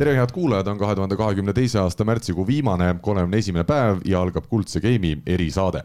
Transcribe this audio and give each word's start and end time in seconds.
tere, 0.00 0.14
head 0.16 0.30
kuulajad, 0.32 0.68
on 0.72 0.78
kahe 0.80 0.94
tuhande 0.96 1.16
kahekümne 1.16 1.52
teise 1.52 1.78
aasta 1.78 2.04
märtsikuu 2.08 2.46
viimane, 2.48 2.94
kolmekümne 3.04 3.40
esimene 3.42 3.66
päev 3.68 3.98
ja 4.08 4.22
algab 4.24 4.46
Kuldse 4.48 4.80
Game'i 4.80 5.18
erisaade. 5.26 5.82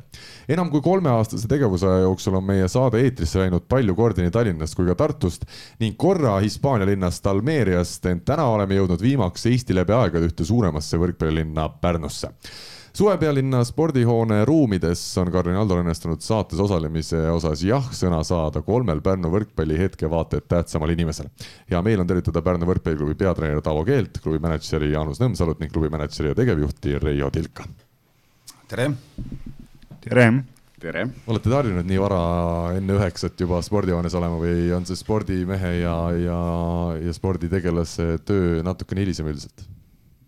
enam 0.49 0.69
kui 0.71 0.81
kolmeaastase 0.81 1.47
tegevusaja 1.51 2.05
jooksul 2.05 2.37
on 2.39 2.45
meie 2.47 2.67
saade 2.71 3.01
eetrisse 3.03 3.39
läinud 3.41 3.65
palju 3.69 3.95
kordi 3.95 4.23
nii 4.23 4.31
Tallinnast 4.31 4.75
kui 4.75 4.87
ka 4.87 4.95
Tartust 4.95 5.43
ning 5.79 5.97
korra 5.97 6.37
Hispaania 6.39 6.87
linnast 6.87 7.27
Almeeriast, 7.27 8.05
ent 8.05 8.23
täna 8.25 8.47
oleme 8.53 8.79
jõudnud 8.79 9.03
viimaks 9.03 9.45
Eesti 9.51 9.75
läbi 9.75 9.97
aegade 9.97 10.31
ühte 10.31 10.47
suuremasse 10.47 11.01
võrkpallilinna 11.01 11.67
Pärnusse 11.81 12.31
suvepealinna 12.95 13.63
spordihoone 13.63 14.45
ruumides 14.45 15.01
on 15.19 15.27
Karin 15.31 15.57
Aldol 15.59 15.81
õnnestunud 15.81 16.21
saates 16.23 16.59
osalemise 16.63 17.19
osas 17.27 17.63
jah-sõna 17.67 18.21
saada 18.23 18.61
kolmel 18.63 19.01
Pärnu 19.03 19.27
võrkpalli 19.33 19.75
hetkevaated 19.81 20.47
tähtsamal 20.47 20.93
inimesel. 20.95 21.27
hea 21.71 21.81
meel 21.83 22.05
on 22.05 22.07
tervitada 22.07 22.43
Pärnu 22.45 22.69
võrkpalliklubi 22.69 23.17
peatreener 23.19 23.59
Taavo 23.65 23.83
Keelt, 23.83 24.21
klubi 24.23 24.39
mänedžeri 24.39 24.93
Jaanus 24.93 25.19
Nõmsalut 25.19 25.59
ning 25.59 25.73
klubi 25.75 25.91
mänedžeri 25.91 26.31
ja 26.31 26.39
tegevjuhti 26.39 26.95
Reijo 27.03 27.29
Tilka. 27.35 27.67
tere. 28.67 28.89
tere 29.99 30.31
tere! 30.79 31.07
olete 31.27 31.49
te 31.49 31.55
harjunud 31.55 31.91
nii 31.91 31.99
vara 31.99 32.23
enne 32.79 32.95
üheksat 32.95 33.39
juba 33.43 33.59
spordihoones 33.65 34.15
olema 34.15 34.39
või 34.39 34.71
on 34.71 34.87
see 34.87 34.95
spordimehe 34.95 35.79
ja, 35.81 35.97
ja, 36.15 36.41
ja 37.03 37.19
sporditegelase 37.19 38.13
töö 38.23 38.61
natukene 38.63 39.03
hilisem 39.03 39.27
üldiselt? 39.27 39.74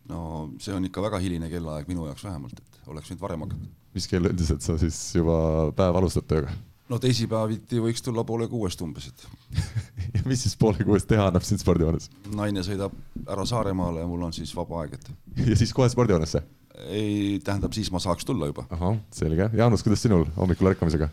No 0.09 0.21
see 0.63 0.75
on 0.75 0.87
ikka 0.87 1.03
väga 1.03 1.19
hiline 1.23 1.49
kellaaeg 1.51 1.89
minu 1.91 2.07
jaoks 2.07 2.25
vähemalt, 2.27 2.59
et 2.59 2.89
oleks 2.91 3.11
võinud 3.11 3.23
varem 3.23 3.45
hakata. 3.45 3.69
mis 3.97 4.07
kell 4.11 4.29
üldiselt 4.29 4.65
sa 4.65 4.77
siis 4.81 4.97
juba 5.15 5.37
päev 5.77 5.99
alustad 5.99 6.27
tööga? 6.29 6.53
no 6.87 6.99
teisipäeviti 7.03 7.81
võiks 7.83 8.03
tulla 8.03 8.23
poole 8.27 8.47
kuuest 8.51 8.81
umbes, 8.85 9.09
et 9.11 9.27
ja 10.15 10.23
mis 10.25 10.45
siis 10.45 10.55
poole 10.59 10.83
kuuest 10.87 11.09
teha 11.09 11.27
annab 11.29 11.45
siin 11.47 11.61
spordihoones? 11.61 12.09
naine 12.35 12.63
sõidab 12.65 12.95
ära 13.27 13.45
Saaremaale 13.49 14.05
ja 14.05 14.09
mul 14.09 14.27
on 14.29 14.35
siis 14.35 14.53
vaba 14.55 14.83
aeg, 14.83 14.97
et. 14.99 15.11
ja 15.51 15.59
siis 15.59 15.75
kohe 15.75 15.89
spordihoonesse? 15.91 16.43
ei, 16.87 17.39
tähendab, 17.43 17.73
siis 17.73 17.91
ma 17.91 18.01
saaks 18.03 18.27
tulla 18.27 18.51
juba. 18.51 18.67
ahah, 18.69 18.99
selge. 19.15 19.49
Jaanus, 19.57 19.83
kuidas 19.85 20.03
sinul 20.05 20.27
hommikul 20.37 20.71
ärkamisega? 20.73 21.09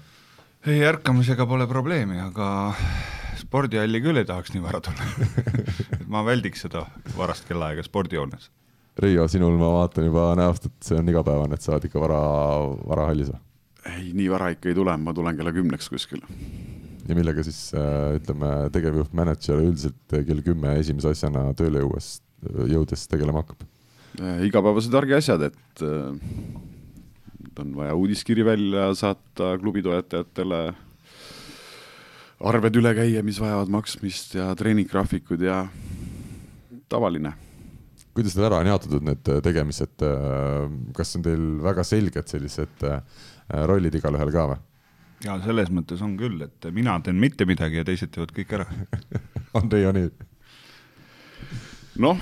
ei, 0.66 0.82
ärkamisega 0.86 1.46
pole 1.50 1.66
probleemi, 1.70 2.20
aga 2.22 2.48
spordihalli 3.40 4.00
küll 4.04 4.20
ei 4.20 4.28
tahaks 4.28 4.54
nii 4.54 4.62
vara 4.62 4.80
tulla 4.84 5.08
ma 6.12 6.22
väldiks 6.26 6.68
seda 6.68 6.86
varast 7.18 7.48
kellaaega 7.48 7.82
spordihoones 7.86 8.52
Reio, 8.94 9.26
sinul 9.26 9.56
ma 9.58 9.72
vaatan 9.80 10.06
juba 10.06 10.28
näost, 10.38 10.68
et 10.68 10.86
see 10.86 10.98
on 11.00 11.08
igapäevane, 11.10 11.56
et 11.56 11.64
sa 11.64 11.72
oled 11.74 11.88
ikka 11.88 11.98
vara, 12.02 12.20
varahallis 12.86 13.32
või? 13.32 13.40
ei, 13.90 14.12
nii 14.16 14.28
vara 14.32 14.52
ikka 14.54 14.70
ei 14.70 14.76
tule, 14.78 14.94
ma 15.02 15.12
tulen 15.16 15.36
kella 15.36 15.52
kümneks 15.54 15.90
kuskil. 15.90 16.22
ja 17.08 17.16
millega 17.18 17.42
siis 17.44 17.58
äh, 17.74 18.14
ütleme, 18.20 18.52
tegevjuht, 18.74 19.10
mänedžer 19.16 19.58
üldiselt 19.64 20.14
kell 20.14 20.44
kümme 20.46 20.76
esimese 20.78 21.10
asjana 21.10 21.48
tööle 21.58 21.82
jõues, 21.82 22.20
jõudes 22.70 23.08
tegelema 23.10 23.42
hakkab? 23.42 23.66
Äh, 24.22 24.46
igapäevased 24.46 24.94
argiasjad, 24.94 25.48
et 25.50 25.82
äh, 25.82 26.14
on 27.58 27.74
vaja 27.74 27.98
uudiskiri 27.98 28.46
välja 28.46 28.92
saata 28.98 29.56
klubi 29.58 29.82
toetajatele, 29.82 30.68
arved 32.46 32.78
üle 32.78 32.94
käia, 32.94 33.26
mis 33.26 33.42
vajavad 33.42 33.74
maksmist 33.74 34.38
ja 34.38 34.52
treeninggraafikud 34.58 35.42
ja 35.42 35.64
tavaline 36.88 37.34
kuidas 38.14 38.36
teil 38.36 38.46
ära 38.48 38.60
on 38.62 38.70
jaotatud 38.70 39.04
need 39.06 39.30
äh, 39.30 39.40
tegemised, 39.44 40.04
äh, 40.06 40.68
kas 40.96 41.16
on 41.18 41.24
teil 41.26 41.42
väga 41.64 41.84
selged 41.86 42.30
sellised 42.30 42.86
äh, 42.86 43.00
rollid 43.68 43.98
igalühel 43.98 44.32
ka 44.34 44.46
või? 44.52 44.60
ja 45.24 45.38
selles 45.42 45.70
mõttes 45.74 46.02
on 46.04 46.16
küll, 46.20 46.38
et 46.46 46.68
mina 46.74 46.96
teen 47.02 47.18
mitte 47.20 47.46
midagi 47.48 47.80
ja 47.80 47.86
teised 47.86 48.12
teevad 48.14 48.34
kõik 48.36 48.54
ära 48.58 48.68
on 49.58 49.70
nii? 49.70 50.10
noh, 52.04 52.20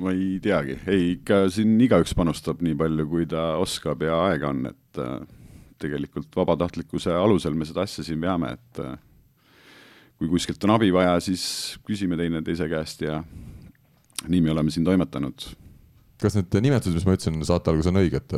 ma 0.00 0.14
ei 0.14 0.38
teagi, 0.42 0.80
ei 0.90 1.12
ikka 1.18 1.44
siin 1.52 1.76
igaüks 1.82 2.14
panustab 2.18 2.64
nii 2.64 2.78
palju, 2.78 3.06
kui 3.10 3.28
ta 3.30 3.52
oskab 3.62 4.02
ja 4.06 4.24
aega 4.30 4.50
on, 4.50 4.66
et 4.70 5.04
tegelikult 5.80 6.34
vabatahtlikkuse 6.36 7.14
alusel 7.14 7.54
me 7.56 7.66
seda 7.68 7.86
asja 7.86 8.04
siin 8.06 8.20
veame, 8.22 8.52
et 8.58 8.82
kui 10.20 10.28
kuskilt 10.28 10.62
on 10.66 10.74
abi 10.76 10.90
vaja, 10.92 11.14
siis 11.24 11.42
küsime 11.86 12.18
teineteise 12.20 12.68
käest 12.70 13.02
ja 13.06 13.22
nii 14.28 14.40
me 14.44 14.54
oleme 14.54 14.72
siin 14.74 14.84
toimetanud. 14.84 15.46
kas 16.20 16.36
need 16.36 16.56
nimetused, 16.60 16.96
mis 16.98 17.06
ma 17.08 17.14
ütlesin 17.16 17.38
saate 17.48 17.72
alguses, 17.72 17.88
on 17.88 18.00
õiged? 18.02 18.34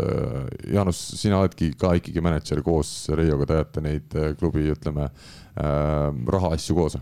Jaanus, 0.71 1.01
sina 1.19 1.41
oledki 1.43 1.73
ka 1.79 1.97
ikkagi 1.99 2.23
mänedžer 2.23 2.63
koos 2.63 2.93
Reioga, 3.11 3.49
te 3.49 3.59
ajate 3.59 3.83
neid 3.83 4.15
äh, 4.15 4.37
klubi, 4.39 4.69
ütleme 4.71 5.09
äh,, 5.09 6.13
rahaasju 6.37 6.79
koos 6.79 7.01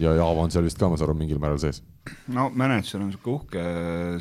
ja 0.00 0.14
Jaava 0.14 0.44
on 0.44 0.50
seal 0.50 0.64
vist 0.66 0.78
ka, 0.78 0.88
ma 0.90 0.98
saan 0.98 1.10
aru, 1.10 1.18
mingil 1.18 1.40
määral 1.42 1.60
sees? 1.62 1.82
no 2.32 2.48
mänedžer 2.52 3.00
on 3.00 3.08
niisugune 3.08 3.38
uhke 3.38 3.64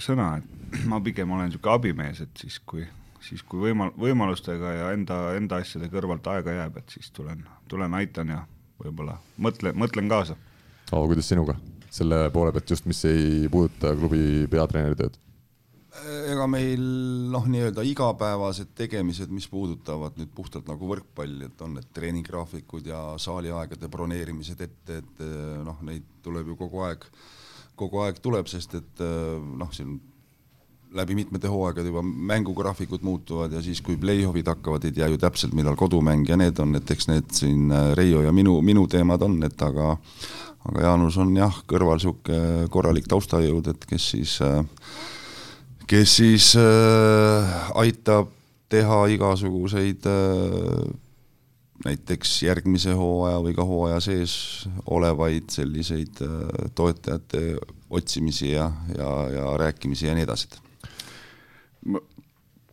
sõna, 0.03 0.29
et 0.39 0.85
ma 0.91 0.99
pigem 1.03 1.31
olen 1.33 1.49
niisugune 1.49 1.75
abimees, 1.75 2.21
et 2.25 2.43
siis 2.43 2.59
kui, 2.65 2.85
siis 3.23 3.43
kui 3.47 3.65
võimal-, 3.67 3.93
võimalustega 3.99 4.75
ja 4.77 4.91
enda, 4.95 5.19
enda 5.37 5.61
asjade 5.63 5.89
kõrvalt 5.93 6.27
aega 6.35 6.57
jääb, 6.59 6.79
et 6.79 6.97
siis 6.97 7.11
tulen, 7.15 7.43
tulen 7.71 7.95
aitan 7.99 8.35
ja 8.35 8.43
võib-olla 8.83 9.17
mõtlen, 9.41 9.77
mõtlen 9.79 10.11
kaasa. 10.11 10.37
Aavo, 10.91 11.07
kuidas 11.11 11.29
sinuga? 11.31 11.57
Selle 11.93 12.25
poole 12.33 12.53
pealt 12.55 12.73
just, 12.73 12.87
mis 12.89 13.03
ei 13.09 13.49
puuduta 13.51 13.93
klubi 13.97 14.47
peatreeneri 14.51 14.99
tööd? 14.99 15.19
ega 16.03 16.47
meil 16.49 16.81
noh, 17.29 17.45
nii-öelda 17.53 17.83
igapäevased 17.85 18.71
tegemised, 18.75 19.29
mis 19.29 19.45
puudutavad 19.47 20.17
nüüd 20.17 20.31
puhtalt 20.33 20.65
nagu 20.65 20.87
võrkpalli, 20.89 21.45
et 21.51 21.61
on 21.61 21.75
need 21.77 21.91
treeninggraafikud 21.93 22.89
ja 22.89 23.03
saaliaegade 23.21 23.89
broneerimised 23.93 24.63
ette, 24.65 24.97
et 25.03 25.21
noh, 25.63 25.77
neid 25.85 26.07
tuleb 26.25 26.49
ju 26.49 26.57
kogu 26.63 26.81
aeg, 26.87 27.05
kogu 27.77 28.01
aeg 28.07 28.17
tuleb, 28.25 28.49
sest 28.49 28.73
et 28.81 29.05
noh, 29.05 29.69
siin 29.75 29.99
läbi 30.93 31.15
mitmete 31.17 31.49
hooaegade 31.49 31.89
juba 31.89 32.03
mängugraafikud 32.03 33.01
muutuvad 33.01 33.51
ja 33.55 33.61
siis, 33.65 33.81
kui 33.81 33.97
play-off'id 33.97 34.47
hakkavad, 34.51 34.85
ei 34.85 34.93
tea 34.93 35.07
ju 35.09 35.17
täpselt, 35.17 35.55
millal 35.57 35.75
kodumäng 35.79 36.27
ja 36.29 36.37
need 36.37 36.59
on, 36.61 36.75
et 36.77 36.91
eks 36.91 37.09
need 37.09 37.33
siin 37.33 37.73
Reio 37.97 38.21
ja 38.21 38.31
minu, 38.31 38.59
minu 38.61 38.85
teemad 38.87 39.25
on, 39.25 39.39
et 39.47 39.61
aga 39.65 39.95
aga 40.69 40.85
Jaanus 40.85 41.17
on 41.19 41.33
jah, 41.35 41.55
kõrval 41.67 41.99
niisugune 41.99 42.69
korralik 42.71 43.07
taustajõud, 43.11 43.67
et 43.73 43.85
kes 43.89 44.09
siis, 44.15 44.37
kes 45.89 46.17
siis 46.21 46.53
äh, 46.59 47.55
aitab 47.83 48.31
teha 48.71 49.03
igasuguseid 49.13 50.07
äh, 50.09 50.83
näiteks 51.83 52.37
järgmise 52.45 52.95
hooaja 52.95 53.41
või 53.43 53.55
ka 53.57 53.65
hooaja 53.67 53.99
sees 54.03 54.35
olevaid 54.87 55.51
selliseid 55.51 56.23
äh, 56.23 56.69
toetajate 56.75 57.57
otsimisi 57.93 58.53
ja, 58.53 58.71
ja, 58.95 59.09
ja 59.35 59.57
rääkimisi 59.59 60.07
ja 60.07 60.15
nii 60.15 60.29
edasi. 60.29 60.62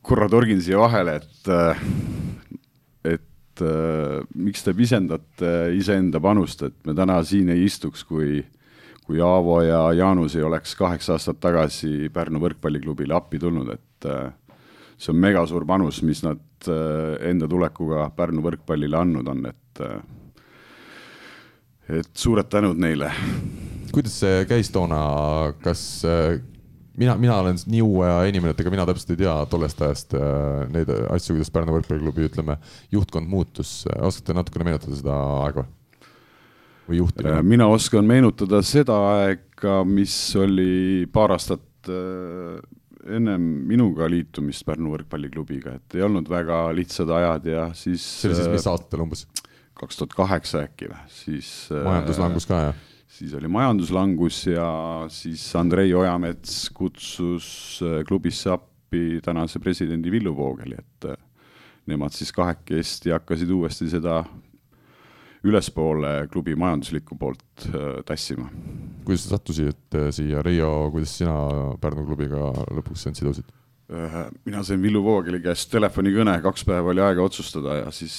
Korra 0.03 0.29
torgin 0.33 0.63
siia 0.63 0.79
vahele, 0.81 1.19
et, 1.21 1.51
et 3.05 3.27
et 3.61 3.67
äh, 3.67 4.23
miks 4.35 4.65
te 4.65 4.75
pisendate 4.77 5.53
iseenda 5.77 6.21
panust, 6.21 6.63
et 6.63 6.77
me 6.87 6.95
täna 6.97 7.21
siin 7.27 7.51
ei 7.53 7.65
istuks, 7.67 8.05
kui 8.05 8.43
kui 9.05 9.19
Aavo 9.19 9.57
ja 9.65 9.89
Jaanus 9.97 10.37
ei 10.39 10.45
oleks 10.47 10.77
kaheksa 10.79 11.17
aastat 11.17 11.41
tagasi 11.43 12.09
Pärnu 12.15 12.39
võrkpalliklubile 12.39 13.17
appi 13.17 13.41
tulnud, 13.43 13.73
et 13.75 14.07
äh, 14.07 14.31
see 14.97 15.11
on 15.11 15.19
megasuur 15.19 15.67
panus, 15.67 16.03
mis 16.07 16.23
nad 16.23 16.69
äh, 16.71 17.17
enda 17.31 17.49
tulekuga 17.51 18.11
Pärnu 18.15 18.45
võrkpallile 18.45 19.01
andnud 19.01 19.29
on, 19.33 19.47
et 19.51 19.83
äh, 19.83 19.99
et 21.99 22.13
suured 22.15 22.47
tänud 22.47 22.79
neile. 22.79 23.11
kuidas 23.91 24.21
see 24.23 24.45
käis 24.47 24.71
toona, 24.71 25.01
kas 25.65 25.83
äh, 26.07 26.39
mina, 27.01 27.17
mina 27.21 27.37
olen 27.41 27.59
nii 27.71 27.83
uue 27.85 28.09
aja 28.09 28.29
inimene, 28.31 28.55
et 28.55 28.63
ega 28.63 28.73
mina 28.73 28.87
täpselt 28.89 29.15
ei 29.15 29.21
tea 29.23 29.35
tollest 29.51 29.83
ajast 29.85 30.17
äh, 30.19 30.65
neid 30.73 30.91
asju, 31.11 31.37
kuidas 31.37 31.53
Pärnu 31.55 31.77
võrkpalliklubi, 31.79 32.27
ütleme, 32.31 32.57
juhtkond 32.93 33.31
muutus. 33.31 33.85
oskate 33.99 34.37
natukene 34.37 34.69
meenutada 34.71 34.99
seda 34.99 35.21
aega 35.45 35.65
või 36.89 37.01
juhtimine? 37.01 37.39
Äh, 37.39 37.47
mina 37.47 37.71
oskan 37.73 38.09
meenutada 38.09 38.61
seda 38.67 38.99
aega, 39.15 39.81
mis 39.89 40.17
oli 40.41 41.07
paar 41.13 41.37
aastat 41.37 41.91
äh, 41.91 42.61
ennem 43.17 43.47
minuga 43.71 44.09
liitumist 44.13 44.67
Pärnu 44.69 44.93
võrkpalliklubiga, 44.97 45.79
et 45.81 45.99
ei 45.99 46.05
olnud 46.05 46.29
väga 46.31 46.67
lihtsad 46.77 47.11
ajad 47.17 47.49
ja 47.49 47.71
siis. 47.77 48.05
see 48.05 48.31
oli 48.31 48.43
siis 48.43 48.53
mis 48.59 48.69
aastatel 48.69 49.07
umbes? 49.07 49.27
kaks 49.81 49.97
tuhat 49.97 50.13
kaheksa 50.13 50.67
äkki 50.67 50.91
või, 50.91 51.05
siis. 51.09 51.51
majanduslangus 51.73 52.45
ka 52.51 52.65
jah? 52.67 52.87
Siis 53.11 53.35
oli 53.35 53.49
majanduslangus 53.51 54.45
ja 54.47 54.69
siis 55.11 55.43
Andrei 55.59 55.95
Ojamets 55.95 56.71
kutsus 56.75 57.81
äh, 57.83 58.05
klubisse 58.09 58.53
appi 58.55 59.21
tänase 59.25 59.59
presidendi 59.59 60.11
Villu 60.11 60.37
Voogeli, 60.37 60.79
et 60.79 61.11
äh, 61.11 61.19
nemad 61.91 62.15
siis 62.15 62.33
kahekesti 62.33 63.11
hakkasid 63.15 63.51
uuesti 63.51 63.91
seda 63.91 64.23
ülespoole 65.45 66.29
klubi 66.33 66.53
majanduslikku 66.55 67.17
poolt 67.17 67.65
tassima. 68.07 68.51
kuidas 69.05 69.25
sa 69.25 69.39
sattusid 69.39 69.97
siia, 70.13 70.43
Reio, 70.45 70.91
kuidas 70.93 71.15
sina 71.17 71.33
Pärnu 71.81 72.05
klubiga 72.05 72.51
lõpuks 72.77 73.07
end 73.09 73.19
sidusid? 73.19 73.49
mina 74.45 74.61
sain 74.63 74.83
Villu 74.83 75.01
Voogeli 75.03 75.41
käest 75.43 75.73
telefonikõne, 75.73 76.37
kaks 76.45 76.63
päeva 76.69 76.93
oli 76.93 77.03
aega 77.03 77.25
otsustada 77.25 77.81
ja 77.81 77.89
siis 77.91 78.15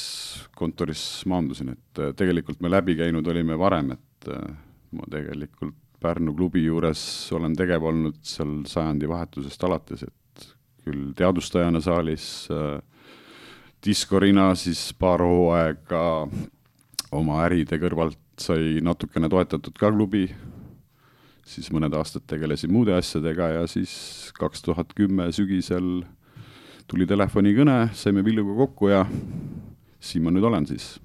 kontoris 0.57 1.21
maandusin, 1.31 1.69
et 1.77 2.01
tegelikult 2.17 2.59
me 2.59 2.73
läbi 2.73 2.97
käinud 2.99 3.27
olime 3.31 3.55
varem, 3.59 3.93
et 3.95 4.27
ma 4.95 5.07
tegelikult 5.11 5.77
Pärnu 6.01 6.33
klubi 6.33 6.63
juures 6.63 7.01
olen 7.37 7.53
tegev 7.53 7.83
olnud 7.85 8.15
seal 8.25 8.63
sajandivahetusest 8.65 9.63
alates, 9.67 10.01
et 10.07 10.45
küll 10.81 11.11
teadustajana 11.13 11.77
saalis 11.85 12.47
äh,, 12.49 12.79
diskorina 13.85 14.47
siis 14.57 14.87
paar 14.97 15.21
hooaega 15.21 16.01
oma 17.13 17.43
äride 17.45 17.77
kõrvalt 17.81 18.17
sai 18.41 18.79
natukene 18.81 19.29
toetatud 19.29 19.77
ka 19.77 19.91
klubi, 19.93 20.23
siis 21.45 21.69
mõned 21.69 21.93
aastad 21.93 22.25
tegelesin 22.29 22.73
muude 22.73 22.95
asjadega 22.97 23.51
ja 23.59 23.69
siis 23.69 23.93
kaks 24.37 24.65
tuhat 24.65 24.97
kümme 24.97 25.29
sügisel 25.35 26.01
tuli 26.89 27.05
telefonikõne, 27.05 27.91
saime 27.93 28.25
Villuga 28.25 28.57
kokku 28.65 28.89
ja 28.89 29.05
siin 30.01 30.25
ma 30.25 30.33
nüüd 30.33 30.49
olen 30.49 30.65
siis 30.65 30.95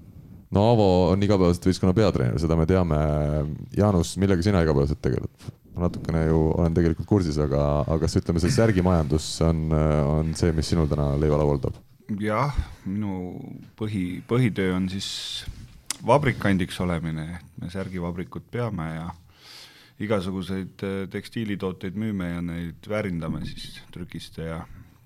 no 0.55 0.65
Aavo 0.71 0.89
on 1.11 1.23
igapäevaselt 1.23 1.69
võistkonna 1.69 1.95
peatreener, 1.97 2.39
seda 2.41 2.57
me 2.59 2.67
teame. 2.69 2.99
Jaanus, 3.77 4.15
millega 4.21 4.45
sina 4.45 4.63
igapäevaselt 4.65 5.01
tegeled? 5.03 5.47
ma 5.77 5.85
natukene 5.85 6.23
ju 6.25 6.39
olen 6.57 6.73
tegelikult 6.73 7.05
kursis, 7.05 7.35
aga, 7.37 7.83
aga 7.83 7.99
kas 8.01 8.17
ütleme, 8.17 8.41
see 8.41 8.49
särgimajandus 8.55 9.27
on, 9.45 9.67
on 9.69 10.31
see, 10.33 10.49
mis 10.57 10.71
sinul 10.73 10.89
täna 10.89 11.11
leivalaual 11.21 11.61
toob? 11.61 11.77
jah, 12.17 12.55
minu 12.87 13.37
põhi, 13.77 14.23
põhitöö 14.25 14.73
on 14.73 14.87
siis 14.89 15.45
vabrikandiks 16.07 16.79
olemine, 16.81 17.27
et 17.37 17.61
me 17.61 17.69
särgivabrikut 17.69 18.49
peame 18.53 18.87
ja 18.95 19.07
igasuguseid 20.01 20.85
äh, 20.85 20.97
tekstiilitooteid 21.13 21.97
müüme 21.97 22.31
ja 22.31 22.41
neid 22.45 22.89
väärindame 22.89 23.43
siis 23.45 23.79
trükiste 23.93 24.45
ja 24.45 24.61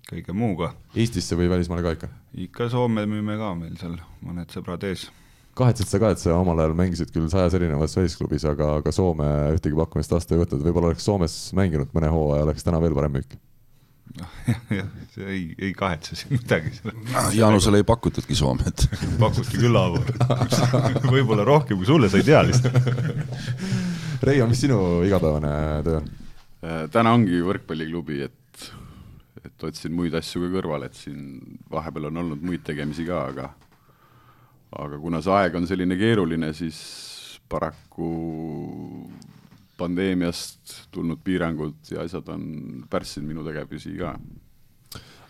kõige 0.08 0.36
muuga. 0.36 0.74
Eestisse 0.96 1.36
või 1.40 1.50
välismaale 1.52 1.84
ka 1.84 1.96
ikka? 1.98 2.12
ikka 2.48 2.70
Soome 2.72 3.04
müüme 3.10 3.38
ka 3.40 3.54
meil 3.60 3.76
seal 3.80 3.98
mõned 4.24 4.52
sõbrad 4.56 4.84
ees 4.88 5.10
kahetsed 5.57 5.89
sa 5.89 6.00
ka, 6.01 6.12
et 6.13 6.21
sa 6.21 6.38
omal 6.39 6.59
ajal 6.63 6.75
mängisid 6.77 7.12
küll 7.13 7.30
sajas 7.31 7.56
erinevas 7.57 7.95
välisklubis, 7.98 8.45
aga, 8.50 8.77
aga 8.80 8.94
Soome 8.95 9.30
ühtegi 9.56 9.77
pakkumist 9.77 10.13
vastu 10.15 10.36
ei 10.36 10.44
võtnud, 10.44 10.63
võib-olla 10.65 10.92
oleks 10.92 11.07
Soomes 11.07 11.38
mänginud 11.57 11.92
mõne 11.95 12.12
hooaja, 12.13 12.45
oleks 12.48 12.68
täna 12.68 12.81
veel 12.83 12.95
parem 12.98 13.19
müük 13.19 13.39
noh, 14.19 14.31
jah, 14.48 14.59
jah, 14.75 14.89
see 15.13 15.27
ei, 15.27 15.44
ei 15.68 15.71
kahetse 15.77 16.18
siin 16.19 16.36
midagi. 16.36 16.74
Jaanusele 17.38 17.81
ei 17.81 17.88
pakutudki 17.88 18.36
Soomet 18.38 18.86
pakuti 19.21 19.59
küll, 19.62 19.77
Aavo. 19.77 20.01
võib-olla 21.13 21.45
rohkem 21.48 21.80
kui 21.80 21.88
sulle, 21.88 22.09
sa 22.12 22.19
ei 22.19 22.27
tea 22.27 22.42
lihtsalt. 22.47 22.77
Reio, 24.27 24.45
mis 24.50 24.62
sinu 24.65 25.01
igapäevane 25.07 25.54
töö 25.86 25.97
on? 26.01 26.12
Äh, 26.62 26.83
täna 26.94 27.15
ongi 27.18 27.39
võrkpalliklubi, 27.42 28.19
et, 28.27 28.68
et 29.42 29.65
otsin 29.65 29.95
muid 29.97 30.15
asju 30.18 30.44
ka 30.44 30.51
kõrvale, 30.59 30.92
et 30.92 31.00
siin 31.00 31.39
vahepeal 31.71 32.12
on 32.12 32.21
olnud 32.25 32.45
muid 32.45 32.65
tegemisi 32.68 33.07
ka, 33.07 33.24
aga 33.31 33.50
aga 34.71 35.00
kuna 35.00 35.21
see 35.21 35.35
aeg 35.35 35.56
on 35.59 35.68
selline 35.68 35.97
keeruline, 36.00 36.53
siis 36.56 36.79
paraku 37.51 38.12
pandeemiast 39.77 40.75
tulnud 40.94 41.19
piirangud 41.25 41.91
ja 41.91 42.06
asjad 42.06 42.29
on 42.31 42.45
pärssinud 42.89 43.27
minu 43.31 43.44
tegevusi 43.47 43.97
ka 44.00 44.13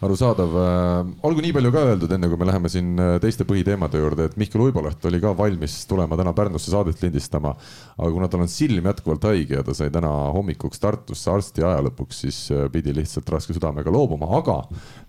arusaadav, 0.02 0.56
äh, 0.58 1.10
olgu 1.28 1.44
nii 1.46 1.54
palju 1.56 1.72
ka 1.74 1.84
öeldud, 1.92 2.14
enne 2.16 2.30
kui 2.30 2.40
me 2.42 2.48
läheme 2.50 2.70
siin 2.74 2.96
äh, 3.02 3.16
teiste 3.22 3.46
põhiteemade 3.50 4.02
juurde, 4.02 4.30
et 4.30 4.38
Mihkel 4.42 4.64
Uiboleht 4.66 5.06
oli 5.06 5.20
ka 5.22 5.34
valmis 5.38 5.76
tulema 5.90 6.18
täna 6.18 6.34
Pärnusse 6.38 6.74
saadet 6.74 7.04
lindistama. 7.06 7.54
aga 7.98 8.12
kuna 8.12 8.30
tal 8.32 8.42
on 8.46 8.50
silm 8.50 8.88
jätkuvalt 8.90 9.28
haige 9.30 9.60
ja 9.60 9.64
ta 9.64 9.76
sai 9.78 9.92
täna 9.94 10.10
hommikuks 10.34 10.82
Tartusse 10.82 11.32
arsti 11.32 11.66
aja 11.66 11.84
lõpuks, 11.86 12.24
siis 12.26 12.40
äh, 12.52 12.66
pidi 12.74 12.96
lihtsalt 12.98 13.30
raske 13.30 13.54
südamega 13.54 13.94
loobuma, 13.94 14.32
aga 14.40 14.62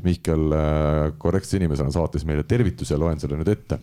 Mihkel 0.04 0.52
korrektse 1.22 1.56
inimesena 1.56 1.92
saatis 1.94 2.26
meile 2.28 2.44
tervituse, 2.44 2.98
loen 3.00 3.20
selle 3.22 3.38
nüüd 3.40 3.48
ette 3.48 3.80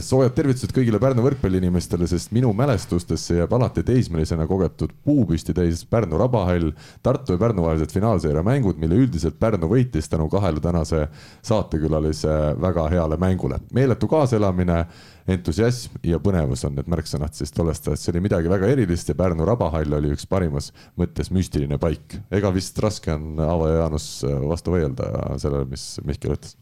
soojad 0.00 0.32
tervitused 0.36 0.72
kõigile 0.72 0.96
Pärnu 1.02 1.24
võrkpalliinimestele, 1.26 2.06
sest 2.08 2.30
minu 2.32 2.52
mälestustesse 2.56 3.36
jääb 3.40 3.52
alati 3.52 3.82
teismelisena 3.84 4.46
kogetud 4.48 4.94
puupüsti 5.04 5.52
täis 5.56 5.82
Pärnu 5.88 6.20
rabahall, 6.20 6.70
Tartu 7.04 7.36
ja 7.36 7.40
Pärnu 7.40 7.66
vahelised 7.66 7.92
finaalseire 7.92 8.44
mängud, 8.46 8.78
mille 8.80 9.02
üldiselt 9.02 9.36
Pärnu 9.40 9.68
võitis 9.68 10.08
tänu 10.08 10.28
kahele 10.32 10.62
tänase 10.62 11.08
saatekülalise 11.44 12.38
väga 12.62 12.86
heale 12.94 13.18
mängule. 13.20 13.60
meeletu 13.74 14.08
kaaselamine, 14.08 14.86
entusiasm 15.28 16.00
ja 16.06 16.18
põnevus 16.22 16.64
on 16.66 16.78
need 16.78 16.88
märksõnad 16.90 17.36
siis 17.36 17.52
tollest 17.52 17.86
ajast, 17.88 18.06
see 18.06 18.14
oli 18.14 18.24
midagi 18.24 18.48
väga 18.50 18.72
erilist 18.72 19.12
ja 19.12 19.18
Pärnu 19.18 19.44
rabahall 19.44 20.00
oli 20.00 20.14
üks 20.16 20.26
parimas 20.26 20.72
mõttes 20.98 21.30
müstiline 21.30 21.78
paik. 21.78 22.18
ega 22.30 22.50
vist 22.54 22.78
raske 22.78 23.12
on 23.12 23.36
Aavo 23.42 23.68
ja 23.68 23.82
Jaanus 23.82 24.08
vastu 24.48 24.72
vaielda 24.72 25.36
sellele, 25.38 25.68
mis 25.70 26.00
Mihkel 26.04 26.38
ütles? 26.38 26.56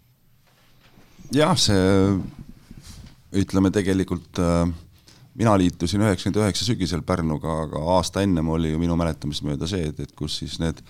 jah, 1.30 1.54
see 1.54 2.18
ütleme 3.36 3.70
tegelikult 3.74 4.40
äh, 4.42 4.64
mina 5.38 5.54
liitusin 5.58 6.02
üheksakümmend 6.02 6.42
üheksa 6.42 6.66
sügisel 6.66 7.04
Pärnuga, 7.06 7.62
aga 7.66 7.82
aasta 7.96 8.24
ennem 8.26 8.48
oli 8.50 8.72
ju 8.72 8.82
minu 8.82 8.96
mäletamist 8.98 9.44
mööda 9.46 9.68
see, 9.70 9.90
et, 9.92 10.00
et 10.02 10.14
kus 10.18 10.40
siis 10.42 10.58
need 10.62 10.82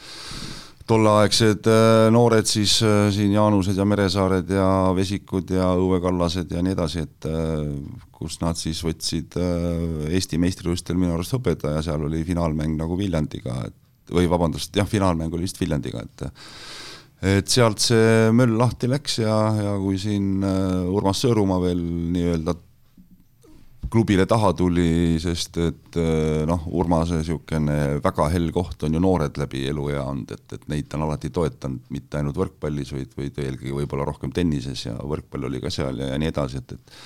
tolleaegsed 0.90 1.68
äh, 1.70 2.06
noored 2.14 2.48
siis 2.48 2.78
äh, 2.86 3.10
siin 3.14 3.34
Jaanused 3.36 3.76
ja 3.76 3.86
Meresaared 3.86 4.50
ja 4.56 4.70
Vesikud 4.96 5.52
ja 5.54 5.68
Õue 5.76 6.00
Kallased 6.02 6.50
ja 6.56 6.64
nii 6.64 6.74
edasi, 6.76 7.04
et 7.04 7.28
kus 8.16 8.40
nad 8.42 8.58
siis 8.60 8.80
võtsid 8.84 9.36
Eesti 10.10 10.40
meistrivõistlustel 10.40 10.98
minu 11.00 11.14
arust 11.14 11.32
hõbeda 11.36 11.76
ja 11.76 11.84
seal 11.84 12.02
oli 12.08 12.24
finaalmäng 12.28 12.76
nagu 12.80 12.98
Viljandiga, 13.00 13.62
et 13.68 13.76
või 14.10 14.26
vabandust, 14.26 14.74
jah, 14.76 14.88
finaalmäng 14.90 15.32
oli 15.36 15.46
vist 15.46 15.60
Viljandiga, 15.60 16.02
et 16.02 16.24
et 17.20 17.52
sealt 17.52 17.82
see 17.84 18.30
möll 18.32 18.56
lahti 18.56 18.88
läks 18.88 19.20
ja, 19.20 19.36
ja 19.52 19.76
kui 19.80 19.98
siin 20.00 20.40
äh, 20.46 20.88
Urmas 20.88 21.20
Sõõrumaa 21.20 21.60
veel 21.60 21.82
nii-öelda 22.14 22.54
klubile 23.90 24.24
taha 24.30 24.52
tuli, 24.56 25.18
sest 25.20 25.58
et 25.60 25.98
äh, 26.00 26.46
noh, 26.48 26.64
Urmase 26.80 27.18
niisugune 27.20 28.00
väga 28.00 28.30
hell 28.32 28.48
koht 28.54 28.86
on 28.86 28.96
ju 28.96 29.02
noored 29.04 29.36
läbi 29.40 29.66
eluea 29.68 30.06
olnud, 30.06 30.32
et, 30.32 30.46
et 30.56 30.68
neid 30.72 30.88
ta 30.88 30.96
on 30.96 31.08
alati 31.10 31.32
toetanud, 31.34 31.90
mitte 31.92 32.20
ainult 32.20 32.40
võrkpallis, 32.40 32.94
vaid, 32.96 33.12
vaid 33.18 33.40
eelkõige 33.44 33.76
võib-olla 33.82 34.08
rohkem 34.08 34.32
tennises 34.32 34.86
ja 34.86 34.96
võrkpall 34.96 35.50
oli 35.50 35.60
ka 35.60 35.72
seal 35.74 36.00
ja, 36.00 36.14
ja 36.14 36.20
nii 36.20 36.32
edasi, 36.32 36.62
et, 36.64 36.78
et 36.78 36.96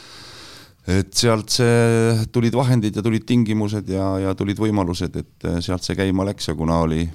et 0.84 1.14
sealt 1.16 1.48
see, 1.48 2.26
tulid 2.28 2.52
vahendid 2.52 2.98
ja 2.98 3.02
tulid 3.02 3.24
tingimused 3.24 3.88
ja, 3.88 4.04
ja 4.20 4.34
tulid 4.36 4.58
võimalused, 4.60 5.14
et 5.16 5.46
sealt 5.64 5.82
see 5.82 5.96
käima 5.96 6.26
läks 6.28 6.50
ja 6.50 6.54
kuna 6.58 6.82
oli, 6.84 7.06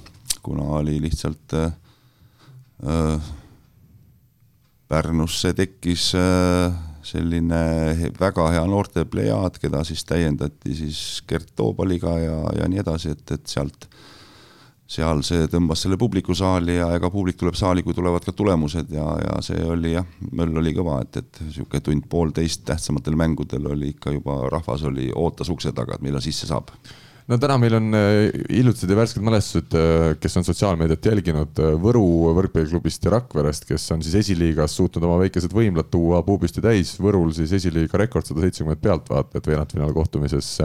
kuna 0.41 0.65
oli 0.79 0.95
lihtsalt 1.03 1.53
äh, 1.53 1.69
Äh, 1.69 1.88
Pärnusse 4.89 5.51
tekkis 5.53 6.13
äh, 6.17 6.73
selline 7.05 7.61
väga 8.19 8.47
hea 8.53 8.63
noorte 8.69 9.05
plejaad, 9.09 9.59
keda 9.61 9.83
siis 9.87 10.05
täiendati 10.07 10.75
siis 10.77 11.01
Gert 11.29 11.51
Toobaliga 11.55 12.15
ja, 12.21 12.37
ja 12.59 12.69
nii 12.69 12.81
edasi, 12.81 13.13
et, 13.15 13.25
et 13.35 13.51
sealt, 13.51 13.87
seal 14.89 15.21
see 15.25 15.47
tõmbas 15.51 15.85
selle 15.85 15.99
publiku 16.01 16.35
saali 16.37 16.79
ja 16.79 16.89
ega 16.97 17.11
publik 17.13 17.37
tuleb 17.39 17.57
saali, 17.57 17.83
kui 17.85 17.93
tulevad 17.97 18.25
ka 18.25 18.33
tulemused 18.33 18.89
ja, 18.93 19.05
ja 19.25 19.37
see 19.45 19.61
oli 19.65 19.93
jah, 19.93 20.07
möll 20.31 20.61
oli 20.61 20.73
kõva, 20.77 20.99
et, 21.05 21.21
et 21.21 21.43
niisugune 21.45 21.85
tund-poolteist 21.85 22.65
tähtsamatel 22.69 23.17
mängudel 23.19 23.69
oli 23.69 23.93
ikka 23.95 24.15
juba, 24.17 24.41
rahvas 24.49 24.87
oli, 24.89 25.11
ootas 25.15 25.53
ukse 25.53 25.73
taga, 25.75 25.97
et 25.97 26.05
millal 26.05 26.25
sisse 26.25 26.49
saab 26.49 26.73
no 27.29 27.37
täna 27.37 27.57
meil 27.61 27.75
on 27.77 27.93
äh, 27.93 28.31
hiljutised 28.49 28.89
ja 28.89 28.97
värsked 28.97 29.25
mälestused, 29.25 29.75
äh, 29.77 30.15
kes 30.21 30.37
on 30.39 30.47
sotsiaalmeediat 30.47 31.09
jälginud 31.11 31.61
äh, 31.61 31.75
Võru 31.81 32.03
võrkpalliklubist 32.37 33.05
ja 33.05 33.13
Rakverest, 33.13 33.67
kes 33.69 33.85
on 33.93 34.03
siis 34.05 34.17
esiliigas 34.23 34.75
suutnud 34.79 35.05
oma 35.05 35.19
väikesed 35.23 35.53
võimlad 35.53 35.91
tuua 35.93 36.23
puupüsti 36.25 36.63
täis, 36.65 36.95
Võrul 37.01 37.31
siis 37.37 37.53
esiliiga 37.59 38.01
rekord 38.01 38.25
sada 38.27 38.41
seitsekümmend 38.45 38.81
pealtvaatajat 38.81 39.51
veerandfinaalkohtumises 39.51 40.55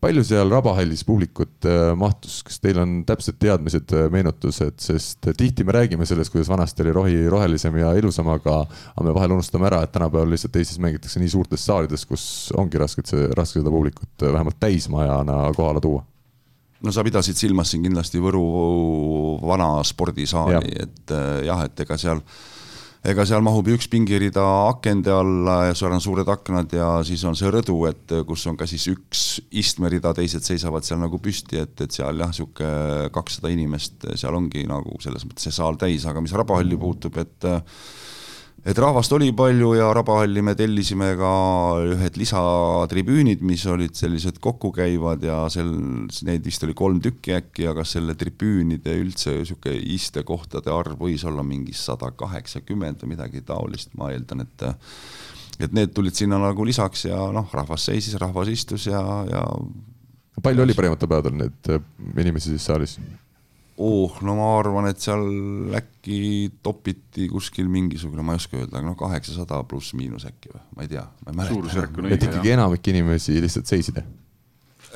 palju 0.00 0.22
seal 0.24 0.50
Rabahallis 0.50 1.02
publikut 1.04 1.66
äh, 1.68 1.92
mahtus, 1.98 2.40
kas 2.46 2.60
teil 2.62 2.78
on 2.80 3.00
täpsed 3.08 3.36
teadmised, 3.42 3.92
äh, 3.96 4.08
meenutused, 4.12 4.78
sest 4.82 5.30
tihti 5.38 5.66
me 5.66 5.74
räägime 5.76 6.08
sellest, 6.08 6.32
kuidas 6.32 6.48
vanasti 6.50 6.84
oli 6.84 6.94
rohi 6.96 7.18
rohelisem 7.32 7.76
ja 7.82 7.92
ilusam, 8.00 8.30
aga, 8.32 8.62
aga 8.94 9.06
me 9.06 9.14
vahel 9.16 9.36
unustame 9.36 9.68
ära, 9.68 9.82
et 9.84 9.92
tänapäeval 9.94 10.32
lihtsalt 10.32 10.56
Eestis 10.60 10.80
mängitakse 10.82 11.20
nii 11.22 11.34
suurtes 11.34 11.66
saalides, 11.68 12.06
kus 12.08 12.24
ongi 12.56 12.80
raske, 12.80 13.04
raske 13.36 13.60
seda 13.60 13.72
publikut 13.72 14.24
äh, 14.24 14.32
vähemalt 14.32 14.60
täismajana 14.62 15.42
kohale 15.56 15.84
tuua. 15.84 16.06
No 16.80 16.92
sa 16.96 17.04
pidasid 17.04 17.36
silmas 17.36 17.68
siin 17.74 17.82
kindlasti 17.84 18.22
Võru 18.24 18.40
vana 19.44 19.82
spordisaali, 19.84 20.70
et 20.80 21.12
jah, 21.44 21.66
et 21.66 21.82
ega 21.84 21.98
seal 22.00 22.22
äh, 22.22 22.38
ega 23.00 23.24
seal 23.24 23.40
mahub 23.44 23.68
üks 23.72 23.88
pingirida 23.88 24.42
akende 24.68 25.12
alla 25.14 25.56
ja 25.70 25.76
seal 25.78 25.94
on 25.96 26.02
suured 26.04 26.28
aknad 26.28 26.72
ja 26.76 26.88
siis 27.06 27.22
on 27.24 27.36
see 27.38 27.48
rõdu, 27.52 27.78
et 27.88 28.12
kus 28.28 28.44
on 28.50 28.58
ka 28.60 28.68
siis 28.68 28.84
üks 28.92 29.22
istmerida, 29.56 30.12
teised 30.16 30.44
seisavad 30.44 30.84
seal 30.84 31.00
nagu 31.00 31.20
püsti, 31.22 31.62
et, 31.62 31.74
et 31.80 31.96
seal 31.96 32.20
jah, 32.20 32.28
niisugune 32.32 33.08
kakssada 33.14 33.52
inimest, 33.52 34.04
seal 34.20 34.36
ongi 34.36 34.66
nagu 34.68 35.00
selles 35.00 35.24
mõttes 35.24 35.48
see 35.48 35.56
saal 35.56 35.80
täis, 35.80 36.04
aga 36.08 36.20
mis 36.20 36.36
Rabahalli 36.36 36.76
puutub, 36.80 37.16
et 37.24 37.48
et 38.64 38.78
rahvast 38.78 39.12
oli 39.16 39.30
palju 39.36 39.72
ja 39.78 39.88
Rabahalli 39.96 40.42
me 40.44 40.54
tellisime 40.58 41.14
ka 41.18 41.32
ühed 41.94 42.18
lisatribüünid, 42.20 43.44
mis 43.46 43.64
olid 43.70 43.96
sellised 43.96 44.40
kokkukäivad 44.44 45.24
ja 45.24 45.38
sel, 45.52 45.70
neid 46.28 46.44
vist 46.44 46.66
oli 46.66 46.76
kolm 46.76 47.00
tükki 47.04 47.34
äkki, 47.38 47.66
aga 47.70 47.86
selle 47.88 48.16
tribüünide 48.20 48.96
üldse 49.00 49.38
niisugune 49.38 49.80
istekohtade 49.96 50.72
arv 50.74 51.00
võis 51.00 51.24
olla 51.28 51.44
mingi 51.46 51.74
sada 51.76 52.12
kaheksakümmend 52.12 53.04
või 53.04 53.14
midagi 53.14 53.44
taolist, 53.46 53.94
ma 53.98 54.12
eeldan, 54.14 54.44
et 54.46 54.68
et 55.60 55.74
need 55.76 55.90
tulid 55.92 56.16
sinna 56.16 56.38
nagu 56.40 56.64
lisaks 56.64 57.04
ja 57.04 57.18
noh, 57.36 57.48
rahvas 57.52 57.84
seisis, 57.90 58.16
rahvas 58.20 58.48
istus 58.48 58.86
ja, 58.88 59.00
ja 59.28 59.42
palju 60.42 60.64
oli 60.64 60.76
parimatel 60.76 61.10
päevadel 61.10 61.36
neid 61.36 61.72
inimesi 62.22 62.54
siis 62.54 62.64
saalis? 62.70 62.96
Oh, 63.80 64.16
no 64.26 64.36
ma 64.36 64.48
arvan, 64.58 64.88
et 64.90 65.00
seal 65.00 65.22
äkki 65.78 66.50
topiti 66.64 67.28
kuskil 67.30 67.68
mingisugune, 67.72 68.24
ma 68.26 68.36
ei 68.36 68.42
oska 68.42 68.58
öelda, 68.58 68.76
aga 68.76 68.86
noh, 68.90 68.96
kaheksasada 68.98 69.62
pluss-miinus 69.68 70.26
äkki 70.28 70.52
või, 70.52 70.62
ma 70.76 70.84
ei 70.84 70.90
tea, 70.92 71.04
ma 71.24 71.32
ei 71.32 71.38
mäleta. 71.40 71.86
et 72.12 72.26
ikkagi 72.28 72.52
enamik 72.56 72.90
inimesi 72.92 73.38
lihtsalt 73.40 73.70
seisid? 73.70 74.02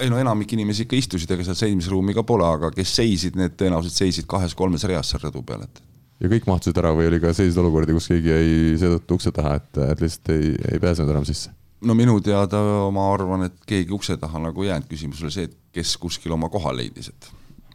ei 0.03 0.11
no 0.11 0.19
enamik 0.21 0.53
inimesi 0.57 0.85
ikka 0.85 0.99
istusid, 0.99 1.31
ega 1.31 1.47
seal 1.47 1.59
seismisruumi 1.63 2.17
ka 2.17 2.25
pole, 2.27 2.47
aga 2.47 2.73
kes 2.75 2.97
seisid, 2.99 3.39
need 3.39 3.57
tõenäoliselt 3.61 4.05
seisid 4.05 4.29
kahes-kolmes 4.31 4.85
reas 4.91 5.13
seal 5.13 5.23
rõdu 5.25 5.45
peal, 5.47 5.65
et. 5.65 5.81
ja 6.21 6.33
kõik 6.33 6.49
mahtusid 6.51 6.81
ära 6.83 6.93
või 6.97 7.09
oli 7.09 7.21
ka 7.23 7.33
selliseid 7.33 7.63
olukordi, 7.63 7.97
kus 7.97 8.11
keegi 8.13 8.35
jäi 8.35 8.51
seetõttu 8.83 9.21
ukse 9.21 9.33
taha, 9.35 9.55
et, 9.63 9.71
et 9.95 10.03
lihtsalt 10.05 10.35
ei, 10.35 10.51
ei 10.75 10.83
pääsenud 10.83 11.15
enam 11.15 11.29
sisse? 11.29 11.55
no 11.85 11.97
minu 11.97 12.19
teada 12.25 12.61
ma 12.93 13.07
arvan, 13.15 13.47
et 13.49 13.57
keegi 13.69 13.95
ukse 13.97 14.19
taha 14.21 14.43
nagu 14.49 14.67
ei 14.67 14.73
jäänud, 14.73 14.91
küsimus 14.91 15.23
oli 15.25 15.35
see, 15.39 15.49
et 15.49 15.57
kes 15.75 15.97
kuskil 16.03 16.37
oma 16.37 16.51
koha 16.53 16.75
leidis, 16.77 17.13
et 17.15 17.33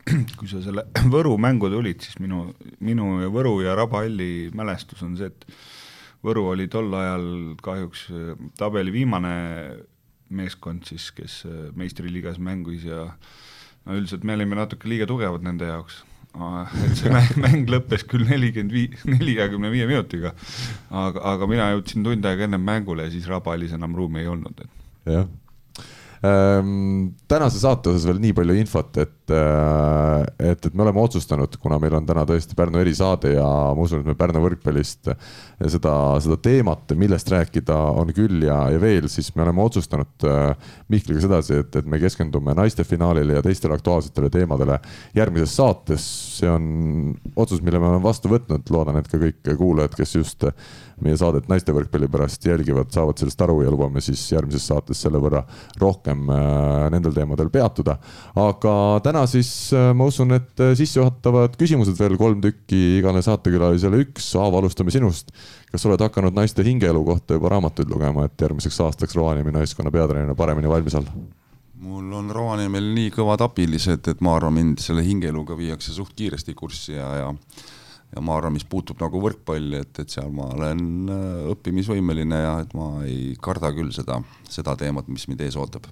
kui 0.39 0.49
sa 0.49 0.61
selle 0.63 0.85
Võru 1.13 1.35
mängu 1.41 1.69
tulid, 1.71 2.01
siis 2.05 2.19
minu, 2.21 2.49
minu 2.85 3.19
ja 3.23 3.29
Võru 3.33 3.59
ja 3.65 3.75
Rabahalli 3.77 4.49
mälestus 4.57 5.03
on 5.05 5.15
see, 5.19 5.29
et 5.29 5.47
Võru 6.25 6.49
oli 6.51 6.67
tol 6.71 6.91
ajal 6.99 7.25
kahjuks 7.63 8.09
äh, 8.11 8.33
tabeli 8.59 8.93
viimane 8.95 9.33
meeskond 10.35 10.85
siis, 10.89 11.09
kes 11.15 11.41
äh, 11.47 11.69
meistriliigas 11.79 12.39
mängis 12.43 12.85
ja 12.89 13.07
no 13.85 13.97
üldiselt 13.97 14.27
me 14.27 14.35
olime 14.37 14.59
natuke 14.59 14.89
liiga 14.91 15.07
tugevad 15.09 15.45
nende 15.45 15.69
jaoks. 15.69 16.03
et 16.85 16.99
see 16.99 17.09
mäng 17.41 17.71
lõppes 17.71 18.03
küll 18.05 18.27
nelikümmend 18.29 18.73
viis, 18.75 19.05
neljakümne 19.09 19.71
viie 19.73 19.87
minutiga, 19.89 20.35
aga, 20.93 21.23
aga 21.31 21.47
mina 21.49 21.71
jõudsin 21.73 22.05
tund 22.05 22.27
aega 22.29 22.45
ennem 22.45 22.61
mängule 22.61 23.07
ja 23.07 23.13
siis 23.15 23.25
Rabahallis 23.27 23.73
enam 23.73 23.97
ruumi 23.97 24.21
ei 24.21 24.29
olnud, 24.29 24.61
et 24.61 25.15
jah 25.15 25.25
tänase 26.21 27.61
saate 27.61 27.93
osas 27.93 28.03
veel 28.09 28.17
nii 28.19 28.33
palju 28.35 28.55
infot, 28.59 28.97
et, 28.99 29.31
äh, 29.31 30.49
et, 30.51 30.65
et 30.67 30.73
me 30.75 30.83
oleme 30.83 30.99
otsustanud, 30.99 31.53
kuna 31.63 31.77
meil 31.79 31.95
on 31.95 32.07
täna 32.07 32.25
tõesti 32.27 32.57
Pärnu 32.59 32.81
erisaade 32.81 33.31
ja 33.37 33.45
ma 33.45 33.85
usun, 33.85 34.01
et 34.03 34.09
me 34.09 34.17
Pärnu 34.19 34.41
võrkpallist 34.43 35.07
seda, 35.71 35.93
seda 36.19 36.37
teemat, 36.43 36.91
millest 36.99 37.31
rääkida 37.31 37.77
on 38.01 38.11
küll 38.15 38.43
ja, 38.43 38.57
ja 38.73 38.81
veel, 38.83 39.07
siis 39.11 39.31
me 39.35 39.45
oleme 39.45 39.63
otsustanud 39.63 40.27
äh, 40.27 40.73
Mihkliga 40.91 41.23
sedasi, 41.23 41.61
et, 41.63 41.79
et 41.79 41.87
me 41.87 42.01
keskendume 42.03 42.55
naiste 42.57 42.83
finaalile 42.83 43.39
ja 43.39 43.45
teistele 43.45 43.79
aktuaalsetele 43.79 44.31
teemadele 44.33 44.81
järgmises 45.15 45.55
saates. 45.55 46.09
see 46.39 46.51
on 46.51 47.15
otsus, 47.35 47.63
mille 47.63 47.79
me 47.79 47.89
oleme 47.93 48.03
vastu 48.03 48.31
võtnud, 48.31 48.67
loodan, 48.71 48.99
et 48.99 49.07
ka 49.07 49.19
kõik 49.19 49.55
kuulajad, 49.59 49.95
kes 49.95 50.15
just 50.15 50.45
meie 51.03 51.17
saadet 51.19 51.47
naiste 51.47 51.73
võrkpalli 51.75 52.09
pärast 52.11 52.45
jälgivad, 52.45 52.91
saavad 52.91 53.19
sellest 53.19 53.41
aru 53.43 53.61
ja 53.63 53.71
lubame 53.71 54.01
siis 54.03 54.21
järgmises 54.33 54.67
saates 54.67 54.99
selle 55.03 55.21
võrra 55.21 55.45
rohkem 55.79 56.08
äh, 56.11 56.89
nendel 56.93 57.13
teemadel 57.15 57.49
peatuda. 57.53 57.97
aga 58.39 58.73
täna 59.05 59.25
siis 59.29 59.49
äh, 59.73 59.91
ma 59.93 60.09
usun, 60.09 60.33
et 60.37 60.63
äh, 60.63 60.73
sissejuhatavad 60.77 61.57
küsimused 61.59 61.97
veel 61.99 62.17
kolm 62.19 62.41
tükki 62.43 62.99
igale 62.99 63.23
saatekülalisele 63.25 64.03
üks. 64.05 64.31
Aavo, 64.39 64.61
alustame 64.61 64.93
sinust. 64.93 65.33
kas 65.71 65.85
oled 65.85 66.01
hakanud 66.01 66.33
naiste 66.33 66.65
hingeelu 66.65 67.03
kohta 67.05 67.37
juba 67.37 67.53
raamatuid 67.55 67.91
lugema, 67.91 68.25
et 68.25 68.41
järgmiseks 68.41 68.79
aastaks 68.87 69.15
Rovaniemi 69.15 69.53
naiskonna 69.53 69.91
peatreenerina 69.93 70.35
paremini 70.35 70.71
valmis 70.71 70.97
olla? 70.99 71.13
mul 71.79 72.11
on 72.13 72.31
Rovaniemel 72.35 72.89
nii 72.95 73.11
kõvad 73.15 73.41
abilised, 73.45 74.07
et 74.11 74.21
ma 74.25 74.35
arvan, 74.35 74.57
mind 74.57 74.81
selle 74.83 75.03
hingeeluga 75.05 75.55
viiakse 75.57 75.93
suht 75.95 76.11
kiiresti 76.17 76.55
kurssi 76.57 76.97
ja, 76.97 77.07
ja 77.21 77.29
ja 78.15 78.23
ma 78.25 78.37
arvan, 78.37 78.55
mis 78.55 78.65
puutub 78.69 78.99
nagu 79.01 79.21
võrkpalli, 79.21 79.83
et, 79.83 80.01
et 80.01 80.13
seal 80.13 80.31
ma 80.33 80.49
olen 80.55 81.11
äh, 81.13 81.49
õppimisvõimeline 81.53 82.41
ja 82.41 82.53
et 82.63 82.71
ma 82.77 82.91
ei 83.05 83.35
karda 83.41 83.71
küll 83.75 83.91
seda, 83.95 84.19
seda 84.49 84.75
teemat, 84.79 85.09
mis 85.11 85.27
mind 85.29 85.43
ees 85.45 85.57
ootab. 85.59 85.85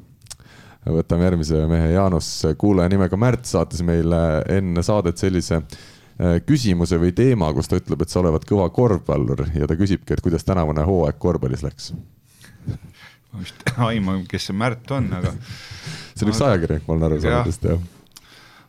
võtame 0.87 1.27
järgmise 1.27 1.65
mehe, 1.69 1.91
Jaanus, 1.93 2.31
kuulaja 2.57 2.89
nimega 2.93 3.19
Märt 3.19 3.45
saatis 3.49 3.83
meile 3.85 4.41
enne 4.57 4.83
saadet 4.85 5.21
sellise 5.21 5.61
äh, 5.61 6.39
küsimuse 6.45 6.99
või 7.01 7.13
teema, 7.17 7.51
kus 7.53 7.69
ta 7.69 7.79
ütleb, 7.79 8.01
et 8.01 8.13
sa 8.13 8.23
olevat 8.23 8.47
kõva 8.49 8.69
korvpallur 8.73 9.45
ja 9.53 9.69
ta 9.69 9.77
küsibki, 9.77 10.17
et 10.17 10.25
kuidas 10.25 10.47
tänavune 10.47 10.85
hooaeg 10.87 11.21
korvpallis 11.21 11.65
läks 11.67 11.93
ma 13.37 13.43
vist 13.43 13.69
aiman, 13.77 14.25
kes 14.29 14.49
see 14.49 14.57
Märt 14.57 14.89
on, 14.95 15.11
aga 15.13 15.35
see 15.37 16.25
on 16.25 16.33
üks 16.33 16.41
ajakirjanik, 16.49 16.87
ma 16.87 16.95
olen 16.95 17.07
aru 17.11 17.21
saanud 17.21 17.51
vist 17.51 17.69
jah. 17.69 17.85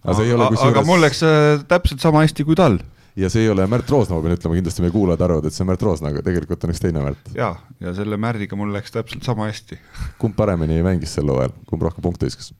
aga, 0.04 0.20
aga, 0.20 0.52
kusjuures... 0.52 0.68
aga 0.68 0.86
mul 0.90 1.04
läks 1.06 1.24
äh, 1.24 1.66
täpselt 1.70 2.04
sama 2.04 2.26
hästi 2.26 2.44
kui 2.44 2.58
tal 2.58 2.80
ja 3.18 3.30
see 3.32 3.44
ei 3.46 3.52
ole 3.52 3.66
Märt 3.70 3.90
Roosna, 3.90 4.16
ma 4.16 4.24
pean 4.24 4.36
ütlema, 4.36 4.56
kindlasti 4.58 4.84
meie 4.84 4.94
kuulajad 4.94 5.24
arvavad, 5.26 5.48
et 5.48 5.56
see 5.56 5.64
on 5.64 5.70
Märt 5.72 5.84
Roosna, 5.84 6.12
aga 6.12 6.24
tegelikult 6.26 6.64
on 6.64 6.72
üks 6.74 6.82
teine 6.82 7.04
Märt. 7.04 7.30
ja, 7.36 7.52
ja 7.82 7.94
selle 7.96 8.18
Märdiga 8.20 8.58
mul 8.58 8.72
läks 8.74 8.94
täpselt 8.94 9.26
sama 9.26 9.48
hästi. 9.50 9.78
kumb 10.22 10.36
paremini 10.38 10.80
mängis 10.86 11.16
sel 11.18 11.30
hooajal, 11.32 11.54
kumb 11.70 11.86
rohkem 11.86 12.04
punkte 12.04 12.28
viskas? 12.30 12.52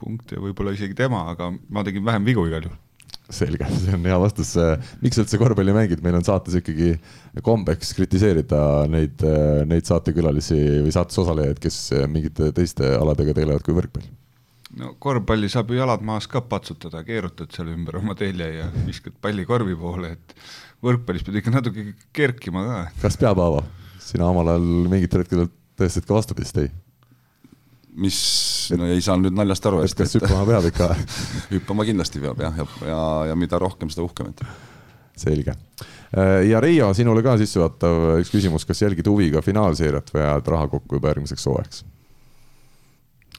punkte 0.00 0.38
võib-olla 0.40 0.72
isegi 0.72 0.96
tema, 0.96 1.26
aga 1.34 1.50
ma 1.68 1.84
tegin 1.84 2.06
vähem 2.06 2.24
vigu 2.28 2.46
igal 2.48 2.64
juhul 2.68 2.78
selge, 3.30 3.66
see 3.82 3.94
on 3.94 4.06
hea 4.08 4.16
vastus. 4.18 4.54
miks 5.04 5.18
sa 5.18 5.24
üldse 5.24 5.38
korvpalli 5.40 5.74
mängid, 5.76 6.00
meil 6.04 6.16
on 6.18 6.26
saates 6.26 6.56
ikkagi 6.58 6.94
kombeks 7.46 7.92
kritiseerida 7.98 8.62
neid, 8.90 9.22
neid 9.70 9.86
saatekülalisi 9.86 10.58
või 10.86 10.94
saates 10.94 11.20
osalejaid, 11.22 11.60
kes 11.62 11.82
mingite 12.10 12.50
teiste 12.56 12.96
aladega 12.96 13.36
tegelevad 13.36 13.66
kui 13.66 13.76
võrkpall 13.76 14.08
no 14.78 14.94
korvpalli 15.02 15.48
saab 15.50 15.72
ju 15.72 15.80
jalad 15.80 16.02
maas 16.06 16.28
ka 16.30 16.42
patsutada, 16.46 17.02
keerutad 17.06 17.50
seal 17.54 17.72
ümber 17.72 17.98
oma 18.00 18.14
telje 18.18 18.50
ja 18.60 18.68
viskad 18.86 19.16
palli 19.22 19.46
korvi 19.48 19.74
poole, 19.78 20.14
et 20.14 20.36
võrkpallis 20.84 21.26
pead 21.26 21.40
ikka 21.40 21.54
natuke 21.56 21.86
kerkima 22.16 22.64
ka. 22.66 22.78
kas 23.02 23.18
peab, 23.20 23.42
Aavo? 23.42 23.64
sina 24.00 24.30
omal 24.30 24.54
ajal 24.54 24.70
mingitel 24.90 25.24
hetkedel 25.24 25.50
tõestasid 25.78 26.06
ka 26.06 26.16
vastupidist, 26.16 26.62
ei? 26.62 26.70
mis, 28.00 28.18
no 28.78 28.86
ei 28.86 29.02
saanud 29.02 29.28
nüüd 29.28 29.40
naljast 29.42 29.66
aru. 29.66 29.82
et 29.84 29.96
kas 29.98 30.14
hüppama 30.18 30.44
peab 30.48 30.68
ikka 30.70 30.90
hüppama 31.54 31.86
kindlasti 31.88 32.22
peab 32.22 32.42
jah, 32.46 32.60
ja, 32.62 32.68
ja, 32.86 33.00
ja 33.32 33.38
mida 33.38 33.58
rohkem, 33.60 33.90
seda 33.92 34.06
uhkem, 34.06 34.30
et. 34.30 34.44
selge. 35.20 35.56
ja 36.46 36.60
Riio, 36.62 36.92
sinule 36.96 37.24
ka 37.26 37.36
sissejuhatav 37.40 38.20
üks 38.22 38.30
küsimus, 38.32 38.66
kas 38.68 38.86
jälgid 38.86 39.10
huviga 39.10 39.42
finaalseeriat 39.44 40.14
või 40.14 40.28
ajad 40.28 40.54
raha 40.54 40.70
kokku 40.76 41.00
juba 41.00 41.10
järgmiseks 41.12 41.50
hooajaks? 41.50 41.88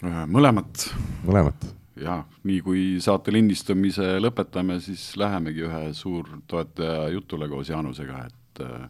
Äh, 0.01 0.23
mõlemat. 0.25 0.87
mõlemat? 1.27 1.67
ja 2.01 2.23
nii 2.47 2.61
kui 2.65 2.83
saate 3.03 3.33
lindistamise 3.33 4.15
lõpetame, 4.23 4.79
siis 4.81 5.11
lähemegi 5.21 5.67
ühe 5.67 5.81
suurtoetaja 5.93 7.11
jutule 7.13 7.45
koos 7.51 7.69
Jaanusega, 7.69 8.23
et 8.25 8.63
äh, 8.65 8.87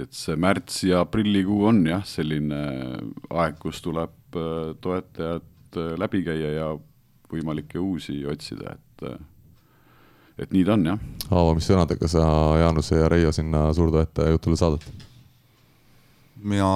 et 0.00 0.16
see 0.16 0.34
märts 0.40 0.80
ja 0.88 1.02
aprillikuu 1.04 1.68
on 1.68 1.84
jah, 1.86 2.00
selline 2.08 2.62
aeg, 3.30 3.60
kus 3.60 3.82
tuleb 3.84 4.38
äh, 4.40 4.72
toetajad 4.80 5.80
läbi 6.00 6.22
käia 6.24 6.50
ja 6.54 6.66
võimalikke 7.30 7.82
uusi 7.82 8.22
otsida, 8.30 8.78
et 8.78 9.08
et 10.38 10.52
nii 10.54 10.64
ta 10.66 10.74
on, 10.78 10.86
jah. 10.86 11.02
Aavo, 11.34 11.52
mis 11.58 11.66
sõnadega 11.68 12.08
sa 12.10 12.24
Jaanuse 12.62 12.96
ja 13.02 13.10
Reio 13.10 13.32
sinna 13.34 13.66
suurtoetaja 13.76 14.32
jutule 14.38 14.56
saadad? 14.56 14.86
mina 16.44 16.70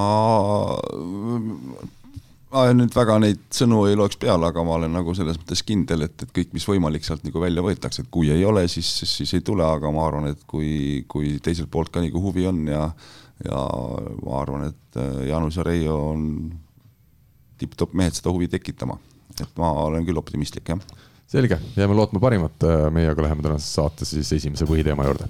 ma 2.52 2.64
nüüd 2.72 2.94
väga 2.96 3.18
neid 3.22 3.40
sõnu 3.54 3.82
ei 3.88 3.96
loeks 3.98 4.18
peale, 4.20 4.48
aga 4.48 4.64
ma 4.64 4.78
olen 4.78 4.94
nagu 4.96 5.14
selles 5.16 5.38
mõttes 5.40 5.62
kindel, 5.66 6.06
et, 6.06 6.16
et 6.24 6.32
kõik, 6.34 6.54
mis 6.56 6.66
võimalik, 6.68 7.04
sealt 7.06 7.24
nagu 7.26 7.42
välja 7.42 7.64
võetakse, 7.64 8.04
et 8.04 8.10
kui 8.14 8.30
ei 8.32 8.44
ole, 8.48 8.64
siis, 8.72 8.88
siis 9.04 9.34
ei 9.36 9.44
tule, 9.44 9.66
aga 9.66 9.92
ma 9.94 10.06
arvan, 10.08 10.30
et 10.32 10.44
kui, 10.48 11.04
kui 11.10 11.36
teiselt 11.44 11.70
poolt 11.72 11.92
ka 11.94 12.04
nagu 12.04 12.22
huvi 12.24 12.48
on 12.50 12.64
ja 12.70 12.86
ja 13.44 13.58
ma 14.24 14.40
arvan, 14.40 14.64
et 14.66 14.96
äh, 14.98 15.28
Jaanus 15.28 15.60
ja 15.60 15.62
Reio 15.62 15.94
on 16.08 16.24
tipp-topp 17.58 17.94
mehed 17.94 18.16
seda 18.16 18.32
huvi 18.34 18.48
tekitama. 18.50 18.98
et 19.38 19.60
ma 19.60 19.68
olen 19.84 20.02
küll 20.02 20.18
optimistlik, 20.18 20.72
jah. 20.72 20.80
selge, 21.30 21.60
jääme 21.76 21.94
lootma 21.94 22.18
parimat, 22.18 22.66
meie 22.90 23.12
aga 23.12 23.28
läheme 23.28 23.44
tänases 23.44 23.70
saates 23.78 24.10
siis 24.16 24.32
esimese 24.40 24.66
põhiteema 24.66 25.06
juurde 25.06 25.28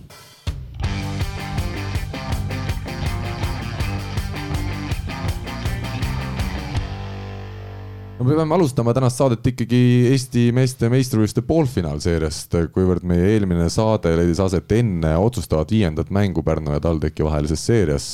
no 8.18 8.24
me 8.26 8.34
peame 8.34 8.54
alustama 8.56 8.92
tänast 8.96 9.20
saadet 9.20 9.46
ikkagi 9.46 9.80
Eesti 10.10 10.48
meeste 10.54 10.88
meistrivõistluste 10.90 11.44
poolfinaalseeriast, 11.46 12.56
kuivõrd 12.74 13.04
meie 13.06 13.28
eelmine 13.36 13.68
saade 13.70 14.10
leidis 14.18 14.40
aset 14.42 14.74
enne 14.74 15.12
otsustavat 15.22 15.70
viiendat 15.70 16.10
mängu 16.14 16.42
Pärnu 16.42 16.74
ja 16.74 16.82
TalTechi 16.82 17.26
vahelises 17.26 17.62
seerias. 17.68 18.08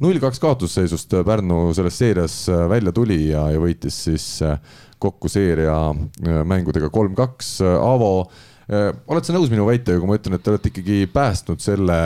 null 0.00 0.20
kaks 0.20 0.40
kaotusseisust 0.40 1.12
Pärnu 1.26 1.74
selles 1.76 1.98
seerias 1.98 2.38
välja 2.68 2.92
tuli 2.92 3.28
ja, 3.28 3.50
ja 3.52 3.60
võitis 3.60 4.00
siis 4.08 4.26
kokku 4.98 5.28
seeria 5.28 5.76
mängudega 6.44 6.88
kolm-kaks. 6.88 7.60
Aavo, 7.76 8.30
oled 9.06 9.24
sa 9.24 9.36
nõus 9.36 9.52
minu 9.52 9.68
väitega, 9.68 10.00
kui 10.00 10.08
ma 10.08 10.16
ütlen, 10.16 10.38
et 10.38 10.44
te 10.44 10.54
olete 10.54 10.72
ikkagi 10.72 11.04
päästnud 11.12 11.60
selle 11.60 11.98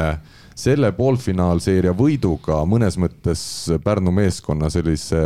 selle 0.59 0.92
poolfinaalseeria 0.97 1.92
võiduga 1.97 2.61
mõnes 2.69 2.99
mõttes 3.00 3.42
Pärnu 3.85 4.12
meeskonna 4.14 4.71
sellise 4.73 5.21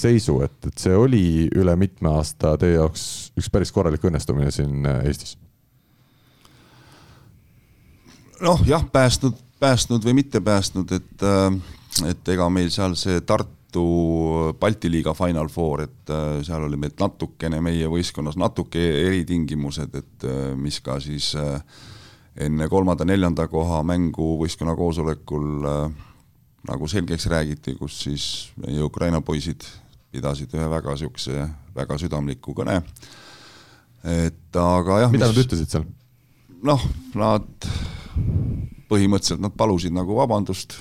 seisu, 0.00 0.40
et, 0.46 0.58
et 0.66 0.84
see 0.86 0.96
oli 0.96 1.24
üle 1.54 1.76
mitme 1.76 2.12
aasta 2.16 2.56
teie 2.60 2.78
jaoks 2.78 3.32
üks 3.38 3.50
päris 3.52 3.72
korralik 3.72 4.04
õnnestumine 4.08 4.52
siin 4.54 4.86
Eestis? 5.02 5.36
noh, 8.42 8.60
jah, 8.66 8.84
päästnud, 8.92 9.38
päästnud 9.60 10.04
või 10.04 10.18
mitte 10.22 10.40
päästnud, 10.40 10.92
et, 10.92 11.22
äh, 11.22 12.10
et 12.10 12.28
ega 12.34 12.48
meil 12.50 12.70
seal 12.74 12.96
see 12.98 13.20
Tartu 13.26 13.86
Balti 14.60 14.90
liiga 14.90 15.14
Final 15.16 15.48
Four, 15.48 15.84
et 15.86 16.10
äh, 16.12 16.42
seal 16.46 16.66
oli 16.66 16.78
meil 16.80 16.94
natukene 16.98 17.62
meie 17.64 17.88
võistkonnas 17.90 18.36
natuke 18.40 18.82
eritingimused, 19.06 19.94
et 19.94 20.28
äh, 20.28 20.52
mis 20.58 20.80
ka 20.84 20.98
siis 21.00 21.32
enne 22.36 22.68
kolmanda-neljanda 22.68 23.48
koha 23.52 23.82
mängu 23.84 24.36
võistkonna 24.40 24.76
koosolekul 24.76 25.64
nagu 26.68 26.88
selgeks 26.88 27.26
räägiti, 27.26 27.74
kus 27.76 27.98
siis 28.06 28.26
meie 28.62 28.82
Ukraina 28.82 29.20
poisid 29.20 29.66
pidasid 30.12 30.52
ühe 30.54 30.68
väga 30.70 30.94
niisuguse 30.94 31.48
väga 31.74 31.98
südamliku 32.00 32.54
kõne. 32.56 32.80
et 34.04 34.56
aga 34.56 35.02
jah. 35.04 35.12
mida 35.12 35.28
mis... 35.28 35.36
nad 35.36 35.44
ütlesid 35.44 35.72
seal? 35.72 35.86
noh, 36.62 36.82
nad 37.18 37.68
põhimõtteliselt 38.92 39.42
nad 39.42 39.54
palusid 39.56 39.94
nagu 39.96 40.16
vabandust, 40.18 40.76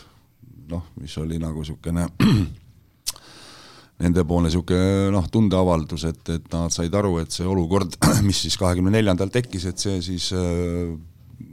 noh, 0.70 0.84
mis 1.00 1.16
oli 1.22 1.40
nagu 1.42 1.64
niisugune 1.64 2.08
nendepoolne 4.02 4.50
niisugune 4.50 5.12
noh, 5.16 5.30
tundeavaldus, 5.32 6.06
et, 6.10 6.22
et 6.36 6.52
nad 6.54 6.74
said 6.74 6.94
aru, 6.98 7.16
et 7.24 7.32
see 7.32 7.48
olukord, 7.48 7.96
mis 8.28 8.44
siis 8.46 8.60
kahekümne 8.60 8.94
neljandal 8.94 9.32
tekkis, 9.34 9.70
et 9.72 9.82
see 9.82 10.02
siis 10.06 10.32
äh, 10.36 10.92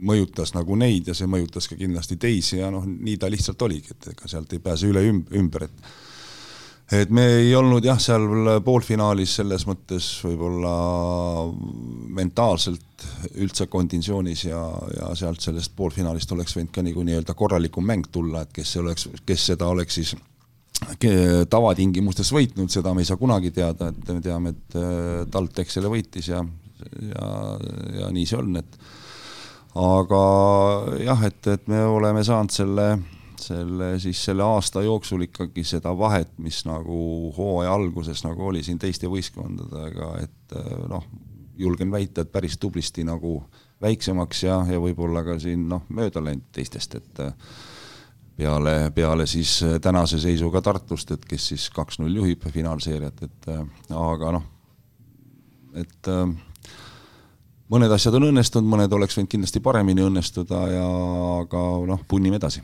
mõjutas 0.01 0.53
nagu 0.55 0.75
neid 0.79 1.09
ja 1.09 1.15
see 1.17 1.29
mõjutas 1.29 1.69
ka 1.69 1.77
kindlasti 1.79 2.19
teisi 2.21 2.59
ja 2.59 2.69
noh, 2.73 2.85
nii 2.85 3.17
ta 3.19 3.29
lihtsalt 3.31 3.61
oligi, 3.67 3.95
et 3.95 4.13
ega 4.13 4.29
sealt 4.31 4.53
ei 4.53 4.63
pääse 4.63 4.89
üle 4.89 5.03
ümber, 5.09 5.67
et 5.69 5.89
et 6.89 7.11
me 7.13 7.23
ei 7.43 7.51
olnud 7.53 7.85
jah, 7.85 7.99
seal 8.01 8.25
poolfinaalis 8.65 9.35
selles 9.39 9.65
mõttes 9.69 10.07
võib-olla 10.25 10.71
mentaalselt 12.17 13.05
üldse 13.37 13.67
konditsioonis 13.69 14.47
ja, 14.47 14.63
ja 14.95 15.11
sealt 15.17 15.43
sellest 15.45 15.75
poolfinaalist 15.77 16.33
oleks 16.33 16.57
võinud 16.57 16.73
ka 16.73 16.83
nagu 16.85 17.03
nii-öelda 17.05 17.35
korralikum 17.37 17.85
mäng 17.85 18.09
tulla, 18.11 18.41
et 18.41 18.55
kes 18.55 18.73
oleks, 18.81 19.05
kes 19.25 19.45
seda 19.51 19.69
oleks 19.69 19.99
siis 20.01 20.15
tavatingimustes 21.49 22.31
võitnud, 22.33 22.71
seda 22.71 22.93
me 22.95 23.03
ei 23.03 23.09
saa 23.09 23.19
kunagi 23.19 23.51
teada, 23.53 23.91
et 23.91 24.11
me 24.15 24.21
teame, 24.23 24.55
et 24.55 24.79
äh, 24.79 25.25
TalTech 25.31 25.71
selle 25.71 25.91
võitis 25.91 26.31
ja, 26.31 26.41
ja, 27.03 27.29
ja 27.99 28.11
nii 28.15 28.25
see 28.25 28.39
on, 28.39 28.55
et 28.61 28.79
aga 29.75 30.23
jah, 31.03 31.23
et, 31.27 31.47
et 31.47 31.67
me 31.67 31.83
oleme 31.85 32.23
saanud 32.25 32.53
selle 32.53 32.89
selle 33.39 33.99
siis 33.99 34.19
selle 34.25 34.43
aasta 34.43 34.81
jooksul 34.83 35.23
ikkagi 35.27 35.63
seda 35.67 35.93
vahet, 35.97 36.31
mis 36.43 36.61
nagu 36.67 36.99
hooaja 37.37 37.73
alguses 37.73 38.23
nagu 38.25 38.49
oli 38.51 38.63
siin 38.65 38.79
teiste 38.79 39.09
võistkondadega, 39.09 40.11
et 40.23 40.55
äh, 40.59 40.69
noh, 40.91 41.05
julgen 41.59 41.91
väita, 41.91 42.23
et 42.23 42.31
päris 42.31 42.57
tublisti 42.59 43.03
nagu 43.07 43.39
väiksemaks 43.81 44.43
ja, 44.43 44.59
ja 44.69 44.79
võib-olla 44.81 45.23
ka 45.25 45.39
siin 45.39 45.67
noh, 45.71 45.85
mööda 45.95 46.23
läinud 46.23 46.49
teistest, 46.55 46.99
et 46.99 47.23
äh, 47.23 47.55
peale, 48.37 48.75
peale 48.95 49.27
siis 49.27 49.59
äh, 49.67 49.79
tänase 49.83 50.19
seisuga 50.21 50.61
Tartust, 50.65 51.15
et 51.15 51.25
kes 51.25 51.49
siis 51.53 51.69
kaks-null 51.75 52.21
juhib 52.21 52.45
finaalseeriat, 52.53 53.23
et 53.23 53.49
aga 53.95 54.35
noh, 54.39 54.45
et 55.79 56.13
mõned 57.73 57.93
asjad 57.93 58.17
on 58.17 58.29
õnnestunud, 58.31 58.69
mõned 58.69 58.93
oleks 58.97 59.17
võinud 59.17 59.31
kindlasti 59.31 59.61
paremini 59.63 60.05
õnnestuda 60.05 60.61
ja 60.73 60.85
aga 61.39 61.65
noh, 61.89 62.05
punnime 62.09 62.39
edasi. 62.41 62.63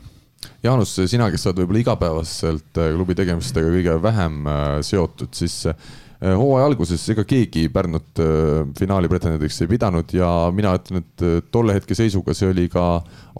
Jaanus, 0.62 0.92
sina, 1.08 1.28
kes 1.32 1.42
sa 1.42 1.50
oled 1.50 1.62
võib-olla 1.62 1.82
igapäevaselt 1.82 2.80
äh, 2.80 2.92
klubi 2.94 3.16
tegemistega 3.18 3.70
kõige 3.72 3.96
vähem 4.02 4.42
äh, 4.50 4.64
seotud, 4.86 5.32
siis 5.34 5.62
äh, 5.70 5.94
hooaja 6.20 6.66
alguses 6.70 7.02
ega 7.12 7.26
keegi 7.28 7.66
Pärnut 7.72 8.20
finaali 8.78 9.08
pretendendiks 9.10 9.60
ei 9.60 9.68
pidanud 9.68 10.12
ja 10.16 10.28
mina 10.54 10.72
ütlen, 10.78 11.02
et 11.02 11.50
tolle 11.52 11.74
hetke 11.76 11.96
seisuga 11.98 12.32
see 12.36 12.48
oli 12.54 12.64
ka 12.72 12.84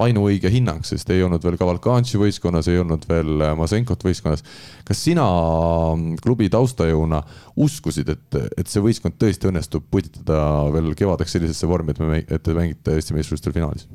ainuõige 0.05 0.51
hinnang, 0.53 0.85
sest 0.85 1.09
ei 1.15 1.23
olnud 1.25 1.45
veel 1.45 1.57
Cavalcanti 1.61 2.21
võistkonnas, 2.21 2.69
ei 2.69 2.83
olnud 2.83 3.07
veel 3.09 3.47
Masenkot 3.57 4.05
võistkonnas. 4.05 4.45
kas 4.85 5.05
sina 5.09 5.25
mm, 5.25 6.21
klubi 6.25 6.51
taustajõuna 6.53 7.23
uskusid, 7.65 8.13
et, 8.13 8.41
et 8.59 8.69
see 8.69 8.85
võistkond 8.85 9.17
tõesti 9.21 9.49
õnnestub 9.49 9.89
putitada 9.91 10.69
veel 10.75 10.93
kevadeks 10.99 11.33
sellisesse 11.39 11.67
vormi, 11.71 11.97
et 11.97 12.05
me, 12.05 12.23
et 12.29 12.43
te 12.45 12.57
mängite 12.57 12.99
Eesti 12.99 13.17
meistrivõistlustel 13.17 13.57
finaalis? 13.57 13.89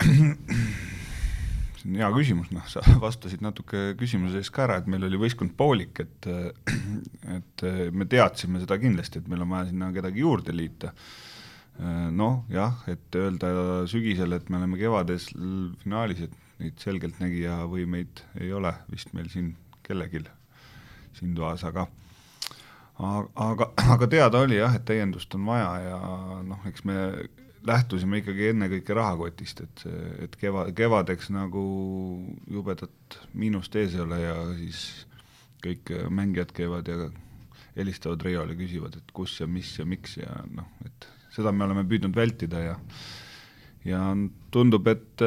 see 1.80 1.88
on 1.90 1.96
hea 2.00 2.10
küsimus, 2.14 2.50
noh, 2.54 2.66
sa 2.70 2.82
vastasid 3.04 3.42
natuke 3.44 3.94
küsimuse 4.00 4.40
ees 4.40 4.52
ka 4.52 4.66
ära, 4.66 4.78
et 4.80 4.90
meil 4.90 5.06
oli 5.08 5.20
võistkond 5.20 5.56
poolik, 5.58 6.02
et 6.04 6.30
et 7.38 7.66
me 7.96 8.06
teadsime 8.10 8.62
seda 8.62 8.78
kindlasti, 8.80 9.22
et 9.22 9.30
meil 9.30 9.44
on 9.46 9.52
vaja 9.54 9.70
sinna 9.70 9.90
kedagi 9.96 10.24
juurde 10.24 10.56
liita. 10.56 10.94
noh, 12.12 12.42
jah, 12.52 12.82
et 12.92 13.16
öelda 13.16 13.86
sügisel, 13.88 14.34
et 14.36 14.50
me 14.52 14.58
oleme 14.58 14.76
kevades 14.76 15.30
finaalis, 15.80 16.26
et 16.26 16.34
neid 16.60 16.82
selgeltnägija 16.82 17.62
võimeid 17.70 18.20
ei 18.40 18.52
ole 18.52 18.74
vist 18.92 19.14
meil 19.16 19.30
siin 19.32 19.54
kellelgi 19.86 20.20
siin 21.16 21.32
toas, 21.34 21.64
aga 21.64 21.86
aga, 23.00 23.70
aga 23.94 24.08
teada 24.10 24.42
oli 24.44 24.58
jah, 24.58 24.74
et 24.76 24.84
täiendust 24.88 25.34
on 25.38 25.46
vaja 25.48 25.70
ja 25.86 26.00
noh, 26.46 26.60
eks 26.68 26.84
me 26.84 26.98
lähtusime 27.66 28.20
ikkagi 28.20 28.50
ennekõike 28.54 28.96
rahakotist, 28.96 29.62
et 29.66 29.84
et 30.26 30.36
keva, 30.40 30.66
kevadeks 30.76 31.30
nagu 31.34 31.62
jubedat 32.50 33.18
miinust 33.34 33.76
ees 33.76 33.96
ei 33.96 34.04
ole 34.04 34.20
ja 34.22 34.36
siis 34.58 34.84
kõik 35.64 35.92
mängijad 36.08 36.54
käivad 36.56 36.88
ja 36.88 37.10
helistavad 37.76 38.22
Reiole, 38.24 38.56
küsivad, 38.58 38.96
et 38.96 39.12
kus 39.14 39.36
ja 39.40 39.48
mis 39.48 39.74
ja 39.78 39.84
miks 39.88 40.16
ja 40.18 40.40
noh, 40.50 40.68
et 40.86 41.08
seda 41.34 41.52
me 41.52 41.66
oleme 41.66 41.84
püüdnud 41.88 42.16
vältida 42.16 42.62
ja 42.64 42.78
ja 43.86 44.00
tundub, 44.52 44.88
et 44.90 45.24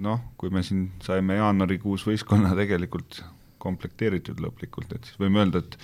noh, 0.00 0.24
kui 0.40 0.52
me 0.52 0.64
siin 0.66 0.88
saime 1.04 1.38
jaanuarikuus 1.38 2.06
võistkonna 2.08 2.54
tegelikult 2.58 3.22
komplekteeritud 3.60 4.40
lõplikult, 4.40 4.92
et 4.96 5.08
siis 5.08 5.20
võime 5.20 5.42
öelda, 5.42 5.60
et 5.60 5.76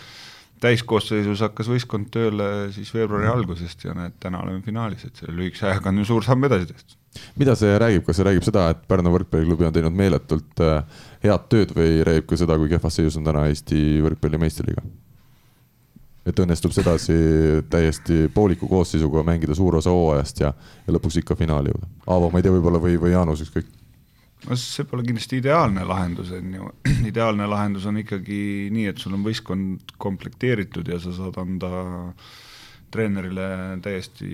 täiskoosseisus 0.62 1.42
hakkas 1.45 1.69
võistkond 1.71 2.09
tööle 2.12 2.47
siis 2.75 2.92
veebruari 2.95 3.29
algusest 3.29 3.85
ja 3.85 3.95
näed, 3.97 4.16
täna 4.23 4.40
oleme 4.45 4.62
finaalis, 4.64 5.05
et 5.05 5.21
selle 5.21 5.37
lühikese 5.37 5.69
ajaga 5.71 5.92
on 5.92 6.01
ju 6.01 6.07
suur 6.09 6.25
samm 6.25 6.49
edasi 6.49 6.71
tehtud. 6.71 6.97
mida 7.40 7.55
see 7.57 7.79
räägib, 7.81 8.05
kas 8.07 8.19
see 8.19 8.29
räägib 8.29 8.47
seda, 8.47 8.69
et 8.73 8.85
Pärnu 8.88 9.12
võrkpalliklubi 9.14 9.69
on 9.69 9.75
teinud 9.77 9.97
meeletult 9.97 10.62
äh, 10.64 11.03
head 11.25 11.49
tööd 11.53 11.75
või 11.77 12.01
räägib 12.09 12.29
ka 12.31 12.40
seda, 12.40 12.57
kui 12.61 12.73
kehvas 12.73 12.97
seisus 12.97 13.19
on 13.21 13.29
täna 13.29 13.47
Eesti 13.51 13.83
võrkpalli 14.05 14.40
meistriliiga? 14.40 14.85
et 16.27 16.40
õnnestub 16.42 16.73
sedasi 16.75 17.14
täiesti 17.71 18.25
pooliku 18.35 18.66
koosseisuga 18.66 19.23
mängida 19.23 19.55
suur 19.55 19.77
osa 19.79 19.92
hooajast 19.95 20.40
ja, 20.42 20.51
ja 20.87 20.95
lõpuks 20.97 21.21
ikka 21.21 21.37
finaali 21.38 21.71
jõuda. 21.71 21.87
Aavo, 22.11 22.33
ma 22.33 22.40
ei 22.40 22.47
tea, 22.47 22.55
võib-olla 22.57 22.81
või, 22.83 22.97
või 22.99 23.12
Jaanus, 23.12 23.45
ükskõik 23.45 23.69
no 24.44 24.57
see 24.61 24.87
pole 24.88 25.05
kindlasti 25.07 25.40
ideaalne 25.40 25.85
lahendus, 25.88 26.31
on 26.37 26.55
ju, 26.59 26.70
ideaalne 27.11 27.49
lahendus 27.51 27.87
on 27.88 28.01
ikkagi 28.03 28.40
nii, 28.75 28.88
et 28.92 29.03
sul 29.03 29.16
on 29.16 29.25
võistkond 29.27 29.96
komplekteeritud 30.03 30.88
ja 30.92 31.01
sa 31.03 31.14
saad 31.16 31.38
anda 31.42 31.70
treenerile 32.92 33.46
täiesti 33.83 34.29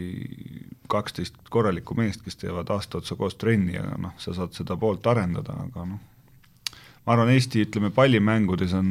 kaksteist 0.90 1.38
korralikku 1.50 1.96
meest, 1.98 2.22
kes 2.24 2.36
teevad 2.42 2.70
aasta 2.74 3.00
otsa 3.00 3.16
koos 3.18 3.38
trenni 3.40 3.78
ja 3.78 3.86
noh, 3.98 4.14
sa 4.20 4.34
saad 4.36 4.52
seda 4.56 4.76
poolt 4.78 5.06
arendada, 5.08 5.56
aga 5.64 5.86
noh, 5.94 6.02
ma 7.06 7.14
arvan, 7.14 7.32
Eesti, 7.32 7.64
ütleme, 7.66 7.90
pallimängudes 7.94 8.74
on 8.78 8.90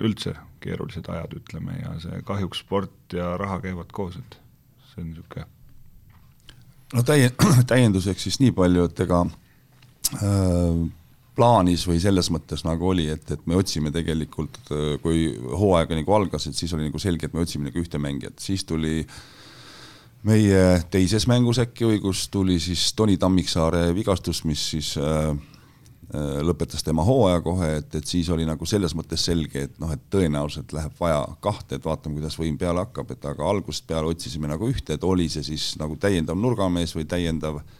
üldse 0.00 0.34
keerulised 0.60 1.06
ajad, 1.08 1.38
ütleme, 1.38 1.78
ja 1.78 1.94
see 2.02 2.24
kahjuks 2.26 2.64
sport 2.64 3.16
ja 3.16 3.36
raha 3.40 3.60
käivad 3.62 3.94
koos, 3.94 4.18
et 4.18 4.40
see 4.90 5.04
on 5.04 5.12
niisugune 5.12 5.46
no 6.96 7.06
täie-, 7.06 7.30
täienduseks 7.70 8.26
siis 8.26 8.42
nii 8.42 8.56
palju, 8.56 8.88
et 8.90 9.06
ega 9.06 9.22
Äh, 9.22 9.49
plaanis 11.40 11.86
või 11.88 12.00
selles 12.02 12.30
mõttes 12.32 12.64
nagu 12.66 12.90
oli, 12.92 13.08
et, 13.12 13.26
et 13.32 13.44
me 13.48 13.58
otsime 13.58 13.92
tegelikult, 13.94 14.60
äh, 14.74 14.94
kui 15.02 15.28
hooaega 15.36 15.98
nagu 15.98 16.16
algas, 16.16 16.48
et 16.48 16.58
siis 16.58 16.72
oli 16.76 16.88
nagu 16.88 17.00
selge, 17.02 17.28
et 17.28 17.36
me 17.36 17.44
otsime 17.44 17.70
nagu 17.70 17.80
ühte 17.80 18.00
mängijat, 18.02 18.40
siis 18.42 18.66
tuli 18.68 19.04
meie 20.26 20.64
teises 20.92 21.24
mängus 21.30 21.62
äkki 21.62 21.86
õigus, 21.88 22.26
tuli 22.32 22.58
siis 22.60 22.90
Toni 22.96 23.16
Tammiksaare 23.20 23.88
vigastus, 23.96 24.42
mis 24.44 24.66
siis 24.74 24.92
äh, 25.00 25.30
äh, 25.30 26.40
lõpetas 26.44 26.84
tema 26.84 27.06
hooaja 27.06 27.40
kohe, 27.46 27.72
et, 27.80 27.94
et 27.96 28.12
siis 28.12 28.28
oli 28.34 28.44
nagu 28.48 28.68
selles 28.68 28.96
mõttes 28.98 29.24
selge, 29.30 29.64
et 29.70 29.80
noh, 29.80 29.94
et 29.96 30.02
tõenäoliselt 30.12 30.74
läheb 30.76 30.98
vaja 31.00 31.22
kahte, 31.40 31.78
et 31.78 31.88
vaatame, 31.88 32.18
kuidas 32.20 32.36
võim 32.40 32.60
peale 32.60 32.84
hakkab, 32.84 33.14
et 33.14 33.30
aga 33.32 33.48
algusest 33.54 33.88
peale 33.88 34.12
otsisime 34.12 34.50
nagu 34.50 34.68
ühte, 34.68 34.98
et 34.98 35.08
oli 35.08 35.30
see 35.32 35.46
siis 35.54 35.72
nagu 35.80 35.96
täiendav 35.96 36.36
nurgamees 36.36 36.92
või 36.98 37.08
täiendav 37.08 37.62
äh, 37.62 37.78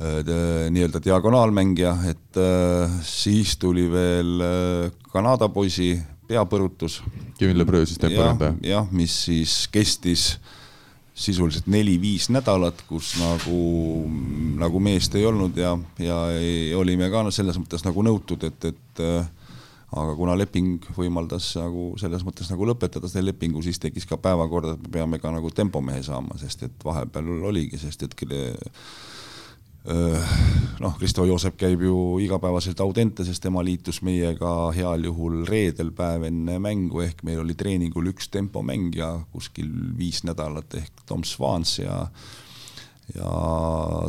nii-öelda 0.00 1.02
diagonaalmängija, 1.04 1.92
et 2.10 2.40
äh, 2.40 2.96
siis 3.02 3.56
tuli 3.56 3.84
veel 3.92 4.40
äh, 4.40 4.92
Kanada 5.12 5.48
poisi 5.52 5.94
peapõrutus. 6.28 7.02
Kevin 7.38 7.58
Lebreu 7.60 7.86
siis 7.86 8.00
teeb 8.00 8.16
põranda? 8.16 8.54
jah, 8.64 8.88
mis 8.90 9.14
siis 9.26 9.66
kestis 9.72 10.36
sisuliselt 11.14 11.66
neli-viis 11.68 12.30
nädalat, 12.32 12.78
kus 12.88 13.12
nagu, 13.20 13.58
nagu 14.58 14.80
meest 14.80 15.14
ei 15.18 15.26
olnud 15.28 15.58
ja, 15.60 15.74
ja 16.00 16.18
ei, 16.38 16.72
olime 16.74 17.10
ka 17.12 17.26
selles 17.30 17.58
mõttes 17.60 17.84
nagu 17.84 18.02
nõutud, 18.06 18.46
et, 18.48 18.70
et 18.72 19.02
äh, 19.04 19.28
aga 19.92 20.14
kuna 20.16 20.34
leping 20.40 20.86
võimaldas 20.96 21.50
nagu 21.60 21.90
selles 22.00 22.24
mõttes 22.24 22.48
nagu 22.50 22.66
lõpetada 22.68 23.10
selle 23.12 23.30
lepingu, 23.30 23.60
siis 23.64 23.80
tekkis 23.82 24.08
ka 24.08 24.16
päevakord, 24.24 24.72
et 24.72 24.86
me 24.86 24.92
peame 24.96 25.20
ka 25.20 25.32
nagu 25.34 25.52
tempomehe 25.52 26.00
saama, 26.06 26.38
sest 26.40 26.64
et 26.68 26.84
vahepeal 26.84 27.28
oligi, 27.52 27.80
sest 27.80 28.08
et 28.08 28.16
noh, 29.84 30.94
Kristo 30.98 31.24
Joosep 31.26 31.56
käib 31.58 31.82
ju 31.82 31.96
igapäevaselt 32.22 32.80
Audenteses, 32.80 33.40
tema 33.40 33.64
liitus 33.64 34.02
meiega 34.06 34.70
heal 34.76 35.08
juhul 35.08 35.42
reedel 35.48 35.90
päev 35.96 36.28
enne 36.28 36.58
mängu, 36.62 37.02
ehk 37.02 37.24
meil 37.26 37.42
oli 37.42 37.56
treeningul 37.58 38.12
üks 38.12 38.30
tempomäng 38.30 38.94
ja 38.94 39.16
kuskil 39.32 39.72
viis 39.98 40.22
nädalat 40.24 40.78
ehk 40.78 41.02
Tom 41.06 41.24
Swans 41.24 41.78
ja 41.82 42.06
ja 43.14 43.32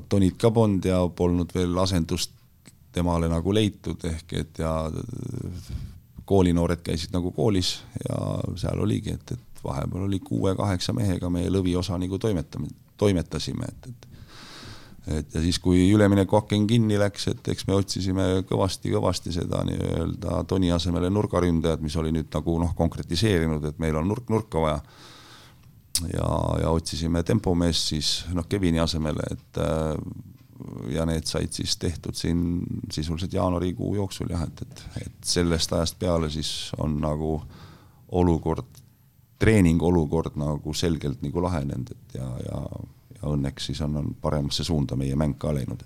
Tonit 0.10 0.38
ka 0.38 0.52
polnud 0.52 0.86
ja 0.86 1.02
polnud 1.16 1.50
veel 1.56 1.78
asendust 1.82 2.32
temale 2.94 3.28
nagu 3.30 3.54
leitud, 3.54 4.06
ehk 4.06 4.34
et 4.38 4.62
ja 4.62 4.92
koolinoored 6.30 6.86
käisid 6.86 7.12
nagu 7.16 7.32
koolis 7.32 7.80
ja 8.06 8.20
seal 8.62 8.80
oligi, 8.80 9.18
et, 9.18 9.32
et 9.34 9.64
vahepeal 9.64 10.06
oli 10.06 10.20
kuue-kaheksa 10.24 10.94
mehega 10.94 11.30
meie 11.34 11.50
lõviosa 11.52 11.98
nagu 12.00 12.20
toimetame, 12.22 12.70
toimetasime, 13.02 13.66
et, 13.74 13.90
et 13.90 14.13
et 15.08 15.36
ja 15.36 15.42
siis, 15.44 15.60
kui 15.60 15.88
üleminekuaken 15.92 16.68
kinni 16.68 16.98
läks, 17.00 17.28
et 17.34 17.48
eks 17.52 17.68
me 17.68 17.76
otsisime 17.76 18.28
kõvasti-kõvasti 18.50 19.34
seda 19.36 19.64
nii-öelda 19.68 20.44
Toni 20.48 20.72
asemele 20.72 21.10
nurgaründajat, 21.12 21.84
mis 21.84 21.98
oli 22.00 22.14
nüüd 22.16 22.30
nagu 22.34 22.56
noh, 22.62 22.76
konkretiseerinud, 22.78 23.66
et 23.68 23.82
meil 23.84 24.00
on 24.00 24.08
nurk 24.08 24.32
nurka 24.32 24.64
vaja. 24.64 24.78
ja, 26.14 26.30
ja 26.64 26.70
otsisime 26.72 27.24
tempomeest 27.24 27.92
siis 27.94 28.14
noh, 28.34 28.48
Kevini 28.50 28.80
asemele, 28.80 29.28
et 29.32 29.62
ja 30.94 31.06
need 31.06 31.28
said 31.28 31.52
siis 31.52 31.76
tehtud 31.78 32.16
siin 32.16 32.64
sisuliselt 32.92 33.34
jaanuarikuu 33.34 33.96
jooksul 33.96 34.32
jah, 34.32 34.46
et, 34.48 34.62
et, 34.62 34.84
et 35.04 35.28
sellest 35.28 35.74
ajast 35.74 36.00
peale 36.00 36.30
siis 36.32 36.72
on 36.78 36.96
nagu 37.02 37.36
olukord, 38.14 38.80
treeningu 39.40 39.90
olukord 39.90 40.38
nagu 40.40 40.74
selgelt 40.78 41.24
nagu 41.26 41.44
lahenenud, 41.44 41.92
et 41.92 42.20
ja, 42.20 42.30
ja 42.46 42.62
õnneks 43.36 43.72
siis 43.72 43.82
on, 43.86 43.98
on 44.02 44.14
paremasse 44.22 44.66
suunda 44.68 44.98
meie 45.00 45.18
mäng 45.20 45.38
ka 45.40 45.54
läinud. 45.56 45.84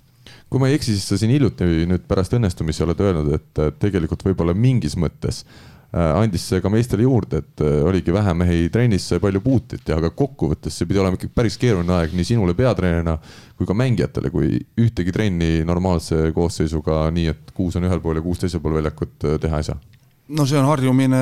Kui 0.48 0.60
ma 0.60 0.68
ei 0.68 0.76
eksi, 0.76 0.92
siis 0.92 1.08
sa 1.08 1.16
siin 1.16 1.32
hiljuti 1.32 1.64
nüüd 1.88 2.04
pärast 2.08 2.34
õnnestumisi 2.36 2.84
oled 2.84 3.00
öelnud, 3.00 3.32
et 3.32 3.60
tegelikult 3.80 4.26
võib-olla 4.26 4.52
mingis 4.56 4.96
mõttes 5.00 5.44
Äh, 5.88 6.10
andis 6.20 6.42
see 6.44 6.60
ka 6.60 6.68
meestele 6.68 7.06
juurde, 7.06 7.38
et 7.40 7.62
äh, 7.64 7.78
oligi 7.88 8.12
vähe 8.12 8.34
mehi 8.36 8.66
trennis, 8.68 9.06
sai 9.08 9.22
palju 9.24 9.40
puutit 9.40 9.88
ja 9.88 9.96
aga 9.96 10.10
kokkuvõttes 10.12 10.74
see 10.76 10.84
pidi 10.84 11.00
olema 11.00 11.16
ikkagi 11.16 11.32
päris 11.32 11.56
keeruline 11.56 11.94
aeg 11.96 12.12
nii 12.12 12.26
sinule 12.28 12.52
peatreenerina 12.58 13.14
kui 13.56 13.64
ka 13.64 13.72
mängijatele, 13.72 14.28
kui 14.28 14.58
ühtegi 14.84 15.14
trenni 15.16 15.62
normaalse 15.64 16.26
koosseisuga, 16.36 17.06
nii 17.16 17.32
et 17.32 17.54
kuus 17.56 17.80
on 17.80 17.88
ühel 17.88 18.04
pool 18.04 18.20
ja 18.20 18.24
kuus 18.26 18.42
teisel 18.42 18.60
pool 18.60 18.76
väljakut 18.76 19.30
äh, 19.30 19.38
teha 19.40 19.62
ei 19.62 19.68
saa 19.70 19.80
no 20.28 20.44
see 20.48 20.58
on 20.60 20.68
harjumine 20.68 21.18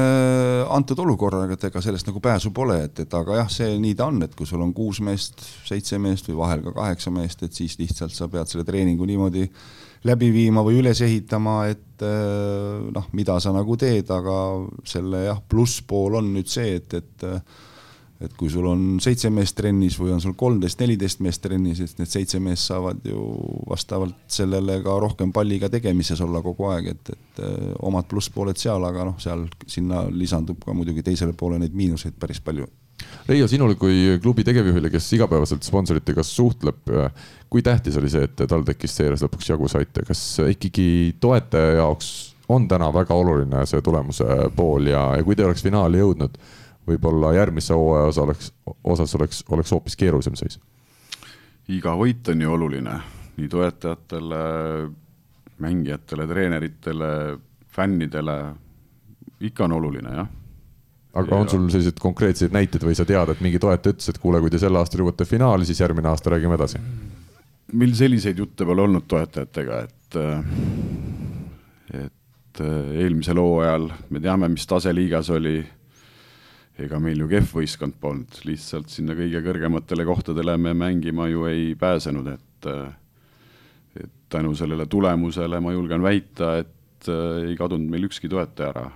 antud 0.75 0.99
olukorraga, 1.05 1.55
et 1.55 1.66
ega 1.69 1.83
sellest 1.85 2.09
nagu 2.09 2.21
pääsu 2.23 2.51
pole, 2.55 2.79
et, 2.88 3.05
et 3.05 3.14
aga 3.14 3.40
jah, 3.42 3.51
see 3.53 3.77
nii 3.83 3.95
ta 3.99 4.09
on, 4.11 4.19
et 4.27 4.35
kui 4.35 4.49
sul 4.49 4.62
on 4.64 4.73
kuus 4.75 5.01
meest, 5.05 5.45
seitse 5.69 6.01
meest 6.03 6.31
või 6.31 6.40
vahel 6.40 6.64
ka 6.66 6.75
kaheksa 6.81 7.12
meest, 7.14 7.45
et 7.47 7.55
siis 7.55 7.79
lihtsalt 7.81 8.14
sa 8.14 8.29
pead 8.33 8.51
selle 8.51 8.66
treeningu 8.66 9.07
niimoodi 9.07 9.47
läbi 10.07 10.31
viima 10.35 10.62
või 10.66 10.81
üles 10.83 11.01
ehitama, 11.03 11.61
et 11.71 12.03
noh, 12.03 13.07
mida 13.16 13.38
sa 13.42 13.55
nagu 13.55 13.79
teed, 13.81 14.11
aga 14.12 14.37
selle 14.87 15.25
jah, 15.29 15.40
plusspool 15.49 16.19
on 16.21 16.35
nüüd 16.35 16.51
see, 16.51 16.77
et, 16.81 16.99
et 16.99 17.27
et 18.20 18.33
kui 18.38 18.48
sul 18.52 18.66
on 18.70 18.85
seitse 19.02 19.31
meest 19.33 19.57
trennis 19.59 19.98
või 20.00 20.14
on 20.14 20.22
sul 20.24 20.37
kolmteist, 20.38 20.81
neliteist 20.81 21.20
meest 21.24 21.42
trennis, 21.44 21.83
et 21.85 22.00
need 22.00 22.11
seitse 22.11 22.40
meest 22.42 22.70
saavad 22.70 23.05
ju 23.05 23.26
vastavalt 23.68 24.16
sellele 24.33 24.79
ka 24.85 24.96
rohkem 25.02 25.35
palliga 25.37 25.68
tegemises 25.72 26.22
olla 26.24 26.40
kogu 26.44 26.70
aeg, 26.72 26.90
et, 26.94 27.12
et 27.12 27.44
äh, 27.44 27.68
omad 27.87 28.09
plusspooled 28.09 28.59
seal, 28.61 28.85
aga 28.88 29.11
noh, 29.11 29.20
seal 29.22 29.46
sinna 29.68 30.07
lisandub 30.11 30.62
ka 30.64 30.74
muidugi 30.76 31.05
teisele 31.07 31.37
poole 31.37 31.61
neid 31.61 31.76
miinuseid 31.76 32.16
päris 32.20 32.40
palju. 32.44 32.68
Reio, 33.29 33.48
sinul 33.50 33.74
kui 33.76 34.16
klubi 34.22 34.44
tegevjuhile, 34.46 34.88
kes 34.88 35.11
igapäevaselt 35.18 35.66
sponsoritega 35.66 36.22
suhtleb, 36.24 36.79
kui 37.52 37.62
tähtis 37.62 37.98
oli 38.00 38.09
see, 38.09 38.24
et 38.24 38.40
TalTechist 38.48 39.02
seeres 39.02 39.24
lõpuks 39.26 39.50
jagu 39.50 39.68
saite, 39.68 40.05
kas 40.07 40.22
ikkagi 40.46 41.16
toetaja 41.20 41.76
jaoks 41.83 42.14
on 42.48 42.68
täna 42.70 42.88
väga 42.94 43.14
oluline 43.14 43.64
see 43.66 43.83
tulemuse 43.83 44.24
pool 44.57 44.87
ja, 44.90 45.02
ja 45.18 45.24
kui 45.26 45.37
te 45.37 45.44
oleks 45.44 45.64
finaali 45.66 46.00
jõudnud, 46.00 46.38
võib-olla 46.87 47.33
järgmise 47.37 47.75
hooaja 47.75 48.12
osa 48.12 48.22
oleks, 48.22 48.53
osas 48.85 49.14
oleks, 49.18 49.44
oleks 49.51 49.75
hoopis 49.75 49.96
keerulisem 49.96 50.38
seis? 50.38 50.61
iga 51.68 51.96
võit 51.99 52.29
on 52.31 52.42
ju 52.42 52.53
oluline 52.53 53.01
nii 53.37 53.49
toetajatele, 53.53 54.38
mängijatele, 55.61 56.27
treeneritele, 56.27 57.11
fännidele, 57.68 58.37
ikka 59.44 59.66
on 59.66 59.75
oluline 59.77 60.14
jah 60.16 60.35
aga 61.16 61.33
ja. 61.33 61.40
on 61.40 61.49
sul 61.49 61.68
selliseid 61.72 62.01
konkreetseid 62.01 62.55
näiteid 62.55 62.85
või 62.85 62.96
sa 62.96 63.07
tead, 63.09 63.33
et 63.33 63.42
mingi 63.44 63.61
toetaja 63.62 63.94
ütles, 63.94 64.09
et 64.12 64.20
kuule, 64.20 64.40
kui 64.42 64.53
te 64.53 64.61
sel 64.61 64.77
aastal 64.77 65.03
jõuate 65.03 65.27
finaali, 65.29 65.68
siis 65.68 65.81
järgmine 65.81 66.11
aasta 66.12 66.35
räägime 66.35 66.59
edasi? 66.59 66.83
meil 67.77 67.94
selliseid 67.99 68.38
jutte 68.38 68.64
pole 68.64 68.85
olnud 68.85 69.09
toetajatega, 69.11 69.79
et, 69.83 70.18
et 71.99 72.61
eelmisel 73.03 73.40
hooajal 73.42 73.88
me 74.14 74.22
teame, 74.22 74.49
mis 74.53 74.68
tase 74.70 74.92
liigas 74.94 75.31
oli. 75.35 75.59
Ega 76.83 76.99
meil 77.01 77.23
ju 77.23 77.31
kehv 77.31 77.55
võistkond 77.61 77.97
polnud, 78.01 78.41
lihtsalt 78.45 78.93
sinna 78.93 79.17
kõige 79.17 79.41
kõrgematele 79.45 80.05
kohtadele 80.05 80.59
me 80.61 80.75
mängima 80.77 81.31
ju 81.33 81.47
ei 81.49 81.75
pääsenud, 81.79 82.29
et, 82.35 82.69
et 84.03 84.15
tänu 84.29 84.53
sellele 84.55 84.87
tulemusele 84.87 85.61
ma 85.61 85.73
julgen 85.73 86.05
väita, 86.05 86.59
et 86.61 87.09
ei 87.09 87.57
kadunud 87.57 87.89
meil 87.91 88.09
ükski 88.09 88.29
toetaja 88.29 88.75
ära 88.75 88.87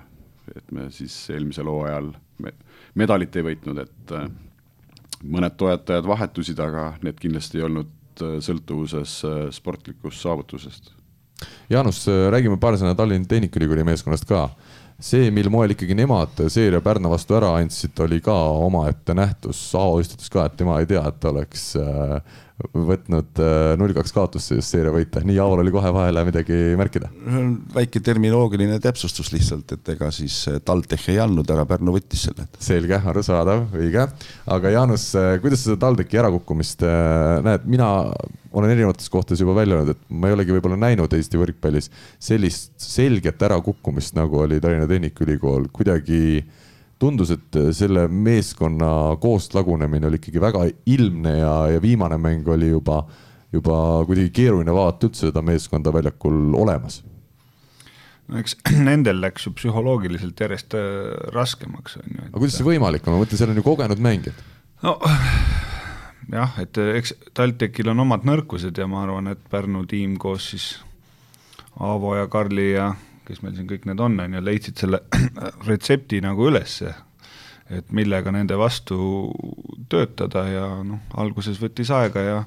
et 0.56 0.72
me 0.74 0.86
siis 0.94 1.14
eelmisel 1.32 1.68
hooajal 1.70 2.12
me 2.42 2.52
medalit 2.98 3.36
ei 3.36 3.46
võitnud, 3.46 3.80
et 3.82 4.14
äh, 4.16 4.26
mõned 5.30 5.56
toetajad 5.60 6.08
vahetusid, 6.08 6.60
aga 6.62 6.94
need 7.04 7.20
kindlasti 7.20 7.60
ei 7.60 7.66
olnud 7.68 8.24
äh, 8.24 8.38
sõltuvuses 8.44 9.20
äh, 9.28 9.42
sportlikust 9.54 10.24
saavutusest. 10.24 10.94
Jaanus, 11.72 12.02
räägime 12.04 12.58
paar 12.60 12.76
sõna 12.76 12.92
Tallinna 12.96 13.28
Tehnikaülikooli 13.28 13.86
meeskonnast 13.88 14.26
ka. 14.28 14.42
See, 15.00 15.30
mil 15.34 15.50
moel 15.52 15.74
ikkagi 15.74 15.96
nemad 15.96 16.44
seeria 16.52 16.82
Pärnu 16.84 17.10
vastu 17.12 17.36
ära 17.38 17.54
andsid, 17.58 17.96
oli 18.04 18.20
ka 18.24 18.34
omaette 18.66 19.16
nähtus. 19.16 19.62
Aavo 19.78 20.00
istutas 20.02 20.30
ka, 20.32 20.46
et 20.46 20.56
tema 20.60 20.80
ei 20.80 20.88
tea, 20.90 21.02
et 21.08 21.28
oleks 21.30 21.70
võtnud 22.74 23.40
äh, 23.40 23.72
null 23.80 23.94
kaks 23.96 24.12
kaotust 24.14 24.52
siis 24.52 24.68
seeria 24.72 24.92
võita, 24.94 25.22
nii 25.26 25.38
Aaval 25.42 25.62
oli 25.62 25.72
kohe 25.74 25.92
vahele 25.94 26.24
midagi 26.28 26.58
märkida? 26.78 27.10
väike 27.74 28.02
terminoloogiline 28.04 28.78
täpsustus 28.82 29.32
lihtsalt, 29.34 29.72
et 29.76 29.92
ega 29.94 30.10
siis 30.14 30.36
äh, 30.50 30.60
TalTech 30.64 31.10
ei 31.12 31.20
andnud, 31.22 31.48
aga 31.54 31.66
Pärnu 31.70 31.94
võttis 31.96 32.26
selle. 32.28 32.46
selge, 32.60 33.00
arusaadav, 33.12 33.66
õige. 33.80 34.06
aga 34.56 34.74
Jaanus, 34.76 35.08
äh, 35.18 35.34
kuidas 35.42 35.64
sa 35.64 35.72
seda 35.72 35.80
TalTechi 35.86 36.20
ärakukkumist 36.22 36.86
näed, 37.46 37.66
mina 37.70 37.90
olen 38.50 38.72
erinevates 38.72 39.10
kohtades 39.12 39.40
juba 39.40 39.54
välja 39.60 39.78
öelnud, 39.78 39.94
et 39.94 40.08
ma 40.10 40.30
ei 40.30 40.36
olegi 40.36 40.56
võib-olla 40.56 40.80
näinud 40.80 41.12
Eesti 41.14 41.38
võrkpallis 41.40 41.90
sellist 42.22 42.74
selget 42.82 43.42
ärakukkumist, 43.46 44.16
nagu 44.18 44.42
oli 44.44 44.60
Tallinna 44.60 44.88
Tehnikaülikool, 44.90 45.68
kuidagi 45.72 46.22
äh, 46.40 46.58
tundus, 47.00 47.32
et 47.34 47.58
selle 47.76 48.06
meeskonna 48.08 49.16
koostlagunemine 49.20 50.08
oli 50.08 50.20
ikkagi 50.20 50.42
väga 50.42 50.64
ilmne 50.92 51.36
ja, 51.38 51.54
ja 51.74 51.82
viimane 51.82 52.18
mäng 52.20 52.48
oli 52.48 52.70
juba, 52.74 53.02
juba 53.52 53.78
kuidagi 54.08 54.32
keeruline 54.36 54.74
vaadata 54.74 55.08
üldse 55.08 55.30
seda 55.30 55.42
meeskonda 55.44 55.92
väljakul 55.94 56.54
olemas. 56.60 57.00
no 58.28 58.38
eks 58.42 58.56
nendel 58.90 59.22
läks 59.24 59.48
ju 59.48 59.54
psühholoogiliselt 59.56 60.40
järjest 60.44 60.76
äh, 60.78 61.16
raskemaks, 61.36 61.96
on 62.02 62.14
ju. 62.16 62.28
aga 62.28 62.38
kuidas 62.38 62.60
see 62.60 62.68
võimalik 62.68 63.06
on, 63.06 63.16
ma 63.16 63.24
mõtlen, 63.24 63.40
seal 63.40 63.54
on 63.54 63.62
ju 63.62 63.66
kogenud 63.66 64.04
mängijad. 64.04 64.46
no 64.84 64.98
jah, 66.38 66.56
et 66.62 66.84
eks 67.00 67.16
TalTechil 67.34 67.92
on 67.94 68.06
omad 68.06 68.28
nõrkused 68.28 68.76
ja 68.76 68.88
ma 68.90 69.04
arvan, 69.06 69.32
et 69.32 69.44
Pärnu 69.50 69.86
tiim 69.88 70.18
koos 70.20 70.52
siis 70.52 70.72
Aavo 71.80 72.12
ja 72.18 72.26
Karli 72.28 72.72
ja 72.74 72.90
kes 73.28 73.42
meil 73.44 73.54
siin 73.56 73.68
kõik 73.70 73.86
need 73.88 74.00
on, 74.00 74.18
on 74.20 74.36
ju, 74.36 74.42
leidsid 74.44 74.80
selle 74.80 75.02
retsepti 75.68 76.20
nagu 76.24 76.48
ülesse, 76.50 76.94
et 77.70 77.92
millega 77.94 78.32
nende 78.34 78.58
vastu 78.58 79.30
töötada 79.90 80.46
ja 80.50 80.66
noh, 80.86 81.04
alguses 81.20 81.60
võttis 81.62 81.92
aega 81.94 82.26
ja 82.26 82.42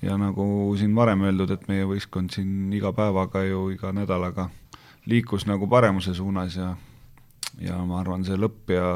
ja 0.00 0.14
nagu 0.16 0.44
siin 0.80 0.94
varem 0.96 1.26
öeldud, 1.28 1.50
et 1.52 1.66
meie 1.68 1.84
võistkond 1.84 2.32
siin 2.32 2.70
iga 2.72 2.92
päevaga 2.96 3.42
ju, 3.44 3.66
iga 3.74 3.92
nädalaga 3.92 4.48
liikus 5.10 5.44
nagu 5.48 5.68
paremuse 5.68 6.14
suunas 6.16 6.56
ja 6.56 6.70
ja 7.60 7.76
ma 7.84 8.00
arvan, 8.00 8.24
see 8.24 8.38
lõpp 8.40 8.72
ja 8.72 8.86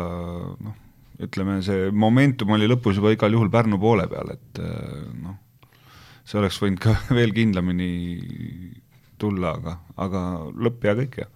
noh, 0.65 0.77
ütleme, 1.25 1.59
see 1.65 1.91
momentum 1.93 2.55
oli 2.57 2.69
lõpus 2.71 2.97
juba 3.01 3.13
igal 3.13 3.35
juhul 3.35 3.51
Pärnu 3.53 3.79
poole 3.83 4.07
peal, 4.09 4.33
et 4.35 4.61
noh, 5.21 5.37
see 6.25 6.41
oleks 6.41 6.61
võinud 6.63 6.81
ka 6.83 6.95
veel 7.19 7.35
kindlamini 7.37 7.91
tulla, 9.19 9.55
aga, 9.59 9.77
aga 10.07 10.23
lõpp 10.67 10.87
hea 10.87 10.95
kõik 11.01 11.19
ja. 11.23 11.29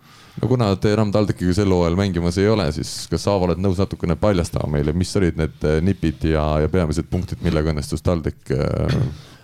no 0.43 0.51
kuna 0.51 0.71
te 0.81 0.93
enam 0.95 1.13
TalTechiga 1.15 1.57
sel 1.57 1.73
hooajal 1.75 1.99
mängimas 1.99 2.39
ei 2.43 2.49
ole, 2.51 2.69
siis 2.77 2.93
kas 3.11 3.27
sa 3.27 3.37
oled 3.39 3.61
nõus 3.63 3.81
natukene 3.81 4.19
paljastama 4.21 4.71
meile, 4.77 4.95
mis 4.97 5.15
olid 5.21 5.41
need 5.41 5.67
äh, 5.69 5.81
nipid 5.85 6.29
ja, 6.33 6.45
ja 6.65 6.71
peamised 6.73 7.11
punktid, 7.11 7.43
millega 7.45 7.75
õnnestus 7.75 8.05
TalTech 8.05 8.55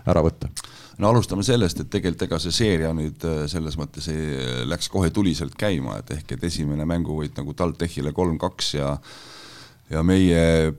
ära 0.04 0.24
võtta? 0.24 0.50
no 0.98 1.10
alustame 1.10 1.42
sellest, 1.46 1.80
et 1.82 1.90
tegelikult 1.90 2.28
ega 2.28 2.38
see 2.42 2.54
seeria 2.54 2.92
nüüd 2.94 3.24
selles 3.50 3.78
mõttes 3.80 4.06
ei, 4.12 4.64
läks 4.70 4.90
kohe 4.92 5.10
tuliselt 5.14 5.56
käima, 5.58 5.98
et 6.00 6.14
ehk 6.18 6.36
et 6.36 6.48
esimene 6.50 6.86
mänguvõit 6.88 7.34
nagu 7.40 7.54
TalTechile 7.58 8.14
kolm-kaks 8.14 8.74
ja 8.78 8.94
ja 9.90 10.02
meie 10.06 10.72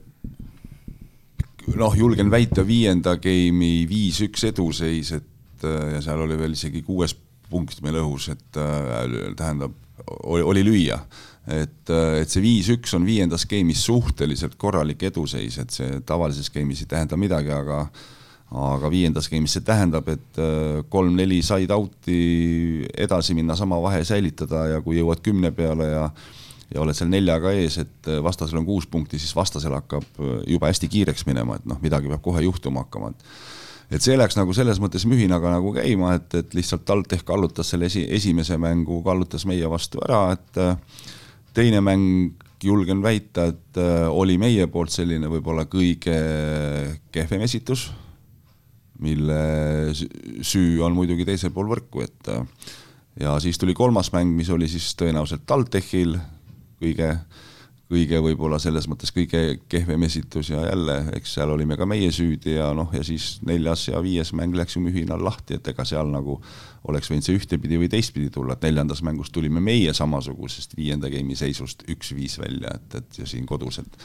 noh, 1.74 1.96
julgen 1.96 2.30
väita 2.30 2.64
viienda 2.66 3.16
game'i 3.22 3.86
viis-üks 3.90 4.46
eduseis, 4.50 5.12
et 5.16 5.66
ja 5.66 6.02
seal 6.04 6.20
oli 6.22 6.36
veel 6.38 6.54
isegi 6.56 6.82
kuues 6.86 7.16
punkt 7.50 7.80
meil 7.84 8.00
õhus, 8.02 8.30
et 8.34 8.60
äh, 8.60 9.32
tähendab, 9.38 9.74
oli 10.26 10.64
lüüa. 10.66 10.98
et, 11.46 11.90
et 11.90 12.30
see 12.30 12.42
viis-üks 12.42 12.94
on 12.98 13.04
viiendas 13.06 13.46
game'is 13.46 13.84
suhteliselt 13.86 14.56
korralik 14.58 15.02
eduseis, 15.06 15.60
et 15.62 15.70
see 15.70 16.00
tavalises 16.06 16.50
game'is 16.50 16.82
ei 16.82 16.90
tähenda 16.90 17.16
midagi, 17.16 17.52
aga 17.54 17.86
aga 18.46 18.90
viiendas 18.90 19.26
game'is 19.30 19.56
see 19.56 19.64
tähendab, 19.66 20.06
et 20.10 20.40
kolm-neli 20.90 21.40
side 21.42 21.74
out'i 21.74 22.86
edasi 22.94 23.34
minna, 23.34 23.56
sama 23.58 23.78
vahe 23.82 24.04
säilitada 24.06 24.66
ja 24.70 24.82
kui 24.82 25.00
jõuad 25.00 25.22
kümne 25.22 25.50
peale 25.54 25.88
ja 25.90 26.10
ja 26.74 26.82
oled 26.82 26.96
seal 26.98 27.10
neljaga 27.10 27.52
ees, 27.54 27.78
et 27.82 28.08
vastasel 28.22 28.58
on 28.58 28.66
kuus 28.66 28.88
punkti, 28.90 29.20
siis 29.22 29.34
vastasel 29.36 29.74
hakkab 29.76 30.18
juba 30.50 30.70
hästi 30.70 30.88
kiireks 30.90 31.26
minema, 31.28 31.58
et 31.60 31.68
noh, 31.68 31.78
midagi 31.82 32.10
peab 32.10 32.24
kohe 32.24 32.42
juhtuma 32.42 32.82
hakkama, 32.84 33.12
et 33.14 33.28
et 33.90 34.02
see 34.02 34.16
läks 34.18 34.38
nagu 34.38 34.54
selles 34.56 34.80
mõttes 34.82 35.06
mühinaga 35.08 35.52
nagu 35.54 35.72
käima, 35.76 36.16
et, 36.18 36.34
et 36.40 36.56
lihtsalt 36.56 36.86
TalTech 36.88 37.26
kallutas 37.26 37.70
selle 37.72 37.90
esi, 37.90 38.06
esimese 38.16 38.58
mängu, 38.60 39.02
kallutas 39.06 39.46
meie 39.48 39.68
vastu 39.70 40.02
ära, 40.06 40.24
et 40.34 40.62
äh, 40.62 40.74
teine 41.56 41.82
mäng, 41.84 42.34
julgen 42.64 43.02
väita, 43.04 43.50
et 43.52 43.78
äh, 43.80 44.08
oli 44.10 44.38
meie 44.40 44.66
poolt 44.72 44.94
selline 44.94 45.30
võib-olla 45.30 45.66
kõige 45.70 46.16
kehvem 47.14 47.44
esitus, 47.46 47.90
mille 49.04 49.92
süü 49.92 50.80
on 50.82 50.96
muidugi 50.96 51.26
teisel 51.28 51.52
pool 51.54 51.68
võrku, 51.74 52.02
et 52.06 52.32
äh, 52.32 52.42
ja 53.20 53.36
siis 53.40 53.58
tuli 53.60 53.74
kolmas 53.76 54.10
mäng, 54.14 54.32
mis 54.36 54.50
oli 54.52 54.68
siis 54.70 54.88
tõenäoliselt 54.98 55.46
TalTechil 55.48 56.16
kõige 56.82 57.12
kõige 57.90 58.18
võib-olla 58.22 58.58
selles 58.58 58.88
mõttes 58.90 59.12
kõige 59.14 59.60
kehvem 59.70 60.02
esitus 60.08 60.50
ja 60.50 60.64
jälle, 60.66 60.96
eks 61.14 61.36
seal 61.36 61.52
olime 61.54 61.76
ka 61.78 61.86
meie 61.86 62.10
süüdi 62.14 62.56
ja 62.56 62.72
noh, 62.74 62.90
ja 62.94 63.04
siis 63.06 63.36
neljas 63.46 63.86
ja 63.88 64.00
viies 64.02 64.32
mäng 64.34 64.56
läks 64.58 64.74
ju 64.74 64.82
mühinal 64.82 65.22
lahti, 65.22 65.60
et 65.60 65.68
ega 65.70 65.86
seal 65.86 66.10
nagu 66.10 66.40
oleks 66.90 67.10
võinud 67.10 67.26
see 67.26 67.38
ühtepidi 67.38 67.78
või 67.78 67.90
teistpidi 67.92 68.30
tulla, 68.34 68.56
et 68.56 68.66
neljandas 68.66 69.04
mängus 69.06 69.30
tulime 69.34 69.62
meie 69.62 69.94
samasugusest 69.94 70.74
viienda 70.78 71.10
game'i 71.12 71.38
seisust 71.38 71.86
üks-viis 71.90 72.40
välja, 72.42 72.74
et, 72.74 72.98
et 72.98 73.20
ja 73.22 73.28
siin 73.30 73.46
kodus, 73.46 73.78
et 73.84 74.02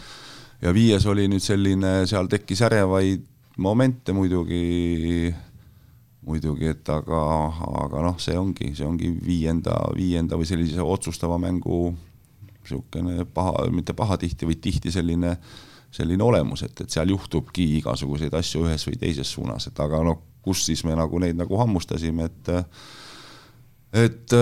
ja 0.62 0.74
viies 0.78 1.06
oli 1.10 1.26
nüüd 1.32 1.42
selline, 1.42 2.02
seal 2.10 2.30
tekkis 2.30 2.62
ärevaid 2.70 3.26
momente 3.58 4.14
muidugi, 4.14 5.34
muidugi, 6.22 6.70
et 6.70 6.94
aga, 6.94 7.26
aga 7.82 8.06
noh, 8.06 8.22
see 8.22 8.38
ongi, 8.38 8.76
see 8.78 8.86
ongi 8.86 9.10
viienda, 9.26 9.74
viienda 9.98 10.38
või 10.38 10.50
sellise 10.50 10.86
otsustava 10.86 11.42
mängu 11.42 11.88
niisugune 12.72 13.26
paha, 13.34 13.68
mitte 13.72 13.94
pahatihti, 13.98 14.48
vaid 14.50 14.62
tihti 14.64 14.92
selline, 14.94 15.36
selline 15.92 16.24
olemus, 16.24 16.64
et, 16.68 16.84
et 16.84 16.90
seal 16.90 17.12
juhtubki 17.12 17.68
igasuguseid 17.80 18.34
asju 18.40 18.66
ühes 18.68 18.88
või 18.88 19.00
teises 19.02 19.32
suunas, 19.32 19.68
et 19.68 19.80
aga 19.84 20.02
noh, 20.08 20.22
kus 20.42 20.66
siis 20.66 20.86
me 20.88 20.96
nagu 20.98 21.20
neid 21.22 21.38
nagu 21.38 21.60
hammustasime, 21.60 22.30
et 22.30 22.54
et 24.02 24.34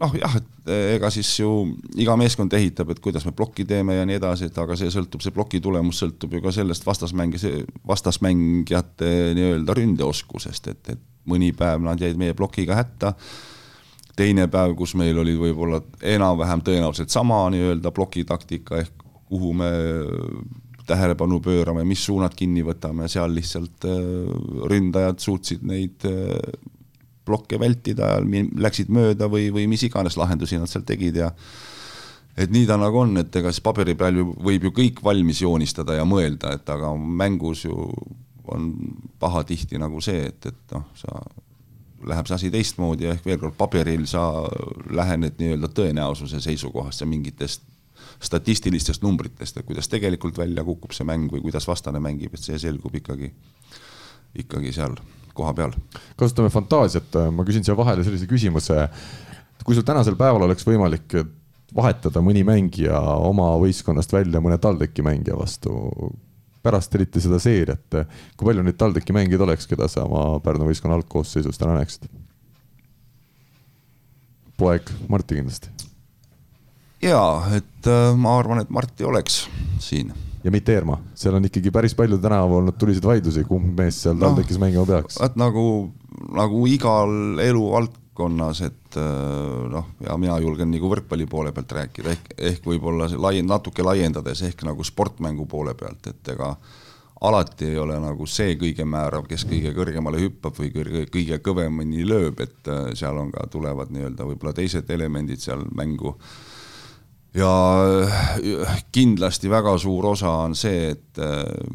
noh, 0.00 0.14
jah, 0.16 0.38
et 0.40 0.72
ega 0.96 1.10
siis 1.12 1.28
ju 1.40 1.50
iga 2.00 2.16
meeskond 2.18 2.52
ehitab, 2.56 2.92
et 2.92 3.02
kuidas 3.02 3.26
me 3.28 3.34
plokki 3.36 3.66
teeme 3.68 3.98
ja 3.98 4.06
nii 4.08 4.18
edasi, 4.20 4.48
et 4.50 4.58
aga 4.60 4.76
see 4.78 4.90
sõltub, 4.92 5.22
see 5.24 5.34
ploki 5.34 5.60
tulemus 5.62 6.00
sõltub 6.02 6.34
ju 6.36 6.42
ka 6.44 6.52
sellest 6.54 6.86
vastasmängi, 6.86 7.40
vastasmängijate 7.88 9.12
nii-öelda 9.36 9.76
ründeoskusest, 9.76 10.70
et, 10.72 10.92
et 10.96 11.06
mõni 11.30 11.52
päev 11.56 11.82
nad 11.84 12.00
jäid 12.00 12.18
meie 12.20 12.36
plokiga 12.36 12.78
hätta 12.78 13.14
teine 14.20 14.46
päev, 14.52 14.76
kus 14.78 14.94
meil 15.00 15.18
oli 15.22 15.36
võib-olla 15.40 15.80
enam-vähem 16.14 16.64
tõenäoliselt 16.66 17.12
sama 17.12 17.42
nii-öelda 17.54 17.92
plokitaktika 17.96 18.82
ehk 18.82 19.06
kuhu 19.30 19.52
me 19.54 19.70
tähelepanu 20.90 21.38
pöörame, 21.40 21.84
mis 21.86 22.02
suunad 22.04 22.34
kinni 22.36 22.64
võtame, 22.66 23.06
seal 23.08 23.32
lihtsalt 23.34 23.86
äh, 23.86 23.98
ründajad 24.70 25.22
suutsid 25.22 25.62
neid 25.66 26.06
äh, 26.08 26.34
plokke 27.28 27.60
vältida, 27.62 28.16
läksid 28.58 28.90
mööda 28.92 29.28
või, 29.30 29.50
või 29.54 29.68
mis 29.70 29.84
iganes 29.86 30.18
lahendusi 30.18 30.58
nad 30.58 30.70
seal 30.70 30.82
tegid 30.88 31.20
ja 31.20 31.30
et 32.40 32.50
nii 32.50 32.66
ta 32.66 32.78
nagu 32.80 33.04
on, 33.04 33.14
et 33.20 33.36
ega 33.36 33.52
siis 33.52 33.62
paberi 33.62 33.94
peal 33.98 34.18
ju 34.18 34.32
võib 34.40 34.66
ju 34.66 34.72
kõik 34.74 35.02
valmis 35.04 35.42
joonistada 35.44 35.98
ja 35.98 36.06
mõelda, 36.08 36.56
et 36.58 36.72
aga 36.72 36.90
mängus 36.96 37.66
ju 37.68 37.76
on 38.50 38.72
pahatihti 39.22 39.78
nagu 39.78 40.00
see, 40.02 40.24
et, 40.32 40.50
et 40.50 40.74
noh, 40.74 40.88
sa 40.98 41.20
läheb 42.06 42.28
see 42.28 42.36
asi 42.36 42.50
teistmoodi 42.52 43.10
ehk 43.10 43.26
veel 43.26 43.40
kord 43.40 43.56
paberil 43.58 44.06
sa 44.08 44.22
lähened 44.90 45.40
nii-öelda 45.40 45.70
tõenäosuse 45.76 46.40
seisukohast 46.40 47.04
ja 47.04 47.08
mingitest 47.10 47.66
statistilistest 48.20 49.02
numbritest, 49.02 49.56
et 49.56 49.66
kuidas 49.66 49.88
tegelikult 49.88 50.38
välja 50.38 50.64
kukub 50.64 50.92
see 50.96 51.06
mäng 51.08 51.30
või 51.32 51.40
kuidas 51.44 51.66
vastane 51.68 52.00
mängib, 52.02 52.34
et 52.34 52.44
see 52.44 52.58
selgub 52.60 52.94
ikkagi, 53.00 53.30
ikkagi 54.42 54.72
seal 54.76 54.96
koha 55.36 55.54
peal. 55.56 55.74
kasutame 56.20 56.50
fantaasiat, 56.52 57.16
ma 57.32 57.46
küsin 57.48 57.64
siia 57.64 57.76
vahele 57.76 58.04
sellise 58.04 58.28
küsimuse. 58.28 58.88
kui 59.64 59.74
sul 59.74 59.84
tänasel 59.84 60.16
päeval 60.16 60.48
oleks 60.48 60.66
võimalik 60.66 61.16
vahetada 61.76 62.20
mõni 62.24 62.42
mängija 62.44 62.98
oma 63.00 63.52
võistkonnast 63.60 64.12
välja 64.12 64.40
mõne 64.40 64.58
TalTechi 64.58 65.02
mängija 65.06 65.36
vastu, 65.38 65.72
pärast 66.62 66.94
eriti 66.94 67.22
seda 67.24 67.38
seeriat, 67.42 68.00
kui 68.36 68.48
palju 68.48 68.64
neid 68.64 68.78
TalTechi 68.80 69.14
mängijaid 69.16 69.44
oleks, 69.46 69.68
keda 69.70 69.88
sa 69.88 70.04
oma 70.08 70.40
Pärnu 70.44 70.68
võistkonna 70.68 70.98
algkoosseisus 71.00 71.60
täna 71.60 71.78
näeksid? 71.78 72.10
poeg 74.60 74.90
Marti 75.08 75.38
kindlasti. 75.38 75.70
jaa, 77.00 77.46
et 77.56 77.88
äh, 77.88 78.10
ma 78.16 78.34
arvan, 78.38 78.60
et 78.60 78.68
Marti 78.70 79.06
oleks 79.08 79.46
siin. 79.80 80.12
ja 80.44 80.52
mitte 80.52 80.74
Eerma, 80.76 80.98
seal 81.16 81.38
on 81.38 81.48
ikkagi 81.48 81.72
päris 81.72 81.96
palju 81.96 82.18
tänavu 82.20 82.58
olnud 82.58 82.76
tuliseid 82.76 83.08
vaidlusi, 83.08 83.46
kumb 83.48 83.80
mees 83.80 84.02
seal 84.04 84.20
TalTechis 84.20 84.60
no, 84.60 84.66
mängima 84.66 84.84
peaks. 84.88 85.16
vaat 85.22 85.40
nagu, 85.40 85.64
nagu 86.36 86.66
igal 86.68 87.40
eluvald-, 87.40 87.96
valdkonnas, 88.20 88.60
et 88.60 88.76
äh, 88.98 89.70
noh, 89.70 89.90
ja 90.04 90.16
mina 90.20 90.38
julgen 90.42 90.70
nagu 90.72 90.90
võrkpalli 90.90 91.26
poole 91.30 91.52
pealt 91.56 91.72
rääkida, 91.76 92.14
ehk, 92.14 92.30
ehk 92.50 92.68
võib-olla 92.68 93.08
laien-, 93.20 93.48
natuke 93.48 93.84
laiendades, 93.86 94.42
ehk 94.48 94.64
nagu 94.68 94.84
sportmängu 94.86 95.46
poole 95.50 95.74
pealt, 95.78 96.10
et 96.10 96.32
ega 96.34 96.54
alati 97.20 97.68
ei 97.68 97.78
ole 97.78 97.98
nagu 98.00 98.26
see 98.30 98.54
kõige 98.60 98.86
määrav, 98.88 99.26
kes 99.28 99.44
kõige 99.48 99.74
kõrgemale 99.76 100.22
hüppab 100.22 100.56
või 100.56 100.70
kõige, 100.74 101.04
kõige 101.12 101.40
kõvemini 101.44 102.06
lööb, 102.08 102.40
et 102.40 102.70
äh, 102.72 102.92
seal 102.98 103.18
on 103.20 103.32
ka, 103.34 103.44
tulevad 103.52 103.92
nii-öelda 103.92 104.28
võib-olla 104.30 104.54
teised 104.56 104.88
elemendid 104.90 105.42
seal 105.42 105.66
mängu. 105.76 106.14
Ja 107.36 107.50
äh, 108.08 108.80
kindlasti 108.90 109.52
väga 109.52 109.76
suur 109.78 110.08
osa 110.14 110.32
on 110.46 110.56
see, 110.58 110.96
et 110.96 111.20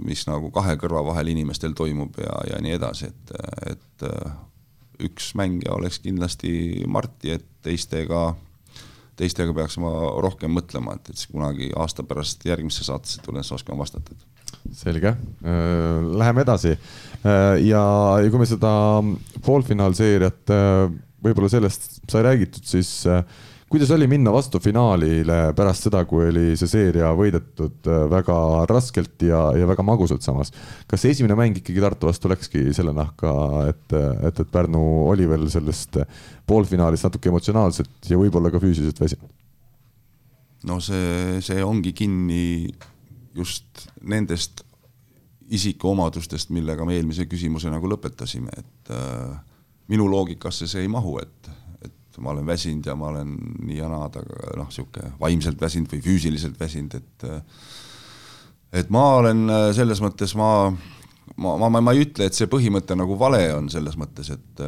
mis 0.02 0.26
nagu 0.28 0.50
kahe 0.56 0.76
kõrva 0.82 1.06
vahel 1.12 1.32
inimestel 1.36 1.78
toimub 1.78 2.18
ja, 2.20 2.42
ja 2.56 2.60
nii 2.66 2.76
edasi, 2.80 3.14
et, 3.14 3.38
et 3.72 4.10
üks 5.04 5.34
mängija 5.38 5.76
oleks 5.76 6.00
kindlasti 6.04 6.84
Marti, 6.88 7.36
et 7.36 7.46
teistega, 7.66 8.30
teistega 9.20 9.56
peaks 9.56 9.78
ma 9.82 9.92
rohkem 10.24 10.54
mõtlema, 10.56 10.98
et, 10.98 11.12
et 11.12 11.20
siis 11.20 11.32
kunagi 11.32 11.72
aasta 11.76 12.06
pärast 12.08 12.46
järgmisse 12.48 12.86
saatesse 12.88 13.24
tulles 13.26 13.52
oskan 13.56 13.78
vastata. 13.80 14.16
selge, 14.74 15.12
äh, 15.46 16.06
läheme 16.18 16.42
edasi 16.42 16.72
äh, 16.74 17.58
ja, 17.62 17.84
ja 18.22 18.30
kui 18.30 18.42
me 18.42 18.48
seda 18.50 18.72
poolfinaalseeriat, 19.46 20.54
äh, 20.54 20.96
võib-olla 21.26 21.50
sellest 21.50 22.00
sai 22.10 22.24
räägitud, 22.26 22.66
siis 22.66 23.04
kuidas 23.76 23.92
oli 23.92 24.08
minna 24.08 24.32
vastu 24.32 24.60
finaalile 24.64 25.52
pärast 25.56 25.84
seda, 25.90 26.06
kui 26.08 26.30
oli 26.30 26.44
see 26.56 26.70
seeria 26.72 27.10
võidetud 27.18 27.90
äh, 27.92 28.06
väga 28.08 28.36
raskelt 28.72 29.26
ja, 29.28 29.50
ja 29.60 29.68
väga 29.68 29.84
magusalt 29.84 30.24
samas? 30.24 30.54
kas 30.88 31.04
see 31.04 31.12
esimene 31.12 31.36
mäng 31.36 31.60
ikkagi 31.60 31.84
Tartu 31.84 32.08
vastu 32.08 32.32
läkski 32.32 32.70
selle 32.78 32.94
nahka, 32.96 33.34
et, 33.68 33.96
et, 34.30 34.40
et 34.40 34.52
Pärnu 34.54 34.84
oli 35.10 35.28
veel 35.28 35.44
sellest 35.52 36.00
poolfinaalist 36.48 37.10
natuke 37.10 37.28
emotsionaalselt 37.34 38.08
ja 38.08 38.20
võib-olla 38.22 38.54
ka 38.54 38.64
füüsiliselt 38.64 39.02
väsinud? 39.04 39.34
no 40.72 40.80
see, 40.80 41.42
see 41.44 41.60
ongi 41.60 41.92
kinni 41.98 42.72
just 43.36 43.90
nendest 44.08 44.64
isikuomadustest, 45.52 46.48
millega 46.56 46.88
me 46.88 46.96
eelmise 46.96 47.28
küsimuse 47.28 47.68
nagu 47.76 47.92
lõpetasime, 47.92 48.56
et 48.56 48.96
äh, 48.96 49.36
minu 49.92 50.08
loogikasse 50.08 50.64
see 50.64 50.88
ei 50.88 50.96
mahu, 50.96 51.20
et 51.20 51.36
et 51.46 51.65
ma 52.24 52.34
olen 52.34 52.48
väsinud 52.48 52.86
ja 52.86 52.96
ma 53.00 53.12
olen 53.14 53.36
nii 53.68 53.80
ja 53.80 53.90
naa, 53.92 54.10
aga 54.10 54.24
noh, 54.60 54.70
niisugune 54.70 55.14
vaimselt 55.20 55.62
väsinud 55.62 55.92
või 55.96 56.04
füüsiliselt 56.06 56.60
väsinud, 56.60 57.00
et 57.00 57.30
et 58.76 58.90
ma 58.92 59.06
olen 59.22 59.48
selles 59.76 60.02
mõttes, 60.04 60.36
ma 60.36 60.50
ma, 61.36 61.56
ma, 61.58 61.82
ma 61.82 61.94
ei 61.94 62.04
ütle, 62.06 62.28
et 62.28 62.38
see 62.38 62.48
põhimõte 62.52 62.96
nagu 62.98 63.18
vale 63.20 63.42
on 63.56 63.68
selles 63.72 63.98
mõttes, 64.00 64.30
et, 64.34 64.62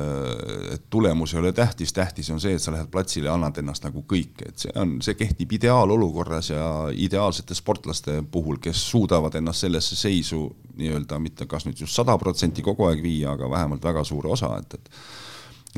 et 0.73 0.87
tulemus 0.93 1.33
ei 1.33 1.41
ole 1.41 1.51
tähtis, 1.55 1.93
tähtis 1.95 2.29
on 2.33 2.41
see, 2.43 2.57
et 2.57 2.63
sa 2.63 2.73
lähed 2.73 2.89
platsile 2.93 3.29
ja 3.29 3.35
annad 3.37 3.59
ennast 3.61 3.85
nagu 3.85 4.03
kõik, 4.09 4.41
et 4.47 4.65
see 4.65 4.73
on, 4.79 4.97
see 5.05 5.17
kehtib 5.19 5.53
ideaalolukorras 5.59 6.51
ja 6.53 6.65
ideaalsete 6.93 7.57
sportlaste 7.57 8.19
puhul, 8.31 8.59
kes 8.63 8.81
suudavad 8.91 9.37
ennast 9.39 9.65
sellesse 9.67 9.99
seisu 9.99 10.43
nii-öelda 10.77 11.21
mitte 11.21 11.47
kas 11.49 11.65
nüüd 11.67 11.79
just 11.85 11.97
sada 11.97 12.17
protsenti 12.21 12.65
kogu 12.65 12.89
aeg 12.89 13.01
viia, 13.05 13.33
aga 13.33 13.49
vähemalt 13.51 13.85
väga 13.85 14.03
suure 14.07 14.33
osa, 14.33 14.53
et, 14.61 14.77
et 14.77 14.91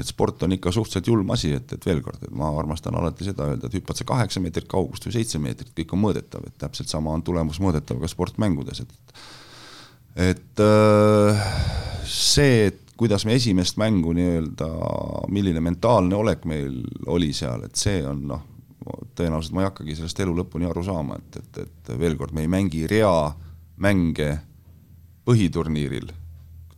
et 0.01 0.09
sport 0.09 0.43
on 0.45 0.55
ikka 0.55 0.71
suhteliselt 0.75 1.07
julm 1.11 1.31
asi, 1.35 1.53
et, 1.57 1.73
et 1.75 1.85
veel 1.85 2.01
kord, 2.05 2.21
et 2.23 2.33
ma 2.35 2.51
armastan 2.59 2.95
alati 2.99 3.27
seda 3.27 3.49
öelda, 3.51 3.69
et 3.69 3.79
hüppad 3.79 3.99
sa 3.99 4.07
kaheksa 4.07 4.41
meetrit 4.43 4.67
kaugust 4.69 5.07
või 5.07 5.15
seitse 5.17 5.41
meetrit, 5.41 5.71
kõik 5.77 5.95
on 5.95 6.03
mõõdetav, 6.05 6.45
et 6.47 6.57
täpselt 6.61 6.91
sama 6.91 7.13
on 7.15 7.23
tulemus 7.25 7.61
mõõdetav 7.63 8.01
ka 8.01 8.11
sportmängudes, 8.11 8.85
et 8.85 9.25
et 10.19 10.61
äh, 10.65 11.49
see, 12.09 12.69
et 12.71 12.79
kuidas 12.99 13.23
me 13.25 13.37
esimest 13.37 13.77
mängu 13.79 14.11
nii-öelda, 14.17 14.67
milline 15.31 15.61
mentaalne 15.63 16.17
olek 16.17 16.43
meil 16.49 16.81
oli 17.07 17.29
seal, 17.33 17.63
et 17.63 17.79
see 17.79 18.01
on 18.03 18.25
noh, 18.27 18.41
tõenäoliselt 19.15 19.55
ma 19.55 19.63
ei 19.63 19.69
hakkagi 19.69 19.95
sellest 19.95 20.19
elu 20.25 20.33
lõpuni 20.41 20.67
aru 20.67 20.83
saama, 20.83 21.19
et, 21.21 21.39
et, 21.39 21.61
et 21.63 21.91
veel 21.99 22.17
kord, 22.19 22.35
me 22.35 22.43
ei 22.43 22.51
mängi 22.51 22.87
rea 22.89 23.13
mänge 23.79 24.33
põhiturniiril 25.27 26.09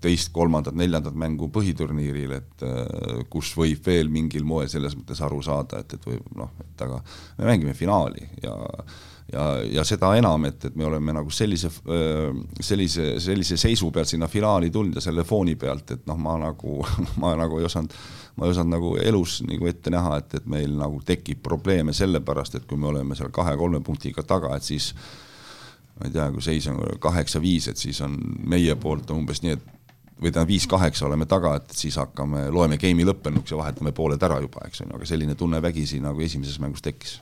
teist, 0.01 0.31
kolmandat, 0.33 0.75
neljandat 0.77 1.15
mängu 1.17 1.51
põhiturniiril, 1.53 2.35
et 2.39 2.65
äh, 2.65 3.21
kus 3.29 3.53
võib 3.57 3.85
veel 3.85 4.11
mingil 4.13 4.47
moel 4.47 4.69
selles 4.71 4.97
mõttes 4.97 5.21
aru 5.25 5.41
saada, 5.45 5.83
et, 5.83 5.97
et 5.97 6.09
võib 6.09 6.35
noh, 6.37 6.51
et 6.65 6.85
aga 6.87 6.99
me 7.37 7.49
mängime 7.51 7.77
finaali 7.77 8.27
ja 8.43 8.57
ja, 9.31 9.43
ja 9.71 9.83
seda 9.87 10.11
enam, 10.19 10.45
et, 10.49 10.65
et 10.67 10.75
me 10.75 10.85
oleme 10.87 11.13
nagu 11.15 11.31
sellise, 11.33 11.71
äh, 11.91 12.35
sellise, 12.63 13.13
sellise 13.23 13.57
seisu 13.59 13.91
pealt 13.93 14.11
sinna 14.11 14.27
finaali 14.31 14.71
tulnud 14.71 14.97
ja 14.97 15.03
selle 15.03 15.25
fooni 15.27 15.55
pealt, 15.59 15.95
et 15.95 16.05
noh, 16.09 16.19
ma 16.19 16.37
nagu, 16.41 16.81
ma 17.21 17.33
nagu 17.39 17.59
ei 17.61 17.67
osanud, 17.67 17.95
ma 18.37 18.47
ei 18.47 18.55
osanud 18.55 18.75
nagu 18.75 18.93
elus 19.01 19.41
nagu 19.47 19.67
ette 19.71 19.93
näha, 19.93 20.17
et, 20.21 20.39
et 20.41 20.47
meil 20.51 20.75
nagu 20.79 21.01
tekib 21.07 21.43
probleeme 21.45 21.95
sellepärast, 21.95 22.59
et 22.59 22.69
kui 22.69 22.79
me 22.79 22.91
oleme 22.91 23.17
seal 23.17 23.31
kahe-kolme 23.33 23.83
punktiga 23.85 24.25
taga, 24.27 24.55
et 24.57 24.67
siis 24.67 24.91
ma 25.99 26.07
ei 26.07 26.15
tea, 26.15 26.29
kui 26.33 26.43
seis 26.43 26.67
on 26.71 26.81
kaheksa-viis, 27.01 27.69
et 27.71 27.79
siis 27.79 28.01
on 28.05 28.17
meie 28.49 28.75
poolt 28.79 29.11
umbes 29.15 29.43
nii, 29.45 29.57
et 29.57 29.69
või 30.21 30.29
tähendab 30.29 30.51
viis-kaheksa 30.51 31.07
oleme 31.07 31.25
taga, 31.29 31.55
et 31.57 31.73
siis 31.75 31.97
hakkame, 31.97 32.45
loeme 32.53 32.77
game'i 32.81 33.05
lõppenuks 33.07 33.53
ja 33.53 33.57
vahetame 33.57 33.93
pooled 33.97 34.21
ära 34.21 34.37
juba, 34.43 34.67
eks 34.67 34.83
on 34.83 34.91
ju, 34.91 34.99
aga 34.99 35.09
selline 35.09 35.35
tunne 35.37 35.61
vägisi 35.63 36.01
nagu 36.03 36.21
esimeses 36.21 36.59
mängus 36.61 36.85
tekkis. 36.85 37.19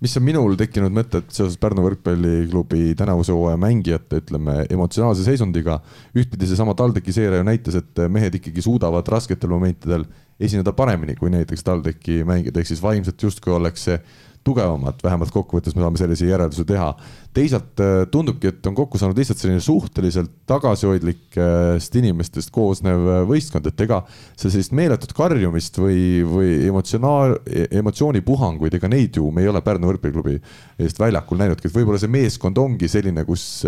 mis 0.00 0.16
on 0.16 0.22
minul 0.22 0.54
tekkinud 0.56 0.94
mõtted 0.94 1.28
seoses 1.34 1.58
Pärnu 1.58 1.82
võrkpalliklubi 1.82 2.94
tänavuse 2.96 3.34
hooaja 3.34 3.58
mängijate, 3.58 4.22
ütleme, 4.22 4.62
emotsionaalse 4.70 5.26
seisundiga. 5.26 5.80
ühtpidi 6.16 6.46
seesama 6.46 6.74
TalTechi 6.74 7.12
seeria 7.12 7.42
ju 7.42 7.44
näitas, 7.44 7.74
et 7.74 8.08
mehed 8.08 8.34
ikkagi 8.40 8.62
suudavad 8.62 9.08
rasketel 9.08 9.50
momentidel 9.50 10.06
esineda 10.40 10.72
paremini 10.76 11.16
kui 11.18 11.30
näiteks 11.34 11.66
TalTechi 11.66 12.22
mängijad, 12.28 12.56
ehk 12.60 12.70
siis 12.70 12.82
vaimselt 12.82 13.22
justkui 13.22 13.54
oleks 13.54 13.88
see 13.88 13.98
tugevamad, 14.46 15.00
vähemalt 15.04 15.32
kokkuvõttes 15.34 15.74
me 15.76 15.82
saame 15.82 16.00
sellise 16.00 16.28
järelduse 16.28 16.64
teha. 16.68 16.92
teisalt 17.34 17.80
äh, 17.84 18.00
tundubki, 18.10 18.48
et 18.50 18.66
on 18.66 18.74
kokku 18.74 18.98
saanud 18.98 19.18
lihtsalt 19.18 19.38
selline 19.38 19.60
suhteliselt 19.62 20.30
tagasihoidlikest 20.48 21.98
inimestest 22.00 22.50
koosnev 22.54 23.04
äh, 23.06 23.20
võistkond, 23.28 23.68
et 23.68 23.82
ega 23.84 24.00
see 24.32 24.48
sellist 24.48 24.74
meeletut 24.74 25.12
karjumist 25.16 25.78
või, 25.78 26.22
või 26.26 26.54
emotsionaal, 26.70 27.36
emotsioonipuhanguid, 27.82 28.78
ega 28.78 28.90
neid 28.90 29.18
ju 29.20 29.28
me 29.34 29.44
ei 29.44 29.50
ole 29.52 29.62
Pärnu 29.64 29.90
võrkpalliklubi 29.92 30.38
eest 30.86 31.02
väljakul 31.02 31.42
näinudki, 31.42 31.68
et 31.68 31.76
võib-olla 31.76 32.00
see 32.00 32.14
meeskond 32.14 32.58
ongi 32.58 32.88
selline, 32.90 33.26
kus, 33.28 33.66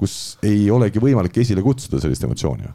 kus 0.00 0.16
ei 0.46 0.64
olegi 0.72 1.02
võimalik 1.02 1.42
esile 1.44 1.64
kutsuda 1.66 2.00
sellist 2.02 2.24
emotsiooni 2.26 2.72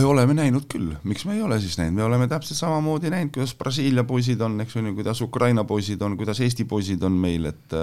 oleme 0.00 0.34
näinud 0.34 0.64
küll, 0.70 0.94
miks 1.04 1.26
me 1.28 1.36
ei 1.36 1.42
ole 1.44 1.58
siis 1.60 1.76
näinud, 1.80 1.98
me 2.00 2.04
oleme 2.04 2.28
täpselt 2.30 2.58
samamoodi 2.58 3.10
näinud, 3.12 3.32
kuidas 3.34 3.54
Brasiilia 3.58 4.04
poisid 4.08 4.40
on, 4.40 4.60
eks 4.64 4.76
ju, 4.76 4.94
kuidas 4.96 5.20
Ukraina 5.20 5.64
poisid 5.64 6.02
on, 6.02 6.16
kuidas 6.16 6.40
Eesti 6.40 6.64
poisid 6.64 7.02
on 7.02 7.18
meil, 7.26 7.50
et 7.52 7.76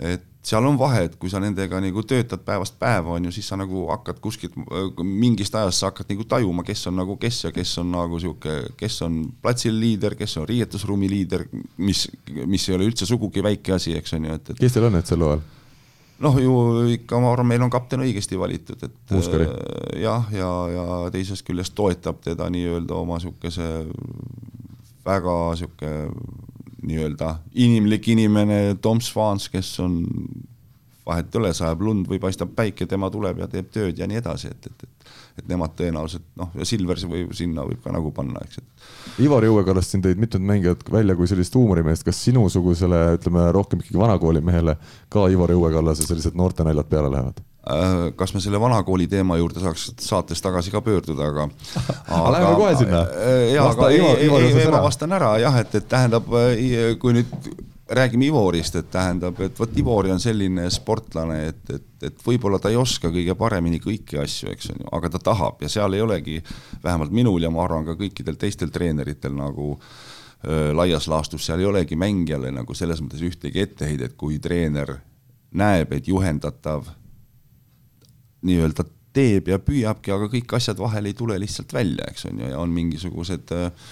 et 0.00 0.24
seal 0.42 0.64
on 0.64 0.78
vahe, 0.80 1.02
et 1.04 1.16
kui 1.20 1.28
sa 1.28 1.40
nendega 1.42 1.76
nagu 1.82 2.02
töötad 2.08 2.40
päevast 2.44 2.78
päeva, 2.80 3.18
on 3.18 3.28
ju, 3.28 3.32
siis 3.34 3.50
sa 3.50 3.58
nagu 3.60 3.82
hakkad 3.90 4.20
kuskilt, 4.24 4.56
mingist 5.04 5.54
ajast 5.54 5.82
sa 5.82 5.90
hakkad 5.90 6.14
nagu 6.14 6.24
tajuma, 6.24 6.64
kes 6.64 6.86
on 6.88 6.96
nagu 7.02 7.16
kes 7.20 7.44
ja 7.44 7.52
kes 7.52 7.74
on 7.82 7.92
nagu 7.92 8.16
niisugune, 8.16 8.72
kes 8.80 8.96
on 9.04 9.20
platsil 9.42 9.76
liider, 9.76 10.16
kes 10.16 10.38
on 10.40 10.48
riietusruumi 10.48 11.10
liider, 11.12 11.44
mis, 11.84 12.06
mis 12.46 12.68
ei 12.68 12.78
ole 12.78 12.88
üldse 12.88 13.08
sugugi 13.08 13.44
väike 13.44 13.76
asi, 13.76 13.92
eks 13.98 14.16
on 14.16 14.30
ju, 14.30 14.38
et, 14.40 14.52
et 14.54 14.62
kes 14.64 14.76
teil 14.76 14.88
on 14.88 14.96
need 14.96 15.10
sel 15.10 15.26
hooajal? 15.26 15.44
Noh, 16.20 16.36
ju 16.40 16.54
ikka 16.96 17.20
ma 17.22 17.32
arvan, 17.32 17.48
meil 17.50 17.64
on 17.64 17.72
kapten 17.72 18.04
õigesti 18.04 18.38
valitud, 18.38 18.82
et 18.86 19.14
Muuskari. 19.14 19.46
äh, 19.48 20.02
jah, 20.02 20.28
ja, 20.34 20.50
ja, 20.74 20.84
ja 21.04 21.14
teisest 21.14 21.46
küljest 21.46 21.74
toetab 21.78 22.20
teda 22.24 22.50
nii-öelda 22.52 22.96
oma 22.98 23.18
niisuguse 23.20 23.68
väga 25.06 25.36
niisugune 25.54 26.38
nii-öelda 26.80 27.34
inimlik 27.60 28.08
inimene 28.08 28.76
Tom 28.80 29.00
Svans, 29.04 29.48
kes 29.52 29.74
on 29.84 30.00
vahet 31.06 31.34
ei 31.34 31.40
ole, 31.40 31.52
sajab 31.56 31.82
lund 31.84 32.08
või 32.08 32.20
paistab 32.22 32.54
päike, 32.56 32.86
tema 32.88 33.10
tuleb 33.12 33.42
ja 33.42 33.48
teeb 33.50 33.70
tööd 33.72 33.98
ja 33.98 34.08
nii 34.08 34.20
edasi, 34.20 34.52
et, 34.52 34.70
et, 34.70 34.84
et 34.86 34.99
et 35.38 35.46
nemad 35.50 35.74
tõenäoliselt 35.78 36.24
noh, 36.40 36.50
ja 36.58 36.66
Silver 36.68 37.00
või 37.10 37.26
sinna 37.36 37.64
võib 37.68 37.82
ka 37.84 37.92
nagu 37.94 38.12
panna, 38.16 38.42
eks, 38.44 38.62
et 38.62 39.24
Ivar 39.26 39.44
Jõuekallast 39.44 39.94
siin 39.94 40.02
tõid 40.04 40.20
mitmed 40.20 40.44
mängijad 40.46 40.82
välja 40.92 41.16
kui 41.18 41.28
sellist 41.30 41.54
huumorimeest, 41.56 42.04
kas 42.06 42.22
sinusugusele, 42.24 43.02
ütleme 43.18 43.46
rohkem 43.54 43.82
ikkagi 43.82 44.00
vanakooli 44.00 44.42
mehele 44.44 44.76
ka 45.12 45.28
Ivar 45.32 45.52
Jõuekallase 45.54 46.06
sellised 46.08 46.36
noortenaljad 46.38 46.90
peale 46.90 47.12
lähevad? 47.12 47.40
Äh, 47.70 48.06
kas 48.16 48.32
me 48.34 48.40
selle 48.40 48.60
vanakooli 48.60 49.04
teema 49.10 49.36
juurde 49.36 49.60
saaks 49.60 49.90
saates 50.00 50.40
tagasi 50.40 50.72
ka 50.72 50.80
pöörduda, 50.84 51.28
aga 51.28 51.48
aga 52.16 52.30
läheme 52.36 52.54
kohe 52.56 52.76
sinna. 52.80 53.02
jaa, 53.52 53.66
aga 53.74 53.90
ei, 53.92 54.00
ei, 54.00 54.30
ei, 54.30 54.54
ei, 54.54 54.70
ma 54.72 54.80
vastan 54.86 55.12
ära 55.12 55.34
jah, 55.42 55.58
et, 55.60 55.74
et 55.76 55.90
tähendab, 55.90 56.30
kui 57.02 57.18
nüüd 57.18 57.34
räägime 57.90 58.24
Ivorist, 58.24 58.76
et 58.76 58.90
tähendab, 58.90 59.40
et 59.42 59.58
vot 59.58 59.78
Ivori 59.78 60.12
on 60.14 60.20
selline 60.22 60.68
sportlane, 60.70 61.40
et, 61.50 61.72
et, 61.74 61.88
et 62.06 62.22
võib-olla 62.26 62.60
ta 62.62 62.70
ei 62.70 62.78
oska 62.78 63.10
kõige 63.10 63.34
paremini 63.38 63.80
kõiki 63.82 64.20
asju, 64.22 64.52
eks 64.52 64.70
on 64.74 64.84
ju, 64.84 64.88
aga 64.96 65.10
ta 65.10 65.22
tahab 65.30 65.62
ja 65.64 65.70
seal 65.72 65.96
ei 65.98 66.04
olegi, 66.04 66.38
vähemalt 66.84 67.14
minul 67.14 67.42
ja 67.42 67.50
ma 67.50 67.64
arvan 67.64 67.88
ka 67.88 67.96
kõikidel 67.98 68.38
teistel 68.38 68.70
treeneritel 68.70 69.34
nagu 69.34 69.72
öö, 69.74 70.70
laias 70.76 71.08
laastus, 71.10 71.48
seal 71.48 71.64
ei 71.64 71.68
olegi 71.70 71.98
mängijale 71.98 72.52
nagu 72.54 72.76
selles 72.78 73.02
mõttes 73.02 73.24
ühtegi 73.26 73.64
etteheidet, 73.66 74.14
kui 74.16 74.38
treener 74.38 75.00
näeb, 75.50 75.92
et 75.92 76.08
juhendatav 76.08 76.92
nii-öelda 78.46 78.86
teeb 79.12 79.50
ja 79.50 79.58
püüabki, 79.58 80.12
aga 80.14 80.30
kõik 80.30 80.54
asjad 80.54 80.78
vahel 80.78 81.10
ei 81.10 81.16
tule 81.18 81.34
lihtsalt 81.42 81.74
välja, 81.74 82.06
eks 82.06 82.28
on 82.30 82.38
ju, 82.38 82.52
ja 82.52 82.62
on 82.62 82.70
mingisugused 82.74 83.50
äh, 83.56 83.90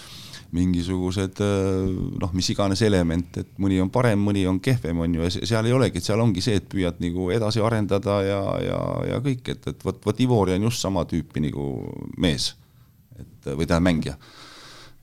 mingisugused 0.57 1.43
noh, 1.43 2.33
mis 2.33 2.49
iganes 2.55 2.81
element, 2.87 3.37
et 3.43 3.51
mõni 3.61 3.81
on 3.83 3.91
parem, 3.93 4.21
mõni 4.25 4.47
on 4.49 4.61
kehvem, 4.65 5.03
on 5.05 5.19
ju, 5.19 5.27
ja 5.27 5.49
seal 5.51 5.69
ei 5.69 5.77
olegi, 5.77 6.01
et 6.01 6.09
seal 6.09 6.23
ongi 6.25 6.45
see, 6.45 6.57
et 6.61 6.69
püüad 6.73 7.03
nagu 7.05 7.29
edasi 7.35 7.61
arendada 7.65 8.21
ja, 8.25 8.41
ja, 8.65 8.79
ja 9.11 9.21
kõik, 9.25 9.45
et, 9.53 9.69
et 9.69 9.85
vot, 9.85 10.01
vot 10.07 10.23
Ivori 10.25 10.57
on 10.57 10.69
just 10.71 10.85
sama 10.85 11.05
tüüpi 11.09 11.45
nagu 11.45 11.69
mees. 12.17 12.55
et 13.19 13.51
või 13.51 13.67
tähendab 13.67 13.89
mängija. 13.91 14.15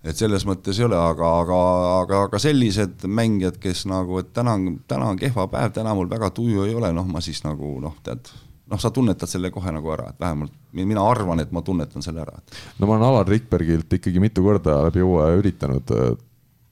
et 0.06 0.18
selles 0.18 0.46
mõttes 0.46 0.80
ei 0.80 0.86
ole, 0.86 0.98
aga, 0.98 1.30
aga, 1.44 1.60
aga, 2.02 2.24
aga 2.30 2.40
sellised 2.42 3.06
mängijad, 3.06 3.60
kes 3.62 3.86
nagu, 3.90 4.20
et 4.22 4.34
täna 4.34 4.58
on, 4.58 4.80
täna 4.88 5.14
on 5.14 5.22
kehva 5.22 5.48
päev, 5.52 5.74
täna 5.78 5.94
mul 5.94 6.10
väga 6.10 6.30
tuju 6.34 6.66
ei 6.66 6.74
ole, 6.74 6.94
noh, 6.94 7.06
ma 7.06 7.22
siis 7.22 7.44
nagu 7.46 7.78
noh, 7.86 7.98
tead 8.06 8.34
noh, 8.72 8.82
sa 8.82 8.92
tunnetad 8.92 9.30
selle 9.30 9.52
kohe 9.54 9.72
nagu 9.74 9.92
ära, 9.94 10.10
et 10.12 10.22
vähemalt 10.22 10.54
mina 10.76 11.04
arvan, 11.06 11.40
et 11.44 11.52
ma 11.56 11.62
tunnetan 11.66 12.04
selle 12.06 12.24
ära. 12.26 12.40
no 12.80 12.88
ma 12.88 12.96
olen 12.96 13.08
Alar 13.08 13.30
Rikbergilt 13.30 13.94
ikkagi 14.00 14.22
mitu 14.24 14.44
korda 14.46 14.82
läbi 14.88 15.04
hooaja 15.06 15.38
üritanud 15.42 15.94
äh, 15.94 16.16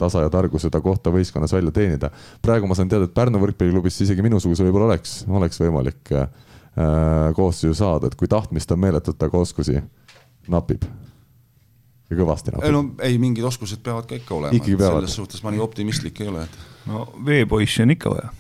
tasa 0.02 0.26
ja 0.26 0.32
targu 0.34 0.60
seda 0.60 0.82
kohta 0.82 1.14
võistkonnas 1.14 1.54
välja 1.54 1.72
teenida. 1.72 2.10
praegu 2.42 2.68
ma 2.68 2.78
saan 2.78 2.90
teada, 2.90 3.08
et 3.10 3.14
Pärnu 3.16 3.42
võrkpalliklubis 3.44 4.02
isegi 4.06 4.26
minusuguse 4.26 4.66
võib-olla 4.66 4.92
oleks, 4.92 5.22
oleks 5.30 5.62
võimalik 5.62 6.14
äh, 6.18 6.28
koosseisu 7.38 7.78
saada, 7.78 8.10
et 8.10 8.18
kui 8.20 8.28
tahtmist 8.28 8.72
on 8.74 8.82
meeletult, 8.82 9.22
aga 9.24 9.38
oskusi 9.46 9.78
napib. 10.50 10.86
ja 12.10 12.18
kõvasti 12.18 12.56
napib. 12.56 12.74
no 12.74 12.86
ei, 13.06 13.20
mingid 13.22 13.46
oskused 13.46 13.84
peavad 13.86 14.10
ka 14.10 14.18
ikka 14.18 14.40
olema. 14.40 14.66
selles 14.66 15.20
suhtes 15.22 15.44
ma 15.46 15.54
nii 15.54 15.62
optimistlik 15.62 16.26
ei 16.26 16.34
ole, 16.34 16.48
et. 16.50 16.58
no 16.90 17.06
veepoissi 17.26 17.86
on 17.86 17.94
ikka 17.94 18.18
vaja 18.18 18.34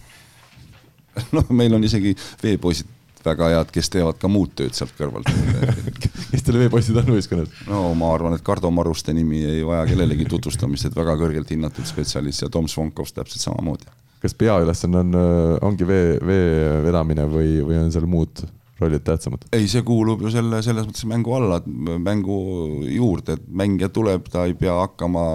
noh, 1.37 1.49
meil 1.53 1.77
on 1.77 1.83
isegi 1.85 2.15
veepoisid 2.41 2.89
väga 3.25 3.49
head, 3.53 3.73
kes 3.73 3.91
teevad 3.93 4.19
ka 4.21 4.31
muud 4.31 4.53
tööd 4.57 4.75
sealt 4.77 4.93
kõrvalt 4.97 5.29
kes 6.31 6.45
teil 6.45 6.59
veepoisid 6.63 6.97
on 7.01 7.11
võistkonnas? 7.15 7.51
no 7.69 7.83
ma 7.97 8.13
arvan, 8.15 8.37
et 8.37 8.45
Kardo 8.45 8.71
Maruste 8.73 9.15
nimi 9.15 9.43
ei 9.47 9.61
vaja 9.67 9.85
kellelegi 9.91 10.27
tutvustamist, 10.31 10.89
et 10.89 10.97
väga 10.97 11.17
kõrgelt 11.19 11.53
hinnatud 11.53 11.87
spetsialist 11.89 12.45
ja 12.45 12.51
Tom 12.53 12.69
Svonkovs 12.71 13.15
täpselt 13.15 13.45
samamoodi. 13.45 13.87
kas 14.23 14.35
peaülesanne 14.39 15.05
on, 15.05 15.21
ongi 15.69 15.87
vee, 15.87 16.17
vee 16.25 16.83
vedamine 16.85 17.27
või, 17.29 17.55
või 17.65 17.81
on 17.83 17.95
seal 17.95 18.09
muud 18.09 18.45
rollid 18.81 19.03
tähtsamad? 19.05 19.45
ei, 19.53 19.67
see 19.71 19.83
kuulub 19.85 20.23
ju 20.25 20.31
selle, 20.33 20.61
selles 20.65 20.87
mõttes 20.87 21.05
mängu 21.09 21.35
alla, 21.37 21.59
mängu 22.01 22.37
juurde, 22.89 23.37
et 23.37 23.49
mängija 23.61 23.89
tuleb, 23.93 24.29
ta 24.33 24.45
ei 24.49 24.55
pea 24.59 24.75
hakkama 24.81 25.25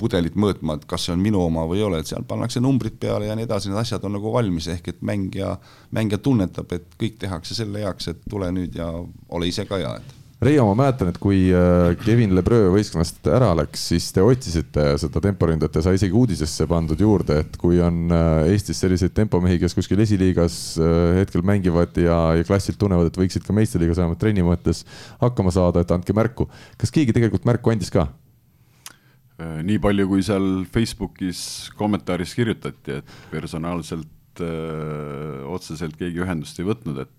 pudelit 0.00 0.38
mõõtma, 0.40 0.78
et 0.78 0.86
kas 0.90 1.08
see 1.08 1.16
on 1.16 1.24
minu 1.24 1.42
oma 1.44 1.66
või 1.70 1.82
ei 1.82 1.88
ole, 1.88 2.00
et 2.00 2.10
seal 2.10 2.24
pannakse 2.28 2.62
numbrid 2.64 2.96
peale 3.00 3.28
ja 3.28 3.36
nii 3.38 3.48
edasi, 3.48 3.72
need 3.72 3.82
asjad 3.82 4.06
on 4.08 4.16
nagu 4.18 4.32
valmis, 4.34 4.70
ehk 4.72 4.94
et 4.94 5.02
mängija, 5.06 5.56
mängija 5.96 6.22
tunnetab, 6.24 6.72
et 6.76 6.88
kõik 7.00 7.20
tehakse 7.20 7.58
selle 7.58 7.84
heaks, 7.84 8.10
et 8.14 8.24
tule 8.30 8.50
nüüd 8.54 8.80
ja 8.80 8.90
ole 9.28 9.50
ise 9.50 9.68
ka 9.68 9.80
hea, 9.80 9.94
et 10.00 10.19
Reio, 10.40 10.62
ma 10.70 10.86
mäletan, 10.86 11.10
et 11.12 11.18
kui 11.20 11.50
äh, 11.52 11.90
Kevin 12.00 12.30
Lebreu 12.32 12.70
võistkonnast 12.72 13.26
ära 13.28 13.50
läks, 13.58 13.82
siis 13.90 14.06
te 14.16 14.22
otsisite 14.24 14.86
seda 15.02 15.20
temporündajat 15.26 15.74
ja 15.76 15.82
sai 15.84 15.98
isegi 15.98 16.16
uudisesse 16.16 16.64
pandud 16.70 17.02
juurde, 17.04 17.42
et 17.42 17.58
kui 17.60 17.76
on 17.84 18.06
äh, 18.08 18.48
Eestis 18.54 18.80
selliseid 18.80 19.12
tempomehi, 19.18 19.58
kes 19.60 19.76
kuskil 19.76 20.00
esiliigas 20.00 20.56
äh, 20.80 21.18
hetkel 21.18 21.44
mängivad 21.44 22.00
ja, 22.00 22.16
ja 22.38 22.48
klassilt 22.48 22.80
tunnevad, 22.80 23.10
et 23.10 23.20
võiksid 23.20 23.44
ka 23.44 23.52
meistriliigas 23.58 24.00
vähemalt 24.00 24.22
trenni 24.24 24.46
mõttes 24.46 24.80
hakkama 25.20 25.52
saada, 25.52 25.84
et 25.84 25.92
andke 25.92 26.16
märku. 26.16 26.48
kas 26.80 26.96
keegi 26.96 27.12
tegelikult 27.18 27.44
märku 27.44 27.76
andis 27.76 27.92
ka? 27.92 28.08
nii 29.40 29.76
palju, 29.80 30.08
kui 30.08 30.24
seal 30.24 30.50
Facebookis 30.72 31.42
kommentaaris 31.76 32.32
kirjutati, 32.36 33.00
et 33.00 33.14
personaalselt 33.30 34.40
öö, 34.44 35.46
otseselt 35.52 35.96
keegi 36.00 36.20
ühendust 36.20 36.60
ei 36.60 36.68
võtnud, 36.68 37.00
et 37.04 37.12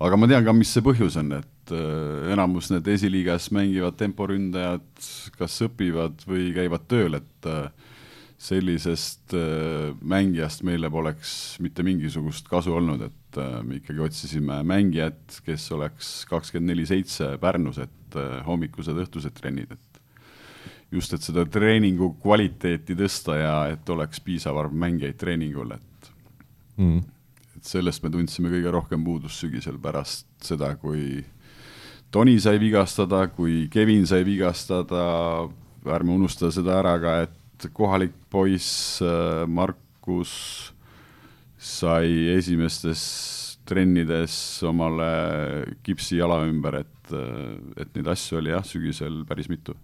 aga 0.00 0.16
ma 0.16 0.28
tean 0.30 0.46
ka, 0.46 0.54
mis 0.56 0.70
see 0.72 0.84
põhjus 0.84 1.18
on, 1.20 1.34
et 1.36 1.74
äh, 1.76 2.32
enamus 2.32 2.70
need 2.72 2.88
esiliigas 2.88 3.50
mängivad 3.54 3.98
temporündajad 4.00 5.08
kas 5.36 5.58
õpivad 5.66 6.24
või 6.28 6.50
käivad 6.56 6.86
tööl, 6.90 7.18
et 7.20 7.48
äh, 7.50 7.68
sellisest 8.40 9.34
äh, 9.36 9.90
mängijast 10.00 10.64
meile 10.64 10.88
poleks 10.92 11.58
mitte 11.60 11.84
mingisugust 11.84 12.48
kasu 12.48 12.72
olnud, 12.78 13.04
et 13.10 13.40
me 13.62 13.76
ikkagi 13.78 14.00
otsisime 14.02 14.56
mängijat, 14.66 15.36
kes 15.46 15.68
oleks 15.76 16.08
kakskümmend 16.30 16.72
neli 16.72 16.88
seitse 16.88 17.36
Pärnus, 17.38 17.78
et 17.78 18.16
hommikused, 18.42 18.96
õhtused 19.04 19.36
trennid, 19.36 19.70
et 19.76 20.00
just, 20.96 21.12
et 21.14 21.22
seda 21.22 21.44
treeningu 21.46 22.16
kvaliteeti 22.24 22.96
tõsta 22.98 23.36
ja 23.38 23.54
et 23.70 23.92
oleks 23.94 24.18
piisav 24.24 24.58
arv 24.64 24.74
mängijaid 24.74 25.20
treeningul, 25.20 25.76
et 25.76 26.12
mm 26.80 27.19
et 27.60 27.68
sellest 27.68 28.00
me 28.00 28.08
tundsime 28.12 28.48
kõige 28.48 28.72
rohkem 28.72 29.02
puudust 29.04 29.42
sügisel 29.42 29.76
pärast 29.82 30.26
seda, 30.40 30.72
kui 30.80 31.20
Toni 32.10 32.38
sai 32.42 32.56
vigastada, 32.58 33.26
kui 33.30 33.68
Kevin 33.70 34.06
sai 34.08 34.24
vigastada, 34.26 35.02
ärme 35.86 36.16
unusta 36.16 36.48
seda 36.50 36.78
ära 36.80 36.96
ka, 37.02 37.12
et 37.28 37.68
kohalik 37.76 38.16
poiss 38.32 38.98
äh, 39.04 39.44
Markus 39.46 40.32
sai 41.60 42.32
esimestes 42.32 43.04
trennides 43.68 44.34
omale 44.66 45.12
kipsi 45.86 46.18
jala 46.18 46.40
ümber, 46.48 46.80
et, 46.80 47.12
äh, 47.12 47.60
et 47.76 47.92
neid 47.94 48.08
asju 48.16 48.40
oli 48.40 48.56
jah, 48.56 48.64
sügisel 48.66 49.20
päris 49.28 49.52
mitu 49.52 49.76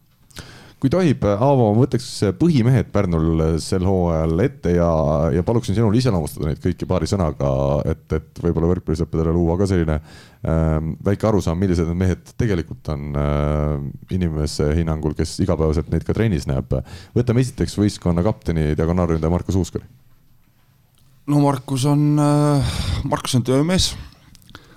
kui 0.76 0.90
tohib, 0.92 1.22
Aavo, 1.24 1.70
ma 1.72 1.80
võtaks 1.80 2.06
põhimehed 2.36 2.90
Pärnul 2.92 3.40
sel 3.64 3.86
hooajal 3.88 4.42
ette 4.44 4.74
ja, 4.74 4.88
ja 5.32 5.44
paluksin 5.46 5.76
sinul 5.76 5.94
iseloomustada 5.96 6.50
neid 6.50 6.60
kõiki 6.60 6.88
paari 6.88 7.08
sõnaga, 7.08 7.50
et, 7.88 8.04
et 8.12 8.42
võib-olla 8.44 8.68
võrkpallisõppedele 8.74 9.32
luua 9.32 9.56
ka 9.56 9.68
selline 9.70 9.96
äh, 9.96 10.74
väike 11.06 11.30
arusaam, 11.30 11.56
millised 11.62 11.88
need 11.88 12.00
mehed 12.02 12.34
tegelikult 12.36 12.90
on 12.92 13.16
äh, 13.16 13.86
inimese 14.18 14.68
hinnangul, 14.76 15.16
kes 15.16 15.38
igapäevaselt 15.46 15.88
neid 15.92 16.04
ka 16.04 16.16
trennis 16.16 16.44
näeb. 16.50 16.76
võtame 17.16 17.44
esiteks 17.44 17.78
võistkonna 17.80 18.24
kapteni, 18.26 18.74
diagonaalründaja 18.76 19.32
Markus 19.32 19.56
Uuskari. 19.56 19.88
no 21.32 21.40
Markus 21.40 21.88
on 21.88 22.20
äh,, 22.20 22.76
Markus 23.08 23.40
on 23.40 23.48
töömees, 23.48 23.94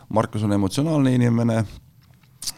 Markus 0.07 0.47
on 0.47 0.55
emotsionaalne 0.55 1.11
inimene 1.19 1.65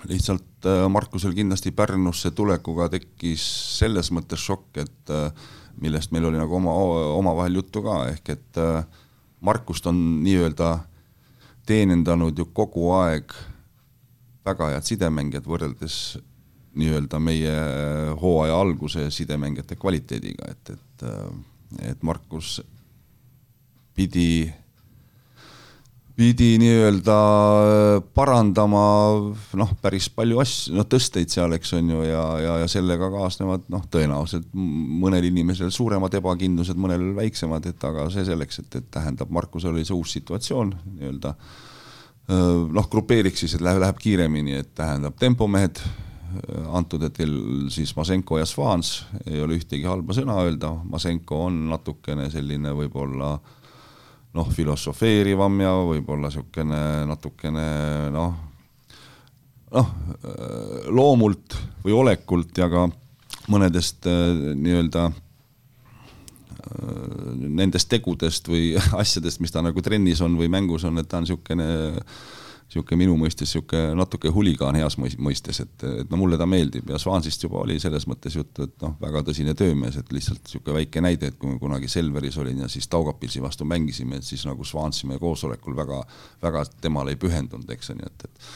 lihtsalt 0.10 0.66
äh, 0.66 0.90
Markusel 0.90 1.34
kindlasti 1.34 1.72
Pärnusse 1.72 2.32
tulekuga 2.32 2.90
tekkis 2.92 3.44
selles 3.80 4.12
mõttes 4.12 4.44
šokk, 4.44 4.82
et 4.84 5.14
äh, 5.14 5.30
millest 5.82 6.12
meil 6.12 6.28
oli 6.30 6.40
nagu 6.40 6.58
oma, 6.58 6.74
omavahel 7.18 7.62
juttu 7.62 7.84
ka, 7.86 8.04
ehk 8.12 8.34
et 8.36 8.62
äh, 8.62 8.84
Markust 9.42 9.88
on 9.90 9.98
nii-öelda 10.24 10.74
teenindanud 11.66 12.38
ju 12.38 12.46
kogu 12.54 12.92
aeg 12.98 13.34
väga 14.46 14.72
head 14.74 14.86
sidemängijad 14.86 15.48
võrreldes 15.50 15.96
nii-öelda 16.78 17.20
meie 17.20 17.54
hooaja 18.22 18.58
alguse 18.62 19.10
sidemängijate 19.12 19.76
kvaliteediga, 19.76 20.52
et, 20.54 20.70
et, 20.76 21.06
et 21.92 22.04
Markus 22.04 22.62
pidi 23.94 24.48
pidi 26.16 26.56
nii-öelda 26.60 27.16
äh, 27.16 28.04
parandama 28.16 28.84
noh, 29.58 29.72
päris 29.82 30.10
palju 30.14 30.42
asju, 30.44 30.76
noh 30.76 30.88
tõsteid 30.90 31.32
seal, 31.32 31.56
eks 31.56 31.74
on 31.78 31.92
ju, 31.94 32.04
ja, 32.08 32.24
ja, 32.44 32.58
ja 32.64 32.70
sellega 32.72 33.10
kaasnevad 33.14 33.68
noh, 33.72 33.86
tõenäoliselt 33.92 34.50
mõnel 34.54 35.30
inimesel 35.32 35.72
suuremad 35.74 36.14
ebakindlused, 36.20 36.80
mõnel 36.82 37.12
väiksemad, 37.18 37.68
et 37.72 37.88
aga 37.88 38.10
see 38.14 38.26
selleks, 38.28 38.64
et, 38.64 38.80
et 38.82 38.90
tähendab, 38.94 39.32
Markusel 39.32 39.76
oli 39.76 39.86
see 39.88 39.98
uus 39.98 40.16
situatsioon 40.18 40.76
nii-öelda 40.98 41.34
äh, 41.36 42.48
noh, 42.80 42.92
grupeeriks 42.92 43.46
siis, 43.46 43.56
et 43.58 43.66
läheb, 43.66 43.84
läheb 43.86 44.02
kiiremini, 44.02 44.60
et 44.64 44.74
tähendab 44.78 45.16
tempomehed, 45.22 45.80
äh, 45.80 46.68
antud 46.76 47.08
hetkel 47.08 47.34
siis 47.72 47.96
Masenko 47.96 48.42
ja 48.42 48.50
Svans, 48.50 49.00
ei 49.26 49.40
ole 49.42 49.62
ühtegi 49.62 49.88
halba 49.88 50.18
sõna 50.18 50.42
öelda, 50.44 50.76
Masenko 50.92 51.46
on 51.48 51.66
natukene 51.72 52.28
selline 52.34 52.76
võib-olla 52.76 53.34
äh, 53.38 53.58
noh, 54.38 54.48
filosofeerivam 54.54 55.60
ja 55.64 55.74
võib-olla 55.90 56.30
niisugune 56.30 56.82
natukene 57.10 57.66
noh, 58.14 58.34
noh, 59.76 59.94
loomult 60.92 61.58
või 61.84 61.98
olekult 62.04 62.58
ja 62.58 62.70
ka 62.72 62.88
mõnedest 63.52 64.08
äh, 64.10 64.56
nii-öelda 64.56 65.08
äh, 65.10 65.16
nendest 67.42 67.90
tegudest 67.92 68.48
või 68.52 68.76
asjadest, 69.02 69.42
mis 69.44 69.54
ta 69.54 69.64
nagu 69.66 69.82
trennis 69.84 70.22
on 70.24 70.38
või 70.40 70.50
mängus 70.52 70.86
on, 70.88 71.02
et 71.02 71.10
ta 71.10 71.18
on 71.20 71.28
niisugune 71.28 71.68
niisugune 72.72 73.00
minu 73.04 73.18
mõistes 73.20 73.52
niisugune 73.52 73.98
natuke 74.00 74.32
huligaan 74.32 74.78
heas 74.80 74.96
mõistes, 74.98 75.60
et, 75.64 75.88
et 76.04 76.12
no 76.12 76.20
mulle 76.22 76.40
ta 76.40 76.48
meeldib 76.48 76.90
ja 76.94 77.00
Swansist 77.02 77.44
juba 77.44 77.60
oli 77.66 77.76
selles 77.84 78.08
mõttes 78.08 78.38
juttu, 78.40 78.68
et 78.70 78.78
noh, 78.86 78.96
väga 79.02 79.26
tõsine 79.28 79.56
töömees, 79.60 79.98
et 80.00 80.14
lihtsalt 80.16 80.46
niisugune 80.46 80.78
väike 80.80 81.04
näide, 81.04 81.32
et 81.32 81.40
kui 81.42 81.52
ma 81.52 81.60
kunagi 81.60 81.92
Selveris 81.92 82.40
olin 82.40 82.64
ja 82.64 82.72
siis 82.72 82.88
Taugapilsi 82.92 83.44
vastu 83.44 83.68
mängisime, 83.68 84.22
et 84.22 84.28
siis 84.28 84.46
nagu 84.48 84.64
Swansi 84.66 85.10
meie 85.12 85.20
koosolekul 85.20 85.76
väga, 85.76 86.00
väga 86.42 86.64
temale 86.82 87.16
ei 87.16 87.20
pühendunud, 87.20 87.70
eks 87.76 87.92
ju, 87.92 88.00
et, 88.08 88.26
et 88.30 88.50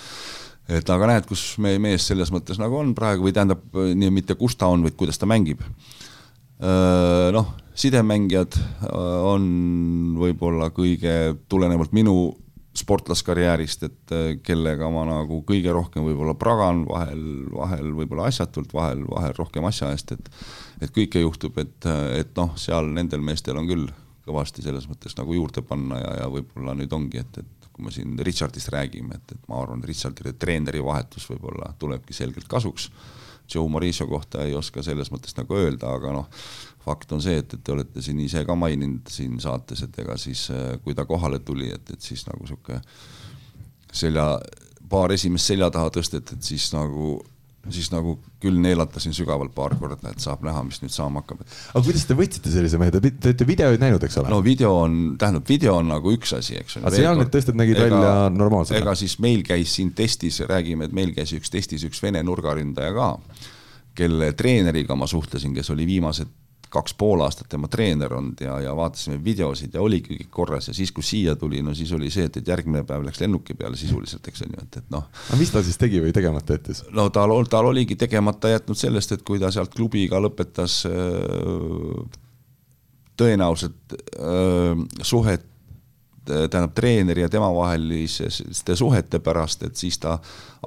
et 0.79 0.89
aga 0.89 1.11
näed, 1.11 1.27
kus 1.29 1.59
meie 1.61 1.77
mees 1.77 2.07
selles 2.09 2.31
mõttes 2.33 2.57
nagu 2.57 2.79
on 2.79 2.95
praegu 2.97 3.27
või 3.27 3.35
tähendab, 3.35 3.61
nii 3.75 4.09
mitte 4.09 4.33
kus 4.39 4.55
ta 4.57 4.71
on, 4.73 4.81
vaid 4.81 4.95
kuidas 4.97 5.19
ta 5.21 5.27
mängib. 5.29 5.61
Noh, 7.35 7.51
sidemängijad 7.77 8.55
on 8.89 9.45
võib-olla 10.17 10.71
kõige, 10.73 11.35
tulenevalt 11.51 11.93
minu 11.93 12.15
sportlaskarjäärist, 12.77 13.85
et 13.87 14.15
äh, 14.15 14.27
kellega 14.43 14.89
ma 14.91 15.05
nagu 15.07 15.41
kõige 15.47 15.73
rohkem 15.75 16.05
võib-olla 16.07 16.35
pragan, 16.39 16.85
vahel, 16.89 17.25
vahel 17.55 17.91
võib-olla 17.97 18.29
asjatult, 18.31 18.73
vahel, 18.75 19.05
vahel 19.09 19.35
rohkem 19.37 19.67
asja 19.71 19.91
eest, 19.95 20.15
et 20.17 20.31
et 20.83 20.91
kõike 20.91 21.21
juhtub, 21.21 21.55
et, 21.61 21.85
et 22.19 22.33
noh, 22.35 22.51
seal 22.59 22.89
nendel 22.91 23.21
meestel 23.23 23.55
on 23.55 23.69
küll 23.69 23.85
kõvasti 24.25 24.63
selles 24.65 24.89
mõttes 24.89 25.15
nagu 25.15 25.35
juurde 25.37 25.63
panna 25.65 25.99
ja, 26.01 26.15
ja 26.23 26.31
võib-olla 26.31 26.73
nüüd 26.75 26.93
ongi, 26.97 27.21
et, 27.21 27.39
et 27.39 27.69
kui 27.75 27.85
me 27.85 27.93
siin 27.93 28.15
Richardist 28.23 28.71
räägime, 28.73 29.19
et, 29.19 29.35
et 29.35 29.49
ma 29.51 29.59
arvan, 29.61 29.83
et 29.83 29.89
Richardile 29.91 30.33
treeneri 30.39 30.81
vahetus 30.83 31.27
võib-olla 31.31 31.73
tulebki 31.79 32.15
selgelt 32.15 32.47
kasuks. 32.51 32.89
Joe 33.53 33.69
Mauricio 33.69 34.07
kohta 34.07 34.43
ei 34.45 34.55
oska 34.57 34.83
selles 34.83 35.11
mõttes 35.13 35.35
nagu 35.37 35.57
öelda, 35.57 35.93
aga 35.97 36.13
noh, 36.15 36.29
fakt 36.85 37.11
on 37.15 37.23
see, 37.23 37.37
et, 37.41 37.53
et 37.53 37.63
te 37.65 37.73
olete 37.73 38.03
siin 38.05 38.19
ise 38.23 38.43
ka 38.45 38.55
maininud 38.57 39.09
siin 39.11 39.39
saates, 39.41 39.85
et 39.85 39.99
ega 40.03 40.17
siis, 40.21 40.47
äh, 40.53 40.75
kui 40.83 40.97
ta 40.97 41.07
kohale 41.09 41.39
tuli, 41.45 41.71
et, 41.73 41.93
et 41.93 42.01
siis 42.01 42.25
nagu 42.29 42.47
sihuke 42.47 42.79
selja, 43.95 44.27
paar 44.89 45.13
esimest 45.15 45.53
selja 45.53 45.71
taha 45.73 45.93
tõstet, 45.93 46.35
et 46.35 46.45
siis 46.45 46.67
nagu 46.75 47.17
siis 47.73 47.89
nagu 47.93 48.17
küll 48.43 48.57
neelatasin 48.61 49.15
sügavalt 49.15 49.53
paar 49.55 49.73
korda, 49.79 50.11
et 50.11 50.21
saab 50.23 50.43
näha, 50.45 50.61
mis 50.67 50.81
nüüd 50.83 50.93
saama 50.93 51.23
hakkab. 51.23 51.41
aga 51.45 51.83
kuidas 51.87 52.05
te 52.05 52.17
võtsite 52.17 52.53
sellise 52.53 52.79
mehe, 52.81 52.93
te 52.93 53.01
olete 53.01 53.47
videoid 53.47 53.81
näinud, 53.81 54.03
eks 54.05 54.19
ole? 54.21 54.31
no 54.33 54.41
video 54.45 54.75
on, 54.83 54.99
tähendab, 55.21 55.47
video 55.49 55.77
on 55.79 55.89
nagu 55.93 56.13
üks 56.13 56.35
asi, 56.37 56.59
eks 56.61 56.77
ole. 56.77 56.85
aga 56.89 57.01
seal 57.01 57.19
need 57.21 57.33
tõsted 57.33 57.57
nägid 57.57 57.79
ega, 57.79 57.89
välja 57.89 58.13
normaalsed? 58.35 58.77
ega 58.79 58.95
siis 58.99 59.17
meil 59.23 59.43
käis 59.47 59.75
siin 59.79 59.91
testis, 59.97 60.41
räägime, 60.45 60.89
et 60.89 60.95
meil 60.95 61.13
käis 61.17 61.33
üks 61.37 61.53
testis 61.53 61.85
üks 61.87 62.03
Vene 62.05 62.21
nurgaründaja 62.25 62.93
ka, 62.95 63.11
kelle 63.97 64.33
treeneriga 64.37 64.97
ma 64.99 65.07
suhtlesin, 65.09 65.55
kes 65.55 65.71
oli 65.73 65.87
viimased 65.89 66.29
kaks 66.75 66.95
pool 66.99 67.23
aastat 67.25 67.49
tema 67.51 67.69
treener 67.71 68.13
olnud 68.13 68.41
ja, 68.43 68.57
ja 68.63 68.75
vaatasime 68.77 69.17
videosid 69.23 69.75
ja 69.75 69.83
oligi 69.83 70.19
kõik 70.19 70.31
korras 70.33 70.69
ja 70.69 70.75
siis, 70.77 70.91
kui 70.95 71.05
siia 71.05 71.35
tuli, 71.39 71.61
no 71.65 71.73
siis 71.77 71.91
oli 71.95 72.11
see, 72.13 72.27
et, 72.29 72.41
et 72.41 72.51
järgmine 72.53 72.83
päev 72.87 73.05
läks 73.07 73.21
lennuki 73.23 73.55
peale 73.57 73.79
sisuliselt, 73.79 74.27
eks 74.27 74.45
on 74.45 74.53
ju, 74.53 74.67
et, 74.67 74.77
et 74.81 74.93
noh. 74.93 75.07
aga 75.29 75.39
mis 75.39 75.53
ta 75.53 75.63
siis 75.65 75.79
tegi 75.81 76.03
või 76.03 76.13
tegemata 76.15 76.59
jättis? 76.59 76.83
no 76.95 77.07
tal, 77.15 77.33
tal 77.51 77.71
oligi 77.71 77.97
tegemata 77.99 78.51
jätnud 78.53 78.79
sellest, 78.79 79.15
et 79.15 79.25
kui 79.27 79.41
ta 79.41 79.51
sealt 79.55 79.73
klubiga 79.75 80.21
lõpetas 80.23 80.83
tõenäoliselt 83.15 83.99
suhet 85.01 85.51
tähendab 86.25 86.73
treeneri 86.73 87.21
ja 87.21 87.29
tema 87.29 87.51
vaheliste 87.53 88.75
suhete 88.75 89.19
pärast, 89.19 89.63
et 89.63 89.75
siis 89.75 89.97
ta 90.01 90.17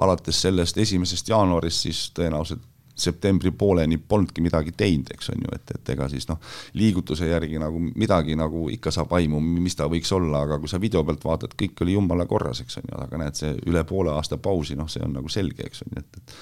alates 0.01 0.41
sellest 0.41 0.77
esimesest 0.77 1.29
jaanuarist 1.29 1.87
siis 1.87 2.03
tõenäoliselt 2.15 2.63
septembri 2.99 3.51
pooleni 3.51 3.97
polnudki 3.97 4.43
midagi 4.45 4.73
teinud, 4.77 5.11
eks 5.15 5.31
on 5.33 5.45
ju, 5.45 5.55
et, 5.55 5.75
et 5.75 5.93
ega 5.95 6.09
siis 6.11 6.27
noh, 6.29 6.39
liigutuse 6.79 7.29
järgi 7.29 7.59
nagu 7.61 7.81
midagi 7.89 8.37
nagu 8.39 8.67
ikka 8.73 8.93
saab 8.95 9.13
aimu, 9.19 9.41
mis 9.41 9.77
ta 9.79 9.89
võiks 9.91 10.11
olla, 10.15 10.43
aga 10.45 10.59
kui 10.61 10.71
sa 10.71 10.81
video 10.81 11.03
pealt 11.07 11.25
vaatad, 11.25 11.57
kõik 11.59 11.83
oli 11.85 11.97
jumala 11.97 12.27
korras, 12.29 12.63
eks 12.65 12.81
on 12.81 12.89
ju, 12.91 13.01
aga 13.07 13.21
näed, 13.23 13.39
see 13.39 13.53
üle 13.69 13.83
poole 13.89 14.13
aasta 14.15 14.37
pausi, 14.37 14.77
noh, 14.79 14.89
see 14.91 15.03
on 15.05 15.15
nagu 15.19 15.31
selge, 15.31 15.67
eks 15.67 15.85
on 15.85 15.95
ju, 15.95 16.05
et, 16.05 16.23
et 16.23 16.39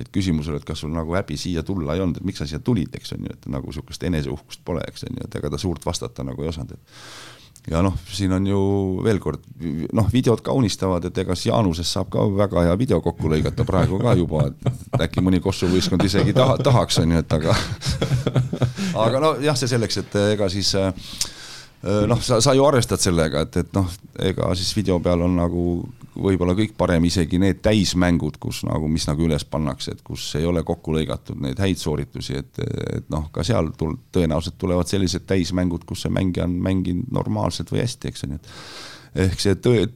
et 0.00 0.08
küsimusele, 0.08 0.56
et 0.56 0.64
kas 0.64 0.80
sul 0.80 0.92
nagu 0.94 1.12
häbi 1.12 1.36
siia 1.36 1.60
tulla 1.66 1.92
ei 1.92 2.00
olnud, 2.00 2.20
et 2.20 2.24
miks 2.24 2.40
sa 2.40 2.46
siia 2.48 2.62
tulid, 2.64 2.94
eks 2.96 3.12
on 3.16 3.26
ju, 3.26 3.34
et 3.34 3.48
nagu 3.52 3.68
niisugust 3.68 4.06
eneseuhkust 4.08 4.62
pole, 4.64 4.80
eks 4.88 5.04
on 5.04 5.18
ju, 5.18 5.26
et 5.26 5.36
ega 5.36 5.50
ta 5.52 5.60
suurt 5.60 5.84
vastata 5.84 6.24
nagu 6.24 6.40
ei 6.40 6.48
osanud, 6.48 6.72
et 6.72 7.39
ja 7.68 7.82
noh, 7.84 7.96
siin 8.08 8.32
on 8.32 8.46
ju 8.46 8.60
veel 9.04 9.20
kord 9.20 9.42
noh, 9.92 10.08
videod 10.12 10.40
kaunistavad, 10.44 11.04
et 11.04 11.18
ega 11.22 11.36
Jaanusest 11.36 11.96
saab 11.96 12.08
ka 12.12 12.24
väga 12.38 12.64
hea 12.68 12.76
video 12.80 13.00
kokku 13.04 13.28
lõigata 13.32 13.66
praegu 13.68 14.00
ka 14.00 14.14
juba, 14.18 14.46
et 14.48 15.04
äkki 15.06 15.24
mõni 15.24 15.42
Kossu 15.44 15.68
võistkond 15.70 16.04
isegi 16.06 16.34
taha, 16.36 16.56
tahaks, 16.64 17.00
on 17.02 17.16
ju, 17.16 17.20
et 17.20 17.36
aga 17.36 17.56
aga 19.04 19.22
nojah, 19.26 19.58
see 19.58 19.70
selleks, 19.74 20.00
et 20.00 20.18
ega 20.22 20.48
siis 20.52 20.72
äh, 20.78 20.92
noh, 22.08 22.20
sa, 22.24 22.40
sa 22.40 22.56
ju 22.56 22.64
arvestad 22.64 23.02
sellega, 23.02 23.44
et, 23.46 23.60
et 23.64 23.76
noh, 23.76 23.88
ega 24.30 24.54
siis 24.58 24.72
video 24.76 25.00
peal 25.04 25.26
on 25.28 25.36
nagu 25.40 25.64
võib-olla 26.20 26.54
kõik 26.58 26.74
parem, 26.78 27.04
isegi 27.08 27.40
need 27.40 27.60
täismängud, 27.64 28.38
kus 28.42 28.62
nagu, 28.68 28.88
mis 28.92 29.06
nagu 29.08 29.24
üles 29.26 29.44
pannakse, 29.48 29.96
et 29.96 30.02
kus 30.06 30.26
ei 30.38 30.46
ole 30.48 30.62
kokku 30.66 30.94
lõigatud 30.96 31.40
neid 31.44 31.60
häid 31.60 31.80
sooritusi, 31.80 32.38
et, 32.40 32.60
et 32.96 33.08
noh, 33.12 33.28
ka 33.34 33.44
seal 33.46 33.72
tul-, 33.78 33.98
tõenäoliselt 34.14 34.58
tulevad 34.60 34.90
sellised 34.90 35.26
täismängud, 35.30 35.86
kus 35.88 36.06
see 36.06 36.14
mängija 36.14 36.46
on 36.48 36.58
mänginud 36.62 37.10
normaalselt 37.14 37.72
või 37.72 37.84
hästi, 37.84 38.12
eks 38.12 38.26
on 38.26 38.36
ju, 38.36 38.40
et 38.40 39.26
ehk 39.26 39.42
see 39.42 39.58
tõe, 39.64 39.88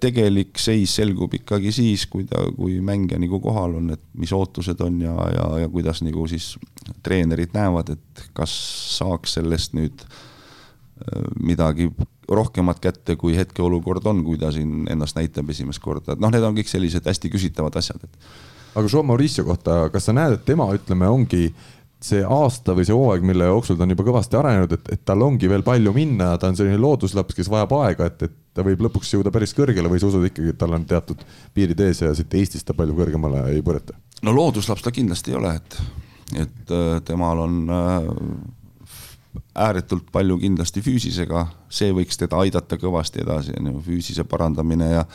tegelik 0.00 0.58
seis 0.60 0.92
selgub 0.98 1.32
ikkagi 1.38 1.70
siis, 1.72 2.04
kui 2.10 2.26
ta, 2.28 2.42
kui 2.56 2.78
mängija 2.84 3.20
nagu 3.20 3.40
kohal 3.40 3.78
on, 3.78 3.92
et 3.94 4.02
mis 4.20 4.32
ootused 4.36 4.80
on 4.84 5.00
ja, 5.00 5.14
ja, 5.32 5.46
ja 5.62 5.68
kuidas 5.72 6.02
nagu 6.04 6.26
siis 6.28 6.50
treenerid 7.06 7.54
näevad, 7.56 7.94
et 7.96 8.24
kas 8.36 8.52
saaks 8.98 9.38
sellest 9.38 9.76
nüüd 9.78 10.04
midagi 11.40 11.88
rohkemat 12.28 12.80
kätte, 12.82 13.16
kui 13.16 13.36
hetkeolukord 13.36 14.06
on, 14.10 14.22
kui 14.26 14.38
ta 14.38 14.52
siin 14.52 14.84
ennast 14.90 15.16
näitab 15.16 15.48
esimest 15.50 15.82
korda, 15.82 16.14
et 16.14 16.22
noh, 16.22 16.32
need 16.32 16.44
on 16.44 16.56
kõik 16.58 16.70
sellised 16.70 17.06
hästi 17.08 17.30
küsitavad 17.32 17.76
asjad, 17.80 18.04
et. 18.04 18.30
aga 18.74 18.90
Joe 18.92 19.02
Mauricio 19.06 19.46
kohta, 19.46 19.86
kas 19.92 20.08
sa 20.10 20.16
näed, 20.16 20.38
et 20.38 20.44
tema, 20.48 20.68
ütleme, 20.76 21.08
ongi 21.08 21.48
see 22.04 22.20
aasta 22.22 22.76
või 22.78 22.86
see 22.86 22.94
hooaeg, 22.94 23.24
mille 23.26 23.48
jooksul 23.48 23.78
ta 23.78 23.82
on 23.86 23.92
juba 23.94 24.04
kõvasti 24.06 24.38
arenenud, 24.38 24.74
et, 24.76 24.90
et 24.94 25.00
tal 25.08 25.22
ongi 25.26 25.48
veel 25.50 25.64
palju 25.66 25.92
minna, 25.96 26.30
ta 26.38 26.50
on 26.52 26.58
selline 26.58 26.78
looduslaps, 26.78 27.34
kes 27.34 27.50
vajab 27.50 27.74
aega, 27.80 28.06
et, 28.06 28.28
et 28.28 28.36
ta 28.54 28.62
võib 28.66 28.84
lõpuks 28.86 29.10
jõuda 29.16 29.32
päris 29.34 29.54
kõrgele 29.56 29.90
või 29.90 30.02
sa 30.02 30.10
usud 30.10 30.28
ikkagi, 30.28 30.52
et 30.54 30.60
tal 30.60 30.76
on 30.76 30.84
teatud 30.86 31.24
piirid 31.54 31.80
ees 31.82 32.04
ja 32.04 32.12
siit 32.14 32.36
Eestist 32.38 32.68
ta 32.68 32.76
palju 32.78 32.94
kõrgemale 32.98 33.48
ei 33.54 33.64
põreta? 33.66 33.98
no 34.22 34.34
looduslaps 34.34 34.84
ta 34.84 34.94
kindlasti 34.94 35.34
ei 35.34 35.40
ole, 35.40 35.56
et, 35.58 35.80
et 36.44 36.72
äh, 36.74 37.00
temal 37.06 37.42
on 37.48 37.58
äh, 37.66 38.08
ääretult 39.58 40.08
palju 40.12 40.38
kindlasti 40.40 40.82
füüsisega, 40.84 41.44
see 41.68 41.92
võiks 41.94 42.18
teda 42.20 42.40
aidata 42.44 42.78
kõvasti 42.80 43.22
edasi, 43.24 43.54
on 43.58 43.72
ju, 43.72 43.84
füüsise 43.90 44.24
parandamine 44.28 44.90
ja 44.94 45.06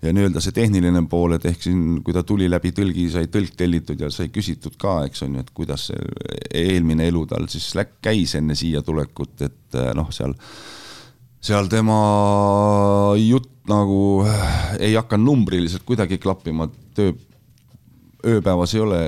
ja 0.00 0.14
nii-öelda 0.16 0.40
see 0.40 0.54
tehniline 0.56 1.02
pool, 1.12 1.34
et 1.36 1.44
ehk 1.44 1.60
siin, 1.60 1.80
kui 2.04 2.14
ta 2.16 2.22
tuli 2.24 2.46
läbi 2.48 2.70
tõlgi, 2.72 3.10
sai 3.12 3.28
tõlk 3.28 3.52
tellitud 3.56 4.00
ja 4.00 4.08
sai 4.08 4.30
küsitud 4.32 4.78
ka, 4.80 5.02
eks 5.04 5.26
on 5.26 5.34
ju, 5.36 5.44
et 5.44 5.50
kuidas 5.52 5.90
see 5.90 6.06
eelmine 6.56 7.04
elu 7.10 7.26
tal 7.28 7.44
siis 7.52 7.66
läk-, 7.76 7.98
käis 8.00 8.32
enne 8.38 8.56
siia 8.56 8.80
tulekut, 8.86 9.34
et 9.44 9.80
noh, 9.98 10.08
seal 10.14 10.32
seal 11.40 11.68
tema 11.72 11.98
jutt 13.16 13.52
nagu 13.68 14.24
ei 14.80 14.94
hakanud 14.96 15.26
numbriliselt 15.30 15.84
kuidagi 15.88 16.18
klappima, 16.20 16.68
töö 16.96 17.12
ööpäevas 18.26 18.74
ei 18.74 18.80
ole 18.80 18.98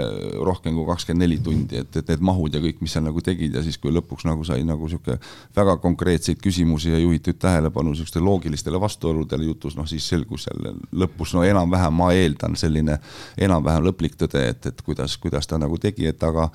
rohkem 0.45 0.75
kui 0.77 0.87
kakskümmend 0.89 1.25
neli 1.25 1.39
tundi, 1.45 1.79
et, 1.83 1.97
et 1.97 2.09
need 2.13 2.25
mahud 2.25 2.55
ja 2.55 2.61
kõik, 2.63 2.81
mis 2.85 2.95
seal 2.95 3.05
nagu 3.07 3.23
tegid 3.25 3.55
ja 3.57 3.63
siis, 3.65 3.79
kui 3.81 3.93
lõpuks 3.95 4.27
nagu 4.29 4.45
sai 4.49 4.65
nagu 4.67 4.89
sihuke 4.91 5.19
väga 5.57 5.77
konkreetseid 5.83 6.41
küsimusi 6.43 6.93
ja 6.95 7.01
juhitud 7.03 7.39
tähelepanu 7.43 7.95
sihukestele 7.95 8.25
loogilistele 8.25 8.81
vastuoludele 8.81 9.49
jutus, 9.51 9.77
noh 9.79 9.89
siis 9.89 10.09
selgus 10.09 10.49
jälle 10.51 10.75
lõpus, 10.93 11.35
no 11.37 11.45
enam-vähem 11.47 11.97
ma 11.99 12.13
eeldan 12.17 12.57
selline 12.61 12.99
enam-vähem 13.39 13.89
lõplik 13.89 14.17
tõde, 14.21 14.47
et, 14.55 14.71
et 14.73 14.85
kuidas, 14.87 15.17
kuidas 15.23 15.51
ta 15.51 15.61
nagu 15.61 15.79
tegi, 15.83 16.09
et 16.09 16.29
aga, 16.29 16.49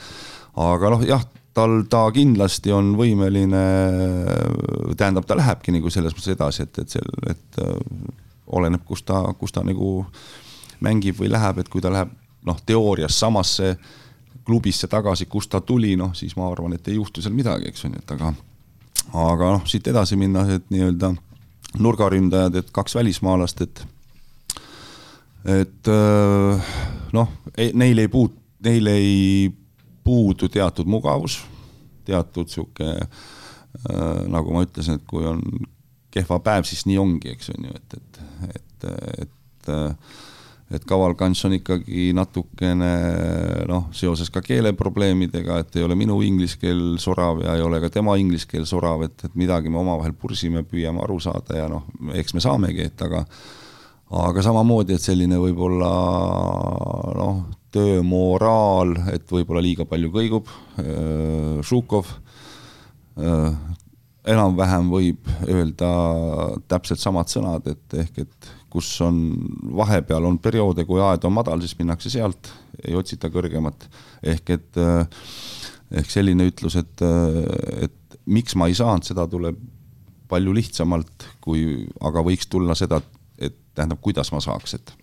aga 0.68 0.96
noh, 0.96 1.06
jah 1.08 1.26
tal, 1.58 1.82
ta 1.90 2.04
kindlasti 2.14 2.74
on 2.76 2.94
võimeline, 2.98 3.64
tähendab, 4.98 5.26
ta 5.26 5.38
lähebki 5.38 5.74
nagu 5.74 5.90
selles 5.94 6.14
mõttes 6.14 6.36
edasi, 6.36 6.68
et, 6.68 6.84
et 6.84 6.98
seal, 6.98 7.18
et 7.32 7.62
äh, 7.64 7.74
oleneb, 8.58 8.84
kus 8.88 9.04
ta, 9.08 9.24
kus 9.40 9.56
ta 9.56 9.64
nagu 9.66 10.06
mängib 10.86 11.18
või 11.18 11.32
läheb, 11.34 11.64
et 11.64 11.70
kui 11.74 11.82
ta 11.82 11.92
läheb 11.94 12.14
noh, 12.48 12.60
teoorias 12.66 13.20
samasse 13.20 13.76
klubisse 14.48 14.88
tagasi, 14.88 15.28
kust 15.28 15.52
ta 15.52 15.62
tuli, 15.62 15.96
noh 16.00 16.14
siis 16.16 16.38
ma 16.40 16.48
arvan, 16.52 16.78
et 16.78 16.88
ei 16.88 16.96
juhtu 16.96 17.22
seal 17.22 17.36
midagi, 17.36 17.68
eks 17.68 17.86
on 17.86 17.98
ju, 17.98 18.04
et 18.04 18.16
aga 18.16 18.34
aga 19.14 19.54
noh, 19.58 19.68
siit 19.68 19.88
edasi 19.88 20.18
minna, 20.20 20.46
et 20.56 20.68
nii-öelda 20.74 21.14
nurgaründajad, 21.84 22.56
et 22.56 22.72
kaks 22.76 22.96
välismaalast, 22.96 23.62
et 23.68 23.86
et 25.48 25.92
äh, 25.92 26.72
noh, 27.16 27.32
neil 27.58 28.04
ei 28.04 28.10
puut-, 28.12 28.40
neil 28.64 28.88
ei 28.92 29.52
puudu 30.04 30.50
teatud 30.52 30.88
mugavus, 30.88 31.42
teatud 32.08 32.52
sihuke 32.52 32.88
äh, 32.96 34.24
nagu 34.28 34.56
ma 34.56 34.64
ütlesin, 34.66 35.00
et 35.00 35.08
kui 35.08 35.28
on 35.28 35.44
kehva 36.12 36.40
päev, 36.44 36.68
siis 36.68 36.86
nii 36.88 36.98
ongi, 37.00 37.36
eks 37.36 37.52
on 37.54 37.68
ju, 37.70 37.76
et, 37.76 38.00
et, 38.00 38.22
et, 38.56 38.90
et, 39.24 39.72
et 40.72 40.78
et 40.78 40.86
Kaval 40.86 41.16
Kants 41.16 41.46
on 41.48 41.56
ikkagi 41.56 42.12
natukene 42.16 42.90
noh, 43.70 43.88
seoses 43.96 44.30
ka 44.34 44.42
keeleprobleemidega, 44.44 45.62
et 45.64 45.78
ei 45.80 45.86
ole 45.86 45.96
minu 46.00 46.20
inglise 46.26 46.60
keel 46.60 46.98
sorav 47.02 47.42
ja 47.46 47.56
ei 47.56 47.64
ole 47.64 47.80
ka 47.84 47.90
tema 47.94 48.18
inglise 48.20 48.50
keel 48.50 48.68
sorav, 48.70 49.06
et, 49.08 49.16
et 49.24 49.38
midagi 49.40 49.72
me 49.72 49.80
omavahel 49.82 50.16
pursime, 50.20 50.66
püüame 50.68 51.02
aru 51.04 51.20
saada 51.24 51.62
ja 51.62 51.70
noh, 51.72 51.88
eks 52.14 52.36
me 52.36 52.44
saamegi, 52.44 52.90
et 52.92 53.06
aga 53.08 53.24
aga 54.18 54.44
samamoodi, 54.44 54.96
et 54.96 55.04
selline 55.04 55.40
võib-olla 55.40 55.92
noh, 57.18 57.42
töömoraal, 57.76 58.94
et 59.12 59.26
võib-olla 59.32 59.64
liiga 59.64 59.88
palju 59.88 60.12
kõigub, 60.14 60.52
äh, 60.80 61.58
Žukov 61.68 62.12
äh, 63.20 63.50
enam-vähem 64.28 64.92
võib 64.92 65.28
öelda 65.48 65.90
täpselt 66.68 67.04
samad 67.04 67.32
sõnad, 67.32 67.68
et 67.72 68.00
ehk 68.04 68.24
et 68.24 68.56
kus 68.78 68.90
on, 69.06 69.18
vahepeal 69.82 70.30
on 70.30 70.38
perioode, 70.44 70.86
kui 70.88 71.02
aed 71.04 71.26
on 71.28 71.34
madal, 71.34 71.62
siis 71.64 71.78
minnakse 71.80 72.12
sealt, 72.14 72.52
ei 72.86 72.96
otsita 72.98 73.32
kõrgemat. 73.34 73.88
ehk 74.24 74.54
et, 74.54 74.78
eh, 74.78 75.26
ehk 76.02 76.14
selline 76.14 76.48
ütlus, 76.52 76.78
et, 76.78 77.02
eh, 77.02 77.88
et 77.88 78.20
miks 78.26 78.56
ma 78.56 78.70
ei 78.70 78.78
saanud, 78.78 79.06
seda 79.08 79.28
tuleb 79.28 79.58
palju 80.28 80.54
lihtsamalt, 80.54 81.28
kui, 81.42 81.88
aga 82.04 82.24
võiks 82.24 82.50
tulla 82.52 82.76
seda, 82.76 83.02
et 83.40 83.56
tähendab, 83.74 84.02
kuidas 84.04 84.32
ma 84.32 84.44
saaks, 84.44 84.74
et 84.80 84.94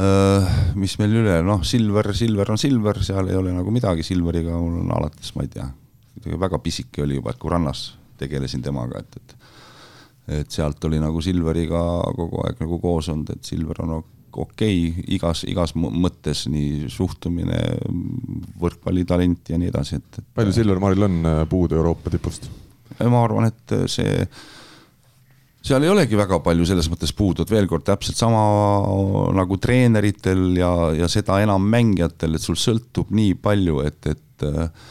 Uh, 0.00 0.46
mis 0.78 0.92
meil 1.00 1.16
üle, 1.18 1.32
noh, 1.42 1.64
Silver, 1.66 2.12
Silver 2.14 2.52
on 2.54 2.60
Silver, 2.62 3.00
seal 3.04 3.26
ei 3.28 3.34
ole 3.36 3.50
nagu 3.52 3.72
midagi, 3.74 4.04
Silveriga 4.06 4.54
mul 4.54 4.78
on 4.84 4.92
alates, 4.96 5.32
ma 5.34 5.42
ei 5.42 5.50
tea, 5.50 5.66
väga 6.40 6.60
pisike 6.62 7.02
oli 7.02 7.18
juba, 7.18 7.34
et 7.34 7.40
kui 7.42 7.50
rannas 7.50 7.82
tegelesin 8.22 8.62
temaga, 8.62 9.02
et, 9.02 9.18
et 9.18 9.39
et 10.30 10.50
sealt 10.54 10.84
oli 10.86 11.00
nagu 11.02 11.20
Silveriga 11.24 11.82
kogu 12.16 12.42
aeg 12.46 12.62
nagu 12.62 12.78
koos 12.82 13.10
olnud, 13.12 13.32
et 13.34 13.44
Silver 13.46 13.82
on 13.84 13.96
okei 13.98 14.90
okay, 14.90 15.04
igas, 15.16 15.42
igas 15.50 15.74
mõttes, 15.74 16.44
nii 16.50 16.86
suhtumine, 16.92 17.58
võrkpallitalent 18.60 19.50
ja 19.50 19.58
nii 19.58 19.70
edasi, 19.72 19.98
et, 19.98 20.20
et. 20.20 20.30
palju 20.36 20.54
Silver 20.54 20.80
Maril 20.82 21.08
on 21.08 21.20
äh, 21.26 21.42
puudu 21.50 21.78
Euroopa 21.80 22.12
tipust? 22.12 22.50
ma 23.00 23.22
arvan, 23.24 23.48
et 23.48 23.74
see, 23.88 24.26
seal 25.64 25.86
ei 25.86 25.92
olegi 25.92 26.18
väga 26.18 26.40
palju 26.44 26.66
selles 26.68 26.90
mõttes 26.92 27.14
puudu, 27.16 27.46
et 27.46 27.52
veel 27.52 27.68
kord 27.70 27.86
täpselt 27.86 28.18
sama 28.18 28.42
nagu 29.36 29.58
treeneritel 29.62 30.50
ja, 30.58 30.70
ja 30.96 31.08
seda 31.08 31.40
enam 31.42 31.64
mängijatel, 31.72 32.36
et 32.36 32.44
sul 32.44 32.58
sõltub 32.60 33.12
nii 33.16 33.36
palju, 33.40 33.80
et, 33.88 34.10
et 34.12 34.46
äh, 34.46 34.88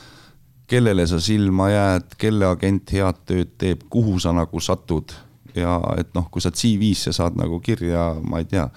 kellele 0.69 1.05
sa 1.09 1.19
silma 1.21 1.69
jääd, 1.71 2.13
kelle 2.19 2.49
agent 2.49 2.93
head 2.93 3.25
tööd 3.29 3.55
teeb, 3.61 3.87
kuhu 3.89 4.19
sa 4.21 4.33
nagu 4.35 4.61
satud 4.61 5.13
ja 5.55 5.79
et 5.97 6.13
noh, 6.17 6.27
kui 6.31 6.43
sa 6.43 6.51
CV-sse 6.51 7.13
saad 7.15 7.39
nagu 7.39 7.59
kirja, 7.63 8.11
ma 8.21 8.43
ei 8.43 8.49
tea, 8.49 8.67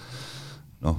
noh 0.87 0.99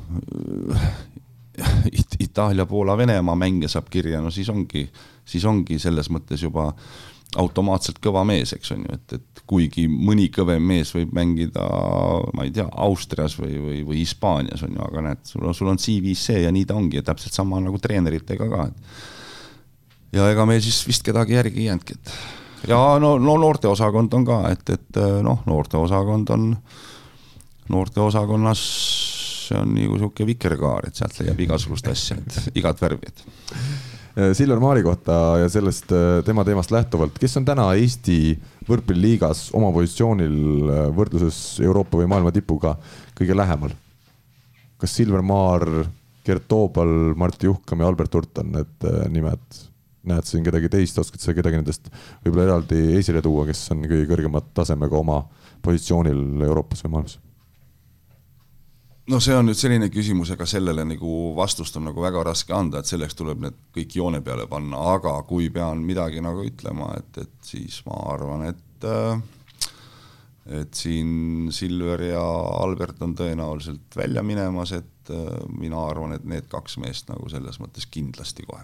It, 1.91 2.15
Itaalia, 2.19 2.65
Poola, 2.65 2.95
Venemaa 2.97 3.35
mängija 3.37 3.69
saab 3.69 3.89
kirja, 3.93 4.21
no 4.21 4.31
siis 4.33 4.49
ongi, 4.49 4.87
siis 5.25 5.43
ongi 5.45 5.77
selles 5.79 6.09
mõttes 6.09 6.41
juba 6.41 6.71
automaatselt 7.37 7.99
kõva 8.01 8.23
mees, 8.25 8.53
eks 8.55 8.73
on 8.75 8.83
ju, 8.85 8.97
et, 8.97 9.15
et 9.17 9.41
kuigi 9.49 9.85
mõni 9.89 10.27
kõvem 10.33 10.65
mees 10.65 10.93
võib 10.95 11.13
mängida, 11.17 11.63
ma 12.37 12.45
ei 12.45 12.53
tea, 12.53 12.65
Austrias 12.85 13.37
või, 13.39 13.57
või, 13.61 13.79
või 13.87 14.01
Hispaanias 14.01 14.65
on 14.65 14.75
ju, 14.77 14.83
aga 14.85 15.05
näed, 15.07 15.23
sul 15.29 15.45
on, 15.45 15.57
sul 15.57 15.71
on 15.73 15.81
CV-s 15.81 16.29
see 16.29 16.43
ja 16.43 16.53
nii 16.53 16.67
ta 16.69 16.77
ongi 16.77 16.99
ja 16.99 17.05
täpselt 17.05 17.37
sama 17.37 17.61
nagu 17.63 17.81
treeneritega 17.81 18.49
ka, 18.49 18.67
et 18.69 20.17
ja 20.19 20.29
ega 20.29 20.45
meil 20.49 20.61
siis 20.61 20.83
vist 20.87 21.05
kedagi 21.05 21.37
järgi 21.37 21.63
ei 21.63 21.69
jäänudki, 21.71 21.97
et 21.97 22.15
ja 22.67 22.81
no, 23.01 23.15
no 23.19 23.37
noorteosakond 23.41 24.13
on 24.19 24.27
ka, 24.27 24.39
et, 24.53 24.75
et 24.75 25.01
noh, 25.25 25.41
noorteosakond 25.49 26.33
on, 26.35 26.51
noorteosakonnas 27.73 28.63
on 29.59 29.73
nagu 29.75 29.97
sihuke 29.99 30.25
vikerkaar, 30.27 30.87
et 30.87 30.97
sealt 30.97 31.19
leiab 31.21 31.41
igasugust 31.45 31.89
asja, 31.91 32.17
et 32.17 32.59
igat 32.59 32.79
värvi, 32.81 33.11
et. 33.11 33.25
Silver 34.37 34.59
Maari 34.61 34.83
kohta 34.85 35.13
ja 35.41 35.47
sellest 35.49 35.89
tema 36.25 36.43
teemast 36.45 36.69
lähtuvalt, 36.69 37.15
kes 37.17 37.33
on 37.39 37.47
täna 37.47 37.71
Eesti 37.73 38.35
võrkpalliliigas 38.67 39.47
oma 39.57 39.71
positsioonil 39.73 40.35
võrdluses 40.93 41.39
Euroopa 41.65 41.97
või 41.97 42.11
maailma 42.11 42.33
tipuga 42.35 42.75
kõige 43.17 43.37
lähemal? 43.37 43.73
kas 44.83 44.93
Silver 44.99 45.23
Maar, 45.23 45.63
Gert 46.27 46.45
Toobal, 46.51 47.13
Martti 47.17 47.47
Juhkam 47.47 47.81
ja 47.81 47.87
Albert 47.87 48.13
Hurt 48.17 48.41
on 48.43 48.51
need 48.51 48.87
nimed 49.15 49.61
näed 50.09 50.27
siin 50.27 50.43
kedagi 50.45 50.69
teist, 50.71 50.97
oskad 50.99 51.23
sa 51.23 51.35
kedagi 51.35 51.59
nendest 51.59 51.89
võib-olla 52.23 52.47
eraldi 52.49 52.81
esile 52.99 53.21
tuua, 53.23 53.45
kes 53.49 53.65
on 53.75 53.85
kõige 53.85 54.07
kõrgema 54.09 54.41
tasemega 54.55 54.97
oma 54.99 55.21
positsioonil 55.63 56.43
Euroopas 56.43 56.83
või 56.85 56.97
maailmas? 56.97 57.19
no 59.11 59.19
see 59.23 59.35
on 59.35 59.47
nüüd 59.49 59.59
selline 59.59 59.89
küsimus, 59.91 60.31
ega 60.35 60.47
sellele 60.47 60.85
nagu 60.87 61.33
vastust 61.37 61.77
on 61.79 61.87
nagu 61.89 62.03
väga 62.03 62.23
raske 62.29 62.55
anda, 62.55 62.79
et 62.79 62.89
selleks 62.89 63.17
tuleb 63.19 63.41
need 63.43 63.57
kõik 63.75 63.95
joone 63.99 64.21
peale 64.23 64.47
panna, 64.51 64.79
aga 64.95 65.17
kui 65.27 65.49
pean 65.53 65.83
midagi 65.87 66.23
nagu 66.23 66.45
ütlema, 66.47 66.93
et, 66.99 67.23
et 67.25 67.47
siis 67.53 67.81
ma 67.87 67.99
arvan, 68.13 68.47
et 68.51 68.87
äh, 68.87 69.17
et 70.43 70.75
siin 70.75 71.51
Silver 71.55 72.01
ja 72.03 72.23
Albert 72.59 72.99
on 73.05 73.13
tõenäoliselt 73.15 73.95
välja 73.95 74.23
minemas, 74.27 74.73
et 74.75 75.11
äh, 75.11 75.27
mina 75.55 75.79
arvan, 75.87 76.15
et 76.15 76.27
need 76.27 76.51
kaks 76.51 76.79
meest 76.83 77.11
nagu 77.11 77.31
selles 77.31 77.59
mõttes 77.63 77.87
kindlasti 77.91 78.47
kohe 78.47 78.63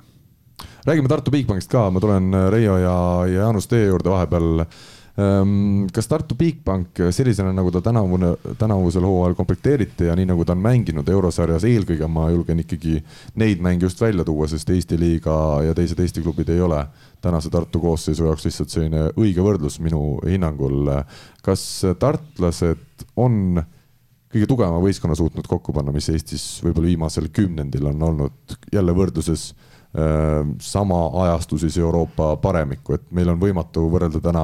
räägime 0.86 1.12
Tartu 1.12 1.32
Bigbankist 1.32 1.72
ka, 1.72 1.90
ma 1.92 2.00
tulen 2.04 2.34
äh, 2.34 2.48
Reio 2.54 2.78
ja, 2.78 2.96
ja 3.28 3.44
Jaanus 3.44 3.68
teie 3.68 3.90
juurde 3.90 4.12
vahepeal. 4.14 4.66
Ehm, 5.20 5.88
kas 5.92 6.08
Tartu 6.08 6.36
Bigbank 6.40 7.02
sellisena, 7.12 7.52
nagu 7.56 7.72
ta 7.74 7.82
tänavune, 7.84 8.34
tänavusel 8.58 9.04
hooajal 9.04 9.36
komplekteeriti 9.36 10.08
ja 10.08 10.16
nii 10.16 10.30
nagu 10.30 10.46
ta 10.46 10.54
on 10.56 10.62
mänginud 10.64 11.10
eurosarjas, 11.12 11.66
eelkõige 11.68 12.08
ma 12.08 12.30
julgen 12.32 12.62
ikkagi 12.64 13.00
neid 13.42 13.64
mänge 13.66 13.88
just 13.88 14.00
välja 14.02 14.24
tuua, 14.28 14.48
sest 14.48 14.70
Eesti 14.72 15.00
liiga 15.00 15.34
ja 15.66 15.74
teised 15.76 16.00
Eesti 16.00 16.24
klubid 16.24 16.52
ei 16.54 16.62
ole 16.64 16.86
tänase 17.22 17.52
Tartu 17.52 17.82
koosseisu 17.84 18.30
jaoks 18.30 18.48
lihtsalt 18.48 18.72
selline 18.72 19.10
õige 19.18 19.44
võrdlus 19.44 19.82
minu 19.84 20.22
hinnangul. 20.24 20.88
kas 21.44 21.66
tartlased 22.00 23.10
on 23.18 23.60
kõige 24.30 24.48
tugevama 24.48 24.80
võistkonna 24.84 25.18
suutnud 25.18 25.48
kokku 25.50 25.74
panna, 25.74 25.92
mis 25.92 26.10
Eestis 26.14 26.46
võib-olla 26.64 26.94
viimasel 26.94 27.28
kümnendil 27.34 27.90
on 27.92 28.04
olnud 28.12 28.58
jälle 28.72 28.96
võrdluses 28.96 29.50
sama 30.62 31.00
ajastu 31.24 31.58
siis 31.58 31.78
Euroopa 31.82 32.36
paremikku, 32.38 32.94
et 32.94 33.08
meil 33.12 33.32
on 33.32 33.40
võimatu 33.42 33.88
võrrelda 33.90 34.22
täna 34.22 34.44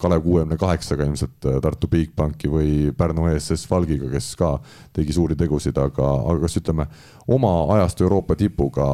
Kalev 0.00 0.22
kuuekümne 0.24 0.56
kaheksaga 0.56 1.04
ilmselt 1.04 1.44
Tartu 1.62 1.88
Bigbanki 1.92 2.48
või 2.48 2.70
Pärnu 2.96 3.26
ESS 3.28 3.66
Valgiga, 3.68 4.08
kes 4.08 4.30
ka 4.40 4.54
tegi 4.96 5.12
suuri 5.12 5.36
tegusid, 5.36 5.76
aga, 5.76 6.06
aga 6.24 6.46
kas 6.46 6.56
ütleme, 6.56 6.86
oma 7.28 7.50
ajastu 7.76 8.06
Euroopa 8.06 8.36
tipuga 8.40 8.86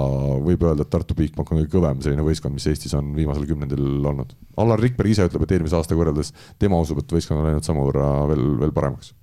võib 0.42 0.66
öelda, 0.66 0.82
et 0.82 0.90
Tartu 0.90 1.14
Bigbank 1.14 1.53
on 1.53 1.61
kõige 1.61 1.70
kõvem 1.76 2.03
selline 2.03 2.26
võistkond, 2.26 2.59
mis 2.59 2.66
Eestis 2.72 2.97
on 2.99 3.14
viimasel 3.14 3.47
kümnendil 3.47 3.86
olnud. 4.03 4.34
Allar 4.59 4.82
Rikberg 4.82 5.14
ise 5.14 5.28
ütleb, 5.30 5.47
et 5.47 5.55
eelmise 5.55 5.78
aastaga 5.78 6.03
võrreldes 6.03 6.34
tema 6.59 6.80
usub, 6.82 6.99
et 7.05 7.16
võistkond 7.18 7.38
on 7.38 7.51
läinud 7.53 7.70
samavõrra 7.70 8.11
veel, 8.32 8.47
veel 8.64 8.74
paremaks. 8.74 9.14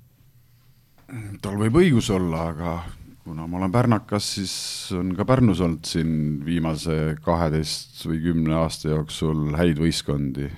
tal 1.43 1.59
võib 1.59 1.83
õigus 1.83 2.07
olla, 2.15 2.47
aga 2.55 2.77
kuna 3.23 3.45
ma 3.47 3.57
olen 3.57 3.71
pärnakas, 3.71 4.27
siis 4.35 4.53
on 4.97 5.13
ka 5.15 5.25
Pärnus 5.25 5.61
olnud 5.63 5.87
siin 5.87 6.41
viimase 6.45 7.15
kaheteist 7.23 8.03
või 8.07 8.19
kümne 8.25 8.57
aasta 8.59 8.91
jooksul 8.91 9.53
häid 9.55 9.79
võistkondi. 9.79 10.49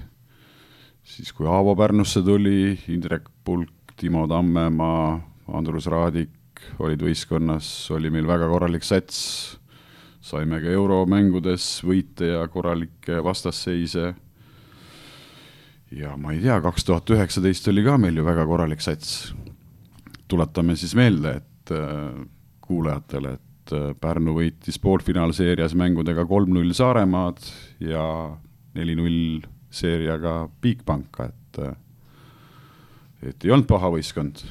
siis 1.05 1.32
kui 1.34 1.47
Aavo 1.47 1.76
Pärnusse 1.76 2.24
tuli, 2.26 2.80
Indrek 2.89 3.30
Pulk, 3.43 3.93
Timo 3.95 4.26
Tammemaa, 4.28 5.22
Andrus 5.53 5.86
Raadik 5.86 6.32
olid 6.80 7.01
võistkonnas, 7.05 7.70
oli 7.93 8.09
meil 8.09 8.26
väga 8.28 8.49
korralik 8.49 8.84
sats, 8.84 9.59
saime 10.26 10.57
ka 10.63 10.74
euromängudes 10.74 11.84
võite 11.86 12.32
ja 12.34 12.47
korralikke 12.47 13.22
vastasseise. 13.24 14.16
ja 15.91 16.18
ma 16.18 16.34
ei 16.34 16.41
tea, 16.41 16.57
kaks 16.61 16.84
tuhat 16.84 17.09
üheksateist 17.09 17.68
oli 17.70 17.84
ka 17.86 17.97
meil 17.97 18.18
ju 18.18 18.26
väga 18.26 18.45
korralik 18.45 18.82
sats. 18.82 19.36
tuletame 20.28 20.76
siis 20.76 20.95
meelde, 20.95 21.36
et 21.38 21.72
äh, 21.72 22.26
kuulajatele, 22.68 23.36
et 23.38 23.76
äh, 23.76 23.88
Pärnu 24.01 24.36
võitis 24.38 24.80
poolfinaalseerias 24.82 25.76
mängudega 25.78 26.26
kolm-null 26.30 26.74
Saaremaad 26.76 27.41
ja 27.84 28.05
neli-null 28.76 29.45
seeriaga 29.76 30.45
Bigbanka, 30.61 31.30
et 31.32 31.63
äh, 31.63 31.76
et 33.26 33.45
ei 33.45 33.53
olnud 33.53 33.68
paha 33.70 33.89
võistkond. 33.93 34.43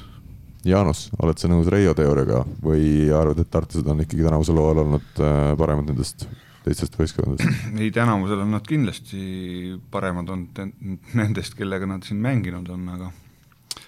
Jaanus, 0.65 1.05
oled 1.21 1.37
sa 1.39 1.47
nõus 1.47 1.69
Reio 1.69 1.93
teooriaga 1.95 2.41
või 2.63 3.11
arvad, 3.13 3.39
et 3.43 3.51
tartlased 3.53 3.87
on 3.87 4.01
ikkagi 4.01 4.25
tänavusel 4.25 4.57
hooajal 4.59 4.81
olnud 4.85 5.21
äh, 5.21 5.51
paremad 5.59 5.91
nendest 5.91 6.25
teistest 6.65 6.97
võistkondadest? 6.97 7.67
ei, 7.81 7.91
tänavusel 7.93 8.41
on 8.41 8.55
nad 8.55 8.65
kindlasti 8.65 9.75
paremad 9.93 10.31
olnud 10.33 10.63
nendest, 11.13 11.53
kellega 11.57 11.87
nad 11.89 12.07
siin 12.07 12.19
mänginud 12.23 12.71
on, 12.73 12.89
aga 12.95 13.11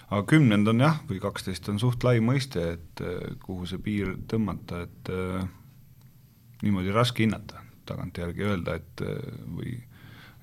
aga 0.08 0.24
kümnend 0.28 0.68
on 0.70 0.82
jah, 0.82 1.00
või 1.08 1.20
kaksteist 1.22 1.68
on 1.72 1.80
suht 1.82 2.04
lai 2.06 2.18
mõiste, 2.24 2.64
et 2.76 3.04
äh, 3.04 3.36
kuhu 3.44 3.68
see 3.68 3.80
piir 3.82 4.14
tõmmata, 4.30 4.84
et 4.88 5.12
äh, 5.12 5.44
niimoodi 6.64 6.94
raske 6.94 7.24
hinnata, 7.26 7.62
tagantjärgi 7.88 8.48
öelda, 8.48 8.78
et 8.80 9.04
äh, 9.04 9.30
või 9.58 9.76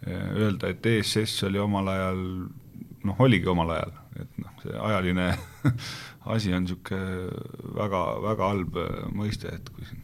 öelda, 0.05 0.69
et 0.69 0.85
ESS 0.85 1.47
oli 1.47 1.57
omal 1.57 1.87
ajal, 1.89 2.19
noh, 3.07 3.21
oligi 3.25 3.49
omal 3.49 3.71
ajal, 3.73 3.93
et 4.21 4.41
noh, 4.43 4.51
see 4.61 4.75
ajaline 4.77 5.31
asi 6.35 6.53
on 6.53 6.67
niisugune 6.67 7.29
väga, 7.73 8.01
väga 8.27 8.49
halb 8.51 8.77
mõiste, 9.17 9.49
et 9.49 9.71
kui 9.73 9.87
siin 9.87 10.03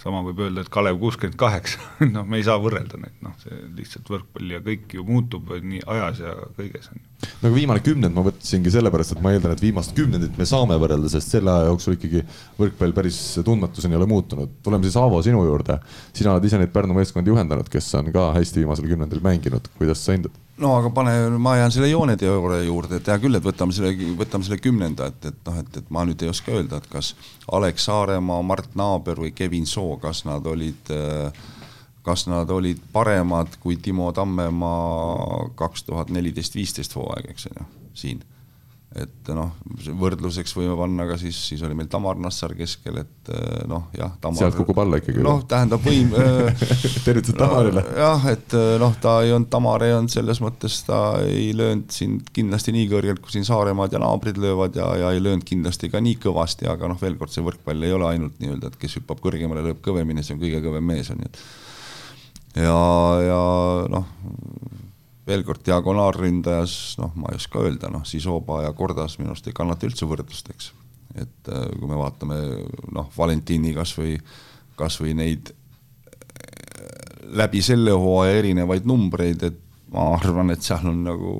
sama 0.00 0.22
võib 0.24 0.44
öelda, 0.46 0.62
et 0.62 0.70
Kalev 0.72 1.00
kuuskümmend 1.02 1.38
kaheksa, 1.40 1.82
noh, 2.14 2.26
me 2.28 2.38
ei 2.38 2.46
saa 2.46 2.60
võrrelda 2.62 3.00
neid, 3.00 3.18
noh, 3.24 3.34
see 3.42 3.58
lihtsalt 3.76 4.10
võrkpall 4.12 4.54
ja 4.54 4.62
kõik 4.64 4.94
ju 4.96 5.06
muutub 5.08 5.50
nii 5.50 5.82
ajas 5.96 6.22
ja 6.24 6.36
kõiges 6.56 6.92
on 6.94 7.02
ju. 7.02 7.09
Nagu 7.42 7.54
viimane 7.54 7.82
kümnend 7.84 8.16
ma 8.16 8.24
võtsingi 8.26 8.72
sellepärast, 8.72 9.16
et 9.16 9.24
ma 9.24 9.34
eeldan, 9.34 9.54
et 9.54 9.64
viimast 9.64 9.94
kümnendit 9.96 10.36
me 10.38 10.46
saame 10.48 10.78
võrrelda, 10.80 11.10
sest 11.12 11.36
selle 11.36 11.52
aja 11.52 11.70
jooksul 11.70 11.96
ikkagi 11.96 12.22
võrkpall 12.58 12.94
päris 12.96 13.18
tundmatuseni 13.46 13.96
ei 13.96 14.00
ole 14.00 14.10
muutunud. 14.10 14.58
tuleme 14.62 14.86
siis 14.86 14.98
Aavo 15.00 15.22
sinu 15.24 15.42
juurde, 15.46 15.80
sina 16.16 16.34
oled 16.34 16.46
ise 16.48 16.60
neid 16.60 16.72
Pärnu 16.74 16.96
meeskondi 16.96 17.32
juhendanud, 17.32 17.68
kes 17.72 17.88
on 18.00 18.12
ka 18.14 18.30
hästi 18.36 18.64
viimasel 18.64 18.88
kümnendil 18.90 19.22
mänginud, 19.24 19.68
kuidas 19.78 20.04
sa 20.04 20.16
hindad? 20.16 20.36
no 20.60 20.74
aga 20.76 20.90
pane, 20.94 21.12
ma 21.40 21.56
jään 21.56 21.72
selle 21.72 21.88
jooneteooria 21.88 22.64
juurde, 22.66 23.00
et 23.00 23.08
hea 23.08 23.16
küll, 23.22 23.38
et 23.38 23.44
võtame 23.44 23.74
selle, 23.76 23.94
võtame 24.18 24.46
selle 24.46 24.60
kümnenda, 24.60 25.08
et, 25.10 25.30
et 25.32 25.38
noh, 25.46 25.56
et, 25.62 25.78
et 25.80 25.94
ma 25.94 26.04
nüüd 26.08 26.20
ei 26.24 26.32
oska 26.32 26.52
öelda, 26.52 26.80
et 26.80 26.90
kas 26.92 27.14
Alex 27.56 27.88
Saaremaa, 27.88 28.42
Mart 28.46 28.76
Naaber 28.78 29.22
või 29.24 29.32
Kevin 29.36 29.66
Soo, 29.68 29.96
kas 30.02 30.26
nad 30.28 30.46
olid, 30.46 30.92
kas 32.06 32.26
nad 32.30 32.50
olid 32.50 32.80
paremad 32.92 33.58
kui 33.60 33.76
Timo 33.76 34.10
Tammemaa 34.16 35.50
kaks 35.58 35.84
tuhat 35.88 36.12
neliteist, 36.14 36.56
viisteist 36.56 36.96
hooaeg, 36.96 37.32
eks 37.34 37.50
on 37.50 37.60
ju, 37.60 37.70
siin 38.02 38.22
et 38.98 39.28
noh, 39.36 39.52
võrdluseks 40.00 40.50
võime 40.56 40.74
panna 40.74 41.04
ka 41.06 41.14
siis, 41.20 41.36
siis 41.52 41.60
oli 41.62 41.76
meil 41.78 41.86
Tamar 41.90 42.18
Nassar 42.18 42.56
keskel, 42.58 42.96
et 43.04 43.30
eh, 43.30 43.60
noh, 43.70 43.84
jah. 43.94 44.16
sealt 44.34 44.56
kukub 44.58 44.80
alla 44.82 44.98
ikkagi. 44.98 45.22
noh, 45.22 45.44
tähendab 45.46 45.84
võim 45.84 46.10
eh, 46.18 46.64
tervitused 47.04 47.38
Tamarile 47.38 47.84
no,. 47.84 47.94
jah, 48.02 48.26
et 48.32 48.56
eh, 48.58 48.72
noh, 48.82 48.96
ta 48.98 49.14
ei 49.22 49.30
olnud, 49.36 49.46
Tamar 49.52 49.86
ei 49.86 49.94
olnud 49.94 50.10
selles 50.10 50.42
mõttes, 50.42 50.80
ta 50.88 51.20
ei 51.22 51.52
löönud 51.54 51.86
sind 51.94 52.34
kindlasti 52.34 52.74
nii 52.74 52.90
kõrgelt, 52.90 53.22
kui 53.22 53.36
siin 53.36 53.46
Saaremaad 53.46 53.94
ja 53.94 54.02
naabrid 54.02 54.42
löövad 54.42 54.82
ja, 54.82 54.90
ja 55.04 55.14
ei 55.14 55.22
löönud 55.22 55.46
kindlasti 55.46 55.92
ka 55.92 56.02
nii 56.02 56.18
kõvasti, 56.26 56.66
aga 56.72 56.90
noh, 56.90 56.98
veel 56.98 57.14
kord, 57.20 57.30
see 57.30 57.46
võrkpall 57.46 57.86
ei 57.86 57.94
ole 57.94 58.10
ainult 58.10 58.42
nii-öelda, 58.42 58.74
et 58.74 58.82
kes 58.82 58.98
hüppab 58.98 59.22
kõrgemale, 59.22 59.62
lööb 59.70 59.78
kõvemini, 59.86 60.26
see 60.26 60.34
on 60.34 60.42
kõige 60.42 60.64
kõvem 60.66 60.90
mees, 60.96 61.14
on 61.14 61.22
ju, 61.22 61.30
et 61.30 61.44
ja, 62.56 62.80
ja 63.26 63.42
noh 63.90 64.08
veel 65.30 65.46
kord 65.46 65.62
diagonaalründajas, 65.66 66.74
noh, 67.00 67.14
ma 67.20 67.30
ei 67.30 67.38
oska 67.40 67.62
öelda, 67.62 67.90
noh, 67.92 68.04
Sisoba 68.08 68.64
ja 68.64 68.74
Kordas 68.76 69.18
minu 69.20 69.32
arust 69.32 69.48
ei 69.50 69.56
kannata 69.56 69.88
üldse 69.88 70.08
võrdlust, 70.10 70.50
eks. 70.52 70.70
et 71.14 71.50
äh, 71.52 71.66
kui 71.76 71.90
me 71.90 71.98
vaatame 72.00 72.38
noh, 72.96 73.10
Valentini 73.16 73.74
kasvõi, 73.76 74.16
kasvõi 74.80 75.14
neid 75.18 75.52
äh, 75.52 77.26
läbi 77.42 77.62
selle 77.64 77.94
hooaja 77.94 78.40
erinevaid 78.42 78.88
numbreid, 78.88 79.46
et 79.50 79.60
ma 79.94 80.12
arvan, 80.16 80.52
et 80.54 80.66
seal 80.66 80.86
on 80.90 81.04
nagu 81.06 81.36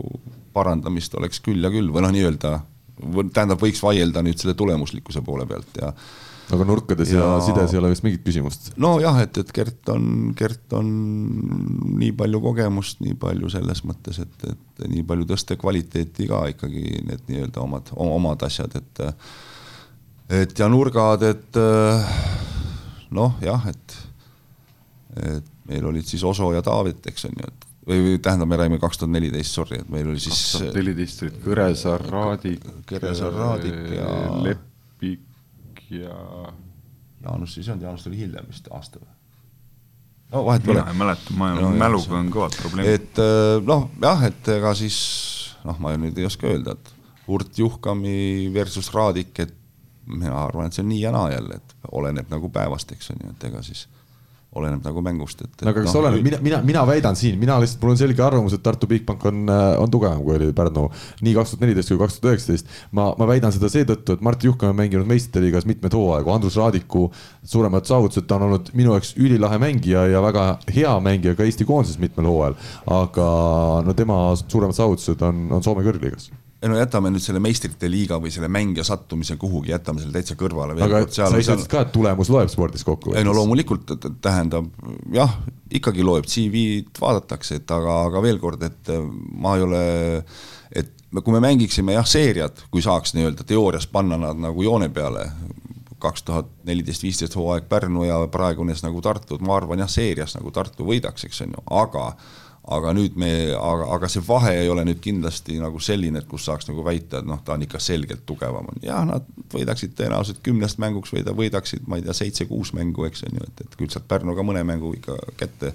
parandamist 0.55 1.15
oleks 1.19 1.43
küll 1.45 1.63
ja 1.63 1.71
küll 1.73 1.91
või 1.95 2.05
noh, 2.05 2.15
nii-öelda 2.15 2.57
tähendab, 3.33 3.61
võiks 3.63 3.81
vaielda 3.83 4.23
nüüd 4.27 4.41
selle 4.41 4.57
tulemuslikkuse 4.59 5.23
poole 5.25 5.47
pealt 5.49 5.79
ja 5.81 5.93
aga 6.57 6.67
nurkades 6.69 7.13
ja, 7.13 7.23
ja 7.23 7.39
sides 7.45 7.75
ei 7.75 7.81
ole 7.81 7.93
vist 7.93 8.05
mingit 8.07 8.25
küsimust? 8.27 8.71
nojah, 8.81 9.21
et, 9.25 9.39
et 9.43 9.53
Gert 9.55 9.93
on, 9.93 10.05
Gert 10.39 10.77
on 10.77 10.91
nii 12.01 12.13
palju 12.19 12.43
kogemust, 12.45 13.01
nii 13.05 13.17
palju 13.21 13.53
selles 13.53 13.85
mõttes, 13.89 14.21
et, 14.25 14.45
et 14.51 14.85
nii 14.89 15.05
palju 15.07 15.29
tõste 15.31 15.57
kvaliteeti 15.61 16.29
ka 16.31 16.45
ikkagi 16.55 16.85
need 17.07 17.25
nii-öelda 17.31 17.65
omad, 17.65 17.95
omad 18.01 18.47
asjad, 18.49 18.77
et 18.81 19.03
et 20.41 20.63
ja 20.63 20.69
nurgad, 20.71 21.25
et 21.27 21.59
noh, 23.17 23.41
jah, 23.45 23.67
et 23.71 23.99
et 25.21 25.57
meil 25.71 25.87
olid 25.91 26.07
siis 26.07 26.23
Oso 26.27 26.53
ja 26.55 26.63
Taavit, 26.63 27.03
eks 27.11 27.27
on 27.27 27.35
ju, 27.35 27.49
et 27.49 27.67
või, 27.91 28.03
või 28.05 28.19
tähendab, 28.23 28.51
me 28.51 28.59
räägime 28.61 28.79
kaks 28.83 29.01
tuhat 29.01 29.15
neliteist, 29.15 29.57
sorry, 29.57 29.81
et 29.83 29.91
meil 29.91 30.07
oli 30.11 30.23
siis 30.23 30.37
kaks 30.37 30.53
tuhat 30.57 30.79
neliteist 30.79 31.25
olid 31.25 31.41
Kõresaar, 31.47 32.07
Raadik, 32.11 32.71
Kõresaar, 32.91 33.35
Raadik 33.35 33.81
ja 33.97 34.13
Lepik 34.45 35.27
ja 35.91 36.53
Jaanus 37.25 37.55
siis 37.55 37.69
ei 37.69 37.73
olnud, 37.73 37.85
Jaanus 37.85 38.05
tuli 38.07 38.21
hiljem 38.21 38.47
vist 38.49 38.69
aasta 38.71 39.01
või? 39.03 39.11
no 40.33 40.45
vahet 40.47 40.65
pole. 40.65 40.81
mina 40.81 40.93
ei 40.95 40.99
mäleta, 41.03 41.37
ma 41.37 41.53
no, 41.59 41.71
mäluga 41.77 42.19
on 42.19 42.33
kõvad 42.33 42.57
probleemid. 42.61 43.01
et 43.01 43.23
noh, 43.67 43.89
jah, 44.03 44.25
et 44.31 44.53
ega 44.57 44.75
siis 44.79 44.99
noh, 45.67 45.79
ma 45.83 45.95
nüüd 45.97 46.19
ei 46.19 46.29
oska 46.29 46.49
öelda, 46.51 46.77
et 46.77 46.95
Urt 47.31 47.59
Juhkami 47.59 48.51
versus 48.55 48.91
Raadik, 48.95 49.35
et 49.43 49.55
mina 50.11 50.35
arvan, 50.43 50.67
et 50.67 50.75
see 50.75 50.83
on 50.83 50.91
nii 50.91 51.01
ja 51.03 51.13
naa 51.15 51.31
jälle, 51.31 51.61
et 51.61 51.91
oleneb 51.95 52.31
nagu 52.33 52.51
päevast, 52.53 52.93
eks 52.95 53.13
on 53.15 53.21
ju, 53.25 53.35
et 53.35 53.45
ega 53.51 53.63
siis 53.63 53.87
oleneb 54.59 54.83
nagu 54.83 55.03
mängust, 55.05 55.45
et, 55.45 55.53
no 55.63 55.71
aga 55.71 55.85
kas 55.85 55.93
no, 55.95 56.01
oleneb, 56.03 56.25
mina, 56.27 56.39
mina, 56.43 56.59
mina 56.67 56.81
väidan 56.89 57.15
siin, 57.19 57.37
mina 57.39 57.55
lihtsalt, 57.63 57.85
mul 57.85 57.93
on 57.93 58.01
selge 58.01 58.25
arvamus, 58.25 58.57
et 58.57 58.65
Tartu 58.65 58.89
Bigbank 58.91 59.23
on, 59.31 59.45
äh, 59.47 59.67
on 59.79 59.93
tugevam, 59.95 60.25
kui 60.27 60.35
oli 60.35 60.49
Pärnu 60.57 60.89
nii 61.23 61.35
kaks 61.37 61.55
tuhat 61.55 61.63
neliteist 61.63 61.93
kui 61.93 62.01
kaks 62.01 62.19
tuhat 62.19 62.33
üheksateist. 62.33 62.75
ma, 62.99 63.13
ma 63.19 63.29
väidan 63.31 63.55
seda 63.55 63.71
seetõttu, 63.71 64.19
et 64.19 64.27
Mart 64.27 64.43
Juhkam 64.43 64.75
on 64.75 64.81
mänginud 64.83 65.07
meistriliigas 65.11 65.69
mitmeid 65.71 65.95
hooaegu, 65.95 66.35
Andrus 66.35 66.59
Raadiku 66.59 67.07
suuremad 67.47 67.87
saavutused, 67.87 68.27
ta 68.27 68.41
on 68.41 68.49
olnud 68.49 68.75
minu 68.75 68.97
jaoks 68.97 69.15
ülilahe 69.23 69.63
mängija 69.63 70.09
ja 70.11 70.25
väga 70.27 70.51
hea 70.75 70.99
mängija 71.05 71.39
ka 71.39 71.47
Eesti 71.47 71.69
koondises 71.69 72.03
mitmel 72.03 72.27
hooajal. 72.33 72.59
aga 72.91 73.31
no 73.87 73.95
tema 73.95 74.23
suuremad 74.43 74.75
saavutused 74.75 75.23
on, 75.31 75.47
on 75.55 75.63
Soome 75.63 75.87
kõrgliigas 75.87 76.33
no 76.69 76.77
jätame 76.77 77.11
nüüd 77.13 77.25
selle 77.25 77.41
meistrite 77.43 77.89
liiga 77.91 78.19
või 78.21 78.33
selle 78.35 78.51
mängija 78.53 78.85
sattumise 78.85 79.37
kuhugi, 79.41 79.73
jätame 79.73 80.03
selle 80.03 80.13
täitsa 80.17 80.37
kõrvale. 80.41 80.77
aga 80.77 81.03
kord, 81.05 81.15
sa 81.17 81.29
ise 81.33 81.55
ütlesid 81.55 81.71
ka, 81.73 81.85
et 81.87 81.93
tulemus 81.95 82.31
loeb 82.33 82.53
spordis 82.53 82.85
kokku. 82.85 83.15
ei 83.17 83.25
no 83.25 83.35
loomulikult, 83.37 83.95
tähendab 84.21 84.69
jah, 85.15 85.39
ikkagi 85.73 86.05
loeb, 86.05 86.29
CV-d 86.29 87.01
vaadatakse, 87.01 87.63
et 87.63 87.77
aga, 87.77 88.01
aga 88.11 88.25
veel 88.25 88.41
kord, 88.43 88.65
et 88.67 88.93
äh, 88.93 89.07
ma 89.41 89.57
ei 89.57 89.65
ole, 89.65 89.85
et 90.83 90.93
kui 91.17 91.35
me 91.35 91.41
mängiksime 91.43 91.97
jah, 91.97 92.07
seeriad, 92.07 92.67
kui 92.71 92.85
saaks 92.85 93.17
nii-öelda 93.17 93.47
teoorias 93.49 93.89
panna 93.91 94.21
nad 94.21 94.39
nagu 94.41 94.67
joone 94.67 94.91
peale, 94.93 95.31
kaks 96.01 96.23
tuhat 96.25 96.53
neliteist, 96.65 97.03
viisteist 97.05 97.35
hooaeg 97.37 97.67
Pärnu 97.69 98.07
ja 98.09 98.21
praegune 98.33 98.77
nagu 98.83 99.03
Tartu, 99.05 99.37
ma 99.45 99.57
arvan 99.57 99.83
jah, 99.85 99.91
seerias 99.91 100.37
nagu 100.37 100.53
Tartu 100.53 100.87
võidaks, 100.89 101.27
eks 101.29 101.45
on 101.45 101.57
ju, 101.57 101.65
aga 101.77 102.07
aga 102.71 102.93
nüüd 102.95 103.17
me, 103.19 103.31
aga, 103.57 103.89
aga 103.97 104.11
see 104.11 104.23
vahe 104.27 104.53
ei 104.63 104.69
ole 104.71 104.85
nüüd 104.87 105.01
kindlasti 105.03 105.59
nagu 105.61 105.81
selline, 105.83 106.23
et 106.23 106.29
kus 106.31 106.47
saaks 106.47 106.69
nagu 106.71 106.85
väita, 106.87 107.21
et 107.21 107.29
noh, 107.29 107.41
ta 107.45 107.57
on 107.57 107.65
ikka 107.67 107.81
selgelt 107.83 108.23
tugevam, 108.29 108.71
on 108.71 108.85
jah, 108.85 109.03
nad 109.09 109.27
võidaksid 109.55 109.97
tõenäoliselt 109.99 110.43
kümnest 110.47 110.79
mänguks 110.83 111.15
võida, 111.15 111.35
võidaksid, 111.37 111.89
ma 111.91 111.99
ei 111.99 112.07
tea, 112.07 112.17
seitse-kuus 112.23 112.75
mängu, 112.79 113.07
eks 113.09 113.27
on 113.27 113.41
ju, 113.41 113.49
et, 113.51 113.65
et 113.67 113.77
küll 113.79 113.91
sealt 113.93 114.07
Pärnu 114.11 114.37
ka 114.39 114.47
mõne 114.47 114.63
mängu 114.67 114.95
ikka 114.99 115.19
kätte, 115.41 115.75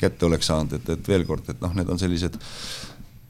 kätte 0.00 0.28
oleks 0.28 0.48
saanud, 0.48 0.78
et, 0.78 0.92
et 0.96 1.12
veel 1.12 1.28
kord, 1.28 1.48
et 1.52 1.60
noh, 1.64 1.76
need 1.76 1.92
on 1.92 2.00
sellised 2.00 2.40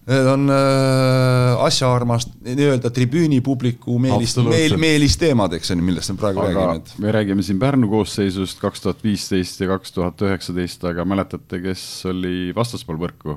Need 0.06 0.26
on 0.30 0.46
äh, 0.54 1.64
asjaarmast 1.66 2.36
nii-öelda 2.46 2.92
tribüünipubliku 2.94 3.96
meelist, 3.98 4.38
meel, 4.46 4.76
meelisteemad, 4.78 5.56
eks 5.58 5.72
on 5.74 5.80
ju, 5.82 5.86
millest 5.88 6.12
me 6.12 6.20
praegu 6.20 6.44
aga 6.44 6.52
räägime. 6.68 7.00
me 7.02 7.14
räägime 7.16 7.42
siin 7.42 7.58
Pärnu 7.58 7.88
koosseisust 7.90 8.62
kaks 8.62 8.84
tuhat 8.84 9.02
viisteist 9.02 9.64
ja 9.64 9.66
kaks 9.72 9.96
tuhat 9.96 10.22
üheksateist, 10.22 10.86
aga 10.86 11.02
mäletate, 11.08 11.58
kes 11.64 11.82
oli 12.06 12.54
vastaspool 12.54 13.00
võrku 13.02 13.34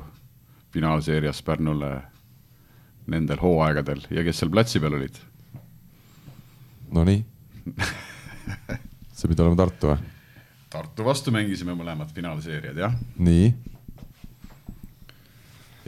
finaalseerias 0.75 1.41
Pärnule 1.41 1.89
nendel 3.09 3.41
hooaegadel 3.41 4.05
ja 4.13 4.27
kes 4.29 4.43
seal 4.43 4.53
platsi 4.53 4.83
peal 4.83 4.99
olid? 4.99 5.17
Nonii 6.93 7.25
see 9.17 9.25
pidi 9.25 9.41
olema 9.41 9.57
Tartu 9.65 9.95
või? 9.95 10.15
Tartu 10.69 11.09
vastu 11.09 11.33
mängisime 11.33 11.73
mõlemad 11.73 12.13
finaalseeriad, 12.13 12.77
jah. 12.77 12.93
nii. 13.17 13.53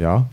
jah 0.02 0.26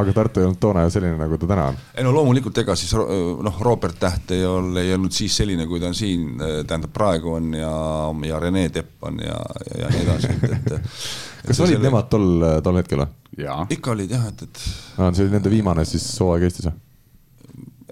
aga 0.00 0.14
Tartu 0.16 0.40
ei 0.40 0.46
olnud 0.46 0.60
toona 0.60 0.84
ju 0.86 0.92
selline, 0.94 1.16
nagu 1.20 1.38
ta 1.40 1.48
täna 1.50 1.66
on. 1.72 1.80
ei 1.96 2.04
no 2.06 2.12
loomulikult, 2.14 2.58
ega 2.62 2.76
siis 2.78 2.92
noh, 2.96 3.60
Robert 3.64 3.98
Täht 4.02 4.34
ei 4.36 4.44
olnud, 4.46 4.80
ei 4.82 4.94
olnud 4.94 5.14
siis 5.14 5.36
selline, 5.42 5.66
kui 5.70 5.80
ta 5.80 5.90
on 5.90 5.96
siin, 5.96 6.36
tähendab 6.38 6.92
praegu 6.94 7.36
on 7.38 7.52
ja, 7.56 7.72
ja 8.28 8.40
Rene 8.42 8.68
Tepp 8.74 9.08
on 9.08 9.20
ja, 9.22 9.38
ja, 9.66 9.80
ja 9.84 9.90
nii 9.94 10.04
edasi, 10.06 10.32
et, 10.36 10.52
et. 10.52 10.76
kas 11.48 11.60
olid 11.64 11.76
selle... 11.76 11.86
nemad 11.88 12.12
tol, 12.12 12.28
tol 12.64 12.80
hetkel 12.80 13.04
või? 13.04 13.18
ikka 13.72 13.96
olid 13.96 14.12
jah, 14.12 14.28
et, 14.32 14.46
et. 14.48 14.62
see 14.62 15.26
oli 15.26 15.32
nende 15.36 15.52
viimane 15.52 15.86
siis 15.88 16.06
hooaeg 16.20 16.48
Eestis 16.48 16.68
või? 16.70 16.78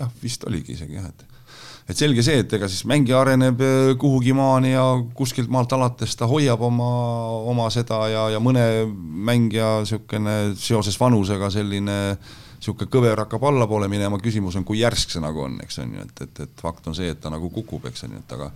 jah, 0.00 0.14
vist 0.22 0.46
oligi 0.48 0.76
isegi 0.76 0.98
jah, 1.00 1.10
et 1.10 1.29
et 1.90 1.98
selge 1.98 2.22
see, 2.24 2.42
et 2.44 2.52
ega 2.56 2.68
siis 2.70 2.84
mängija 2.88 3.18
areneb 3.20 3.62
äh, 3.64 3.92
kuhugi 4.00 4.34
maani 4.36 4.74
ja 4.74 4.84
kuskilt 5.16 5.50
maalt 5.52 5.72
alates 5.74 6.14
ta 6.18 6.28
hoiab 6.30 6.62
oma, 6.62 6.90
oma 7.50 7.66
seda 7.74 8.04
ja, 8.12 8.28
ja 8.34 8.42
mõne 8.42 8.62
mängija 9.30 9.80
niisugune 9.82 10.36
seoses 10.60 10.98
vanusega 11.00 11.50
selline 11.50 11.98
niisugune 12.60 12.90
kõver 12.92 13.24
hakkab 13.24 13.46
allapoole 13.50 13.88
minema, 13.90 14.20
küsimus 14.22 14.58
on, 14.60 14.66
kui 14.68 14.82
järsk 14.82 15.14
see 15.14 15.22
nagu 15.24 15.46
on, 15.46 15.58
eks 15.64 15.80
on 15.82 15.96
ju, 15.96 16.06
et, 16.06 16.24
et, 16.26 16.42
et 16.46 16.62
fakt 16.62 16.86
on 16.90 16.96
see, 16.96 17.10
et 17.10 17.20
ta 17.20 17.32
nagu 17.32 17.50
kukub, 17.50 17.88
eks 17.90 18.06
on 18.06 18.14
ju, 18.14 18.22
et 18.22 18.36
aga 18.36 18.50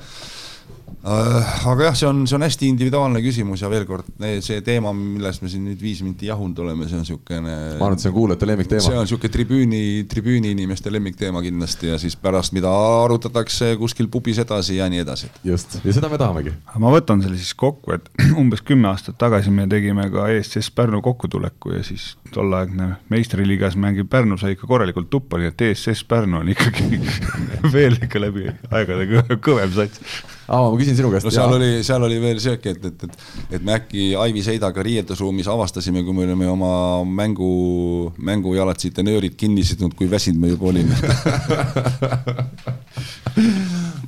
aga 1.04 1.88
jah, 1.88 1.96
see 1.98 2.08
on, 2.08 2.22
see 2.28 2.36
on 2.38 2.44
hästi 2.46 2.68
individuaalne 2.72 3.20
küsimus 3.24 3.62
ja 3.64 3.70
veel 3.72 3.84
kord, 3.88 4.08
see 4.44 4.60
teema, 4.64 4.92
millest 4.96 5.42
me 5.44 5.50
siin 5.52 5.64
nüüd 5.68 5.80
viis 5.82 6.00
minti 6.04 6.28
jahunud 6.30 6.58
oleme, 6.64 6.88
see 6.88 6.98
on 6.98 7.04
niisugune. 7.04 7.54
ma 7.78 7.88
arvan, 7.88 7.96
et 7.98 8.04
see 8.04 8.10
on 8.10 8.16
kuulajate 8.16 8.48
lemmikteema. 8.48 8.84
see 8.84 8.96
on 8.96 9.06
niisugune 9.06 9.32
tribüüni, 9.34 9.82
tribüüni 10.10 10.52
inimeste 10.54 10.92
lemmikteema 10.92 11.42
kindlasti 11.44 11.90
ja 11.92 11.98
siis 12.00 12.16
pärast, 12.20 12.54
mida 12.56 12.72
arutatakse 13.04 13.74
kuskil 13.80 14.08
pubis 14.12 14.40
edasi 14.42 14.78
ja 14.78 14.88
nii 14.92 15.02
edasi. 15.04 15.30
just, 15.44 15.78
ja 15.84 15.96
seda 15.96 16.10
me 16.12 16.20
tahamegi. 16.20 16.54
ma 16.80 16.92
võtan 16.94 17.24
selle 17.24 17.40
siis 17.40 17.56
kokku, 17.58 17.96
et 17.96 18.08
umbes 18.40 18.64
kümme 18.64 18.88
aastat 18.92 19.18
tagasi 19.20 19.52
me 19.54 19.68
tegime 19.70 20.08
ka 20.12 20.28
ESS 20.32 20.70
Pärnu 20.74 21.02
kokkutuleku 21.04 21.74
ja 21.76 21.82
siis 21.86 22.14
tolleaegne 22.34 22.94
meistriliigas 23.12 23.76
mängiv 23.80 24.08
Pärnu 24.12 24.38
sai 24.40 24.56
ikka 24.56 24.68
korralikult 24.70 25.10
tuppa, 25.12 25.40
nii 25.40 25.52
et 25.52 25.68
ESS 25.68 26.06
Pärnu 26.08 26.40
on 26.40 26.54
ikkagi 26.54 27.02
veel 27.74 28.00
ikka 28.00 28.22
läbi 28.24 28.48
aegade 28.70 29.36
kõvem 29.44 29.76
sats 29.76 30.00
aa, 30.48 30.70
ma 30.70 30.76
küsin 30.78 30.96
sinu 30.98 31.10
käest. 31.12 31.26
no 31.26 31.32
seal 31.34 31.50
ja. 31.50 31.56
oli, 31.58 31.70
seal 31.86 32.02
oli 32.06 32.20
veel 32.22 32.40
sihuke, 32.42 32.74
et, 32.76 32.84
et, 32.90 33.04
et, 33.08 33.12
et 33.58 33.64
me 33.64 33.76
äkki 33.78 34.12
Aivi 34.20 34.42
Seidaga 34.44 34.84
riietusruumis 34.84 35.48
avastasime, 35.50 36.04
kui 36.06 36.16
me 36.16 36.26
olime 36.28 36.48
oma 36.52 36.72
mängu, 37.04 38.12
mängujalatsid 38.18 39.00
ja 39.00 39.06
nöörid 39.06 39.36
kinni 39.40 39.64
sidnud, 39.66 39.94
kui 39.98 40.10
väsinud 40.10 40.40
me 40.42 40.52
juba 40.54 40.70
olime 40.72 40.94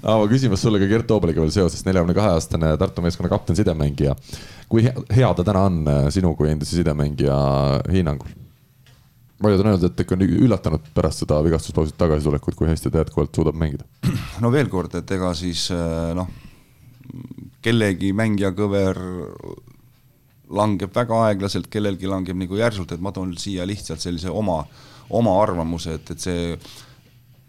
aa, 0.07 0.17
ma 0.17 0.25
küsimus 0.31 0.63
sulle 0.63 0.81
ka 0.83 0.89
Gert 0.91 1.09
Toobaliga 1.11 1.43
veel 1.43 1.55
seoses, 1.55 1.85
neljakümne 1.87 2.17
kahe 2.17 2.35
aastane 2.37 2.73
Tartu 2.81 3.05
meeskonna 3.05 3.31
kapten, 3.33 3.59
sidemängija. 3.59 4.17
kui 4.69 4.87
hea 4.87 5.31
ta 5.35 5.45
täna 5.47 5.69
on 5.71 5.85
äh, 5.91 6.09
sinu 6.15 6.35
kui 6.39 6.51
endise 6.53 6.77
sidemängija 6.79 7.37
hinnangul? 7.93 8.46
Paljud 9.43 9.61
on 9.61 9.71
öelnud, 9.71 9.85
et 9.89 10.03
ikka 10.03 10.17
on 10.17 10.25
üllatanud 10.27 10.91
pärast 10.97 11.23
seda 11.25 11.39
vigastuspausilt 11.45 11.99
tagasitulekut, 12.01 12.57
kui 12.57 12.69
hästi 12.71 12.93
ta 12.93 13.03
jätkuvalt 13.05 13.37
suudab 13.37 13.59
mängida. 13.61 13.85
no 14.43 14.51
veel 14.53 14.71
kord, 14.73 14.95
et 14.99 15.11
ega 15.17 15.33
siis 15.37 15.69
äh, 15.75 16.13
noh, 16.17 16.31
kellegi 17.65 18.13
mängija 18.17 18.53
kõver 18.57 19.01
langeb 20.57 20.95
väga 20.95 21.23
aeglaselt, 21.27 21.69
kellelgi 21.73 22.09
langeb 22.09 22.39
nagu 22.39 22.59
järsult, 22.59 22.93
et 22.95 23.03
ma 23.03 23.13
toon 23.13 23.35
siia 23.41 23.67
lihtsalt 23.67 24.03
sellise 24.03 24.31
oma, 24.31 24.61
oma 25.17 25.35
arvamuse, 25.43 25.97
et, 25.99 26.13
et 26.15 26.23
see, 26.23 26.55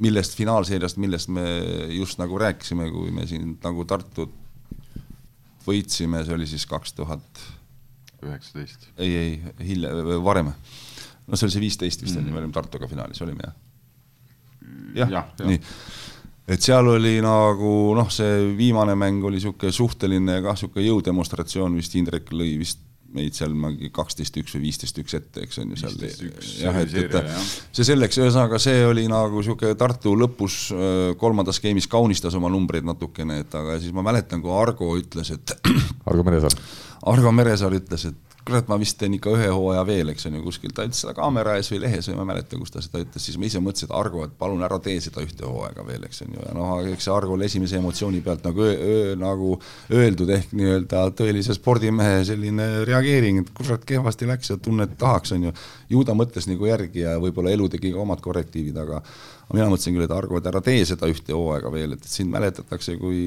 millest 0.04 0.36
finaalseeriast, 0.38 0.98
millest 1.02 1.30
me 1.34 1.46
just 1.94 2.20
nagu 2.22 2.40
rääkisime, 2.42 2.90
kui 2.94 3.14
me 3.14 3.28
siin 3.30 3.56
nagu 3.64 3.86
Tartut 3.90 4.34
võitsime, 5.68 6.24
see 6.26 6.36
oli 6.36 6.48
siis 6.50 6.66
kaks 6.70 6.94
tuhat 6.98 7.46
üheksateist. 8.24 8.90
ei, 8.98 9.16
ei, 9.16 9.32
hiljem, 9.68 10.14
varem 10.26 10.52
no 11.28 11.38
see 11.38 11.48
oli 11.48 11.56
see 11.56 11.64
viisteist 11.64 12.04
vist 12.04 12.16
mm, 12.16 12.26
-hmm. 12.26 12.34
me 12.34 12.44
olime 12.44 12.56
Tartuga 12.56 12.88
finaalis, 12.88 13.22
olime 13.22 13.48
jah? 13.48 13.56
jah 14.96 15.12
ja, 15.12 15.24
ja., 15.40 15.46
nii. 15.52 15.62
et 16.48 16.64
seal 16.64 16.88
oli 16.96 17.18
nagu 17.24 17.72
noh, 17.98 18.12
see 18.14 18.52
viimane 18.58 18.96
mäng 18.96 19.24
oli 19.24 19.42
niisugune 19.42 19.72
suhteline 19.72 20.42
kah, 20.42 20.58
niisugune 20.58 20.88
jõudemonstratsioon 20.88 21.76
vist, 21.80 21.96
Indrek 22.00 22.32
lõi 22.32 22.56
vist 22.60 22.84
meid 23.16 23.36
seal 23.38 23.54
mingi 23.56 23.90
kaksteist 23.94 24.36
üks 24.42 24.56
või 24.58 24.66
viisteist 24.66 24.98
üks 25.00 25.16
ette, 25.16 25.46
eks 25.46 25.62
on 25.62 25.72
ju 25.72 25.78
seal. 25.80 25.94
jah, 26.60 26.80
et, 26.82 26.94
et 26.94 27.16
see 27.72 27.86
selleks, 27.88 28.20
ühesõnaga 28.20 28.60
see 28.60 28.82
oli 28.86 29.06
nagu 29.12 29.40
niisugune 29.40 29.78
Tartu 29.80 30.16
lõpus 30.20 30.58
kolmandas 31.20 31.62
skeemis 31.62 31.88
kaunistas 31.92 32.36
oma 32.40 32.52
numbreid 32.52 32.88
natukene, 32.88 33.42
et 33.46 33.56
aga 33.56 33.80
siis 33.80 33.96
ma 33.96 34.04
mäletan, 34.06 34.44
kui 34.44 34.52
Argo 34.52 34.92
ütles, 35.00 35.32
et 35.36 35.56
Argo 36.10 36.28
Meresaar. 36.28 36.60
Argo 37.08 37.32
Meresaar 37.32 37.76
ütles, 37.78 38.10
et 38.12 38.27
kurat, 38.48 38.68
ma 38.72 38.78
vist 38.80 38.98
teen 39.00 39.18
ikka 39.18 39.34
ühe 39.36 39.48
hooaja 39.52 39.84
veel, 39.88 40.12
eks 40.14 40.28
on 40.30 40.38
ju, 40.38 40.44
kuskil, 40.46 40.72
ta 40.76 40.86
ütles 40.88 41.02
seda 41.04 41.14
kaamera 41.18 41.58
ees 41.60 41.70
või 41.74 41.82
lehes 41.84 42.08
või 42.10 42.18
ma 42.18 42.24
ei 42.24 42.30
mäleta, 42.32 42.60
kus 42.60 42.74
ta 42.74 42.84
seda 42.84 43.02
ütles, 43.04 43.26
siis 43.28 43.38
ma 43.40 43.48
ise 43.50 43.62
mõtlesin, 43.64 43.90
et 43.90 43.96
Argo, 43.98 44.24
et 44.28 44.36
palun 44.40 44.64
ära 44.66 44.80
tee 44.84 44.98
seda 45.04 45.24
ühte 45.26 45.46
hooaega 45.46 45.86
veel, 45.88 46.06
eks 46.08 46.24
on 46.26 46.36
ju, 46.38 46.44
ja 46.46 46.56
noh, 46.56 46.74
eks 46.94 47.08
see 47.08 47.14
Argol 47.14 47.46
esimese 47.48 47.80
emotsiooni 47.82 48.22
pealt 48.26 48.48
nagu 48.48 48.64
öö, 48.64 48.76
öö, 48.78 49.16
nagu 49.20 49.54
öeldud 49.94 50.32
ehk 50.38 50.54
nii-öelda 50.58 51.04
tõelise 51.20 51.58
spordimehe 51.58 52.24
selline 52.28 52.70
reageering, 52.88 53.44
et 53.44 53.54
kurat, 53.58 53.84
kehvasti 53.88 54.30
läks 54.32 54.54
ja 54.54 54.60
tunned 54.62 54.96
tahaks, 55.00 55.36
on 55.36 55.50
ju. 55.50 55.56
ju 55.92 56.06
ta 56.08 56.16
mõtles 56.18 56.48
nagu 56.50 56.72
järgi 56.72 57.04
ja 57.04 57.18
võib-olla 57.22 57.52
elu 57.56 57.70
tegi 57.76 57.92
ka 57.96 58.04
omad 58.04 58.24
korrektiivid, 58.24 58.80
aga 58.84 59.04
mina 59.54 59.70
mõtlesin 59.72 59.96
küll, 59.96 60.08
et 60.08 60.16
Argo, 60.16 60.40
et 60.40 60.50
ära 60.50 60.64
tee 60.64 60.84
seda 60.88 61.08
ühte 61.12 61.36
hooaega 61.36 61.72
veel, 61.72 61.96
et 61.96 62.08
sind 62.08 62.32
mäletatakse 62.34 62.98
kui 63.00 63.22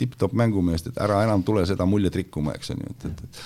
tipp-topp 0.00 0.36
mängumeest, 0.36 0.90
et 0.90 1.00
ära 1.04 1.22
enam 1.24 1.44
tule 1.44 1.64
seda 1.68 1.86
muljet 1.88 2.16
rikkuma, 2.20 2.56
eks 2.58 2.74
on 2.74 2.84
ju, 2.84 2.92
et, 2.92 3.08
et, 3.08 3.24
et 3.24 3.42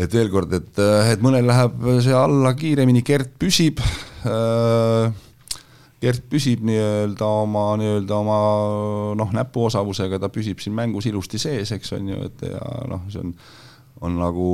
et 0.00 0.14
veel 0.14 0.30
kord, 0.32 0.52
et, 0.56 0.78
et 1.12 1.24
mõnel 1.24 1.48
läheb 1.50 1.82
see 2.04 2.14
alla 2.16 2.54
kiiremini, 2.58 3.02
Gert 3.06 3.34
püsib 3.40 3.82
äh,, 3.84 5.10
Gert 6.00 6.22
püsib 6.32 6.62
nii-öelda 6.64 7.26
oma, 7.42 7.64
nii-öelda 7.76 8.16
oma 8.16 8.36
noh, 9.20 9.32
näpuosavusega, 9.36 10.16
ta 10.22 10.30
püsib 10.32 10.62
siin 10.62 10.72
mängus 10.76 11.10
ilusti 11.10 11.40
sees, 11.40 11.74
eks 11.76 11.92
on 11.92 12.08
ju, 12.08 12.20
et 12.30 12.46
ja 12.48 12.62
noh, 12.88 13.02
see 13.12 13.20
on, 13.20 13.34
on 14.08 14.16
nagu 14.16 14.46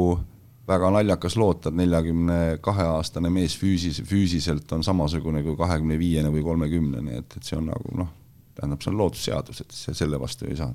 väga 0.66 0.90
naljakas 0.90 1.36
loota, 1.38 1.70
et 1.70 1.78
neljakümne 1.78 2.38
kahe 2.64 2.88
aastane 2.96 3.30
mees 3.30 3.54
füüsis, 3.60 4.00
füüsiliselt 4.02 4.74
on 4.74 4.82
samasugune 4.82 5.44
kui 5.46 5.54
kahekümne 5.58 5.98
viiene 6.00 6.32
või 6.34 6.42
kolmekümnene, 6.46 7.20
et, 7.22 7.38
et 7.38 7.46
see 7.46 7.60
on 7.60 7.70
nagu 7.70 7.94
noh, 8.02 8.10
tähendab, 8.58 8.82
see 8.82 8.90
on 8.90 8.98
loodusseadus, 8.98 9.62
et 9.62 9.78
selle 10.02 10.18
vastu 10.18 10.50
ei 10.50 10.58
saa. 10.58 10.72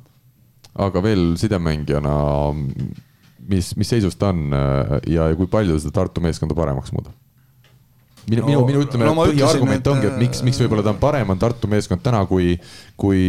aga 0.88 1.04
veel 1.04 1.34
sidemängijana, 1.36 2.16
mis, 3.50 3.74
mis 3.80 3.90
seisus 3.90 4.18
ta 4.20 4.32
on 4.34 4.54
ja, 4.54 5.28
ja 5.30 5.36
kui 5.38 5.50
palju 5.52 5.80
seda 5.80 5.96
Tartu 6.02 6.24
meeskonda 6.24 6.58
paremaks 6.58 6.94
muudab? 6.96 7.16
Minu 8.32 8.46
no,, 8.46 8.48
minu, 8.48 8.64
minu 8.70 8.84
ütleme 8.86 9.08
no,, 9.08 9.16
põhiargument 9.18 9.90
ongi, 9.92 10.08
et 10.10 10.20
miks, 10.22 10.42
miks 10.46 10.60
võib-olla 10.64 10.86
ta 10.86 10.94
on 10.94 11.00
parem, 11.02 11.34
on 11.34 11.42
Tartu 11.42 11.70
meeskond 11.72 12.04
täna, 12.04 12.22
kui, 12.30 12.56
kui 13.00 13.22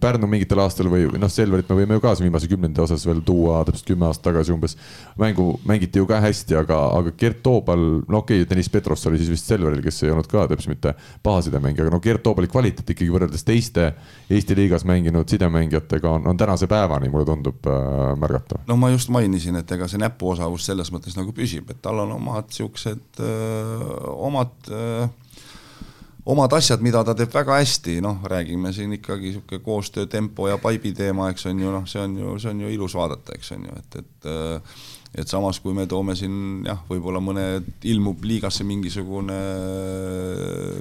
Pärnu 0.00 0.28
mingitel 0.30 0.62
aastatel 0.64 0.90
või 0.92 1.06
noh, 1.20 1.32
Selverit 1.32 1.68
me 1.70 1.78
võime 1.80 1.98
ju 1.98 2.04
ka 2.04 2.14
siin 2.16 2.28
viimase 2.28 2.48
kümnendi 2.50 2.82
osas 2.84 3.04
veel 3.08 3.20
tuua 3.26 3.60
täpselt 3.68 3.90
kümme 3.92 4.08
aastat 4.08 4.30
tagasi 4.30 4.54
umbes. 4.54 4.76
mängu 5.20 5.48
mängiti 5.68 6.00
ju 6.00 6.08
ka 6.08 6.20
hästi, 6.24 6.56
aga, 6.62 6.80
aga 6.98 7.12
Gert 7.18 7.42
Toobal, 7.44 7.84
no 8.08 8.22
okei 8.22 8.42
okay,, 8.42 8.50
Deniss 8.50 8.72
Petrovs 8.72 9.06
oli 9.10 9.20
siis 9.20 9.32
vist 9.32 9.50
Selveril, 9.50 9.82
kes 9.84 10.02
ei 10.04 10.14
olnud 10.14 10.30
ka 10.30 10.46
täpselt 10.50 10.74
mitte 10.74 10.94
paha 11.22 11.44
sidemängija, 11.46 11.86
aga 11.86 11.96
no 11.96 12.00
Gert 12.04 12.24
Toobali 12.24 12.50
kvaliteet 12.50 12.94
ikkagi 12.94 13.12
võrreldes 13.12 13.44
teiste 13.46 13.92
Eesti 14.30 14.56
liigas 14.58 14.84
mänginud 14.88 15.28
sidemängijatega 15.28 16.10
on, 16.10 16.26
on 16.26 16.36
tänase 16.36 16.66
päevani, 16.70 17.08
mulle 17.12 17.28
tundub 17.28 17.66
äh, 17.66 18.16
märgatav. 18.18 18.64
no 18.66 18.76
ma 18.76 18.90
just 18.90 19.12
mainisin, 19.14 19.56
et 19.60 19.72
ega 19.72 19.88
see 19.90 20.00
näpuosavus 20.02 20.66
selles 20.66 20.90
mõttes 20.94 21.16
nagu 21.18 21.34
püsib, 21.36 21.70
et 21.70 21.82
tal 21.82 22.00
on 22.02 22.16
omad 22.16 22.50
siuksed, 22.54 23.20
äh, 23.20 24.06
omad 24.16 24.45
öö, 24.70 25.04
äh, 25.04 25.10
omad 26.26 26.52
asjad, 26.58 26.82
mida 26.82 27.04
ta 27.06 27.14
teeb 27.14 27.30
väga 27.34 27.60
hästi, 27.60 28.00
noh, 28.02 28.18
räägime 28.26 28.72
siin 28.74 28.96
ikkagi 28.96 29.30
niisugune 29.30 29.62
koostöö, 29.62 30.06
tempo 30.10 30.48
ja 30.50 30.58
paibi 30.58 30.92
teema, 30.92 31.30
eks 31.30 31.46
on 31.46 31.60
ju 31.62 31.70
noh, 31.70 31.86
see 31.86 32.02
on 32.02 32.16
ju, 32.18 32.36
see 32.42 32.50
on 32.50 32.64
ju 32.64 32.72
ilus 32.74 32.96
vaadata, 32.98 33.36
eks 33.38 33.52
on 33.54 33.68
ju, 33.68 33.80
et, 33.82 33.98
et 34.02 34.30
et 35.16 35.30
samas, 35.30 35.60
kui 35.64 35.72
me 35.72 35.86
toome 35.88 36.12
siin 36.18 36.66
jah, 36.66 36.82
võib-olla 36.90 37.22
mõne, 37.24 37.44
ilmub 37.88 38.24
liigasse 38.26 38.66
mingisugune, 38.68 39.38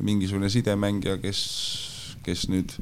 mingisugune 0.03 0.49
sidemängija, 0.51 1.21
kes, 1.23 1.39
kes 2.25 2.49
nüüd 2.51 2.73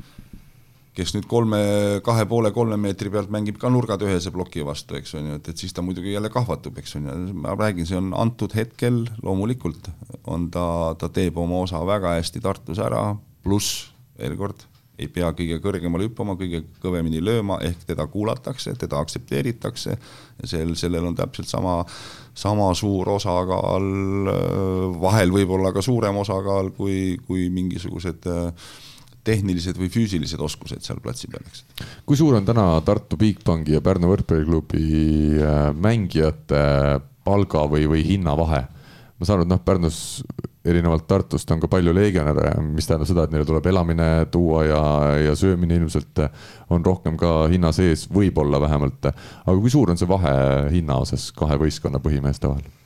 kes 0.94 1.14
nüüd 1.16 1.26
kolme, 1.30 1.60
kahe 2.06 2.26
poole, 2.30 2.52
kolme 2.54 2.78
meetri 2.78 3.10
pealt 3.14 3.32
mängib 3.34 3.58
ka 3.62 3.72
nurgad 3.74 4.04
ühese 4.06 4.34
ploki 4.34 4.66
vastu, 4.66 4.98
eks 5.00 5.16
on 5.18 5.32
ju, 5.32 5.38
et, 5.40 5.50
et 5.50 5.64
siis 5.64 5.74
ta 5.74 5.82
muidugi 5.86 6.14
jälle 6.14 6.30
kahvatub, 6.34 6.78
eks 6.82 6.98
on 7.00 7.08
ju, 7.10 7.16
ma 7.46 7.56
räägin, 7.58 7.88
see 7.90 7.98
on 7.98 8.12
antud 8.18 8.54
hetkel, 8.58 9.02
loomulikult 9.26 9.90
on 10.30 10.52
ta, 10.54 10.68
ta 11.00 11.10
teeb 11.14 11.40
oma 11.42 11.64
osa 11.66 11.82
väga 11.88 12.14
hästi 12.20 12.44
Tartus 12.44 12.82
ära, 12.84 13.08
pluss 13.44 13.90
veel 14.20 14.38
kord, 14.38 14.68
ei 15.02 15.10
pea 15.10 15.32
kõige 15.34 15.58
kõrgemale 15.64 16.06
hüppama, 16.06 16.38
kõige 16.38 16.62
kõvemini 16.84 17.24
lööma, 17.26 17.58
ehk 17.66 17.88
teda 17.90 18.06
kuulatakse, 18.14 18.76
teda 18.78 19.02
aktsepteeritakse 19.02 19.98
sel, 20.46 20.76
sellel 20.78 21.10
on 21.10 21.18
täpselt 21.18 21.50
sama, 21.50 21.80
sama 22.38 22.70
suur 22.78 23.16
osakaal, 23.16 23.90
vahel 25.02 25.34
võib-olla 25.34 25.74
ka 25.74 25.82
suurem 25.82 26.22
osakaal 26.22 26.70
kui, 26.78 27.18
kui 27.26 27.50
mingisugused 27.54 28.30
äh, 28.30 28.72
tehnilised 29.24 29.80
või 29.80 29.90
füüsilised 29.94 30.42
oskused 30.44 30.84
seal 30.86 31.00
platsi 31.04 31.30
peal, 31.32 31.46
eks. 31.48 31.64
kui 32.06 32.20
suur 32.20 32.38
on 32.38 32.48
täna 32.48 32.68
Tartu 32.86 33.20
Bigbanki 33.20 33.78
ja 33.78 33.82
Pärnu 33.84 34.12
võrkpalliklubi 34.12 34.86
äh, 35.40 35.66
mängijate 35.76 36.64
palga 37.24 37.68
või, 37.72 37.88
või 37.90 38.04
hinna 38.08 38.36
vahe? 38.40 38.66
ma 39.14 39.28
saan 39.28 39.40
aru, 39.40 39.48
et 39.48 39.54
noh, 39.54 39.62
Pärnus 39.64 39.98
erinevalt 40.68 41.06
Tartust 41.08 41.52
on 41.52 41.62
ka 41.62 41.70
palju 41.72 41.94
legionäre, 41.96 42.54
mis 42.64 42.88
tähendab 42.88 43.08
seda, 43.08 43.26
et 43.26 43.34
neile 43.34 43.48
tuleb 43.48 43.68
elamine 43.72 44.08
tuua 44.32 44.64
ja, 44.68 44.84
ja 45.30 45.36
söömine 45.40 45.78
ilmselt 45.80 46.24
on 46.74 46.84
rohkem 46.86 47.18
ka 47.20 47.46
hinna 47.52 47.72
sees, 47.76 48.08
võib-olla 48.12 48.62
vähemalt. 48.64 49.12
aga 49.12 49.58
kui 49.60 49.72
suur 49.72 49.92
on 49.94 50.00
see 50.00 50.10
vahe 50.10 50.34
hinna 50.74 51.00
osas 51.04 51.32
kahe 51.36 51.60
võistkonna 51.62 52.04
põhimeeste 52.04 52.52
vahel? 52.52 52.83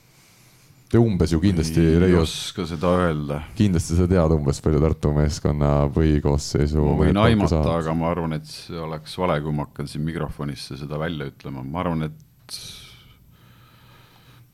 Te 0.88 0.96
umbes 0.96 1.34
ju 1.34 1.40
kindlasti 1.42 1.82
ei 2.00 2.14
oska 2.16 2.64
seda 2.64 2.94
öelda. 2.96 3.42
kindlasti 3.58 3.96
sa 3.98 4.06
tead 4.08 4.32
umbes 4.32 4.62
palju 4.64 4.78
Tartu 4.80 5.10
meeskonna 5.12 5.72
põhikoosseisu. 5.92 6.80
ma 6.80 6.94
võin 7.02 7.20
aimata, 7.20 7.60
aga 7.74 7.92
ma 7.92 8.08
arvan, 8.08 8.38
et 8.38 8.48
see 8.48 8.78
oleks 8.80 9.18
vale, 9.20 9.36
kui 9.44 9.52
ma 9.52 9.66
hakkan 9.66 9.90
siin 9.90 10.06
mikrofonisse 10.06 10.78
seda 10.80 11.00
välja 11.00 11.28
ütlema, 11.28 11.60
ma 11.60 11.82
arvan, 11.82 12.08
et 12.08 12.56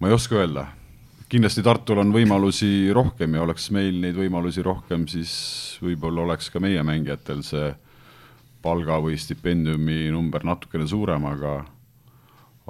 ma 0.02 0.10
ei 0.10 0.16
oska 0.16 0.40
öelda. 0.40 0.66
kindlasti 1.30 1.62
Tartul 1.62 2.02
on 2.02 2.10
võimalusi 2.14 2.90
rohkem 2.94 3.38
ja 3.38 3.46
oleks 3.46 3.70
meil 3.70 4.02
neid 4.02 4.18
võimalusi 4.18 4.62
rohkem, 4.66 5.06
siis 5.06 5.78
võib-olla 5.86 6.26
oleks 6.26 6.50
ka 6.50 6.58
meie 6.58 6.82
mängijatel 6.82 7.46
see 7.46 7.70
palga 8.64 8.98
või 8.98 9.14
stipendiumi 9.20 10.10
number 10.10 10.42
natukene 10.42 10.86
suurem, 10.88 11.30
aga 11.30 11.60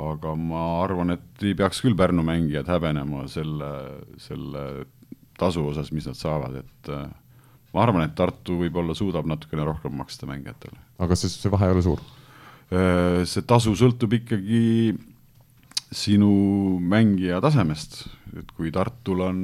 aga 0.00 0.34
ma 0.34 0.64
arvan, 0.82 1.14
et 1.14 1.44
ei 1.46 1.54
peaks 1.58 1.80
küll 1.84 1.94
Pärnu 1.98 2.24
mängijad 2.26 2.68
häbenema 2.70 3.28
selle, 3.30 3.70
selle 4.18 4.64
tasu 5.38 5.62
osas, 5.70 5.92
mis 5.94 6.08
nad 6.08 6.18
saavad, 6.18 6.58
et 6.64 6.90
äh, 6.90 7.06
ma 7.74 7.84
arvan, 7.84 8.06
et 8.06 8.14
Tartu 8.18 8.58
võib-olla 8.64 8.96
suudab 8.98 9.28
natukene 9.30 9.66
rohkem 9.66 9.94
maksta 9.98 10.26
mängijatele. 10.30 10.78
aga 10.98 11.18
see, 11.18 11.30
see 11.30 11.52
vahe 11.52 11.70
ei 11.70 11.76
ole 11.76 11.84
suur? 11.86 12.02
Äh, 12.74 13.22
see 13.28 13.46
tasu 13.46 13.74
sõltub 13.78 14.16
ikkagi 14.18 14.94
sinu 15.94 16.32
mängija 16.82 17.38
tasemest, 17.44 18.00
et 18.34 18.50
kui 18.56 18.72
Tartul 18.74 19.22
on 19.28 19.38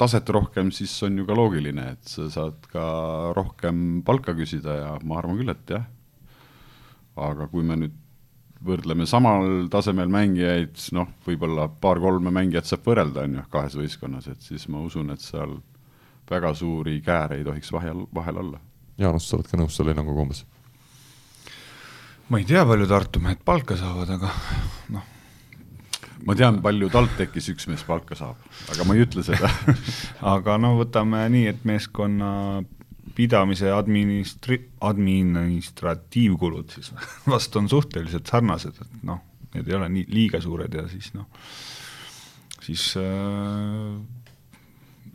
taset 0.00 0.26
rohkem, 0.34 0.72
siis 0.74 0.96
on 1.06 1.20
ju 1.20 1.26
ka 1.28 1.36
loogiline, 1.38 1.92
et 1.94 2.10
sa 2.10 2.26
saad 2.34 2.66
ka 2.72 2.88
rohkem 3.36 4.02
palka 4.06 4.34
küsida 4.34 4.74
ja 4.80 4.90
ma 5.06 5.20
arvan 5.20 5.38
küll, 5.38 5.54
et 5.54 5.74
jah. 5.76 5.86
aga 7.18 7.46
kui 7.50 7.62
me 7.66 7.78
nüüd 7.78 7.94
võrdleme 8.64 9.06
samal 9.06 9.68
tasemel 9.70 10.10
mängijaid, 10.12 10.76
noh, 10.96 11.10
võib-olla 11.26 11.68
paar-kolme 11.80 12.32
mängijat 12.34 12.68
saab 12.68 12.86
võrrelda, 12.88 13.24
on 13.26 13.38
ju, 13.38 13.44
kahes 13.52 13.76
võistkonnas, 13.78 14.28
et 14.32 14.42
siis 14.42 14.66
ma 14.72 14.82
usun, 14.82 15.12
et 15.14 15.22
seal 15.22 15.58
väga 16.28 16.52
suuri 16.58 16.98
kääre 17.04 17.38
ei 17.38 17.44
tohiks 17.46 17.70
vahel, 17.72 18.04
vahel 18.14 18.42
olla. 18.42 18.62
Jaanus, 18.98 19.28
sa 19.28 19.38
oled 19.38 19.50
ka 19.50 19.60
nõus 19.60 19.76
selle 19.78 19.94
hinnanguga 19.94 20.24
umbes? 20.26 20.44
ma 22.28 22.42
ei 22.42 22.44
tea, 22.44 22.60
palju 22.68 22.88
Tartu 22.90 23.20
mehed 23.24 23.38
palka 23.44 23.76
saavad, 23.78 24.10
aga 24.18 24.32
noh. 24.92 25.04
ma 26.28 26.34
tean, 26.36 26.58
palju 26.60 26.90
TalTechis 26.92 27.48
üks 27.54 27.68
mees 27.70 27.84
palka 27.88 28.18
saab, 28.18 28.42
aga 28.74 28.84
ma 28.84 28.96
ei 28.96 29.06
ütle 29.06 29.24
seda 29.24 29.48
aga 30.34 30.58
no 30.60 30.74
võtame 30.82 31.22
nii, 31.32 31.46
et 31.54 31.64
meeskonna 31.68 32.32
pidamise 33.18 33.72
administri-, 33.74 34.62
administratiivkulud 34.86 36.76
siis 36.76 36.92
vast 37.32 37.56
on 37.58 37.68
suhteliselt 37.70 38.30
sarnased, 38.30 38.78
et 38.84 39.02
noh, 39.08 39.24
need 39.54 39.68
ei 39.68 39.78
ole 39.78 39.88
nii 39.96 40.06
liiga 40.12 40.40
suured 40.44 40.74
ja 40.78 40.86
siis 40.90 41.10
noh, 41.16 41.26
siis 42.62 42.92
äh, 43.00 43.98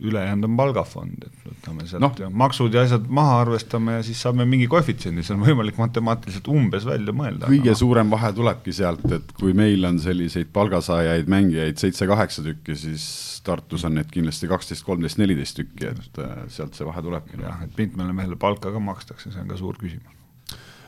ülejäänud 0.04 0.48
on 0.48 0.56
palgafond, 0.58 1.26
et 1.26 1.48
võtame 1.48 1.86
sealt 1.88 2.20
no. 2.20 2.30
maksud 2.44 2.74
ja 2.74 2.84
asjad 2.86 3.06
maha 3.12 3.40
arvestame 3.44 3.98
ja 3.98 4.04
siis 4.06 4.20
saame 4.24 4.46
mingi 4.48 4.66
koefitsiendi, 4.70 5.24
see 5.24 5.36
on 5.36 5.44
võimalik 5.44 5.78
matemaatiliselt 5.80 6.48
umbes 6.52 6.86
välja 6.88 7.14
mõelda. 7.16 7.48
kõige 7.50 7.72
no. 7.72 7.78
suurem 7.78 8.12
vahe 8.12 8.32
tulebki 8.36 8.74
sealt, 8.76 9.04
et 9.16 9.32
kui 9.38 9.54
meil 9.56 9.84
on 9.88 10.00
selliseid 10.02 10.50
palgasaajaid 10.54 11.30
mängijaid 11.30 11.80
seitse-kaheksa 11.80 12.44
tükki, 12.46 12.76
siis 12.78 13.06
Tartus 13.44 13.84
on 13.84 13.98
neid 13.98 14.08
kindlasti 14.12 14.48
kaksteist, 14.48 14.84
kolmteist, 14.86 15.18
neliteist 15.20 15.58
tükki, 15.58 15.90
et 15.92 16.20
äh, 16.22 16.44
sealt 16.52 16.76
see 16.76 16.86
vahe 16.88 17.02
tulebki. 17.04 17.40
jah, 17.42 17.64
et 17.66 17.74
Pintmele 17.76 18.14
mehele 18.16 18.38
palka 18.40 18.72
ka 18.72 18.80
makstakse, 18.80 19.32
see 19.32 19.42
on 19.42 19.50
ka 19.52 19.58
suur 19.60 19.76
küsimus. 19.80 20.14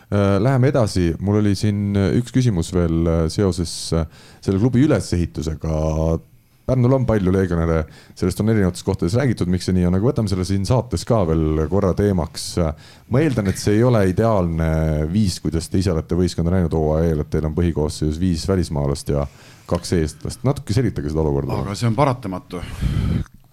Äh, 0.06 0.38
läheme 0.40 0.70
edasi, 0.70 1.10
mul 1.20 1.42
oli 1.42 1.52
siin 1.58 1.98
üks 2.16 2.32
küsimus 2.32 2.72
veel 2.72 3.10
äh, 3.10 3.20
seoses 3.32 3.74
selle 3.92 4.62
klubi 4.62 4.86
ülesehitusega 4.86 5.76
Pärnul 6.66 6.96
on 6.96 7.04
palju 7.06 7.30
legionäre, 7.30 7.84
sellest 8.18 8.40
on 8.42 8.48
erinevates 8.50 8.82
kohtades 8.82 9.14
räägitud, 9.14 9.50
miks 9.52 9.68
see 9.68 9.74
nii 9.76 9.84
on, 9.86 9.96
aga 9.98 10.08
võtame 10.08 10.30
selle 10.30 10.42
siin 10.48 10.64
saates 10.66 11.04
ka 11.06 11.20
veel 11.28 11.60
korra 11.70 11.92
teemaks. 11.94 12.46
ma 13.14 13.20
eeldan, 13.22 13.52
et 13.52 13.60
see 13.62 13.76
ei 13.78 13.84
ole 13.86 14.00
ideaalne 14.10 14.70
viis, 15.12 15.38
kuidas 15.44 15.70
te 15.70 15.78
ise 15.78 15.92
olete 15.94 16.18
võistkonda 16.18 16.56
näinud 16.56 16.74
hooaja 16.74 17.12
eel, 17.12 17.22
et 17.22 17.30
teil 17.30 17.46
on 17.46 17.54
põhikoosseisus 17.54 18.18
viis 18.18 18.48
välismaalast 18.50 19.12
ja 19.14 19.28
kaks 19.70 19.94
eestlast, 19.94 20.42
natuke 20.46 20.74
selitage 20.74 21.12
seda 21.12 21.22
olukorda. 21.22 21.60
aga 21.62 21.76
see 21.78 21.86
on 21.86 21.98
paratamatu. 21.98 22.62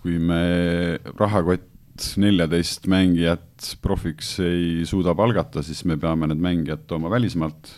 kui 0.01 0.17
me 0.19 0.97
rahakott 1.13 2.07
neljateist 2.17 2.89
mängijat 2.89 3.75
profiks 3.81 4.39
ei 4.41 4.87
suuda 4.89 5.13
palgata, 5.15 5.61
siis 5.61 5.85
me 5.85 5.99
peame 6.01 6.27
need 6.31 6.41
mängijad 6.41 6.87
tooma 6.89 7.13
välismaalt. 7.13 7.69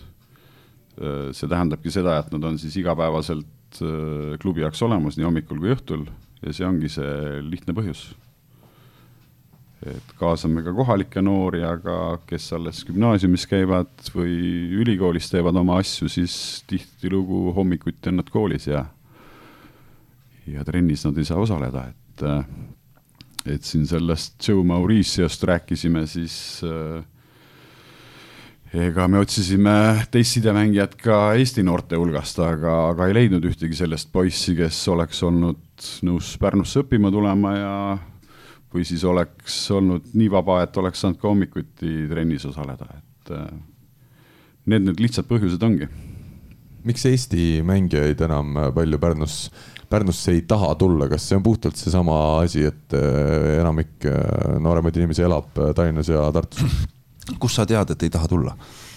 see 1.36 1.51
tähendabki 1.51 1.91
seda, 1.91 2.21
et 2.23 2.31
nad 2.31 2.43
on 2.47 2.55
siis 2.59 2.79
igapäevaselt 2.79 3.51
äh, 3.84 4.36
klubi 4.41 4.63
jaoks 4.63 4.84
olemas 4.86 5.17
nii 5.17 5.28
hommikul 5.28 5.59
kui 5.61 5.73
õhtul 5.76 6.05
ja 6.41 6.53
see 6.53 6.67
ongi 6.67 6.91
see 6.91 7.41
lihtne 7.45 7.76
põhjus. 7.76 8.09
Et 9.86 10.13
kaasame 10.17 10.63
ka 10.65 10.73
kohalikke 10.73 11.21
noori, 11.21 11.61
aga 11.65 12.17
kes 12.26 12.47
alles 12.57 12.80
gümnaasiumis 12.88 13.45
käivad 13.49 14.07
või 14.15 14.34
ülikoolis 14.82 15.28
teevad 15.30 15.57
oma 15.61 15.78
asju, 15.84 16.09
siis 16.09 16.63
tihtilugu 16.69 17.51
hommikuti 17.53 18.09
on 18.09 18.21
nad 18.21 18.32
koolis 18.34 18.69
ja 18.71 18.86
ja 20.49 20.63
trennis 20.65 21.05
nad 21.05 21.17
ei 21.17 21.26
saa 21.26 21.41
osaleda, 21.41 21.88
et, 21.89 22.23
et 23.55 23.65
siin 23.65 23.86
sellest 23.89 24.38
Joe 24.47 24.63
Mauriciost 24.65 25.43
rääkisime, 25.49 26.05
siis 26.09 26.36
äh, 26.65 27.01
ega 28.76 29.05
me 29.07 29.19
otsisime 29.23 29.73
teist 30.11 30.36
sidemängijat 30.36 30.97
ka 30.99 31.17
Eesti 31.39 31.63
noorte 31.63 31.97
hulgast, 31.99 32.39
aga, 32.43 32.73
aga 32.91 33.07
ei 33.07 33.15
leidnud 33.15 33.45
ühtegi 33.47 33.78
sellist 33.78 34.09
poissi, 34.11 34.55
kes 34.57 34.82
oleks 34.91 35.21
olnud 35.23 35.86
nõus 36.07 36.34
Pärnusse 36.41 36.82
õppima 36.84 37.11
tulema 37.13 37.53
ja 37.55 37.76
või 38.76 38.84
siis 38.88 39.05
oleks 39.07 39.59
olnud 39.71 40.09
nii 40.17 40.28
vaba, 40.34 40.61
et 40.65 40.76
oleks 40.82 41.03
saanud 41.03 41.21
ka 41.21 41.30
hommikuti 41.30 41.93
trennis 42.11 42.47
osaleda, 42.49 42.89
et 42.97 43.32
äh, 43.36 43.45
need 44.71 44.89
need 44.89 44.99
lihtsad 45.03 45.30
põhjused 45.30 45.63
ongi. 45.63 45.88
miks 46.86 47.05
Eesti 47.09 47.61
mängijaid 47.65 48.19
enam 48.28 48.59
palju 48.76 48.99
Pärnus, 48.99 49.38
Pärnusse 49.89 50.34
ei 50.34 50.41
taha 50.41 50.73
tulla, 50.76 51.07
kas 51.07 51.30
see 51.30 51.38
on 51.38 51.45
puhtalt 51.45 51.80
seesama 51.80 52.41
asi, 52.41 52.65
et 52.67 52.97
äh, 52.97 53.61
enamik 53.61 54.09
äh, 54.09 54.59
nooremaid 54.59 54.99
inimesi 54.99 55.23
elab 55.23 55.55
Tallinnas 55.55 56.11
ja 56.11 56.28
Tartus? 56.36 56.91
Kust 57.39 57.59
sa 57.59 57.65
tead, 57.65 57.91
et 57.91 58.03
ei 58.03 58.13
taha 58.13 58.30
tulla? 58.32 58.55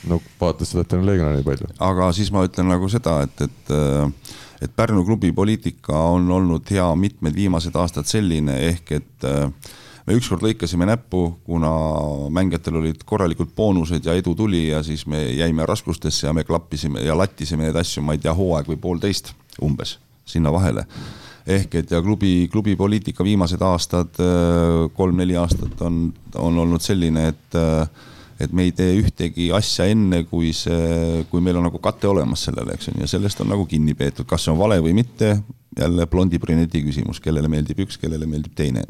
no 0.08 0.20
vaadates 0.40 0.72
seda, 0.72 0.84
et 0.84 0.92
teil 0.92 1.02
on 1.02 1.08
legionäre 1.08 1.40
nii 1.40 1.46
palju. 1.46 1.72
aga 1.88 2.12
siis 2.16 2.30
ma 2.34 2.44
ütlen 2.46 2.70
nagu 2.70 2.88
seda, 2.92 3.20
et, 3.26 3.48
et 3.48 3.74
äh, 3.74 4.36
et 4.62 4.72
Pärnu 4.76 5.04
klubi 5.06 5.32
poliitika 5.32 5.98
on 6.14 6.30
olnud 6.30 6.70
hea 6.70 6.86
mitmed 6.98 7.34
viimased 7.34 7.76
aastad 7.78 8.08
selline, 8.10 8.56
ehk 8.70 8.92
et 8.96 9.26
äh, 9.26 9.46
me 10.06 10.16
ükskord 10.18 10.42
lõikasime 10.42 10.88
näppu, 10.88 11.22
kuna 11.46 11.70
mängijatel 12.34 12.80
olid 12.80 13.04
korralikud 13.06 13.52
boonused 13.56 14.06
ja 14.06 14.16
edu 14.18 14.34
tuli 14.34 14.68
ja 14.68 14.82
siis 14.82 15.06
me 15.06 15.22
jäime 15.30 15.66
raskustesse 15.66 16.26
ja 16.26 16.34
me 16.34 16.44
klappisime 16.48 17.04
ja 17.04 17.16
lattisime 17.18 17.68
neid 17.68 17.78
asju, 17.78 18.02
ma 18.02 18.16
ei 18.16 18.22
tea, 18.24 18.34
hooaeg 18.34 18.70
või 18.72 18.80
poolteist 18.82 19.34
umbes 19.62 19.98
sinna 20.28 20.52
vahele 20.52 20.84
ehk 21.48 21.78
et 21.80 21.90
ja 21.94 22.02
klubi, 22.04 22.48
klubi 22.52 22.74
poliitika 22.76 23.24
viimased 23.24 23.62
aastad, 23.64 24.18
äh, 24.20 24.88
kolm-neli 24.96 25.38
aastat 25.38 25.80
on, 25.86 26.08
on 26.36 26.64
olnud 26.66 26.82
selline, 26.84 27.28
et 27.32 27.56
et 28.38 28.52
me 28.54 28.68
ei 28.68 28.72
tee 28.76 28.94
ühtegi 29.00 29.48
asja 29.54 29.88
enne, 29.90 30.22
kui 30.30 30.52
see, 30.56 31.24
kui 31.30 31.42
meil 31.44 31.58
on 31.58 31.66
nagu 31.66 31.80
kate 31.82 32.08
olemas 32.10 32.46
sellele, 32.46 32.76
eks 32.76 32.92
on 32.92 32.98
ju, 32.98 33.04
ja 33.04 33.10
sellest 33.10 33.42
on 33.42 33.50
nagu 33.50 33.66
kinni 33.70 33.96
peetud, 33.98 34.28
kas 34.30 34.46
see 34.46 34.52
on 34.54 34.60
vale 34.60 34.78
või 34.84 34.94
mitte, 35.00 35.34
jälle 35.78 36.06
blondi 36.10 36.38
brüneti 36.42 36.82
küsimus, 36.86 37.20
kellele 37.22 37.50
meeldib 37.50 37.82
üks, 37.86 37.98
kellele 38.00 38.26
meeldib 38.30 38.54
teine. 38.58 38.84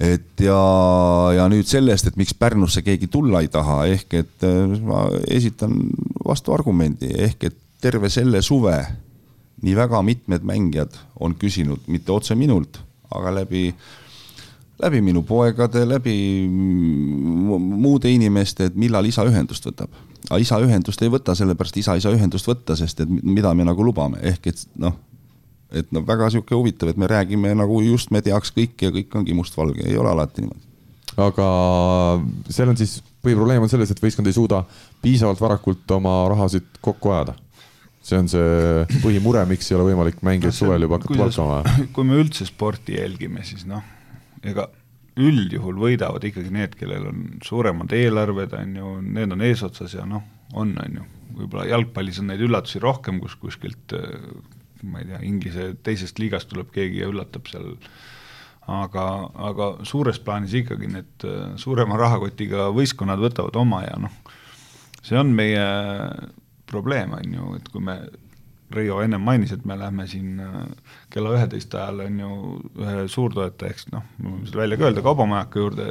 et 0.00 0.40
ja, 0.40 0.60
ja 1.36 1.46
nüüd 1.52 1.68
sellest, 1.68 2.08
et 2.08 2.16
miks 2.16 2.32
Pärnusse 2.34 2.80
keegi 2.82 3.10
tulla 3.12 3.42
ei 3.44 3.52
taha, 3.52 3.84
ehk 3.92 4.16
et 4.22 4.48
äh, 4.48 4.78
ma 4.80 5.04
esitan 5.28 5.76
vastuargumendi, 6.24 7.12
ehk 7.28 7.50
et 7.50 7.58
terve 7.80 8.08
selle 8.12 8.40
suve 8.44 8.76
nii 9.60 9.76
väga 9.76 10.00
mitmed 10.04 10.44
mängijad 10.48 10.96
on 11.20 11.34
küsinud, 11.36 11.84
mitte 11.92 12.12
otse 12.12 12.36
minult, 12.36 12.80
aga 13.12 13.34
läbi 13.42 13.68
läbi 14.82 15.00
minu 15.04 15.22
poegade, 15.26 15.82
läbi 15.88 16.14
muude 16.50 18.10
inimeste, 18.12 18.70
et 18.70 18.78
millal 18.78 19.06
isa 19.08 19.24
ühendust 19.28 19.66
võtab. 19.68 19.92
aga 20.28 20.38
isa 20.40 20.60
ühendust 20.62 21.02
ei 21.02 21.10
võta, 21.12 21.34
sellepärast 21.36 21.76
isa 21.80 21.96
ei 21.96 22.04
saa 22.04 22.14
ühendust 22.14 22.48
võtta, 22.48 22.76
sest 22.78 23.00
et 23.04 23.10
mida 23.10 23.52
me 23.54 23.66
nagu 23.66 23.84
lubame, 23.84 24.20
ehk 24.32 24.50
et 24.52 24.64
noh, 24.80 24.96
et 25.72 25.92
no 25.94 26.04
väga 26.06 26.30
sihuke 26.30 26.54
huvitav, 26.54 26.92
et 26.92 27.00
me 27.00 27.08
räägime 27.10 27.54
nagu 27.56 27.80
just 27.82 28.10
me 28.10 28.22
teaks 28.22 28.52
kõike 28.56 28.88
ja 28.88 28.94
kõik 28.94 29.14
ongi 29.20 29.36
mustvalge, 29.36 29.86
ei 29.86 29.98
ole 29.98 30.12
alati 30.12 30.44
niimoodi. 30.44 30.66
aga 31.20 31.46
seal 32.48 32.72
on 32.72 32.80
siis, 32.80 33.00
põhiprobleem 33.24 33.62
on 33.64 33.72
selles, 33.72 33.90
et 33.90 34.02
võistkond 34.02 34.28
ei 34.30 34.36
suuda 34.36 34.64
piisavalt 35.02 35.40
varakult 35.40 35.96
oma 35.96 36.22
rahasid 36.32 36.68
kokku 36.80 37.14
ajada 37.16 37.36
see 38.00 38.16
on 38.16 38.28
see 38.32 39.00
põhimure, 39.02 39.42
miks 39.48 39.68
ei 39.68 39.76
ole 39.76 39.90
võimalik 39.90 40.22
mängijaid 40.24 40.56
suvel 40.56 40.86
juba 40.86 40.96
hakata 40.96 41.18
palkama. 41.20 41.62
kui 41.94 42.06
me 42.08 42.16
üldse 42.22 42.46
sporti 42.48 42.96
jälgime, 42.96 43.44
siis 43.44 43.66
noh 43.68 43.84
ega 44.46 44.68
üldjuhul 45.20 45.76
võidavad 45.80 46.24
ikkagi 46.24 46.52
need, 46.54 46.76
kellel 46.78 47.08
on 47.10 47.24
suuremad 47.44 47.92
eelarved, 47.92 48.54
on 48.56 48.76
ju, 48.78 48.92
need 49.04 49.34
on 49.34 49.42
eesotsas 49.44 49.96
ja 49.98 50.06
noh, 50.08 50.22
on, 50.54 50.72
on 50.80 51.00
ju, 51.00 51.08
võib-olla 51.40 51.66
jalgpallis 51.68 52.22
on 52.22 52.30
neid 52.30 52.42
üllatusi 52.46 52.80
rohkem, 52.82 53.20
kus 53.20 53.36
kuskilt 53.40 53.94
ma 54.86 55.02
ei 55.02 55.10
tea, 55.10 55.20
Inglise 55.26 55.66
teisest 55.84 56.20
liigast 56.22 56.50
tuleb 56.50 56.70
keegi 56.74 57.02
ja 57.02 57.10
üllatab 57.10 57.48
seal. 57.50 57.74
Aga, 58.70 59.04
aga 59.50 59.66
suures 59.88 60.20
plaanis 60.22 60.52
ikkagi 60.54 60.86
need 60.92 61.24
suurema 61.58 61.96
rahakotiga 61.98 62.68
võistkonnad 62.76 63.18
võtavad 63.18 63.56
oma 63.58 63.80
ja 63.82 63.96
noh, 63.98 64.12
see 65.02 65.18
on 65.18 65.32
meie 65.34 65.64
probleem, 66.70 67.16
on 67.16 67.34
ju, 67.34 67.54
et 67.58 67.70
kui 67.72 67.82
me 67.82 67.96
Reio 68.70 69.00
ennem 69.02 69.24
mainis, 69.26 69.50
et 69.50 69.64
me 69.66 69.74
lähme 69.74 70.04
siin 70.06 70.36
äh, 70.38 70.58
kella 71.10 71.34
üheteist 71.36 71.74
ajal 71.74 72.04
on 72.06 72.20
ju 72.22 72.34
ühe 72.80 73.06
suurtoetaja, 73.10 73.74
eks 73.74 73.88
noh, 73.94 74.04
ma 74.20 74.34
võin 74.36 74.46
seda 74.48 74.62
välja 74.62 74.78
ka 74.78 74.88
öelda, 74.88 75.04
kaubamajaka 75.06 75.64
juurde 75.64 75.88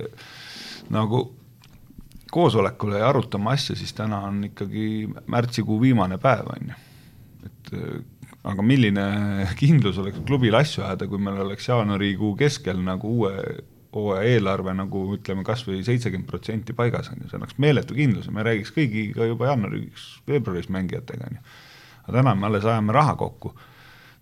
nagu 0.93 1.23
koosolekule 2.31 3.01
ja 3.01 3.09
arutama 3.09 3.55
asja, 3.57 3.75
siis 3.77 3.93
täna 3.97 4.21
on 4.27 4.43
ikkagi 4.51 5.09
märtsikuu 5.31 5.79
viimane 5.81 6.19
päev, 6.21 6.51
on 6.53 6.71
ju. 6.71 6.79
et 7.49 7.73
aga 8.49 8.63
milline 8.63 9.05
kindlus 9.61 9.99
oleks 10.01 10.21
klubil 10.27 10.55
asju 10.59 10.85
ajada, 10.85 11.09
kui 11.09 11.21
meil 11.21 11.41
oleks 11.43 11.67
jaanuarikuu 11.69 12.35
keskel 12.39 12.79
nagu 12.85 13.17
uue 13.19 13.33
hooaja 13.89 14.35
eelarve 14.35 14.73
nagu 14.77 14.99
ütleme, 15.15 15.41
kas 15.45 15.63
või 15.65 15.79
seitsekümmend 15.85 16.29
protsenti 16.29 16.75
paigas, 16.77 17.09
on 17.09 17.23
ju, 17.23 17.31
see 17.31 17.39
annaks 17.39 17.57
meeletu 17.57 17.97
kindluse, 17.97 18.29
me 18.31 18.45
räägiks 18.45 18.69
kõigiga 18.75 19.25
juba 19.25 19.49
jaanuariks, 19.49 20.05
veebruaris 20.29 20.69
mängijatega, 20.73 21.25
on 21.25 21.39
ju. 21.39 21.55
Aga 22.03 22.19
täna 22.19 22.35
me 22.37 22.45
alles 22.45 22.67
ajame 22.69 22.93
raha 22.93 23.15
kokku 23.17 23.55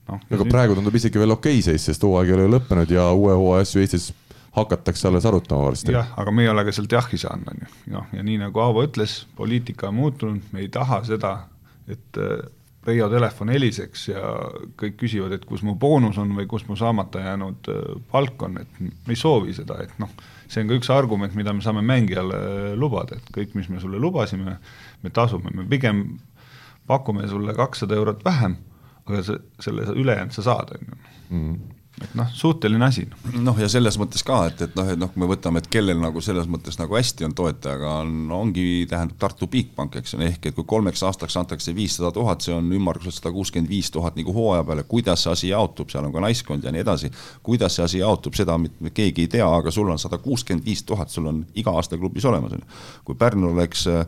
no,. 0.07 0.19
aga 0.31 0.47
praegu 0.49 0.77
tundub 0.77 0.95
isegi 0.95 1.19
veel 1.21 1.35
okei 1.37 1.61
seis, 1.65 1.85
sest 1.89 2.03
hooaeg 2.03 2.31
ei 2.31 2.39
ole 2.39 2.47
lõppenud 2.57 2.91
ja 2.93 3.09
uue 3.15 3.35
hooaja 3.35 3.67
asju 3.67 3.83
Eestis 3.83 4.11
hakatakse 4.57 5.07
alles 5.07 5.25
arutama 5.25 5.69
varsti. 5.69 5.93
jah, 5.95 6.11
aga 6.17 6.31
me 6.31 6.45
ei 6.45 6.51
ole 6.51 6.65
ka 6.65 6.73
sealt 6.75 6.91
jahhi 6.91 7.19
saanud, 7.21 7.49
on 7.53 7.65
ju, 7.65 7.73
noh, 7.93 8.05
ja 8.13 8.25
nii 8.25 8.37
nagu 8.41 8.63
Aavo 8.63 8.83
ütles, 8.87 9.19
poliitika 9.37 9.91
on 9.91 9.99
muutunud, 9.99 10.53
me 10.53 10.63
ei 10.65 10.69
taha 10.73 11.03
seda, 11.07 11.33
et 11.87 12.21
äh, 12.21 12.37
Reio 12.87 13.09
telefon 13.11 13.49
heliseks 13.51 14.05
ja 14.07 14.21
kõik 14.79 14.93
küsivad, 15.01 15.33
et 15.35 15.43
kus 15.43 15.59
mu 15.67 15.73
boonus 15.75 16.15
on 16.21 16.29
või 16.37 16.45
kus 16.47 16.63
mu 16.69 16.77
saamata 16.79 17.19
jäänud 17.25 17.67
äh, 17.73 17.81
palk 18.11 18.47
on, 18.47 18.61
et 18.63 18.79
me 18.79 19.11
ei 19.11 19.19
soovi 19.19 19.55
seda, 19.57 19.81
et 19.83 19.97
noh, 19.99 20.13
see 20.47 20.63
on 20.63 20.71
ka 20.71 20.77
üks 20.79 20.91
argument, 20.95 21.35
mida 21.35 21.51
me 21.53 21.65
saame 21.65 21.83
mängijale 21.83 22.39
lubada, 22.79 23.19
et 23.19 23.27
kõik, 23.35 23.57
mis 23.59 23.67
me 23.69 23.83
sulle 23.83 23.99
lubasime, 23.99 24.55
me 25.03 25.11
tasume, 25.13 25.51
me 25.53 25.67
pigem 25.67 26.05
pakume 26.87 27.27
sulle 27.27 27.53
kakssada 27.57 27.97
eurot 27.99 28.23
vähem, 28.25 28.55
aga 29.07 29.23
see, 29.25 29.41
selle 29.63 29.89
ülejäänud 29.95 30.35
sa 30.35 30.45
saad, 30.51 30.75
on 30.75 30.87
ju. 30.87 31.01
Mhm. 31.29 31.57
et 31.97 32.11
noh, 32.13 32.27
suhteline 32.29 32.85
asi. 32.85 33.07
noh, 33.41 33.57
ja 33.57 33.65
selles 33.73 33.95
mõttes 33.97 34.21
ka, 34.21 34.43
et, 34.51 34.59
et 34.61 34.75
noh, 34.77 34.89
et 34.93 34.99
noh, 35.01 35.09
kui 35.09 35.23
me 35.23 35.29
võtame, 35.31 35.63
et 35.63 35.69
kellel 35.73 35.97
nagu 35.97 36.21
selles 36.21 36.45
mõttes 36.45 36.77
nagu 36.77 36.93
hästi 36.93 37.25
on 37.25 37.33
toetajaga, 37.33 37.95
on, 38.03 38.11
ongi, 38.37 38.85
tähendab 38.89 39.17
Tartu 39.17 39.47
Bigbank, 39.49 39.97
eks 39.97 40.13
ole, 40.13 40.27
ehk 40.29 40.45
et 40.45 40.55
kui 40.55 40.67
kolmeks 40.69 41.01
aastaks 41.09 41.39
antakse 41.41 41.73
viissada 41.75 42.11
tuhat, 42.13 42.45
see 42.45 42.53
on 42.53 42.69
ümmarguselt 42.77 43.17
sada 43.17 43.33
kuuskümmend 43.33 43.73
viis 43.73 43.89
tuhat 43.91 44.19
nagu 44.19 44.35
hooaja 44.35 44.67
peale, 44.69 44.85
kuidas 44.85 45.25
see 45.25 45.33
asi 45.33 45.49
jaotub, 45.49 45.89
seal 45.89 46.05
on 46.05 46.13
ka 46.13 46.21
naiskond 46.27 46.69
ja 46.69 46.75
nii 46.75 46.85
edasi. 46.85 47.11
kuidas 47.41 47.79
see 47.79 47.89
asi 47.89 48.03
jaotub, 48.03 48.37
seda 48.37 48.59
keegi 48.93 49.25
ei 49.25 49.33
tea, 49.39 49.49
aga 49.49 49.73
sul 49.73 49.89
on 49.89 49.97
sada 49.97 50.21
kuuskümmend 50.21 50.69
viis 50.69 50.85
tuhat, 50.85 51.09
sul 51.09 51.33
on 51.33 51.45
iga 51.57 51.73
aasta 51.73 51.97
klubis 51.97 52.29
olemas, 52.29 52.53
on 52.53 52.61
ju. 52.61 52.81
kui 53.09 53.17
Pärnul 53.17 53.57
oleks 53.57 53.87
äh, 53.89 54.05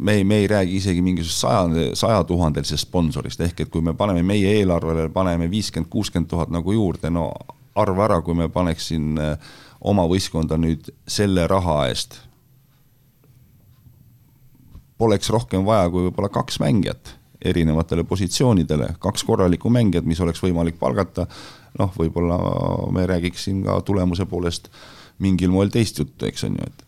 me 0.00 0.12
ei, 0.12 0.24
me 0.24 0.36
ei 0.40 0.46
räägi 0.46 0.76
isegi 0.76 1.02
mingisugusest 1.02 1.40
sajande, 1.40 1.86
sajatuhandelisest 1.98 2.86
sponsorist, 2.86 3.40
ehk 3.44 3.64
et 3.64 3.72
kui 3.72 3.82
me 3.84 3.94
paneme 3.94 4.22
meie 4.22 4.54
eelarvele, 4.60 5.08
paneme 5.12 5.50
viiskümmend, 5.50 5.90
kuuskümmend 5.90 6.30
tuhat 6.30 6.52
nagu 6.54 6.72
juurde, 6.72 7.10
no 7.10 7.32
arva 7.74 8.06
ära, 8.06 8.20
kui 8.24 8.38
me 8.38 8.48
paneksin 8.52 9.18
äh, 9.20 9.52
oma 9.80 10.06
võistkonda 10.08 10.58
nüüd 10.60 10.92
selle 11.10 11.46
raha 11.50 11.82
eest, 11.90 12.20
poleks 15.00 15.30
rohkem 15.32 15.64
vaja 15.64 15.88
kui 15.90 16.06
võib-olla 16.08 16.30
kaks 16.32 16.60
mängijat 16.60 17.16
erinevatele 17.40 18.04
positsioonidele, 18.04 18.94
kaks 19.00 19.24
korralikku 19.24 19.70
mängijat, 19.72 20.04
mis 20.04 20.20
oleks 20.20 20.42
võimalik 20.44 20.76
palgata, 20.80 21.24
noh, 21.80 21.92
võib-olla 21.96 22.36
me 22.92 23.06
räägiks 23.08 23.46
siin 23.48 23.62
ka 23.64 23.78
tulemuse 23.86 24.26
poolest 24.28 24.68
mingil 25.24 25.52
moel 25.52 25.72
teist 25.72 25.98
juttu, 25.98 26.28
eks 26.28 26.44
on 26.48 26.58
ju, 26.60 26.68
et 26.68 26.84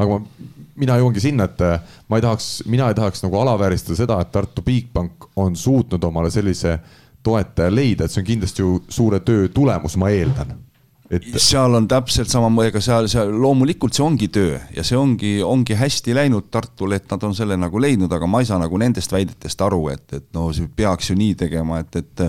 aga 0.00 0.16
ma, 0.16 0.48
mina 0.80 0.96
jõuangi 1.00 1.22
sinna, 1.22 1.46
et 1.50 1.60
äh, 1.66 2.00
ma 2.08 2.18
ei 2.18 2.24
tahaks, 2.24 2.48
mina 2.70 2.88
ei 2.90 2.96
tahaks 2.98 3.24
nagu 3.26 3.38
alavääristada 3.42 3.98
seda, 3.98 4.18
et 4.20 4.32
Tartu 4.32 4.64
Bigbank 4.66 5.30
on 5.36 5.56
suutnud 5.56 6.04
omale 6.08 6.32
sellise 6.32 6.78
toetaja 7.22 7.72
leida, 7.74 8.04
et 8.04 8.14
see 8.14 8.22
on 8.24 8.32
kindlasti 8.32 8.64
ju 8.64 8.80
suure 8.88 9.20
töö 9.20 9.48
tulemus, 9.54 9.98
ma 10.00 10.08
eeldan 10.12 10.56
et 11.10 11.26
seal 11.42 11.74
on 11.74 11.86
täpselt 11.90 12.30
sama, 12.30 12.48
ega 12.62 12.80
seal, 12.82 13.08
seal 13.10 13.32
loomulikult 13.42 13.96
see 13.96 14.04
ongi 14.04 14.28
töö 14.30 14.60
ja 14.76 14.84
see 14.86 14.98
ongi, 14.98 15.32
ongi 15.42 15.74
hästi 15.74 16.14
läinud 16.14 16.46
Tartule, 16.54 17.00
et 17.00 17.10
nad 17.10 17.24
on 17.26 17.34
selle 17.34 17.56
nagu 17.58 17.82
leidnud, 17.82 18.12
aga 18.14 18.28
ma 18.30 18.42
ei 18.42 18.46
saa 18.46 18.60
nagu 18.62 18.78
nendest 18.78 19.10
väidetest 19.14 19.64
aru, 19.66 19.82
et, 19.90 20.04
et 20.14 20.28
no 20.36 20.46
peaks 20.76 21.10
ju 21.10 21.18
nii 21.18 21.34
tegema, 21.40 21.80
et, 21.82 21.98
et 21.98 22.24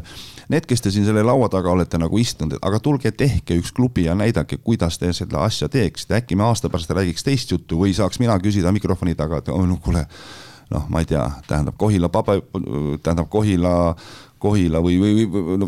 need, 0.49 0.65
kes 0.69 0.81
te 0.81 0.93
siin 0.93 1.05
selle 1.05 1.21
laua 1.25 1.49
taga 1.53 1.69
olete 1.75 2.01
nagu 2.01 2.17
istunud, 2.17 2.57
aga 2.57 2.81
tulge 2.81 3.13
tehke 3.13 3.59
üks 3.61 3.73
klubi 3.77 4.07
ja 4.07 4.17
näidake, 4.17 4.57
kuidas 4.65 4.97
te 5.01 5.13
seda 5.13 5.45
asja 5.45 5.69
teeksite, 5.69 6.17
äkki 6.17 6.39
me 6.39 6.49
aasta 6.49 6.71
pärast 6.73 6.89
räägiks 6.97 7.27
teist 7.27 7.53
juttu 7.53 7.83
või 7.83 7.93
saaks 7.97 8.17
mina 8.23 8.39
küsida 8.41 8.73
mikrofoni 8.73 9.13
taga, 9.19 9.43
et 9.43 9.53
oh, 9.53 9.61
no 9.69 9.77
kuule, 9.83 10.07
noh, 10.73 10.89
ma 10.89 11.05
ei 11.05 11.09
tea, 11.13 11.27
tähendab 11.45 11.77
Kohila 11.77 12.09
paba, 12.09 12.39
tähendab 13.03 13.29
Kohila 13.29 13.93
Kohila 14.41 14.79
või, 14.81 14.95
või, 14.97 15.25
või 15.29 15.57
no 15.61 15.67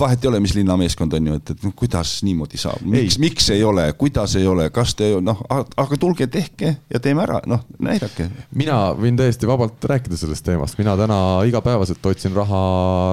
vahet 0.00 0.24
ei 0.24 0.30
ole, 0.30 0.40
mis 0.40 0.54
linnameeskond 0.56 1.12
on 1.18 1.26
ju, 1.28 1.34
et, 1.36 1.50
et 1.52 1.64
noh, 1.66 1.74
kuidas 1.76 2.14
niimoodi 2.24 2.60
saab, 2.60 2.80
miks, 2.88 3.18
miks 3.20 3.50
ei 3.52 3.60
ole, 3.66 3.84
kuidas 4.00 4.36
ei 4.40 4.46
ole, 4.48 4.70
kas 4.74 4.94
te 4.96 5.10
noh, 5.20 5.42
aga 5.52 5.98
tulge, 6.00 6.28
tehke 6.32 6.72
ja 6.92 7.00
teeme 7.02 7.26
ära, 7.26 7.42
noh, 7.50 7.66
näidake. 7.82 8.30
mina 8.56 8.78
võin 8.96 9.18
täiesti 9.20 9.48
vabalt 9.48 9.84
rääkida 9.92 10.16
sellest 10.16 10.46
teemast, 10.48 10.78
mina 10.80 10.96
täna 10.96 11.18
igapäevaselt 11.48 12.08
otsin 12.08 12.32
raha 12.36 12.62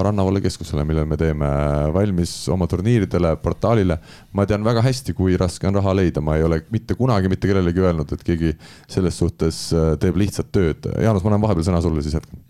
Rannavalla 0.08 0.40
keskusele, 0.44 0.86
millel 0.88 1.08
me 1.10 1.20
teeme 1.20 1.52
valmis 1.92 2.32
oma 2.52 2.68
turniiridele, 2.70 3.34
portaalile. 3.44 3.98
ma 4.32 4.48
tean 4.48 4.64
väga 4.64 4.82
hästi, 4.88 5.12
kui 5.16 5.36
raske 5.40 5.68
on 5.68 5.76
raha 5.82 5.94
leida, 6.00 6.24
ma 6.24 6.38
ei 6.38 6.48
ole 6.48 6.62
mitte 6.72 6.96
kunagi 6.96 7.28
mitte 7.28 7.50
kellelegi 7.50 7.84
öelnud, 7.84 8.16
et 8.16 8.24
keegi 8.24 8.56
selles 8.88 9.20
suhtes 9.20 9.66
äh, 9.76 9.94
teeb 10.00 10.16
lihtsat 10.16 10.48
tööd. 10.54 10.88
Jaanus, 10.96 11.24
ma 11.24 11.34
annan 11.34 11.44
vahepeal 11.44 11.68
sõna 11.68 11.84
sulle, 11.84 12.00
siis 12.04 12.16
jätkan 12.16 12.40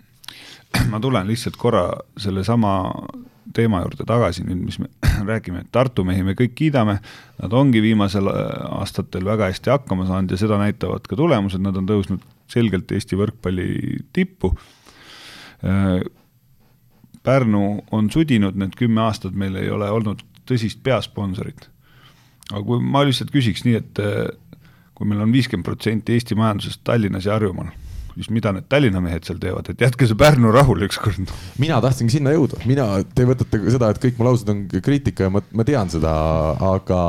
ma 0.93 1.01
tulen 1.01 1.27
lihtsalt 1.29 1.57
korra 1.61 1.87
sellesama 2.21 2.75
teema 3.55 3.81
juurde 3.85 4.07
tagasi 4.09 4.45
nüüd, 4.47 4.63
mis 4.65 4.79
me 4.83 4.89
räägime, 5.31 5.65
et 5.65 5.73
Tartu 5.75 6.05
mehi 6.07 6.25
me 6.27 6.37
kõik 6.39 6.55
kiidame, 6.59 6.99
nad 7.41 7.57
ongi 7.57 7.83
viimasel 7.85 8.31
äh, 8.31 8.41
aastatel 8.81 9.27
väga 9.29 9.51
hästi 9.53 9.73
hakkama 9.75 10.09
saanud 10.09 10.35
ja 10.35 10.41
seda 10.41 10.59
näitavad 10.61 11.07
ka 11.09 11.19
tulemused, 11.19 11.63
nad 11.63 11.77
on 11.81 11.89
tõusnud 11.89 12.25
selgelt 12.51 12.93
Eesti 12.93 13.19
võrkpalli 13.19 13.69
tippu. 14.17 14.55
Äh, 15.65 16.01
Pärnu 17.25 17.85
on 17.97 18.11
sudinud 18.13 18.57
need 18.61 18.75
kümme 18.77 19.01
aastat, 19.07 19.33
meil 19.33 19.55
ei 19.57 19.71
ole 19.73 19.87
olnud 19.89 20.21
tõsist 20.45 20.83
peasponsorit. 20.85 21.71
aga 22.53 22.61
kui 22.67 22.83
ma 22.85 23.01
lihtsalt 23.05 23.31
küsiks 23.33 23.65
nii, 23.65 23.79
et 23.81 24.03
äh, 24.05 24.27
kui 24.95 25.09
meil 25.09 25.25
on 25.25 25.33
viiskümmend 25.33 25.65
protsenti 25.65 26.13
Eesti 26.13 26.37
majandusest 26.39 26.85
Tallinnas 26.85 27.25
ja 27.25 27.39
Harjumaal 27.39 27.73
siis 28.15 28.31
mida 28.35 28.53
need 28.55 28.67
Tallinna 28.71 29.01
mehed 29.03 29.27
seal 29.27 29.39
teevad, 29.43 29.69
et 29.71 29.83
jätke 29.85 30.07
see 30.09 30.19
Pärnu 30.19 30.53
rahule 30.55 30.87
ükskord. 30.89 31.31
mina 31.61 31.81
tahtsingi 31.83 32.17
sinna 32.17 32.35
jõuda, 32.35 32.61
mina, 32.69 32.87
te 33.17 33.27
võtate 33.29 33.61
seda, 33.75 33.91
et 33.91 34.01
kõik 34.03 34.19
mu 34.19 34.29
laused 34.29 34.51
on 34.53 34.65
kriitika 34.69 35.27
ja 35.27 35.33
ma, 35.35 35.43
ma 35.53 35.67
tean 35.67 35.91
seda, 35.93 36.13
aga, 36.75 37.01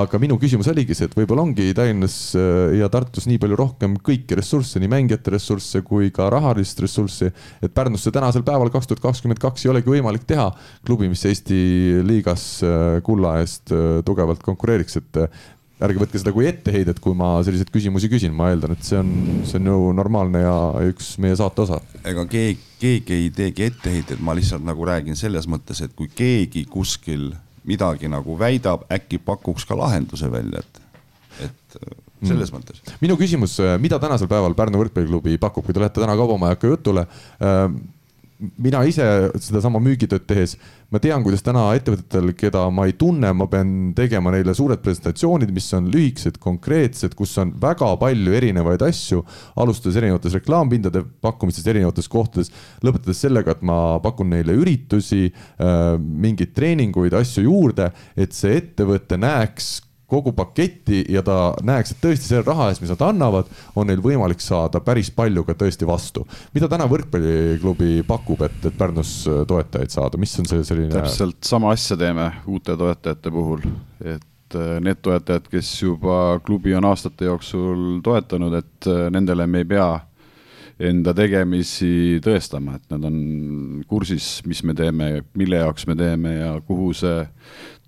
aga 0.00 0.20
minu 0.22 0.38
küsimus 0.42 0.68
oligi 0.72 0.96
see, 0.98 1.08
et 1.10 1.16
võib-olla 1.16 1.46
ongi 1.46 1.70
Tallinnas 1.76 2.18
äh, 2.38 2.76
ja 2.80 2.90
Tartus 2.92 3.28
nii 3.30 3.40
palju 3.42 3.58
rohkem 3.58 3.96
kõiki 4.04 4.38
ressursse, 4.38 4.82
nii 4.82 4.92
mängijate 4.92 5.34
ressursse 5.36 5.82
kui 5.86 6.12
ka 6.14 6.28
rahalist 6.32 6.84
ressurssi, 6.84 7.32
et 7.62 7.72
Pärnusse 7.74 8.12
tänasel 8.14 8.44
päeval 8.46 8.72
kaks 8.74 8.90
tuhat 8.90 9.04
kakskümmend 9.04 9.40
kaks 9.42 9.66
ei 9.66 9.72
olegi 9.72 9.94
võimalik 9.96 10.26
teha 10.28 10.50
klubi, 10.86 11.08
mis 11.12 11.24
Eesti 11.28 12.02
liigas 12.06 12.46
äh, 12.66 13.00
kulla 13.06 13.38
eest 13.40 13.72
äh, 13.72 14.00
tugevalt 14.06 14.44
konkureeriks, 14.44 15.00
et 15.00 15.22
ärge 15.82 16.02
võtke 16.02 16.20
seda 16.20 16.32
kui 16.34 16.46
etteheidet, 16.48 17.00
kui 17.02 17.16
ma 17.18 17.34
selliseid 17.46 17.70
küsimusi 17.72 18.10
küsin, 18.12 18.34
ma 18.36 18.50
eeldan, 18.52 18.76
et 18.76 18.86
see 18.86 18.98
on, 19.00 19.12
see 19.48 19.58
on 19.60 19.70
ju 19.70 19.78
normaalne 19.98 20.42
ja 20.44 20.56
üks 20.88 21.14
meie 21.22 21.36
saate 21.38 21.64
osa. 21.64 21.80
ega 22.08 22.24
keegi, 22.30 22.60
keegi 22.82 23.16
ei 23.18 23.30
teegi 23.34 23.66
etteheiteid, 23.70 24.22
ma 24.24 24.36
lihtsalt 24.38 24.64
nagu 24.66 24.86
räägin 24.88 25.18
selles 25.18 25.48
mõttes, 25.50 25.82
et 25.84 25.94
kui 25.98 26.10
keegi 26.12 26.64
kuskil 26.70 27.30
midagi 27.68 28.10
nagu 28.10 28.36
väidab, 28.38 28.86
äkki 28.92 29.20
pakuks 29.22 29.66
ka 29.68 29.78
lahenduse 29.78 30.30
välja, 30.32 30.62
et, 30.62 30.82
et 31.48 31.78
mm. 31.78 32.28
selles 32.30 32.52
mm. 32.52 32.58
mõttes. 32.58 32.94
minu 33.02 33.18
küsimus, 33.20 33.58
mida 33.82 33.98
tänasel 34.02 34.30
päeval 34.30 34.56
Pärnu 34.58 34.82
võrkpalliklubi 34.82 35.38
pakub, 35.42 35.66
kui 35.66 35.74
te 35.74 35.82
lähete 35.82 36.02
täna 36.02 36.18
Kaubamajaka 36.18 36.74
jutule 36.74 37.06
äh, 37.06 37.66
mina 38.62 38.82
ise 38.88 39.04
sedasama 39.40 39.80
müügitööd 39.82 40.24
tehes, 40.28 40.56
ma 40.92 41.00
tean, 41.02 41.22
kuidas 41.24 41.44
täna 41.44 41.68
ettevõtetel, 41.76 42.32
keda 42.38 42.64
ma 42.74 42.86
ei 42.88 42.96
tunne, 42.98 43.30
ma 43.36 43.46
pean 43.50 43.92
tegema 43.96 44.32
neile 44.34 44.54
suured 44.56 44.82
presentatsioonid, 44.82 45.52
mis 45.54 45.68
on 45.78 45.88
lühikesed, 45.92 46.40
konkreetsed, 46.42 47.14
kus 47.18 47.36
on 47.42 47.54
väga 47.62 47.92
palju 48.00 48.34
erinevaid 48.38 48.82
asju, 48.86 49.22
alustades 49.62 50.00
erinevates 50.00 50.36
reklaampindade 50.40 51.04
pakkumistest 51.24 51.70
erinevates 51.72 52.10
kohtades, 52.12 52.52
lõpetades 52.84 53.22
sellega, 53.26 53.54
et 53.56 53.62
ma 53.66 53.78
pakun 54.02 54.32
neile 54.34 54.56
üritusi, 54.58 55.30
äh, 55.30 55.86
mingeid 55.98 56.54
treeninguid, 56.56 57.14
asju 57.18 57.46
juurde, 57.46 57.92
et 58.16 58.34
see 58.36 58.58
ettevõte 58.58 59.20
näeks 59.20 59.78
kogu 60.12 60.34
paketti 60.36 61.02
ja 61.12 61.22
ta 61.24 61.36
näeks, 61.64 61.94
et 61.94 62.02
tõesti 62.02 62.28
selle 62.28 62.44
raha 62.46 62.68
eest, 62.70 62.82
mis 62.84 62.92
nad 62.92 63.04
annavad, 63.06 63.48
on 63.78 63.88
neil 63.88 64.02
võimalik 64.04 64.42
saada 64.44 64.82
päris 64.84 65.10
palju 65.14 65.46
ka 65.48 65.56
tõesti 65.64 65.88
vastu. 65.88 66.26
mida 66.54 66.68
täna 66.68 66.88
võrkpalliklubi 66.90 68.02
pakub, 68.08 68.44
et, 68.44 68.58
et 68.68 68.76
Pärnus 68.78 69.14
toetajaid 69.48 69.94
saada, 69.94 70.20
mis 70.20 70.36
on 70.40 70.50
see 70.50 70.66
selline? 70.68 70.92
täpselt 70.92 71.40
sama 71.48 71.72
asja 71.72 71.96
teeme 71.96 72.28
uute 72.46 72.76
toetajate 72.76 73.32
puhul, 73.32 73.64
et 74.04 74.58
äh, 74.58 74.78
need 74.84 75.00
toetajad, 75.04 75.48
kes 75.52 75.74
juba 75.82 76.38
klubi 76.44 76.76
on 76.76 76.88
aastate 76.92 77.30
jooksul 77.30 78.00
toetanud, 78.04 78.56
et 78.60 78.90
äh, 78.90 79.06
nendele 79.14 79.46
me 79.48 79.64
ei 79.64 79.70
pea 79.74 79.90
enda 80.82 81.14
tegemisi 81.16 82.18
tõestama, 82.24 82.76
et 82.76 82.92
nad 82.92 83.04
on 83.06 83.16
kursis, 83.88 84.40
mis 84.48 84.62
me 84.66 84.74
teeme, 84.76 85.12
mille 85.38 85.60
jaoks 85.62 85.86
me 85.88 85.96
teeme 85.98 86.36
ja 86.38 86.52
kuhu 86.66 86.90
see 86.96 87.22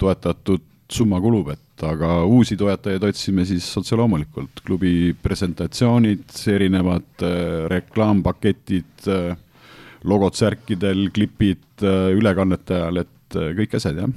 toetatud 0.01 0.63
summa 0.93 1.21
kulub, 1.23 1.51
et 1.55 1.64
aga 1.83 2.21
uusi 2.31 2.57
toetajaid 2.61 3.03
otsime 3.09 3.47
siis 3.49 3.67
otse 3.81 3.97
loomulikult, 3.99 4.63
klubi 4.67 5.15
presentatsioonid, 5.23 6.29
erinevad 6.55 7.25
äh, 7.27 7.65
reklaampaketid 7.73 9.09
äh,, 9.11 9.35
logod 10.05 10.37
särkidel, 10.39 11.09
klipid 11.15 11.83
äh, 11.83 12.13
ülekannete 12.15 12.79
ajal, 12.79 13.03
et 13.05 13.11
kõik 13.35 13.75
asjad, 13.75 13.99
jah. 13.99 14.11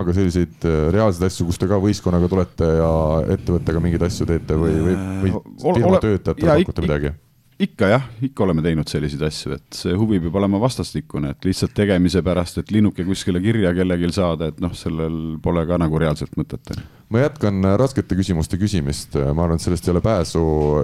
aga 0.00 0.14
selliseid 0.16 0.64
reaalseid 0.94 1.26
asju, 1.28 1.50
kus 1.50 1.60
te 1.60 1.68
ka 1.68 1.76
võistkonnaga 1.82 2.30
tulete 2.32 2.68
ja 2.78 2.92
ettevõttega 3.34 3.82
mingeid 3.84 4.06
asju 4.08 4.28
teete 4.30 4.56
või, 4.56 4.76
või, 4.86 4.98
või 5.26 5.34
firma 5.74 6.00
töötajatele 6.00 6.60
pakute 6.62 6.86
midagi? 6.86 7.16
Ikka 7.58 7.88
jah, 7.90 8.04
ikka 8.22 8.44
oleme 8.44 8.62
teinud 8.62 8.90
selliseid 8.90 9.22
asju, 9.28 9.56
et 9.58 9.80
see 9.80 9.96
huvi 9.98 10.20
peab 10.22 10.38
olema 10.40 10.60
vastastikune, 10.62 11.32
et 11.34 11.48
lihtsalt 11.48 11.74
tegemise 11.74 12.22
pärast, 12.26 12.60
et 12.62 12.70
linnuke 12.74 13.06
kuskile 13.06 13.42
kirja 13.42 13.74
kellelgi 13.74 14.12
saada, 14.14 14.52
et 14.52 14.62
noh, 14.62 14.74
sellel 14.78 15.38
pole 15.42 15.66
ka 15.66 15.80
nagu 15.80 15.98
reaalselt 15.98 16.38
mõtet 16.38 16.72
ma 17.08 17.22
jätkan 17.22 17.64
äh, 17.64 17.74
raskete 17.80 18.16
küsimuste 18.18 18.58
küsimist, 18.60 19.16
äh, 19.16 19.30
ma 19.32 19.46
arvan, 19.46 19.56
et 19.56 19.64
sellest 19.64 19.86
ei 19.88 19.94
ole 19.94 20.02
pääsu. 20.04 20.42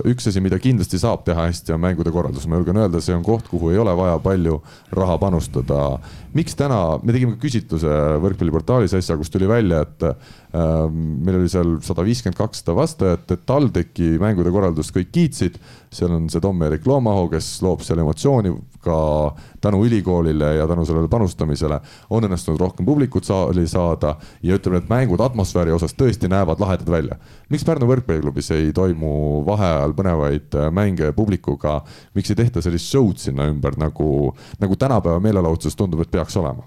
üks 0.08 0.28
asi, 0.30 0.40
mida 0.40 0.58
kindlasti 0.60 0.98
saab 1.00 1.24
teha 1.26 1.48
hästi, 1.50 1.74
on 1.76 1.82
mängude 1.84 2.12
korraldus, 2.14 2.46
ma 2.48 2.56
julgen 2.56 2.80
öelda, 2.80 3.02
see 3.04 3.16
on 3.16 3.24
koht, 3.26 3.48
kuhu 3.50 3.74
ei 3.74 3.80
ole 3.80 3.92
vaja 3.96 4.16
palju 4.24 4.60
raha 4.96 5.18
panustada. 5.20 5.98
miks 6.34 6.56
täna, 6.58 6.98
me 7.02 7.12
tegime 7.14 7.36
küsitluse 7.40 7.90
võrkpalliportaalis 8.24 8.96
äsja, 8.96 9.18
kus 9.20 9.30
tuli 9.30 9.48
välja, 9.48 9.84
et 9.84 10.08
äh, 10.08 10.88
meil 10.88 11.42
oli 11.42 11.52
seal 11.52 11.76
sada 11.84 12.04
viiskümmend, 12.06 12.40
kakssada 12.40 12.76
vastajat, 12.78 13.28
et 13.30 13.44
TalTechi 13.46 14.14
mängude 14.22 14.52
korraldust 14.54 14.96
kõik 14.96 15.12
kiitsid. 15.12 15.60
seal 15.94 16.10
on 16.10 16.30
see 16.32 16.40
Tom-Erik 16.42 16.86
Loomahu, 16.88 17.28
kes 17.36 17.60
loob 17.62 17.84
seal 17.84 18.00
emotsiooni 18.02 18.54
ka 18.84 18.96
tänu 19.60 19.84
ülikoolile 19.86 20.54
ja 20.58 20.66
tänu 20.68 20.84
sellele 20.84 21.08
panustamisele 21.08 21.78
on 22.10 22.26
õnnestunud 22.26 22.60
rohkem 22.60 22.86
publikut 22.86 23.24
saali 23.24 23.66
saada 23.68 24.16
ja 24.42 24.58
ütleme, 24.58 24.82
et 24.82 24.90
mängud 24.90 25.22
atmosfääri 25.24 25.72
osas 25.72 25.94
tõesti 25.96 26.13
näevad 26.30 26.60
lahedad 26.60 26.90
välja. 26.90 27.16
miks 27.48 27.64
Pärnu 27.64 27.86
võrkpalliklubis 27.86 28.50
ei 28.54 28.72
toimu 28.72 29.44
vaheajal 29.46 29.94
põnevaid 29.96 30.54
äh, 30.58 30.70
mänge 30.72 31.12
publikuga, 31.12 31.80
miks 32.14 32.30
ei 32.30 32.36
tehta 32.36 32.62
sellist 32.62 32.90
show'd 32.90 33.18
sinna 33.18 33.48
ümber 33.50 33.78
nagu, 33.78 34.34
nagu 34.60 34.76
tänapäeva 34.76 35.20
meelelahutuses 35.20 35.76
tundub, 35.76 36.00
et 36.00 36.10
peaks 36.10 36.36
olema? 36.36 36.64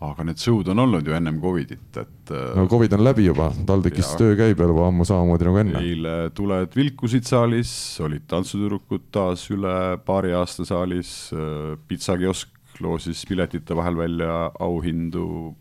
aga 0.00 0.24
need 0.24 0.40
show'd 0.40 0.68
on 0.72 0.80
olnud 0.80 1.04
ju 1.04 1.12
ennem 1.12 1.40
Covidit, 1.42 1.96
et. 2.00 2.30
Äh, 2.32 2.54
no 2.56 2.66
Covid 2.68 2.94
on 2.96 3.04
läbi 3.04 3.26
juba, 3.26 3.50
TalTechis 3.68 4.14
töö 4.16 4.36
käib 4.38 4.62
juba 4.64 4.86
ammu 4.88 5.04
samamoodi 5.04 5.48
nagu 5.48 5.60
enne. 5.60 5.82
eile 5.84 6.14
tuled 6.36 6.76
vilkusid 6.76 7.28
saalis, 7.28 7.72
olid 8.00 8.24
tantsutüdrukud 8.30 9.10
taas 9.12 9.44
üle 9.52 9.74
paari 10.06 10.32
aasta 10.36 10.64
saalis, 10.68 11.12
äh, 11.36 11.76
pitsakiosk 11.88 12.56
loosis 12.80 13.26
piletite 13.28 13.76
vahel 13.76 13.98
välja 13.98 14.36
auhindu, 14.60 15.54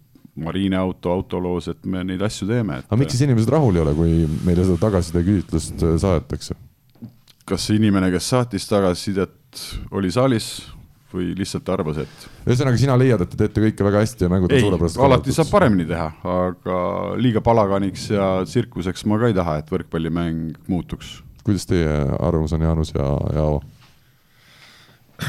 Mariine 0.43 0.79
auto 0.79 1.13
autoloos, 1.13 1.69
et 1.71 1.85
me 1.85 2.03
neid 2.07 2.21
asju 2.25 2.47
teeme 2.49 2.81
et.... 2.81 2.89
aga 2.89 2.99
miks 3.01 3.15
siis 3.15 3.27
inimesed 3.27 3.51
rahul 3.53 3.77
ei 3.77 3.85
ole, 3.85 3.93
kui 3.97 4.17
meile 4.47 4.65
seda 4.65 4.79
tagasisideküsitlust 4.87 5.85
äh, 5.85 5.95
saadetakse? 6.01 6.57
kas 7.49 7.65
see 7.65 7.79
inimene, 7.79 8.11
kes 8.13 8.27
saatis 8.29 8.67
tagasisidet, 8.69 9.63
oli 9.97 10.11
saalis, 10.13 10.51
või 11.13 11.31
lihtsalt 11.37 11.69
arvas, 11.73 12.03
et? 12.03 12.27
ühesõnaga, 12.45 12.77
sina 12.77 12.97
leiad, 12.99 13.23
et 13.23 13.31
te 13.31 13.39
teete 13.39 13.63
kõike 13.63 13.87
väga 13.87 14.03
hästi 14.03 14.27
ja 14.27 14.31
mängud 14.31 14.53
on 14.53 14.63
suurepärased. 14.65 15.01
alati 15.07 15.33
saab 15.33 15.49
paremini 15.53 15.87
teha, 15.89 16.11
aga 16.35 16.77
liiga 17.17 17.41
palaganiks 17.45 18.09
ja 18.13 18.29
tsirkuseks 18.45 19.05
ma 19.09 19.17
ka 19.21 19.31
ei 19.31 19.37
taha, 19.37 19.57
et 19.63 19.73
võrkpallimäng 19.73 20.69
muutuks. 20.69 21.19
kuidas 21.43 21.65
teie 21.69 21.89
arvamus 22.19 22.53
on, 22.53 22.65
Jaanus 22.67 22.93
ja 22.93 23.09
Jaavo? 23.39 23.63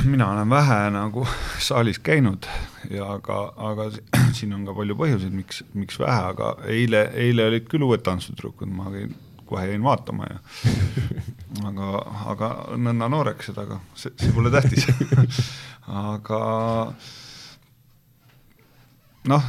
Mina 0.05 0.31
olen 0.33 0.51
vähe 0.51 0.91
nagu 0.95 1.27
saalis 1.59 1.99
käinud 1.99 2.47
ja 2.91 3.07
aga, 3.15 3.41
aga 3.57 3.89
siin 4.37 4.55
on 4.57 4.67
ka 4.69 4.75
palju 4.77 4.97
põhjuseid, 4.99 5.35
miks, 5.35 5.65
miks 5.75 5.99
vähe, 6.01 6.21
aga 6.35 6.55
eile, 6.71 7.07
eile 7.15 7.49
olid 7.51 7.67
küll 7.71 7.87
uued 7.87 8.05
tantsutüdrukud, 8.07 8.71
ma 8.71 8.91
käin 8.95 9.17
kohe 9.51 9.67
jäin 9.67 9.83
vaatama 9.83 10.29
ja 10.31 10.39
aga, 11.71 11.89
aga 12.35 12.51
nõnna 12.79 13.11
nooreks 13.11 13.51
seda, 13.51 13.67
aga 13.67 13.81
see, 13.99 14.15
see 14.21 14.37
pole 14.37 14.53
tähtis. 14.55 14.87
Aga 15.91 16.37
noh, 19.27 19.47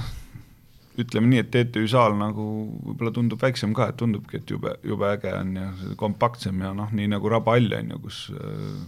ütleme 0.97 1.29
nii, 1.29 1.41
et 1.43 1.51
TTÜ 1.53 1.83
saal 1.91 2.15
nagu 2.17 2.45
võib-olla 2.87 3.11
tundub 3.13 3.43
väiksem 3.43 3.75
ka, 3.77 3.91
et 3.91 3.99
tundubki, 3.99 4.39
et 4.41 4.49
jube, 4.49 4.73
jube 4.87 5.11
äge 5.11 5.35
on 5.37 5.51
ja 5.59 5.67
kompaktsem 5.99 6.63
ja 6.65 6.71
noh, 6.73 6.89
nii 6.97 7.11
nagu 7.11 7.29
Raba 7.29 7.53
hall 7.59 7.77
on 7.77 7.93
ju, 7.93 7.99
kus 8.07 8.23
äh, 8.33 8.81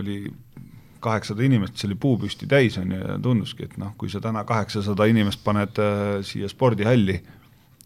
oli 0.00 0.16
kaheksasada 1.02 1.44
inimest, 1.46 1.76
see 1.76 1.88
oli 1.90 1.98
puupüsti 2.00 2.46
täis, 2.50 2.78
on 2.78 2.94
ju, 2.94 2.98
ja 3.00 3.18
tunduski, 3.22 3.66
et 3.66 3.76
noh, 3.80 3.94
kui 3.98 4.10
sa 4.12 4.20
täna 4.22 4.44
kaheksasada 4.48 5.06
inimest 5.10 5.42
paned 5.44 5.80
äh, 5.82 6.20
siia 6.26 6.50
spordihalli, 6.50 7.18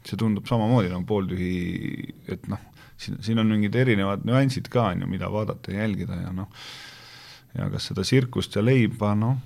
see 0.07 0.21
tundub 0.21 0.47
samamoodi 0.49 0.93
nagu 0.93 1.07
pooltühi, 1.09 1.53
et 2.33 2.45
noh, 2.53 2.61
siin, 3.01 3.19
siin 3.25 3.41
on 3.43 3.51
mingid 3.55 3.77
erinevad 3.79 4.27
nüansid 4.29 4.69
ka, 4.73 4.91
on 4.93 5.07
ju, 5.07 5.11
mida 5.11 5.31
vaadata 5.33 5.73
ja 5.73 5.87
jälgida 5.87 6.21
ja 6.21 6.35
noh, 6.37 6.53
ja 7.57 7.71
kas 7.73 7.89
seda 7.91 8.05
tsirkust 8.05 8.59
ja 8.59 8.65
leiba, 8.65 9.15
noh, 9.19 9.41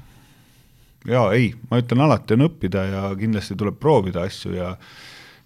jaa, 1.07 1.31
ei, 1.37 1.53
ma 1.71 1.81
ütlen, 1.81 2.05
alati 2.05 2.37
on 2.37 2.49
õppida 2.51 2.85
ja 2.91 3.07
kindlasti 3.19 3.57
tuleb 3.59 3.79
proovida 3.81 4.27
asju 4.27 4.55
ja 4.59 4.75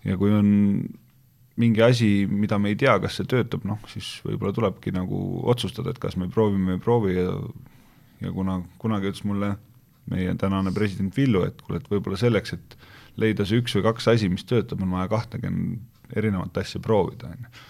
ja 0.04 0.18
kui 0.20 0.32
on 0.36 0.48
mingi 1.60 1.82
asi, 1.82 2.08
mida 2.30 2.58
me 2.58 2.72
ei 2.72 2.78
tea, 2.78 2.96
kas 3.02 3.20
see 3.20 3.28
töötab, 3.30 3.62
noh, 3.68 3.78
siis 3.90 4.16
võib-olla 4.26 4.54
tulebki 4.56 4.94
nagu 4.94 5.20
otsustada, 5.50 5.94
et 5.94 6.00
kas 6.02 6.18
me 6.18 6.28
proovime 6.32 6.72
või 6.72 6.78
ei 6.78 6.82
proovi 6.82 7.16
ja 7.18 7.30
ja 8.24 8.32
kuna 8.32 8.60
kunagi 8.80 9.10
ütles 9.10 9.24
mulle 9.28 9.54
meie 10.10 10.34
tänane 10.40 10.72
president 10.74 11.16
Villu, 11.16 11.44
et 11.46 11.60
kuule, 11.64 11.80
et 11.80 11.88
võib-olla 11.90 12.18
selleks, 12.20 12.54
et 12.56 12.76
leida 13.20 13.46
see 13.48 13.60
üks 13.62 13.74
või 13.78 13.86
kaks 13.88 14.08
asi, 14.12 14.28
mis 14.32 14.44
töötab, 14.48 14.82
on 14.84 14.92
vaja 14.94 15.10
kahtekümmend 15.12 16.16
erinevat 16.16 16.56
asja 16.60 16.80
proovida, 16.84 17.30
on 17.32 17.46
ju. 17.46 17.64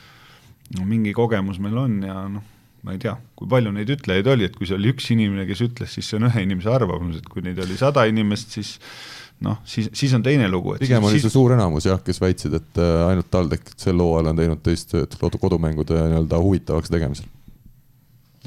no 0.79 0.87
mingi 0.89 1.15
kogemus 1.17 1.61
meil 1.63 1.79
on 1.79 2.01
ja 2.03 2.17
noh, 2.31 2.45
ma 2.85 2.93
ei 2.93 3.01
tea, 3.01 3.15
kui 3.39 3.49
palju 3.49 3.73
neid 3.73 3.91
ütlejaid 3.95 4.29
oli, 4.29 4.49
et 4.49 4.57
kui 4.59 4.69
see 4.69 4.77
oli 4.77 4.91
üks 4.93 5.07
inimene, 5.15 5.47
kes 5.49 5.63
ütles, 5.65 5.95
siis 5.97 6.11
see 6.11 6.19
on 6.19 6.29
ühe 6.29 6.43
inimese 6.45 6.73
arvamus, 6.73 7.21
et 7.21 7.29
kui 7.31 7.45
neid 7.45 7.61
oli 7.63 7.79
sada 7.81 8.05
inimest, 8.11 8.59
siis 8.59 8.75
noh, 9.45 9.61
siis, 9.69 9.91
siis 9.97 10.15
on 10.17 10.25
teine 10.25 10.49
lugu. 10.51 10.77
pigem 10.81 10.99
siis, 10.99 11.11
oli 11.11 11.21
siis... 11.21 11.29
see 11.29 11.37
suur 11.37 11.55
enamus 11.57 11.89
jah, 11.89 12.03
kes 12.05 12.21
väitsid, 12.23 12.59
et 12.61 12.83
äh, 12.83 13.07
ainult 13.11 13.31
TalTech 13.33 13.75
sel 13.81 14.03
hooajal 14.03 14.33
on 14.33 14.43
teinud 14.43 14.65
töist 14.65 14.93
tööd 14.93 15.17
kodumängude 15.41 15.97
nii-öelda 16.01 16.41
huvitavaks 16.43 16.93
tegemisel 16.93 17.31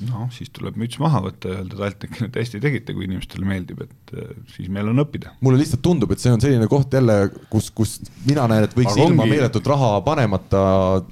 noh, 0.06 0.28
siis 0.34 0.52
tuleb 0.54 0.78
müts 0.78 1.00
maha 1.02 1.24
võtta 1.26 1.50
ja 1.50 1.62
öelda 1.64 1.80
TalTechile, 1.80 2.30
et 2.30 2.40
hästi 2.42 2.62
tegite, 2.62 2.94
kui 2.94 3.08
inimestele 3.08 3.48
meeldib, 3.50 3.82
et 3.88 4.14
äh, 4.14 4.36
siis 4.54 4.70
meil 4.74 4.92
on 4.92 5.04
õppida. 5.04 5.34
mulle 5.42 5.62
lihtsalt 5.62 5.84
tundub, 5.86 6.14
et 6.14 6.22
see 6.22 6.34
on 6.34 6.44
selline 6.44 6.70
koht 6.72 6.94
jälle, 6.94 7.18
kus, 7.52 7.72
kus 7.76 7.98
mina 8.28 8.46
näen, 8.52 8.68
et 8.68 8.78
võiks 8.78 8.94
Aga 8.94 9.10
ilma 9.10 9.26
ongi... 9.26 9.36
meeletut 9.36 9.74
raha 9.74 9.98
panemata 10.06 10.64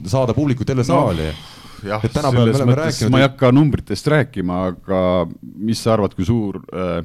saada 0.06 0.38
publikut 0.38 0.70
jälle 0.70 0.86
saali 0.86 1.30
no 1.32 1.54
jah, 1.90 2.02
selles 2.02 2.62
mõttes 2.62 2.80
rääkinud, 2.82 3.14
ma 3.14 3.22
ei 3.22 3.28
hakka 3.28 3.52
numbritest 3.56 4.10
rääkima, 4.14 4.62
aga 4.72 5.00
mis 5.42 5.82
sa 5.86 5.96
arvad, 5.96 6.16
kui 6.18 6.28
suur, 6.28 6.62
äh, 6.74 7.00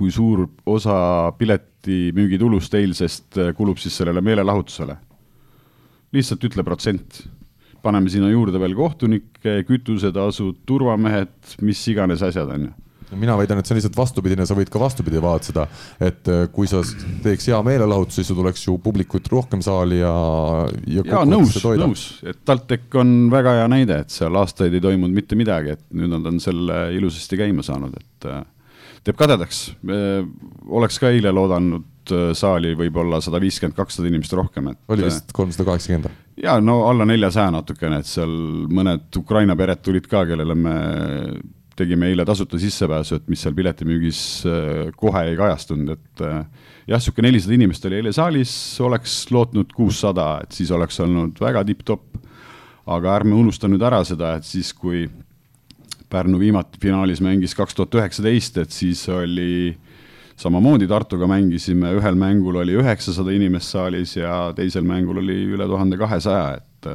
kui 0.00 0.12
suur 0.14 0.46
osa 0.66 0.96
piletimüügitulust 1.38 2.74
eilsest 2.80 3.40
äh, 3.40 3.54
kulub 3.56 3.80
siis 3.82 4.00
sellele 4.00 4.24
meelelahutusele? 4.24 4.96
lihtsalt 6.10 6.42
ütle 6.48 6.64
protsent 6.66 7.20
paneme 7.84 8.10
sinna 8.12 8.28
juurde 8.32 8.60
veel 8.60 8.74
kohtunikke, 8.76 9.60
kütusetasud, 9.68 10.64
turvamehed, 10.68 11.36
mis 11.64 11.80
iganes 11.92 12.24
asjad, 12.26 12.50
on 12.56 12.70
ju 12.70 12.76
mina 13.18 13.34
väidan, 13.34 13.58
et 13.58 13.66
see 13.66 13.74
on 13.74 13.80
lihtsalt 13.80 13.96
vastupidine, 13.98 14.44
sa 14.46 14.54
võid 14.54 14.68
ka 14.70 14.78
vastupidi 14.78 15.18
vaadata 15.22 15.64
et 16.06 16.28
äh, 16.30 16.44
kui 16.54 16.68
sa 16.70 16.82
teeks 17.24 17.48
hea 17.50 17.58
meelelahutuse, 17.66 18.22
siis 18.22 18.30
tuleks 18.36 18.66
ju 18.68 18.76
publikut 18.82 19.26
rohkem 19.32 19.64
saali 19.66 19.98
ja, 19.98 20.12
ja. 20.86 21.02
ja 21.02 21.24
nõus, 21.26 21.56
nõus, 21.80 22.04
et 22.22 22.38
TalTech 22.46 23.00
on 23.00 23.14
väga 23.32 23.56
hea 23.60 23.66
näide, 23.72 24.00
et 24.04 24.14
seal 24.14 24.38
aastaid 24.38 24.76
ei 24.76 24.84
toimunud 24.84 25.16
mitte 25.16 25.38
midagi, 25.38 25.74
et 25.74 25.84
nüüd 25.90 26.12
nad 26.14 26.30
on 26.30 26.38
selle 26.42 26.82
ilusasti 26.94 27.40
käima 27.40 27.66
saanud, 27.66 27.96
et 27.98 28.30
äh, 28.30 28.44
teeb 29.04 29.16
kadedaks. 29.16 29.62
oleks 30.68 30.98
ka 31.00 31.10
eile 31.12 31.32
loodanud 31.32 32.12
äh, 32.14 32.32
saali 32.36 32.74
võib-olla 32.78 33.20
sada 33.24 33.40
viiskümmend, 33.42 33.76
kakssada 33.76 34.10
inimest 34.10 34.34
rohkem, 34.36 34.72
et. 34.72 34.82
oli 34.88 35.06
vist 35.08 35.32
kolmsada 35.36 35.68
kaheksakümmend? 35.70 36.26
ja 36.40 36.58
no 36.64 36.82
alla 36.88 37.06
neljasaja 37.08 37.52
natukene, 37.54 38.00
et 38.00 38.10
seal 38.10 38.34
mõned 38.70 39.08
Ukraina 39.20 39.56
pered 39.56 39.82
tulid 39.84 40.08
ka, 40.10 40.24
kellele 40.28 40.56
me 40.56 40.76
tegime 41.80 42.10
eile 42.10 42.26
tasuta 42.28 42.58
sissepääsu, 42.60 43.16
et 43.16 43.30
mis 43.32 43.40
seal 43.40 43.56
piletimüügis 43.56 44.20
äh, 44.48 44.90
kohe 45.00 45.24
ei 45.30 45.38
kajastunud, 45.38 45.94
et 45.96 46.24
äh, 46.26 46.42
jah, 46.90 46.98
niisugune 46.98 47.30
nelisada 47.30 47.56
inimest 47.56 47.86
oli 47.88 48.00
eile 48.00 48.12
saalis, 48.16 48.52
oleks 48.84 49.22
lootnud 49.32 49.72
kuussada, 49.76 50.34
et 50.44 50.56
siis 50.56 50.72
oleks 50.76 51.00
olnud 51.04 51.40
väga 51.40 51.64
tipp-topp. 51.68 52.26
aga 52.90 53.12
ärme 53.14 53.36
unusta 53.38 53.68
nüüd 53.68 53.82
ära 53.86 54.00
seda, 54.04 54.32
et 54.40 54.44
siis, 54.48 54.72
kui 54.74 55.04
Pärnu 56.10 56.40
viimati 56.40 56.80
finaalis 56.82 57.20
mängis 57.22 57.54
kaks 57.54 57.76
tuhat 57.78 57.94
üheksateist, 58.00 58.58
et 58.58 58.74
siis 58.74 59.04
oli 59.14 59.76
samamoodi 60.40 60.88
Tartuga 60.90 61.28
mängisime, 61.30 61.92
ühel 61.98 62.16
mängul 62.18 62.58
oli 62.62 62.74
üheksasada 62.80 63.32
inimest 63.36 63.74
saalis 63.76 64.16
ja 64.16 64.50
teisel 64.56 64.86
mängul 64.88 65.20
oli 65.22 65.36
üle 65.54 65.68
tuhande 65.70 65.98
kahesaja, 66.00 66.58
et 66.58 66.90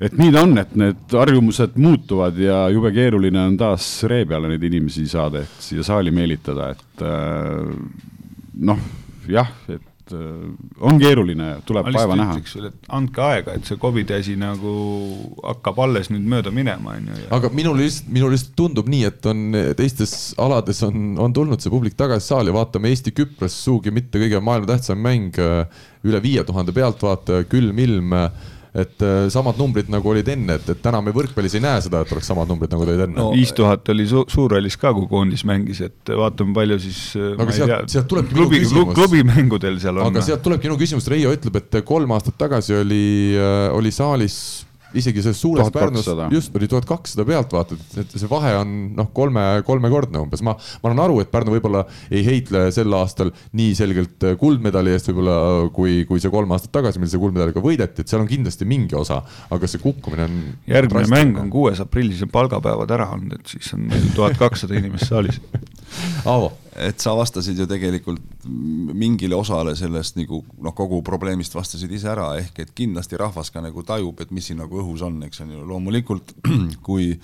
et 0.00 0.16
nii 0.16 0.32
ta 0.32 0.42
on, 0.46 0.56
et 0.62 0.72
need 0.80 1.12
harjumused 1.12 1.76
muutuvad 1.76 2.38
ja 2.40 2.62
jube 2.72 2.92
keeruline 2.96 3.42
on 3.50 3.58
taas 3.60 3.86
ree 4.08 4.24
peale 4.26 4.48
neid 4.48 4.64
inimesi 4.70 5.04
saada, 5.10 5.44
et 5.44 5.60
siia 5.60 5.84
saali 5.84 6.10
meelitada, 6.14 6.70
et 6.72 7.04
noh, 8.64 8.80
jah, 9.28 9.52
et 9.68 9.89
et 10.00 10.14
äh, 10.16 10.82
on 10.84 11.00
keeruline, 11.00 11.48
tuleb 11.68 11.90
vaeva 11.94 12.16
näha. 12.18 12.36
andke 12.96 13.24
aega, 13.24 13.54
et 13.56 13.68
see 13.68 13.78
Covidi 13.80 14.16
asi 14.16 14.36
nagu 14.40 14.74
hakkab 15.44 15.80
alles 15.86 16.10
nüüd 16.12 16.26
mööda 16.32 16.52
minema, 16.54 16.96
on 16.98 17.10
ju. 17.12 17.26
aga 17.36 17.52
minul 17.54 17.78
lihtsalt, 17.80 18.10
minul 18.12 18.34
lihtsalt 18.34 18.56
tundub 18.58 18.90
nii, 18.90 19.02
et 19.10 19.30
on 19.30 19.42
teistes 19.78 20.14
alades 20.40 20.82
on, 20.86 21.12
on 21.22 21.34
tulnud 21.36 21.62
see 21.62 21.72
publik 21.72 21.98
tagasi 22.00 22.32
saali, 22.32 22.54
vaatame 22.54 22.92
Eesti-Küpros, 22.94 23.56
sugugi 23.64 23.94
mitte 23.94 24.22
kõige 24.22 24.40
maailma 24.44 24.74
tähtsam 24.74 25.02
mäng, 25.04 25.36
üle 26.06 26.22
viie 26.24 26.44
tuhande 26.48 26.74
pealtvaataja, 26.76 27.48
külm 27.50 27.78
ilm 27.84 28.16
et 28.70 29.02
äh, 29.02 29.24
samad 29.32 29.58
numbrid 29.58 29.90
nagu 29.90 30.12
olid 30.12 30.28
enne, 30.30 30.56
et, 30.60 30.68
et 30.70 30.82
täna 30.82 31.00
me 31.02 31.14
võrkpallis 31.14 31.56
ei 31.58 31.64
näe 31.64 31.80
seda, 31.82 32.04
et 32.04 32.12
oleks 32.14 32.30
samad 32.30 32.50
numbrid 32.50 32.70
nagu 32.70 32.86
olid 32.86 33.02
enne 33.08 33.18
no,. 33.18 33.30
viis 33.34 33.50
tuhat 33.56 33.88
oli 33.90 34.06
su 34.10 34.22
Suurhallis 34.30 34.78
ka, 34.80 34.92
kui 34.94 35.08
koondis 35.10 35.42
mängis, 35.48 35.82
et 35.88 36.14
vaatame, 36.22 36.54
palju 36.56 36.78
siis 36.82 37.02
no, 37.18 37.32
äh, 37.34 37.44
aga 37.44 37.56
sealt, 37.56 37.92
sealt 37.96 38.10
tulebki 38.12 38.36
klubi, 38.36 38.62
minu 38.62 38.68
küsimus. 38.68 38.96
klubimängudel 39.00 39.80
seal 39.82 39.98
on. 39.98 40.10
aga 40.12 40.24
sealt 40.24 40.44
tulebki 40.46 40.70
minu 40.70 40.78
küsimus, 40.80 41.10
Reio 41.10 41.34
ütleb, 41.34 41.58
et 41.58 41.80
kolm 41.86 42.14
aastat 42.14 42.38
tagasi 42.38 42.78
oli, 42.78 43.06
äh, 43.34 43.68
oli 43.74 43.94
saalis 43.94 44.40
isegi 44.98 45.22
selles 45.24 45.40
suures 45.40 45.70
Pärnus 45.74 46.08
just 46.32 46.54
oli 46.56 46.68
tuhat 46.70 46.86
kakssada 46.88 47.26
pealtvaatajat, 47.28 47.98
et 48.02 48.14
see 48.16 48.30
vahe 48.30 48.52
on 48.60 48.72
noh, 48.96 49.10
kolme, 49.14 49.44
kolmekordne 49.66 50.22
umbes, 50.22 50.42
ma, 50.46 50.54
ma 50.56 50.92
saan 50.92 51.02
aru, 51.04 51.20
et 51.22 51.30
Pärnu 51.32 51.54
võib-olla 51.54 51.84
ei 52.10 52.24
heitle 52.26 52.66
sel 52.74 52.94
aastal 52.98 53.32
nii 53.58 53.74
selgelt 53.78 54.28
kuldmedali 54.40 54.94
eest 54.94 55.10
võib-olla 55.10 55.36
kui, 55.74 56.00
kui 56.08 56.22
see 56.22 56.32
kolm 56.32 56.56
aastat 56.56 56.74
tagasi, 56.78 57.02
mil 57.02 57.10
see 57.12 57.22
kuldmedaliga 57.22 57.62
võideti, 57.64 58.04
et 58.04 58.12
seal 58.12 58.24
on 58.24 58.30
kindlasti 58.30 58.68
mingi 58.68 58.98
osa, 58.98 59.20
aga 59.50 59.70
see 59.70 59.82
kukkumine 59.82 60.26
on. 60.26 60.40
järgmine 60.70 61.12
mäng 61.12 61.44
on 61.44 61.52
kuues 61.52 61.82
aprillil, 61.82 62.16
see 62.18 62.28
on 62.28 62.34
palgapäevad 62.34 62.96
ära 62.96 63.10
olnud, 63.14 63.38
et 63.38 63.54
siis 63.54 63.74
on 63.76 63.86
meil 63.90 64.10
tuhat 64.16 64.38
kakssada 64.40 64.78
inimest 64.80 65.10
saalis. 65.10 65.40
Aavo 66.30 66.52
et 66.88 67.02
sa 67.02 67.14
vastasid 67.16 67.58
ju 67.58 67.66
tegelikult 67.68 68.46
mingile 68.46 69.36
osale 69.36 69.76
sellest 69.78 70.18
nagu 70.20 70.42
noh, 70.62 70.74
kogu 70.76 71.02
probleemist 71.06 71.54
vastasid 71.56 71.92
ise 71.92 72.10
ära, 72.12 72.32
ehk 72.40 72.64
et 72.64 72.74
kindlasti 72.76 73.20
rahvas 73.20 73.52
ka 73.52 73.62
nagu 73.64 73.84
tajub, 73.86 74.20
et 74.20 74.34
mis 74.34 74.50
siin 74.50 74.60
nagu 74.62 74.82
õhus 74.82 75.04
on, 75.06 75.20
eks 75.28 75.44
on 75.44 75.54
ju, 75.56 75.62
loomulikult 75.70 76.34
kui 76.86 77.14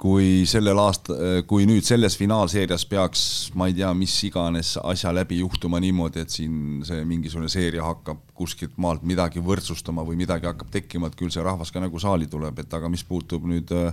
kui 0.00 0.46
sellel 0.48 0.78
aasta, 0.80 1.12
kui 1.48 1.66
nüüd 1.68 1.84
selles 1.84 2.14
finaalseerias 2.16 2.86
peaks, 2.88 3.22
ma 3.58 3.66
ei 3.68 3.74
tea, 3.76 3.90
mis 3.96 4.14
iganes 4.24 4.72
asja 4.80 5.12
läbi 5.12 5.42
juhtuma 5.42 5.80
niimoodi, 5.82 6.22
et 6.24 6.32
siin 6.32 6.80
see 6.88 7.02
mingisugune 7.04 7.50
seeria 7.52 7.84
hakkab 7.84 8.22
kuskilt 8.36 8.78
maalt 8.80 9.04
midagi 9.04 9.42
võrdsustama 9.44 10.04
või 10.06 10.16
midagi 10.22 10.48
hakkab 10.48 10.72
tekkima, 10.72 11.10
et 11.10 11.18
küll 11.20 11.32
see 11.34 11.44
rahvas 11.44 11.72
ka 11.74 11.84
nagu 11.84 12.00
saali 12.00 12.30
tuleb, 12.32 12.62
et 12.62 12.78
aga 12.78 12.88
mis 12.88 13.04
puutub 13.04 13.44
nüüd 13.50 13.74
äh, 13.76 13.92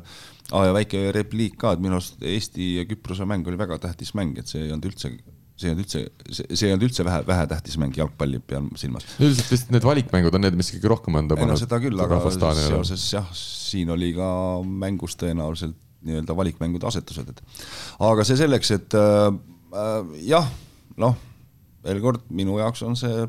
aa 0.56 0.68
ja 0.70 0.76
väike 0.76 1.08
repliik 1.16 1.58
ka, 1.60 1.74
et 1.76 1.84
minu 1.84 1.98
arust 1.98 2.22
Eesti 2.24 2.76
ja 2.78 2.86
Küprose 2.88 3.28
mäng 3.28 3.48
oli 3.48 3.60
väga 3.60 3.80
tähtis 3.84 4.14
mäng, 4.18 4.38
et 4.40 4.48
see 4.48 4.64
ei 4.64 4.72
olnud 4.72 4.88
üldse 4.92 5.12
see 5.58 5.72
ei 5.72 5.74
olnud 5.74 5.84
üldse, 5.84 6.04
see 6.54 6.68
ei 6.68 6.74
olnud 6.76 6.86
üldse 6.86 7.06
vähe, 7.08 7.24
vähetähtis 7.26 7.80
mäng 7.82 7.96
jalgpalli 7.98 8.40
peal 8.46 8.68
silmas. 8.78 9.08
üldiselt 9.18 9.50
vist 9.56 9.72
need 9.74 9.86
valikmängud 9.88 10.38
on 10.38 10.46
need, 10.46 10.58
mis 10.60 10.70
kõige 10.76 10.92
rohkem 10.94 11.18
on 11.18 11.32
tõmmanud. 11.32 11.62
seda 11.64 11.80
küll, 11.82 11.98
aga 12.04 12.20
seoses 12.30 13.06
jah, 13.16 13.32
siin 13.34 13.90
oli 13.94 14.12
ka 14.18 14.30
mängus 14.86 15.18
tõenäoliselt 15.18 15.78
nii-öelda 16.08 16.36
valikmängude 16.38 16.86
asetused, 16.88 17.34
et 17.34 17.42
aga 18.06 18.26
see 18.28 18.38
selleks, 18.40 18.72
et 18.76 18.98
äh, 18.98 19.32
äh, 19.74 20.14
jah, 20.30 20.46
noh, 21.02 21.18
veel 21.88 22.04
kord, 22.06 22.28
minu 22.30 22.60
jaoks 22.62 22.86
on 22.86 22.96
see 23.00 23.26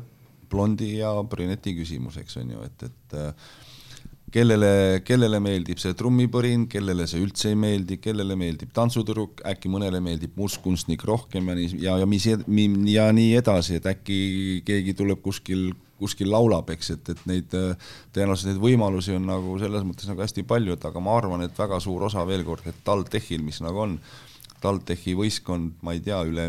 blondi 0.49 0.95
ja 0.99 1.15
brüneti 1.29 1.73
küsimus, 1.77 2.19
eks 2.21 2.37
on 2.41 2.53
ju, 2.53 2.61
et, 2.69 2.85
et 2.91 3.17
äh, 3.17 3.49
kellele, 4.33 5.01
kellele 5.07 5.39
meeldib 5.43 5.81
see 5.81 5.95
trummipõrin, 5.97 6.67
kellele 6.71 7.07
see 7.09 7.21
üldse 7.23 7.51
ei 7.51 7.57
meeldi, 7.59 7.99
kellele 8.01 8.37
meeldib 8.39 8.71
tantsutüdruk, 8.75 9.43
äkki 9.49 9.71
mõnele 9.71 10.01
meeldib 10.03 10.37
mustkunstnik 10.39 11.03
rohkem 11.07 11.51
ja 11.51 11.57
nii, 11.59 11.69
ja, 11.83 11.97
ja 12.01 12.07
mis 12.09 12.27
ja 12.29 13.09
nii 13.15 13.35
edasi, 13.39 13.79
et 13.79 13.89
äkki 13.89 14.19
keegi 14.67 14.95
tuleb 14.97 15.23
kuskil 15.25 15.71
kuskil 15.99 16.29
laulab, 16.31 16.69
eks, 16.71 16.93
et, 16.95 17.09
et 17.11 17.23
neid 17.27 17.49
tõenäoliselt 17.51 18.53
neid 18.53 18.61
võimalusi 18.63 19.17
on 19.17 19.25
nagu 19.27 19.57
selles 19.59 19.83
mõttes 19.83 20.07
nagu 20.07 20.23
hästi 20.23 20.45
palju, 20.47 20.77
et 20.77 20.85
aga 20.87 21.01
ma 21.03 21.17
arvan, 21.19 21.43
et 21.43 21.57
väga 21.59 21.81
suur 21.83 22.05
osa 22.07 22.23
veel 22.27 22.45
kord, 22.47 22.63
et 22.71 22.77
TalTechil, 22.87 23.43
mis 23.43 23.59
nagu 23.65 23.83
on, 23.83 23.97
TalTechi 24.63 25.17
võistkond, 25.19 25.75
ma 25.83 25.95
ei 25.95 26.03
tea, 26.03 26.21
üle 26.27 26.45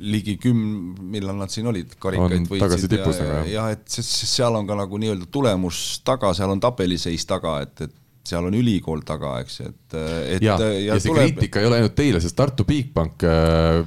ligi 0.00 0.36
küm-, 0.42 0.94
millal 1.12 1.38
nad 1.40 1.52
siin 1.52 1.68
olid, 1.70 1.94
karikaid 2.02 2.48
võitsid 2.50 2.96
ja, 2.96 3.08
ja, 3.10 3.40
ja 3.54 3.64
et 3.74 4.00
seal 4.10 4.56
on 4.58 4.68
ka 4.68 4.76
nagu 4.78 5.00
nii-öelda 5.02 5.28
tulemus 5.32 6.00
taga, 6.06 6.32
seal 6.36 6.52
on 6.54 6.62
tabeliseis 6.62 7.26
taga, 7.28 7.58
et, 7.66 7.86
et 7.88 7.96
seal 8.30 8.46
on 8.48 8.56
ülikool 8.56 9.02
taga, 9.06 9.36
eks, 9.42 9.60
et, 9.66 9.96
et 10.36 10.44
ja, 10.44 10.56
ja, 10.60 10.70
ja 10.86 10.98
see 10.98 11.10
tuleb... 11.10 11.30
kriitika 11.30 11.62
ei 11.62 11.68
ole 11.68 11.80
ainult 11.80 11.96
teile, 11.98 12.20
sest 12.22 12.36
Tartu 12.38 12.66
Bigbank 12.68 13.24
äh, 13.26 13.80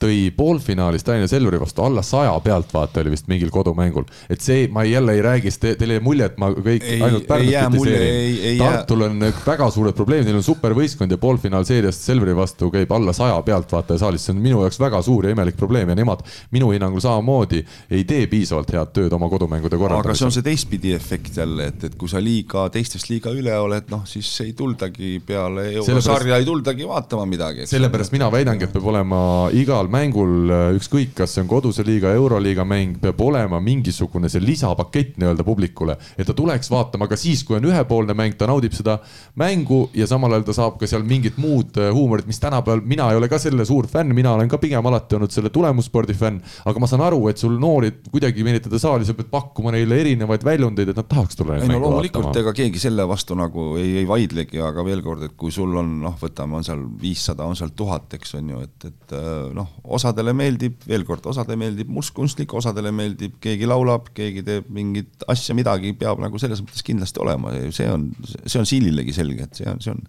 tõi 0.00 0.18
poolfinaalis 0.36 1.04
Tallinna 1.06 1.30
Selveri 1.30 1.60
vastu 1.60 1.84
alla 1.84 2.04
saja 2.06 2.32
pealtvaataja 2.44 3.04
oli 3.04 3.14
vist 3.14 3.28
mingil 3.30 3.52
kodumängul. 3.52 4.06
et 4.32 4.40
see, 4.40 4.66
ma 4.72 4.84
jälle 4.88 5.16
ei 5.18 5.22
räägi, 5.24 5.52
sest 5.52 5.64
te, 5.64 5.74
teil 5.80 5.96
jäi 5.96 6.04
mulje, 6.04 6.30
et 6.30 6.38
ma 6.40 6.50
kõik 6.56 6.86
ei, 6.86 7.00
ainult 7.02 7.28
Pärnut 7.28 7.52
kritiseerin. 7.52 8.62
Tartul 8.62 9.06
on 9.08 9.26
väga 9.46 9.68
suured 9.74 9.96
probleemid, 9.96 10.28
neil 10.28 10.40
on 10.40 10.46
supervõistkond 10.46 11.12
ja 11.12 11.20
poolfinaalseeriast 11.22 12.08
Selveri 12.08 12.36
vastu 12.36 12.70
käib 12.72 12.92
alla 12.96 13.14
saja 13.16 13.36
pealtvaataja 13.46 14.04
saalis, 14.04 14.26
see 14.26 14.36
on 14.36 14.42
minu 14.42 14.62
jaoks 14.64 14.80
väga 14.82 15.02
suur 15.04 15.28
ja 15.28 15.34
imelik 15.36 15.58
probleem 15.60 15.92
ja 15.92 15.98
nemad 15.98 16.24
minu 16.54 16.72
hinnangul 16.72 17.02
samamoodi 17.04 17.62
ei 17.90 18.04
tee 18.08 18.26
piisavalt 18.30 18.72
head 18.72 18.92
tööd 18.96 19.12
oma 19.12 19.28
kodumängude 19.32 19.78
korraldamisel. 19.78 20.10
aga 20.10 20.18
see 20.18 20.28
on 20.28 20.34
see 20.34 20.46
teistpidi 20.46 20.94
efekt 20.96 21.36
jälle, 21.36 21.68
et, 21.72 21.84
et 21.88 21.96
kui 21.98 22.10
sa 22.10 22.22
liiga, 22.22 22.66
teistest 22.72 23.10
liiga 23.10 23.32
üle 23.34 23.54
oled, 23.58 23.81
noh 23.92 24.04
siis 24.08 24.28
ei 24.44 24.52
tuldagi 24.56 25.16
peale 25.26 25.68
eurosarja 25.80 26.38
ei 26.40 26.46
tuldagi 26.46 26.86
vaatama 26.88 27.26
midagi. 27.28 27.66
sellepärast 27.66 28.14
mina 28.14 28.30
väidangi, 28.32 28.68
et 28.68 28.74
peab 28.74 28.86
olema 28.92 29.22
igal 29.56 29.90
mängul, 29.92 30.52
ükskõik, 30.78 31.14
kas 31.18 31.36
see 31.36 31.44
on 31.44 31.50
koduse 31.50 31.84
liiga, 31.86 32.12
euroliiga 32.18 32.64
mäng, 32.68 32.98
peab 33.02 33.20
olema 33.24 33.60
mingisugune 33.62 34.30
see 34.32 34.42
lisapakett 34.44 35.18
nii-öelda 35.20 35.46
publikule, 35.46 35.96
et 36.16 36.28
ta 36.28 36.36
tuleks 36.36 36.70
vaatama 36.72 37.08
ka 37.10 37.18
siis, 37.20 37.44
kui 37.46 37.58
on 37.58 37.68
ühepoolne 37.70 38.16
mäng, 38.18 38.36
ta 38.38 38.48
naudib 38.50 38.74
seda 38.76 38.98
mängu 39.40 39.84
ja 39.96 40.06
samal 40.10 40.32
ajal 40.36 40.46
ta 40.48 40.56
saab 40.56 40.78
ka 40.80 40.88
seal 40.90 41.04
mingit 41.06 41.38
muud 41.42 41.78
äh, 41.80 41.90
huumorit, 41.94 42.28
mis 42.28 42.40
tänapäeval, 42.42 42.84
mina 42.86 43.08
ei 43.12 43.20
ole 43.20 43.28
ka 43.32 43.40
selle 43.42 43.66
suur 43.68 43.88
fänn, 43.90 44.14
mina 44.16 44.34
olen 44.36 44.50
ka 44.50 44.60
pigem 44.62 44.86
alati 44.90 45.18
olnud 45.18 45.34
selle 45.34 45.52
tulemusspordi 45.54 46.16
fänn, 46.16 46.40
aga 46.68 46.82
ma 46.82 46.90
saan 46.90 47.04
aru, 47.06 47.24
et 47.32 47.40
sul 47.40 47.58
noori 47.60 47.92
kuidagi 48.10 48.44
meelitada 48.46 48.80
saali, 48.82 49.06
sa 49.08 49.16
pead 49.18 49.30
pakkuma 49.32 49.74
neile 49.74 50.00
erinevaid 50.02 50.44
väljundeid, 50.46 50.92
et 50.92 51.00
nad 51.00 51.08
tahaks 51.08 51.38
tulla 51.38 51.58
neid 51.58 51.70
mänge 51.70 51.82
vaatama. 51.82 52.34
ega 52.42 52.54
keegi 52.56 52.82
selle 52.82 53.06
vastu 53.08 53.36
nagu 53.38 53.61
ei, 53.80 53.96
ei 54.00 54.06
vaidlegi, 54.08 54.60
aga 54.62 54.84
veel 54.86 55.02
kord, 55.04 55.24
et 55.26 55.34
kui 55.38 55.52
sul 55.54 55.74
on 55.78 55.90
noh, 56.04 56.14
võtame, 56.20 56.58
on 56.58 56.66
seal 56.66 56.82
viissada, 57.00 57.46
on 57.48 57.58
seal 57.58 57.72
tuhat, 57.76 58.12
eks 58.18 58.36
on 58.38 58.52
ju, 58.54 58.62
et, 58.66 58.86
et 58.90 59.14
äh, 59.18 59.50
noh, 59.56 59.74
osadele 59.98 60.34
meeldib, 60.36 60.78
veel 60.88 61.06
kord, 61.08 61.26
osadele 61.32 61.58
meeldib 61.64 61.92
mustkunstlik, 61.92 62.54
osadele 62.58 62.92
meeldib, 62.94 63.36
keegi 63.42 63.68
laulab, 63.68 64.12
keegi 64.16 64.44
teeb 64.46 64.70
mingit 64.72 65.26
asja, 65.32 65.56
midagi 65.58 65.94
peab 65.98 66.22
nagu 66.22 66.40
selles 66.42 66.64
mõttes 66.64 66.86
kindlasti 66.86 67.22
olema, 67.24 67.54
see 67.74 67.90
on, 67.90 68.10
see 68.24 68.60
on 68.60 68.68
siililegi 68.68 69.14
selge, 69.16 69.48
et 69.48 69.62
see 69.62 69.70
on, 69.70 69.82
see 69.84 69.94
on 69.94 70.02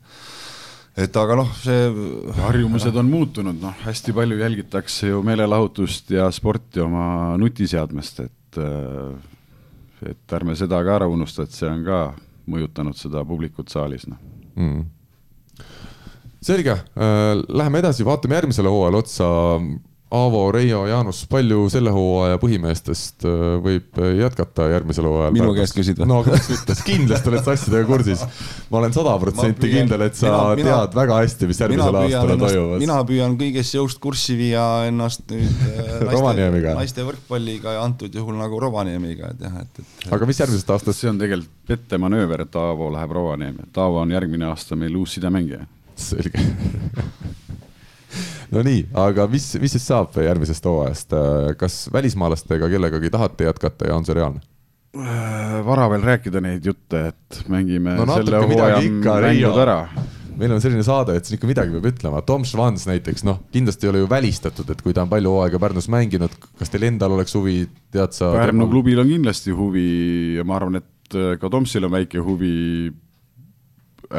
et 1.03 1.15
aga 1.17 1.39
noh, 1.39 1.53
see 1.57 1.89
harjumused 2.37 2.97
on 3.01 3.09
muutunud, 3.09 3.57
noh, 3.63 3.77
hästi 3.87 4.13
palju 4.13 4.37
jälgitakse 4.43 5.09
ju 5.09 5.23
meelelahutust 5.25 6.13
ja 6.13 6.29
sporti 6.33 6.83
oma 6.83 7.37
nutiseadmest, 7.41 8.25
et 8.27 8.61
äh, 8.61 9.31
et 10.09 10.35
ärme 10.35 10.55
seda 10.59 10.81
ka 10.83 10.97
ära 10.97 11.07
unusta, 11.09 11.45
et 11.45 11.55
see 11.55 11.69
on 11.69 11.83
ka 11.85 11.99
mõjutanud 12.49 12.97
seda 12.99 13.23
publikut 13.27 13.71
saalis, 13.73 14.07
noh. 14.09 14.19
Mm.. 14.55 14.85
selge. 16.43 16.75
Äh,, 16.97 17.43
läheme 17.47 17.83
edasi, 17.83 18.05
vaatame 18.05 18.39
järgmisele 18.41 18.71
hooajale 18.71 19.01
otsa 19.03 19.29
Aavo, 20.13 20.43
Reio, 20.53 20.83
Jaanus, 20.85 21.23
palju 21.25 21.63
selle 21.73 21.89
hooaja 21.93 22.37
põhimeestest 22.41 23.25
äh, 23.25 23.39
võib 23.63 23.97
jätkata 24.19 24.67
järgmisel 24.69 25.07
hooajal? 25.09 25.33
minu 25.33 25.55
käest 25.57 25.73
küsid 25.73 25.97
või? 25.97 26.09
no 26.11 26.19
kes 26.27 26.51
ütles, 26.53 26.83
kindlasti 26.85 27.31
oled 27.31 27.41
sa 27.41 27.55
asjadega 27.55 27.87
kursis. 27.89 28.21
ma 28.69 28.81
olen 28.81 28.93
sada 28.93 29.15
protsenti 29.23 29.71
kindel, 29.71 30.05
et 30.05 30.19
sa 30.19 30.29
mina, 30.29 30.43
mina, 30.59 30.77
tead 30.83 30.97
väga 30.99 31.19
hästi, 31.23 31.49
mis 31.49 31.63
järgmisel 31.63 31.99
aastal 32.03 32.33
toimumas. 32.35 32.79
mina 32.85 32.99
püüan 33.09 33.37
kõigest 33.41 33.77
jõust 33.79 34.01
kurssi 34.03 34.37
viia 34.37 34.67
ennast 34.91 35.25
nüüd 35.33 35.65
äh, 35.71 36.05
naiste, 36.11 36.63
naiste 36.69 37.07
võrkpalliga 37.09 37.77
ja 37.79 37.85
antud 37.87 38.13
juhul 38.13 38.37
nagu 38.37 38.61
Rovaniemiga, 38.61 39.33
et 39.33 39.45
jah, 39.47 39.61
et, 39.65 39.81
et. 39.81 40.09
aga 40.13 40.29
mis 40.29 40.43
järgmisest 40.45 40.75
aastast? 40.77 41.01
see 41.01 41.09
on 41.09 41.21
tegelikult 41.21 41.49
pettemanööver, 41.73 42.45
et 42.45 42.61
Aavo 42.61 42.93
läheb 42.93 43.17
Rovaniemi, 43.17 43.65
et 43.65 43.81
Aavo 43.81 44.03
on 44.05 44.13
järgmine 44.13 44.51
aasta 44.51 44.77
meil 44.77 44.93
uus 45.01 45.17
sidemängija. 45.17 45.65
selge 45.97 46.37
no 48.53 48.63
nii, 48.65 48.87
aga 49.03 49.27
mis, 49.31 49.49
mis 49.61 49.75
siis 49.77 49.85
saab 49.89 50.15
järgmisest 50.21 50.65
hooajast, 50.69 51.15
kas 51.59 51.83
välismaalastega 51.93 52.69
kellegagi 52.71 53.13
tahate 53.13 53.49
jätkata 53.49 53.89
ja 53.89 53.99
on 53.99 54.07
see 54.07 54.17
reaalne? 54.17 54.43
Äh, 54.93 55.59
vara 55.65 55.87
veel 55.89 56.03
rääkida 56.05 56.41
neid 56.43 56.65
jutte, 56.69 57.07
et 57.09 57.45
mängime 57.49 57.95
no, 57.97 58.05
selle 58.13 58.43
hooaja 58.45 58.81
mängud 58.83 59.63
ära 59.63 59.79
meil 60.37 60.53
on 60.53 60.61
selline 60.63 60.83
saade, 60.85 61.15
et 61.17 61.27
siin 61.27 61.37
ikka 61.37 61.49
midagi 61.49 61.73
peab 61.75 61.87
ütlema, 61.91 62.21
Tom 62.25 62.45
Schwanz 62.47 62.87
näiteks, 62.89 63.25
noh, 63.27 63.39
kindlasti 63.53 63.87
ei 63.87 63.91
ole 63.91 64.03
ju 64.03 64.09
välistatud, 64.11 64.69
et 64.73 64.81
kui 64.85 64.95
ta 64.95 65.05
on 65.05 65.11
palju 65.11 65.33
hooaega 65.35 65.61
Pärnus 65.61 65.89
mänginud, 65.93 66.33
kas 66.59 66.73
teil 66.73 66.87
endal 66.89 67.15
oleks 67.17 67.35
huvi, 67.37 67.63
tead 67.93 68.15
sa? 68.17 68.33
Pärnu 68.37 68.67
klubil 68.71 69.01
on 69.03 69.11
kindlasti 69.11 69.53
huvi 69.55 69.87
ja 70.39 70.45
ma 70.47 70.57
arvan, 70.59 70.81
et 70.81 71.17
ka 71.39 71.51
Tomsil 71.53 71.85
on 71.85 71.93
väike 71.93 72.21
huvi 72.23 72.53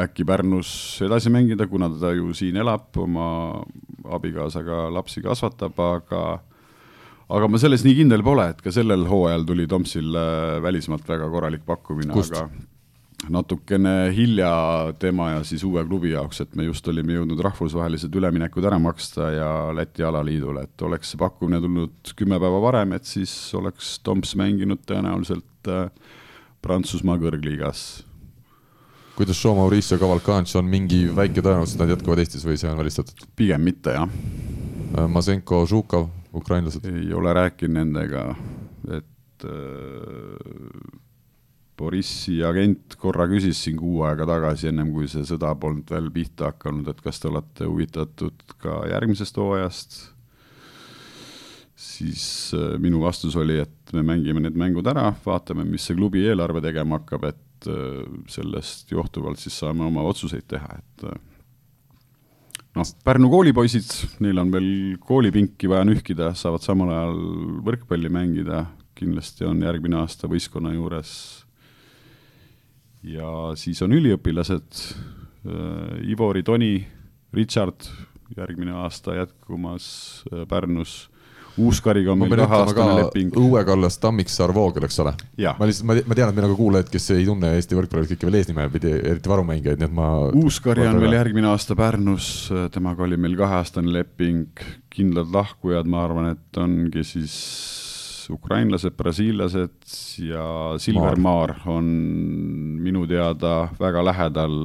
äkki 0.03 0.25
Pärnus 0.27 0.69
edasi 1.05 1.31
mängida, 1.33 1.67
kuna 1.71 1.89
ta 1.99 2.11
ju 2.15 2.33
siin 2.35 2.57
elab, 2.59 2.89
oma 2.97 3.63
abikaasaga 4.17 4.89
lapsi 4.93 5.23
kasvatab, 5.25 5.79
aga 5.79 6.21
aga 7.25 7.49
ma 7.49 7.57
selles 7.61 7.85
nii 7.85 7.97
kindel 8.03 8.23
pole, 8.25 8.49
et 8.51 8.61
ka 8.61 8.73
sellel 8.73 9.07
hooajal 9.09 9.45
tuli 9.49 9.65
Tomsil 9.67 10.13
välismaalt 10.61 11.07
väga 11.09 11.29
korralik 11.31 11.65
pakkumine, 11.65 12.13
aga 12.13 12.45
natukene 13.31 14.11
hilja 14.13 14.93
tema 15.01 15.31
ja 15.31 15.43
siis 15.47 15.63
uue 15.65 15.83
klubi 15.87 16.11
jaoks, 16.13 16.43
et 16.43 16.55
me 16.57 16.67
just 16.67 16.87
olime 16.91 17.15
jõudnud 17.15 17.41
rahvusvahelised 17.47 18.13
üleminekud 18.15 18.65
ära 18.67 18.77
maksta 18.81 19.31
ja 19.33 19.49
Läti 19.75 20.05
alaliidule, 20.05 20.67
et 20.67 20.85
oleks 20.85 21.13
see 21.13 21.21
pakkumine 21.21 21.61
tulnud 21.63 22.13
kümme 22.19 22.39
päeva 22.41 22.61
varem, 22.67 22.93
et 22.97 23.07
siis 23.09 23.33
oleks 23.57 23.95
Toms 24.05 24.35
mänginud 24.37 24.83
tõenäoliselt 24.85 25.71
äh, 25.71 25.87
Prantsusmaa 26.65 27.17
kõrgliigas 27.21 28.04
kuidas 29.15 29.43
Joe 29.43 29.55
Mauricio 29.55 29.97
Cavalcanti 29.97 30.57
on 30.59 30.67
mingi 30.69 31.05
väike 31.15 31.43
tõenäosus, 31.43 31.75
et 31.75 31.83
nad 31.83 31.93
jätkavad 31.93 32.19
Eestis 32.19 32.43
või 32.45 32.59
see 32.59 32.69
on 32.71 32.79
välistatud? 32.79 33.25
pigem 33.35 33.63
mitte, 33.63 33.95
jah. 33.95 34.09
Äh, 34.09 35.07
Masenko, 35.11 35.63
Žukov, 35.69 36.09
ukrainlased? 36.35 36.85
ei 36.89 37.13
ole 37.15 37.33
rääkinud 37.35 37.79
nendega, 37.79 38.27
et 38.97 39.47
äh, 39.47 41.01
Borissi 41.75 42.37
agent 42.47 42.95
korra 42.99 43.27
küsis 43.27 43.59
siin 43.65 43.79
kuu 43.79 44.03
aega 44.07 44.27
tagasi, 44.27 44.69
ennem 44.71 44.93
kui 44.95 45.09
see 45.11 45.25
sõda 45.27 45.51
polnud 45.59 45.89
veel 45.91 46.11
pihta 46.15 46.51
hakanud, 46.53 46.87
et 46.91 47.01
kas 47.03 47.19
te 47.19 47.31
olete 47.31 47.67
huvitatud 47.67 48.45
ka 48.63 48.83
järgmisest 48.91 49.39
hooajast, 49.39 49.97
siis 51.75 52.27
äh, 52.55 52.75
minu 52.83 53.03
vastus 53.03 53.35
oli, 53.39 53.61
et 53.63 53.95
me 53.95 54.03
mängime 54.03 54.43
need 54.43 54.59
mängud 54.59 54.87
ära, 54.91 55.13
vaatame, 55.23 55.63
mis 55.67 55.87
see 55.87 55.95
klubi 55.95 56.23
eelarve 56.27 56.63
tegema 56.63 56.99
hakkab, 56.99 57.31
et 57.31 57.44
et 57.65 57.73
äh, 57.73 58.19
sellest 58.31 58.91
johtuvalt 58.91 59.39
siis 59.41 59.57
saame 59.59 59.85
oma 59.85 60.03
otsuseid 60.05 60.45
teha, 60.47 60.77
et 60.79 61.05
äh, 61.09 61.17
noh, 62.75 62.91
Pärnu 63.05 63.29
koolipoisid, 63.31 63.87
neil 64.23 64.39
on 64.41 64.51
veel 64.53 64.69
koolipinki 65.03 65.69
vaja 65.71 65.85
nühkida, 65.87 66.33
saavad 66.37 66.65
samal 66.65 66.91
ajal 66.93 67.21
võrkpalli 67.65 68.11
mängida, 68.13 68.65
kindlasti 68.95 69.47
on 69.47 69.63
järgmine 69.65 69.99
aasta 70.03 70.29
võistkonna 70.31 70.73
juures. 70.75 71.11
ja 73.03 73.53
siis 73.55 73.81
on 73.81 73.93
üliõpilased, 73.93 74.83
äh, 75.45 76.11
Ivori, 76.11 76.43
Toni, 76.43 76.87
Richard, 77.33 77.89
järgmine 78.35 78.71
aasta 78.71 79.13
jätkumas 79.19 80.23
Pärnus 80.49 81.05
Uuskariga 81.61 82.11
on 82.11 82.19
meil 82.19 82.35
kaheaastane 82.41 82.95
leping. 82.99 83.35
Õue 83.39 83.61
Kallas, 83.67 83.97
Tammiksaar, 84.03 84.51
Voogel, 84.55 84.87
eks 84.89 84.99
ole? 85.03 85.13
ma 85.59 85.69
lihtsalt, 85.69 85.87
ma, 85.87 86.17
tean, 86.17 86.31
et 86.31 86.35
meil 86.35 86.49
on 86.49 86.55
ka 86.55 86.59
kuulajaid, 86.59 86.89
kes 86.91 87.09
ei 87.15 87.27
tunne 87.27 87.53
Eesti 87.55 87.77
võrkpalli 87.77 88.09
kõiki 88.11 88.27
veel 88.27 88.39
eesnime 88.41 88.67
pidi, 88.73 88.91
eriti 89.13 89.31
varumängijaid, 89.31 89.79
nii 89.79 89.89
et 89.89 89.95
ma. 89.95 90.09
Uuskari 90.35 90.87
on 90.89 90.99
veel 91.03 91.15
järgmine 91.15 91.51
aasta 91.53 91.77
Pärnus, 91.79 92.29
temaga 92.75 93.05
oli 93.07 93.19
meil 93.21 93.37
kaheaastane 93.39 93.93
leping, 93.95 94.65
kindlad 94.91 95.31
lahkujad, 95.35 95.87
ma 95.91 96.03
arvan, 96.07 96.33
et 96.35 96.61
ongi 96.61 97.05
siis 97.07 97.39
ukrainlased, 98.29 98.95
brasiillased 98.97 99.95
ja 100.25 100.45
Silver 100.81 101.19
Maar 101.21 101.55
on 101.69 101.85
minu 102.81 103.05
teada 103.07 103.67
väga 103.79 104.03
lähedal 104.05 104.55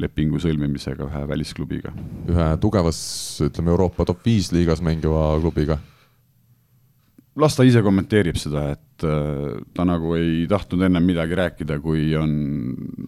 lepingu 0.00 0.40
sõlmimisega 0.42 1.06
ühe 1.06 1.22
välisklubiga. 1.30 1.94
ühe 2.30 2.50
tugevas, 2.62 3.00
ütleme 3.46 3.74
Euroopa 3.74 4.06
top 4.08 4.24
viis 4.26 4.50
liigas 4.54 4.82
mängiva 4.84 5.32
klubiga? 5.40 5.78
las 7.40 7.54
ta 7.56 7.64
ise 7.64 7.82
kommenteerib 7.84 8.36
seda, 8.40 8.64
et 8.74 9.04
äh, 9.06 9.60
ta 9.76 9.86
nagu 9.88 10.14
ei 10.18 10.44
tahtnud 10.50 10.82
ennem 10.88 11.06
midagi 11.06 11.38
rääkida, 11.38 11.78
kui 11.82 12.10
on 12.18 12.32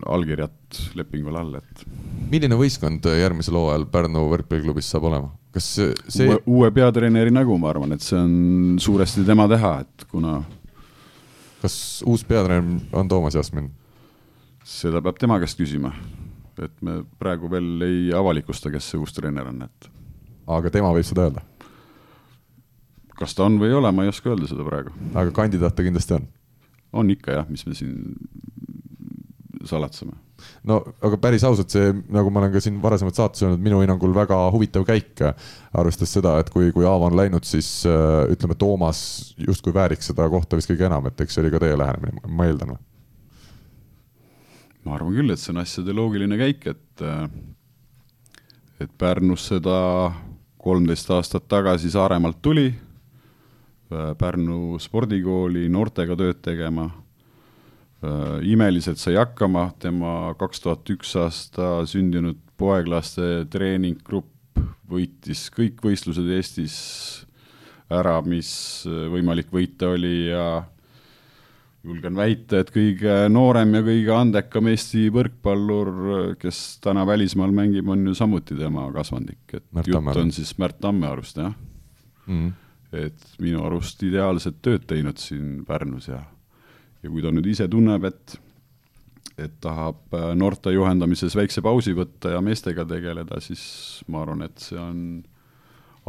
allkirjad 0.06 0.80
lepingul 0.98 1.36
all, 1.36 1.58
et. 1.58 1.84
milline 2.30 2.56
võistkond 2.58 3.06
järgmisel 3.18 3.58
hooajal 3.58 3.86
Pärnu 3.92 4.24
võrkpalliklubis 4.32 4.88
saab 4.92 5.10
olema? 5.10 5.32
kas 5.52 5.68
see 5.74 6.30
uue, 6.30 6.38
uue 6.48 6.70
peatreeneri 6.72 7.34
nägu, 7.34 7.58
ma 7.60 7.68
arvan, 7.74 7.92
et 7.92 8.04
see 8.04 8.16
on 8.16 8.80
suuresti 8.80 9.26
tema 9.28 9.44
teha, 9.50 9.74
et 9.84 10.06
kuna 10.08 10.38
kas 11.60 11.76
uus 12.08 12.24
peatreener 12.24 12.96
on 12.96 13.10
Toomas 13.10 13.36
Jasmin? 13.36 13.70
seda 14.64 15.02
peab 15.02 15.18
tema 15.18 15.40
käest 15.42 15.58
küsima 15.58 15.92
et 16.60 16.74
me 16.84 17.00
praegu 17.18 17.50
veel 17.50 17.86
ei 17.86 18.12
avalikusta, 18.16 18.70
kes 18.70 18.92
see 18.92 19.00
uus 19.00 19.14
treener 19.16 19.48
on, 19.48 19.64
et. 19.68 19.90
aga 20.58 20.70
tema 20.74 20.92
võib 20.94 21.06
seda 21.08 21.28
öelda? 21.28 21.46
kas 23.22 23.36
ta 23.38 23.46
on 23.46 23.58
või 23.60 23.70
ei 23.70 23.78
ole, 23.78 23.92
ma 23.94 24.04
ei 24.04 24.12
oska 24.12 24.32
öelda 24.32 24.48
seda 24.50 24.66
praegu. 24.66 24.92
aga 25.14 25.30
kandidaat 25.36 25.76
ta 25.76 25.86
kindlasti 25.86 26.18
on? 26.18 26.28
on 26.92 27.10
ikka 27.14 27.38
jah, 27.38 27.48
mis 27.48 27.64
me 27.66 27.76
siin 27.78 27.96
salatseme. 29.68 30.12
no 30.66 30.80
aga 31.04 31.18
päris 31.22 31.44
ausalt, 31.46 31.70
see, 31.70 31.92
nagu 32.12 32.30
ma 32.34 32.42
olen 32.42 32.54
ka 32.54 32.62
siin 32.64 32.80
varasemalt 32.82 33.18
saates 33.18 33.44
öelnud, 33.44 33.62
minu 33.62 33.80
hinnangul 33.82 34.14
väga 34.16 34.38
huvitav 34.54 34.86
käik, 34.88 35.22
arvestades 35.78 36.16
seda, 36.18 36.38
et 36.42 36.50
kui, 36.50 36.72
kui 36.74 36.86
Aavo 36.88 37.06
on 37.10 37.18
läinud, 37.18 37.46
siis 37.46 37.84
äh, 37.88 38.24
ütleme, 38.32 38.58
Toomas 38.58 39.02
justkui 39.38 39.74
vääriks 39.74 40.10
seda 40.10 40.26
kohta 40.32 40.58
vist 40.58 40.70
kõige 40.72 40.88
enam, 40.88 41.06
et 41.08 41.20
eks 41.22 41.38
see 41.38 41.44
oli 41.44 41.52
ka 41.54 41.62
teie 41.62 41.78
lähenemine, 41.78 42.24
ma 42.26 42.48
eeldan 42.50 42.74
või? 42.74 42.82
Ma 44.84 44.96
arvan 44.96 45.14
küll, 45.14 45.30
et 45.30 45.40
see 45.40 45.52
on 45.54 45.62
asjade 45.62 45.94
loogiline 45.94 46.38
käik, 46.40 46.66
et, 46.66 47.04
äh, 47.06 47.28
et 48.80 48.90
Pärnusse 48.98 49.60
ta 49.62 50.12
kolmteist 50.62 51.10
aastat 51.10 51.48
tagasi 51.48 51.90
Saaremaalt 51.90 52.42
tuli, 52.42 52.68
äh, 53.92 54.12
Pärnu 54.18 54.78
spordikooli 54.82 55.68
noortega 55.70 56.18
tööd 56.18 56.42
tegema 56.42 56.90
Äh, 58.02 58.40
imeliselt 58.50 58.98
sai 58.98 59.14
hakkama, 59.14 59.68
tema 59.78 60.32
kaks 60.34 60.64
tuhat 60.64 60.88
üks 60.90 61.12
aasta 61.20 61.84
sündinud 61.86 62.40
poeglaste 62.58 63.44
treeninggrupp 63.52 64.58
võitis 64.90 65.44
kõik 65.54 65.78
võistlused 65.86 66.26
Eestis 66.34 66.74
ära, 67.86 68.16
mis 68.26 68.50
võimalik 68.88 69.52
võita 69.54 69.92
oli 69.94 70.32
ja 70.32 70.64
julgen 71.82 72.14
väita, 72.16 72.60
et 72.62 72.70
kõige 72.70 73.14
noorem 73.32 73.74
ja 73.74 73.82
kõige 73.86 74.14
andekam 74.14 74.68
Eesti 74.70 75.08
võrkpallur, 75.14 75.92
kes 76.40 76.60
täna 76.84 77.04
välismaal 77.08 77.54
mängib, 77.54 77.88
on 77.90 78.06
ju 78.06 78.14
samuti 78.18 78.56
tema 78.58 78.86
kasvandik, 78.94 79.42
et 79.50 79.64
Märt 79.74 79.90
jutt 79.90 80.20
on 80.22 80.30
siis 80.34 80.54
Märt 80.62 80.78
Tammearust, 80.82 81.42
jah? 81.42 81.54
Mm. 82.30 82.52
et 82.94 83.24
minu 83.42 83.64
arust 83.66 84.02
ideaalset 84.06 84.60
tööd 84.62 84.84
teinud 84.86 85.18
siin 85.18 85.64
Pärnus 85.66 86.06
ja 86.06 86.20
ja 87.02 87.10
kui 87.10 87.22
ta 87.24 87.32
nüüd 87.34 87.48
ise 87.50 87.66
tunneb, 87.70 88.06
et 88.06 88.38
et 89.40 89.54
tahab 89.64 90.12
äh, 90.14 90.32
noorte 90.38 90.70
juhendamises 90.74 91.34
väikse 91.34 91.62
pausi 91.64 91.94
võtta 91.96 92.34
ja 92.34 92.42
meestega 92.44 92.84
tegeleda, 92.86 93.40
siis 93.40 93.64
ma 94.12 94.22
arvan, 94.22 94.44
et 94.46 94.60
see 94.60 94.78
on 94.78 94.98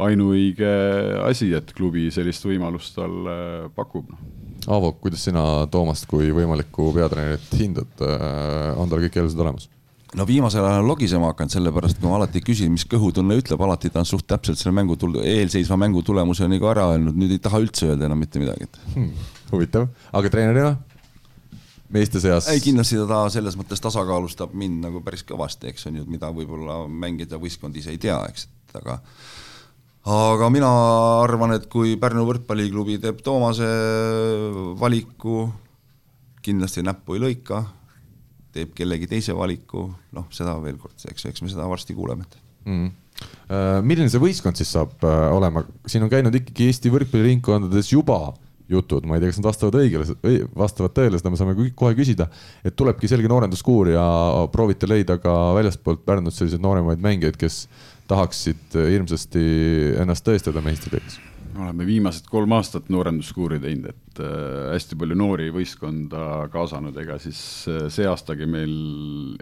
ainuõige 0.02 0.70
asi, 1.22 1.52
et 1.54 1.70
klubi 1.76 2.08
sellist 2.14 2.46
võimalust 2.46 2.96
talle 2.96 3.68
pakub. 3.76 4.08
Aavo, 4.64 4.94
kuidas 4.98 5.26
sina 5.28 5.44
Toomast 5.70 6.08
kui 6.08 6.32
võimalikku 6.34 6.88
peatreenerit 6.96 7.52
hindad, 7.60 7.92
äh, 8.02 8.72
on 8.80 8.90
tal 8.90 9.04
kõik 9.04 9.20
eeldused 9.20 9.40
olemas? 9.46 9.70
no 10.14 10.22
viimasel 10.22 10.62
ajal 10.62 10.84
on 10.84 10.88
logisema 10.92 11.32
hakanud, 11.32 11.50
sellepärast 11.50 11.98
kui 11.98 12.06
ma 12.06 12.20
alati 12.20 12.38
küsin, 12.46 12.70
mis 12.70 12.84
kõhutunne 12.86 13.34
ütleb, 13.40 13.58
alati 13.66 13.90
ta 13.90 13.98
on 13.98 14.06
suht 14.06 14.28
täpselt 14.30 14.60
selle 14.60 14.70
mängu, 14.76 14.94
eelseisva 15.26 15.74
mängu 15.74 16.04
tulemuse 16.06 16.46
nagu 16.46 16.68
ära 16.70 16.84
öelnud, 16.92 17.18
nüüd 17.18 17.34
ei 17.34 17.42
taha 17.42 17.58
üldse 17.64 17.88
öelda 17.88 18.06
enam 18.06 18.22
mitte 18.22 18.38
midagi 18.38 18.68
hmm 18.94 19.32
huvitav, 19.54 19.88
aga 20.12 20.32
treenerina? 20.32 20.74
meeste 21.94 22.20
seas? 22.22 22.48
ei, 22.50 22.62
kindlasti 22.64 22.98
ta 23.08 23.24
selles 23.32 23.56
mõttes 23.60 23.82
tasakaalustab 23.84 24.54
mind 24.56 24.82
nagu 24.86 25.02
päris 25.04 25.22
kõvasti, 25.28 25.70
eks 25.70 25.90
on 25.90 26.00
ju, 26.00 26.06
mida 26.10 26.30
võib-olla 26.34 26.84
mängida 26.88 27.38
võistkond 27.40 27.76
ise 27.78 27.92
ei 27.94 28.00
tea, 28.02 28.18
eks, 28.30 28.48
et 28.68 28.78
aga 28.80 28.98
aga 30.04 30.50
mina 30.52 30.70
arvan, 31.22 31.54
et 31.56 31.68
kui 31.72 31.94
Pärnu 32.00 32.26
võrkpalliklubi 32.28 32.98
teeb 33.02 33.22
Toomase 33.24 33.68
valiku, 34.80 35.46
kindlasti 36.44 36.84
näppu 36.84 37.16
ei 37.16 37.24
lõika, 37.24 37.62
teeb 38.54 38.74
kellegi 38.76 39.08
teise 39.10 39.34
valiku, 39.36 39.88
noh, 40.14 40.28
seda 40.34 40.58
veel 40.62 40.76
kord, 40.80 40.98
eks, 41.10 41.30
eks 41.30 41.42
me 41.42 41.50
seda 41.50 41.66
varsti 41.70 41.96
kuuleme 41.96 42.26
mm.. 42.68 42.90
milline 43.86 44.10
see 44.12 44.22
võistkond 44.22 44.60
siis 44.60 44.70
saab 44.76 45.02
äh, 45.08 45.28
olema, 45.34 45.64
siin 45.88 46.04
on 46.04 46.12
käinud 46.12 46.36
ikkagi 46.38 46.68
Eesti 46.68 46.92
võrkpalliringkondades 46.92 47.90
juba 47.94 48.34
jutud, 48.70 49.04
ma 49.04 49.16
ei 49.16 49.22
tea, 49.22 49.32
kas 49.32 49.40
nad 49.40 49.48
vastavad 49.50 49.76
õigele, 49.76 50.06
vastavad 50.56 50.94
tõele, 50.96 51.18
seda 51.20 51.32
me 51.32 51.36
saame 51.40 51.56
kohe 51.76 51.96
küsida. 51.98 52.30
et 52.64 52.76
tulebki 52.76 53.08
selge 53.10 53.28
noorenduskuur 53.28 53.90
ja 53.92 54.04
proovite 54.52 54.88
leida 54.88 55.18
ka 55.20 55.34
väljastpoolt 55.58 56.04
Pärnut 56.06 56.36
selliseid 56.36 56.64
nooremaid 56.64 57.02
mängijaid, 57.04 57.36
kes 57.40 57.66
tahaksid 58.10 58.74
hirmsasti 58.74 59.44
ennast 60.02 60.26
tõestada 60.26 60.62
meistritiiks 60.64 61.20
oleme 61.62 61.86
viimased 61.86 62.26
kolm 62.30 62.52
aastat 62.56 62.88
noorenduskuuri 62.92 63.60
teinud, 63.62 63.90
et 63.92 64.22
äh, 64.22 64.74
hästi 64.74 64.98
palju 64.98 65.16
noori 65.18 65.50
võistkonda 65.54 66.48
kaasanud, 66.52 66.96
ega 67.00 67.18
siis 67.22 67.40
äh, 67.70 67.86
see 67.94 68.06
aastagi 68.10 68.48
meil 68.50 68.74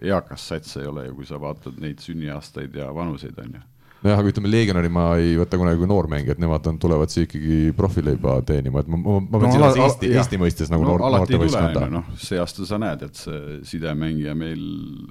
eakas 0.02 0.48
sats 0.52 0.78
ei 0.80 0.88
ole 0.90 1.08
ju, 1.08 1.18
kui 1.20 1.28
sa 1.28 1.40
vaatad 1.42 1.78
neid 1.82 2.02
sünniaastaid 2.04 2.76
ja 2.80 2.90
vanuseid, 2.94 3.38
on 3.42 3.54
ju. 3.58 3.62
Nojah, 4.02 4.18
aga 4.18 4.32
ütleme, 4.32 4.50
legionäri 4.50 4.88
ma 4.90 5.04
ei 5.14 5.36
võta 5.38 5.58
kunagi 5.60 5.78
kui 5.78 5.86
noormängijat, 5.86 6.40
nemad 6.42 6.64
on, 6.66 6.78
tulevad 6.82 7.12
siia 7.12 7.28
ikkagi 7.28 7.58
profileiba 7.78 8.40
teenima, 8.46 8.82
et 8.82 8.88
ma, 8.90 8.98
ma, 8.98 9.20
ma 9.22 9.42
pean 9.44 9.46
no, 9.46 9.52
silmas 9.54 9.78
Eesti, 9.84 10.10
Eesti 10.18 10.40
mõistes 10.42 10.72
nagu 10.74 10.82
no, 10.82 10.96
noor, 10.96 11.20
noortevõistkonda. 11.20 11.86
noh, 11.92 12.08
see 12.18 12.40
aasta 12.42 12.66
sa 12.66 12.80
näed, 12.82 13.06
et 13.06 13.20
see 13.20 13.60
sidemängija 13.70 14.34
meil 14.38 14.64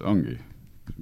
ongi 0.04 0.36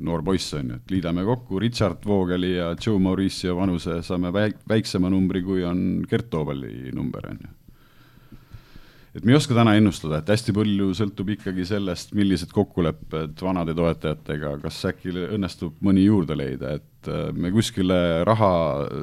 noor 0.06 0.24
poiss 0.26 0.54
on 0.58 0.74
ju, 0.74 0.80
et 0.80 0.92
liidame 0.94 1.24
kokku 1.28 1.60
Richard 1.62 2.06
Voogeli 2.08 2.56
ja 2.56 2.74
Joe 2.80 3.00
Mauricio 3.02 3.56
vanuse, 3.58 4.00
saame 4.06 4.32
väik-, 4.36 4.62
väiksema 4.70 5.12
numbri, 5.12 5.44
kui 5.46 5.64
on 5.68 6.04
Gert 6.10 6.30
Toobali 6.32 6.92
number, 6.96 7.32
on 7.32 7.42
ju. 7.44 7.56
Et 9.18 9.26
me 9.26 9.34
ei 9.34 9.40
oska 9.40 9.56
täna 9.58 9.74
ennustada, 9.74 10.20
et 10.20 10.28
hästi 10.30 10.54
palju 10.54 10.92
sõltub 10.96 11.32
ikkagi 11.34 11.64
sellest, 11.66 12.12
millised 12.16 12.52
kokkulepped 12.54 13.42
vanade 13.42 13.74
toetajatega, 13.76 14.52
kas 14.62 14.78
äkki 14.92 15.16
õnnestub 15.26 15.80
mõni 15.84 16.04
juurde 16.06 16.38
leida, 16.38 16.76
et 16.78 17.10
äh, 17.10 17.32
me 17.34 17.50
kuskile 17.52 17.98
raha 18.30 18.52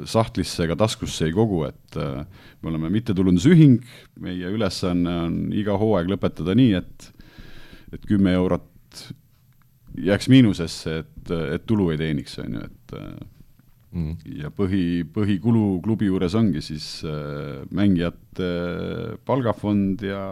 sahtlisse 0.07 0.63
ega 0.63 0.79
taskusse 0.79 1.27
ei 1.27 1.35
kogu, 1.35 1.65
et 1.67 1.99
äh, 1.99 2.23
me 2.63 2.71
oleme 2.71 2.89
mittetulundusühing, 2.95 3.83
meie 4.23 4.53
ülesanne 4.55 5.19
on 5.25 5.37
iga 5.51 5.75
hooaeg 5.77 6.09
lõpetada 6.15 6.55
nii, 6.57 6.73
et 6.79 7.11
et 7.95 8.03
kümme 8.03 8.33
eurot 8.35 8.65
jääks 9.97 10.29
miinusesse, 10.29 10.99
et, 11.03 11.31
et 11.55 11.65
tulu 11.67 11.89
ei 11.93 11.99
teeniks, 11.99 12.37
on 12.43 12.57
ju, 12.57 12.67
et 12.67 12.95
äh, 12.97 13.07
mm.. 13.95 14.13
ja 14.43 14.51
põhi, 14.53 15.03
põhikulu 15.13 15.79
klubi 15.85 16.09
juures 16.11 16.35
ongi 16.37 16.63
siis 16.65 16.87
äh, 17.07 17.63
mängijate 17.75 18.51
palgafond 19.27 20.03
ja, 20.05 20.23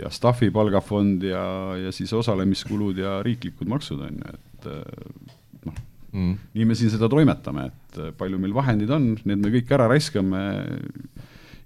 ja 0.00 0.12
staffi 0.14 0.50
palgafond 0.54 1.24
ja, 1.26 1.44
ja 1.80 1.94
siis 1.94 2.12
osalemiskulud 2.16 2.98
ja 3.02 3.20
riiklikud 3.26 3.70
maksud, 3.70 4.04
on 4.08 4.20
ju, 4.20 4.36
et 4.36 4.70
äh, 4.72 5.30
noh 5.68 5.82
mm., 6.12 6.34
nii 6.54 6.68
me 6.68 6.78
siin 6.78 6.92
seda 6.92 7.10
toimetame, 7.12 7.68
et 7.72 8.00
äh, 8.00 8.16
palju 8.16 8.40
meil 8.40 8.54
vahendid 8.56 8.90
on, 8.94 9.14
need 9.24 9.42
me 9.42 9.54
kõik 9.58 9.74
ära 9.74 9.88
raiskame 9.92 10.42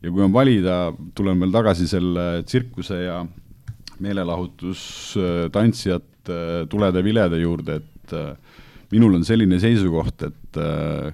ja 0.02 0.12
kui 0.12 0.23
on 0.23 0.35
valida, 0.35 0.93
tulen 1.16 1.40
veel 1.43 1.55
tagasi 1.55 1.89
selle 1.90 2.44
tsirkuse 2.47 3.02
ja 3.05 3.20
meelelahutus, 4.02 4.81
tantsijate, 6.27 6.69
tulede-vilede 6.70 7.40
juurde, 7.40 7.81
et 7.81 8.12
äh, 8.12 8.36
minul 8.93 9.16
on 9.16 9.24
selline 9.24 9.59
seisukoht, 9.61 10.23
et 10.27 10.59
äh, 10.61 11.12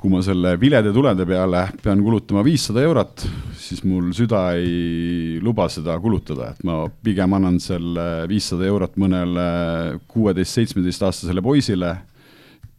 kui 0.00 0.10
ma 0.10 0.22
selle 0.24 0.54
vilede 0.60 0.92
tulede 0.92 1.26
peale 1.28 1.66
pean 1.82 2.00
kulutama 2.02 2.42
viissada 2.44 2.82
eurot, 2.82 3.26
siis 3.56 3.82
mul 3.84 4.12
süda 4.16 4.54
ei 4.56 5.40
luba 5.42 5.68
seda 5.68 5.98
kulutada, 6.00 6.54
et 6.54 6.62
ma 6.64 6.86
pigem 7.04 7.32
annan 7.36 7.58
selle 7.60 8.26
viissada 8.30 8.64
eurot 8.66 8.96
mõnele 9.00 9.98
kuueteist-seitsmeteistaastasele 10.08 11.42
poisile, 11.44 11.98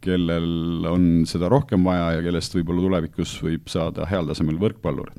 kellel 0.02 0.86
on 0.90 1.22
seda 1.30 1.46
rohkem 1.46 1.84
vaja 1.86 2.16
ja 2.16 2.22
kellest 2.24 2.56
võib-olla 2.56 2.82
tulevikus 2.82 3.36
võib 3.44 3.68
saada 3.70 4.08
heal 4.10 4.26
tasemel 4.26 4.58
võrkpallur 4.58 5.12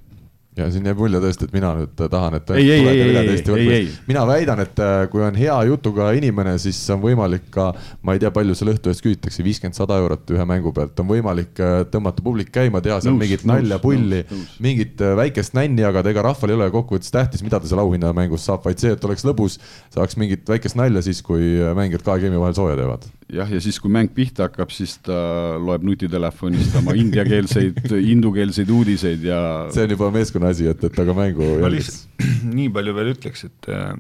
ja 0.58 0.68
siin 0.72 0.86
jääb 0.86 1.00
mulje 1.02 1.20
tõesti, 1.24 1.48
et 1.48 1.54
mina 1.56 1.72
nüüd 1.78 1.94
tahan, 1.98 2.38
et 2.38 2.52
ei, 2.54 2.66
ei, 2.70 2.84
ei, 2.88 3.02
ei, 3.02 3.40
ei, 3.42 3.70
ei. 3.74 3.88
mina 4.08 4.26
väidan, 4.30 4.62
et 4.62 4.80
äh, 4.84 5.06
kui 5.12 5.24
on 5.26 5.38
hea 5.38 5.56
jutuga 5.70 6.12
inimene, 6.18 6.56
siis 6.62 6.78
on 6.94 7.02
võimalik 7.02 7.48
ka, 7.54 7.72
ma 8.06 8.14
ei 8.14 8.22
tea, 8.22 8.30
palju 8.36 8.56
seal 8.58 8.74
õhtu 8.76 8.92
eest 8.92 9.04
küsitakse, 9.06 9.46
viiskümmend, 9.46 9.78
sada 9.78 9.98
eurot 10.02 10.30
ühe 10.36 10.46
mängu 10.50 10.74
pealt, 10.76 11.00
on 11.02 11.10
võimalik 11.10 11.62
äh, 11.64 11.80
tõmmata 11.94 12.26
publik 12.26 12.54
käima, 12.54 12.84
teha 12.86 13.00
seal 13.04 13.18
mingit 13.18 13.48
nalja, 13.50 13.82
pulli, 13.84 14.22
mingit 14.64 15.02
äh, 15.02 15.16
väikest 15.18 15.58
nänni 15.58 15.86
jagada, 15.86 16.14
ega 16.14 16.28
rahval 16.30 16.54
ei 16.54 16.60
ole 16.60 16.70
kokkuvõttes 16.76 17.14
tähtis, 17.14 17.46
mida 17.46 17.62
ta 17.62 17.70
seal 17.70 17.82
auhinnamängus 17.86 18.46
saab, 18.46 18.62
vaid 18.68 18.82
see, 18.84 18.94
et 18.94 19.10
oleks 19.10 19.26
lõbus, 19.26 19.58
saaks 19.96 20.20
mingit 20.22 20.46
väikest 20.50 20.78
nalja 20.80 21.02
siis, 21.06 21.26
kui 21.26 21.56
mängijad 21.74 22.06
kahe 22.06 22.28
geimi 22.28 22.42
vahel 22.42 22.58
sooja 22.58 22.78
teevad 22.78 23.10
jah, 23.34 23.50
ja 23.50 23.62
siis, 23.64 23.80
kui 23.82 23.92
mäng 23.94 24.12
pihta 24.14 24.48
hakkab, 24.48 24.72
siis 24.74 24.96
ta 25.04 25.16
loeb 25.62 25.86
nutitelefonist 25.88 26.76
oma 26.80 26.96
indiakeelseid, 26.98 27.80
hindukeelseid 28.12 28.70
uudiseid 28.74 29.26
ja. 29.28 29.40
see 29.74 29.88
on 29.88 29.96
juba 29.96 30.10
meeskonna 30.14 30.52
asi, 30.54 30.68
et, 30.70 30.84
et 30.84 31.02
aga 31.04 31.16
mängu. 31.18 31.48
ma 31.64 31.72
lihtsalt 31.74 32.24
nii 32.58 32.70
palju 32.74 32.96
veel 32.98 33.14
ütleks, 33.16 33.48
et 33.50 33.72
äh, 33.74 33.94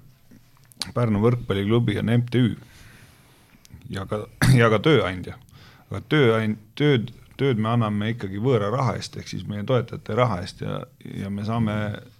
Pärnu 0.93 1.22
võrkpalliklubi 1.23 1.95
on 2.01 2.11
MTÜ 2.19 2.45
ja 3.93 4.07
ka, 4.10 4.26
ja 4.61 4.72
ka 4.73 4.81
tööandja. 4.84 5.38
aga 5.89 6.03
tööand-, 6.11 6.60
tööd, 6.80 7.14
tööd 7.39 7.61
me 7.61 7.73
anname 7.73 8.14
ikkagi 8.14 8.41
võõra 8.43 8.72
raha 8.73 8.97
eest, 8.99 9.18
ehk 9.19 9.31
siis 9.31 9.47
meie 9.49 9.65
toetajate 9.68 10.18
raha 10.19 10.41
eest 10.43 10.65
ja, 10.65 10.81
ja 11.23 11.31
me 11.34 11.45
saame 11.47 11.77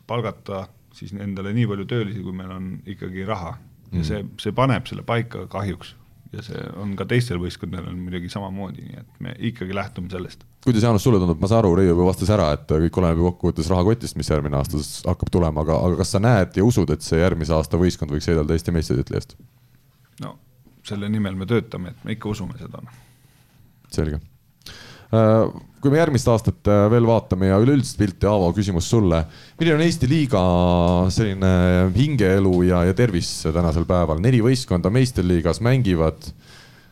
palgata 0.10 0.68
siis 0.94 1.14
endale 1.18 1.54
nii 1.58 1.66
palju 1.70 1.90
töölisi, 1.90 2.22
kui 2.22 2.36
meil 2.38 2.54
on 2.54 2.74
ikkagi 2.90 3.26
raha. 3.26 3.58
ja 3.92 4.00
mm. 4.00 4.08
see, 4.08 4.24
see 4.42 4.56
paneb 4.56 4.88
selle 4.90 5.06
paika 5.06 5.48
kahjuks 5.52 5.96
ja 6.34 6.44
see 6.46 6.64
on 6.82 6.96
ka 7.00 7.06
teistel 7.10 7.40
võistkondadel 7.42 7.96
muidugi 7.98 8.32
samamoodi, 8.32 8.88
nii 8.88 9.00
et 9.02 9.22
me 9.24 9.36
ikkagi 9.52 9.76
lähtume 9.76 10.12
sellest. 10.12 10.44
kuidas, 10.66 10.84
Jaanus, 10.86 11.06
sulle 11.06 11.22
tundub, 11.22 11.42
ma 11.42 11.50
saan 11.52 11.64
aru, 11.64 11.76
Reiu 11.80 11.94
juba 11.94 12.10
vastas 12.10 12.34
ära, 12.34 12.50
et 12.58 12.66
kõik 12.70 13.00
oleneb 13.02 13.22
ju 13.22 13.30
kokkuvõttes 13.30 13.70
rahakotist, 13.72 14.18
mis 14.20 14.32
järgmine 14.34 14.58
aasta 14.60 14.82
hakkab 15.10 15.32
tulema, 15.34 15.66
aga, 15.66 15.80
aga 15.88 16.02
kas 16.02 16.16
sa 16.16 16.24
näed 16.24 16.60
ja 16.60 16.66
usud, 16.66 16.90
et 16.94 17.06
see 17.06 17.22
järgmise 17.22 17.56
aasta 17.56 17.80
võistkond 17.80 18.16
võiks 18.16 18.30
võidelda 18.32 18.58
Eesti 18.58 18.76
meistritiitli 18.76 19.22
eest? 19.22 19.38
no 20.24 20.38
selle 20.88 21.10
nimel 21.10 21.38
me 21.40 21.50
töötame, 21.50 21.94
et 21.94 22.06
me 22.08 22.18
ikka 22.18 22.34
usume 22.34 22.58
seda. 22.60 22.84
Noh. 22.84 23.02
selge 23.94 24.22
kui 25.84 25.92
me 25.92 26.00
järgmist 26.00 26.30
aastat 26.32 26.70
äh, 26.72 26.86
veel 26.94 27.04
vaatame 27.04 27.50
ja 27.50 27.58
üleüldist 27.60 27.98
pilti, 28.00 28.28
Aavo, 28.30 28.54
küsimus 28.56 28.88
sulle. 28.88 29.26
milline 29.60 29.76
on 29.76 29.84
Eesti 29.84 30.08
liiga 30.08 30.44
selline 31.12 31.50
hingeelu 31.96 32.54
ja, 32.70 32.86
ja 32.88 32.96
tervis 32.96 33.34
tänasel 33.44 33.84
päeval, 33.90 34.22
neli 34.24 34.40
võistkonda 34.46 34.92
meistriliigas 34.94 35.60
mängivad. 35.66 36.30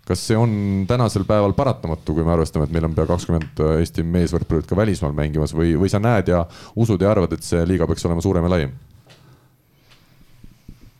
kas 0.06 0.26
see 0.28 0.36
on 0.36 0.84
tänasel 0.90 1.24
päeval 1.24 1.54
paratamatu, 1.56 2.18
kui 2.18 2.26
me 2.28 2.34
arvestame, 2.34 2.68
et 2.68 2.74
meil 2.76 2.90
on 2.90 2.98
pea 2.98 3.08
kakskümmend 3.08 3.62
Eesti 3.78 4.04
meesvõrkpallurit 4.04 4.68
ka 4.68 4.76
välismaal 4.76 5.16
mängimas 5.16 5.56
või, 5.56 5.78
või 5.80 5.94
sa 5.94 6.02
näed 6.04 6.28
ja 6.34 6.44
usud 6.76 7.02
ja 7.02 7.14
arvad, 7.14 7.32
et 7.38 7.48
see 7.48 7.64
liiga 7.70 7.88
peaks 7.88 8.06
olema 8.10 8.24
suurem 8.26 8.50
ja 8.50 8.54
laiem? 8.58 8.76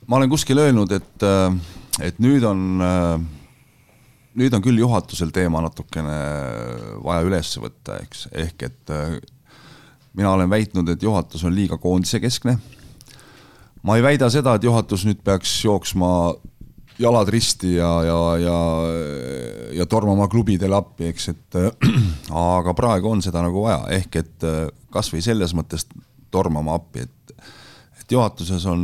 ma 0.08 0.18
olen 0.18 0.32
kuskil 0.32 0.64
öelnud, 0.64 0.96
et, 0.96 1.28
äh, 1.28 2.08
et 2.08 2.24
nüüd 2.24 2.48
on 2.48 2.82
nüüd 4.40 4.54
on 4.56 4.64
küll 4.64 4.80
juhatusel 4.80 5.32
teema 5.36 5.62
natukene 5.66 6.18
vaja 7.04 7.26
üles 7.28 7.52
võtta, 7.60 8.00
eks, 8.04 8.28
ehk 8.32 8.68
et 8.70 8.94
äh, 8.94 9.18
mina 10.18 10.32
olen 10.36 10.50
väitnud, 10.52 10.90
et 10.92 11.04
juhatus 11.04 11.44
on 11.48 11.56
liiga 11.56 11.78
koondise 11.82 12.20
keskne. 12.24 12.58
ma 13.84 13.98
ei 13.98 14.04
väida 14.04 14.30
seda, 14.30 14.56
et 14.56 14.64
juhatus 14.64 15.06
nüüd 15.08 15.24
peaks 15.24 15.64
jooksma 15.66 16.12
jalad 17.02 17.30
risti 17.34 17.76
ja, 17.76 17.92
ja, 18.06 18.20
ja, 18.38 18.58
ja 19.74 19.86
tormama 19.90 20.28
klubidele 20.28 20.76
appi, 20.76 21.10
eks, 21.12 21.30
et 21.34 21.60
äh, 21.60 21.72
aga 22.56 22.76
praegu 22.78 23.12
on 23.12 23.24
seda 23.26 23.44
nagu 23.44 23.66
vaja, 23.66 23.84
ehk 23.98 24.22
et 24.22 24.48
äh, 24.48 24.64
kasvõi 24.94 25.24
selles 25.26 25.56
mõttes 25.58 25.88
tormama 26.32 26.78
appi, 26.80 27.08
et, 27.08 27.50
et 28.00 28.16
juhatuses 28.16 28.66
on 28.70 28.84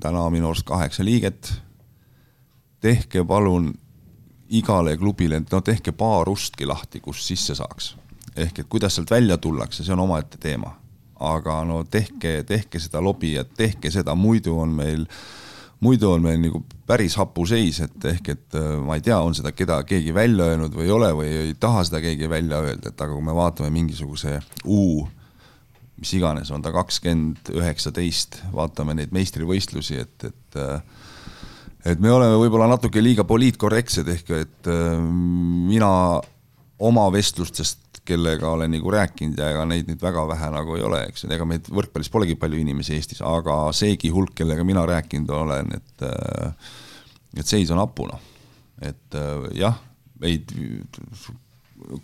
täna 0.00 0.24
minu 0.32 0.48
arust 0.48 0.68
kaheksa 0.68 1.04
liiget. 1.04 1.52
tehke 2.80 3.24
palun 3.28 3.74
igale 4.50 4.96
klubile, 4.98 5.40
et 5.40 5.52
no 5.52 5.60
tehke 5.64 5.92
paar 5.96 6.28
ustki 6.30 6.66
lahti, 6.66 7.00
kust 7.00 7.26
sisse 7.26 7.54
saaks. 7.54 7.94
ehk 8.36 8.58
et 8.58 8.68
kuidas 8.68 8.94
sealt 8.94 9.10
välja 9.10 9.36
tullakse, 9.38 9.84
see 9.84 9.92
on 9.92 10.06
omaette 10.06 10.38
teema. 10.38 10.76
aga 11.20 11.64
no 11.64 11.84
tehke, 11.84 12.44
tehke 12.48 12.80
seda 12.80 13.00
lobi 13.00 13.34
ja 13.34 13.44
tehke 13.44 13.90
seda, 13.90 14.14
muidu 14.14 14.58
on 14.58 14.68
meil, 14.68 15.04
muidu 15.80 16.12
on 16.12 16.22
meil 16.22 16.40
nagu 16.40 16.62
päris 16.86 17.16
hapu 17.20 17.44
seis, 17.46 17.80
et 17.80 18.04
ehk 18.04 18.28
et 18.28 18.56
äh, 18.56 18.78
ma 18.80 18.96
ei 18.96 19.04
tea, 19.04 19.18
on 19.20 19.34
seda 19.34 19.52
keda 19.52 19.82
keegi 19.84 20.14
välja 20.14 20.44
öelnud 20.44 20.74
või 20.74 20.88
ei 20.88 20.90
ole 20.90 21.12
või 21.12 21.28
ei 21.28 21.54
taha 21.60 21.84
seda 21.84 22.00
keegi 22.00 22.30
välja 22.30 22.62
öelda, 22.64 22.88
et 22.88 23.00
aga 23.00 23.12
kui 23.12 23.24
me 23.24 23.34
vaatame 23.36 23.70
mingisuguse 23.70 24.40
U 24.64 25.06
mis 26.00 26.14
iganes, 26.16 26.50
on 26.50 26.62
ta 26.64 26.72
kakskümmend, 26.72 27.52
üheksateist, 27.52 28.40
vaatame 28.54 28.96
neid 28.96 29.12
meistrivõistlusi, 29.12 30.00
et, 30.00 30.30
et 30.30 30.56
äh, 30.56 30.80
et 31.84 32.00
me 32.00 32.12
oleme 32.12 32.36
võib-olla 32.40 32.68
natuke 32.70 33.02
liiga 33.02 33.24
poliitkorrektsed, 33.28 34.08
ehk 34.12 34.32
et 34.36 34.70
äh, 34.70 34.96
mina 35.00 35.90
oma 36.80 37.06
vestlustest, 37.12 38.02
kellega 38.10 38.48
olen 38.48 38.72
nagu 38.72 38.90
rääkinud 38.90 39.38
ja 39.38 39.50
ega 39.52 39.66
neid 39.68 39.90
nüüd 39.90 40.00
väga 40.02 40.24
vähe 40.26 40.48
nagu 40.50 40.74
ei 40.78 40.82
ole, 40.86 41.02
eks, 41.10 41.26
ega 41.30 41.46
meid 41.46 41.68
võrkpallis 41.70 42.10
polegi 42.10 42.34
palju 42.40 42.58
inimesi 42.58 42.96
Eestis, 42.96 43.20
aga 43.22 43.58
seegi 43.76 44.10
hulk, 44.10 44.32
kellega 44.40 44.64
mina 44.66 44.82
rääkinud 44.88 45.30
olen, 45.36 45.70
et 45.76 46.06
äh, 46.08 46.72
et 47.38 47.46
seis 47.46 47.70
on 47.70 47.78
hapu, 47.78 48.08
noh. 48.10 48.24
et 48.82 49.18
äh, 49.18 49.46
jah, 49.60 49.78
meid 50.20 50.50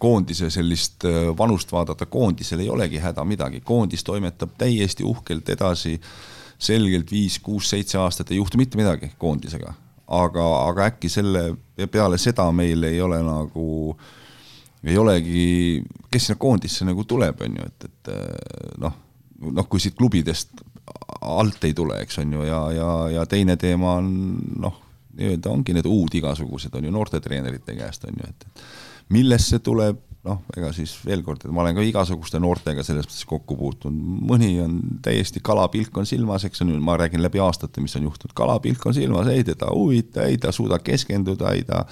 koondise 0.00 0.48
sellist 0.52 1.04
vanust 1.36 1.72
vaadata, 1.72 2.06
koondisel 2.08 2.62
ei 2.64 2.70
olegi 2.72 3.00
häda 3.02 3.24
midagi, 3.28 3.60
koondis 3.64 4.04
toimetab 4.06 4.54
täiesti 4.56 5.04
uhkelt 5.04 5.50
edasi 5.52 5.98
selgelt 6.58 7.10
viis, 7.12 7.38
kuus, 7.42 7.70
seitse 7.70 7.98
aastat 8.00 8.30
ei 8.30 8.40
juhtu 8.40 8.58
mitte 8.58 8.78
midagi 8.80 9.12
koondisega. 9.18 9.74
aga, 10.06 10.44
aga 10.68 10.84
äkki 10.92 11.08
selle, 11.10 11.56
peale 11.90 12.18
seda 12.18 12.44
meil 12.54 12.84
ei 12.86 13.00
ole 13.02 13.18
nagu, 13.26 13.96
ei 14.86 14.98
olegi, 14.98 15.82
kes 16.10 16.28
sinna 16.28 16.38
koondisse 16.38 16.86
nagu 16.86 17.04
tuleb, 17.04 17.42
on 17.42 17.58
ju, 17.58 17.66
et, 17.66 17.88
et 17.90 18.78
noh, 18.78 18.94
noh, 19.50 19.68
kui 19.68 19.82
siit 19.82 19.96
klubidest 19.98 20.62
alt 21.20 21.64
ei 21.66 21.74
tule, 21.74 21.98
eks 22.04 22.20
on 22.22 22.32
ju, 22.38 22.42
ja, 22.46 22.60
ja, 22.72 22.90
ja 23.16 23.26
teine 23.26 23.56
teema 23.58 23.96
on 23.98 24.10
noh, 24.62 24.78
nii-öelda 25.16 25.50
ongi 25.50 25.74
need 25.74 25.88
uud 25.90 26.14
igasugused 26.14 26.74
on 26.76 26.86
ju 26.86 26.92
noortetreenerite 26.94 27.74
käest 27.74 28.04
on 28.06 28.20
ju, 28.20 28.30
et 28.30 28.64
millest 29.16 29.52
see 29.52 29.62
tuleb, 29.64 29.98
noh, 30.26 30.42
ega 30.56 30.72
siis 30.74 30.96
veel 31.06 31.22
kord, 31.26 31.44
et 31.44 31.54
ma 31.54 31.62
olen 31.62 31.76
ka 31.78 31.84
igasuguste 31.86 32.40
noortega 32.42 32.84
selles 32.86 33.06
mõttes 33.06 33.28
kokku 33.28 33.56
puutunud, 33.58 34.18
mõni 34.30 34.50
on 34.62 34.80
täiesti 35.04 35.42
kalapilk 35.44 35.96
on 36.00 36.08
silmas, 36.08 36.44
eks 36.48 36.64
on 36.64 36.74
ju, 36.74 36.82
ma 36.82 36.98
räägin 37.00 37.22
läbi 37.24 37.42
aastate, 37.42 37.84
mis 37.84 37.96
on 37.98 38.08
juhtunud, 38.08 38.34
kalapilk 38.36 38.86
on 38.90 38.96
silmas, 38.96 39.30
ei 39.32 39.46
teda 39.46 39.70
huvita, 39.72 40.26
ei 40.26 40.38
ta 40.42 40.52
suuda 40.54 40.80
keskenduda, 40.82 41.54
ei 41.56 41.64
ta 41.66 41.84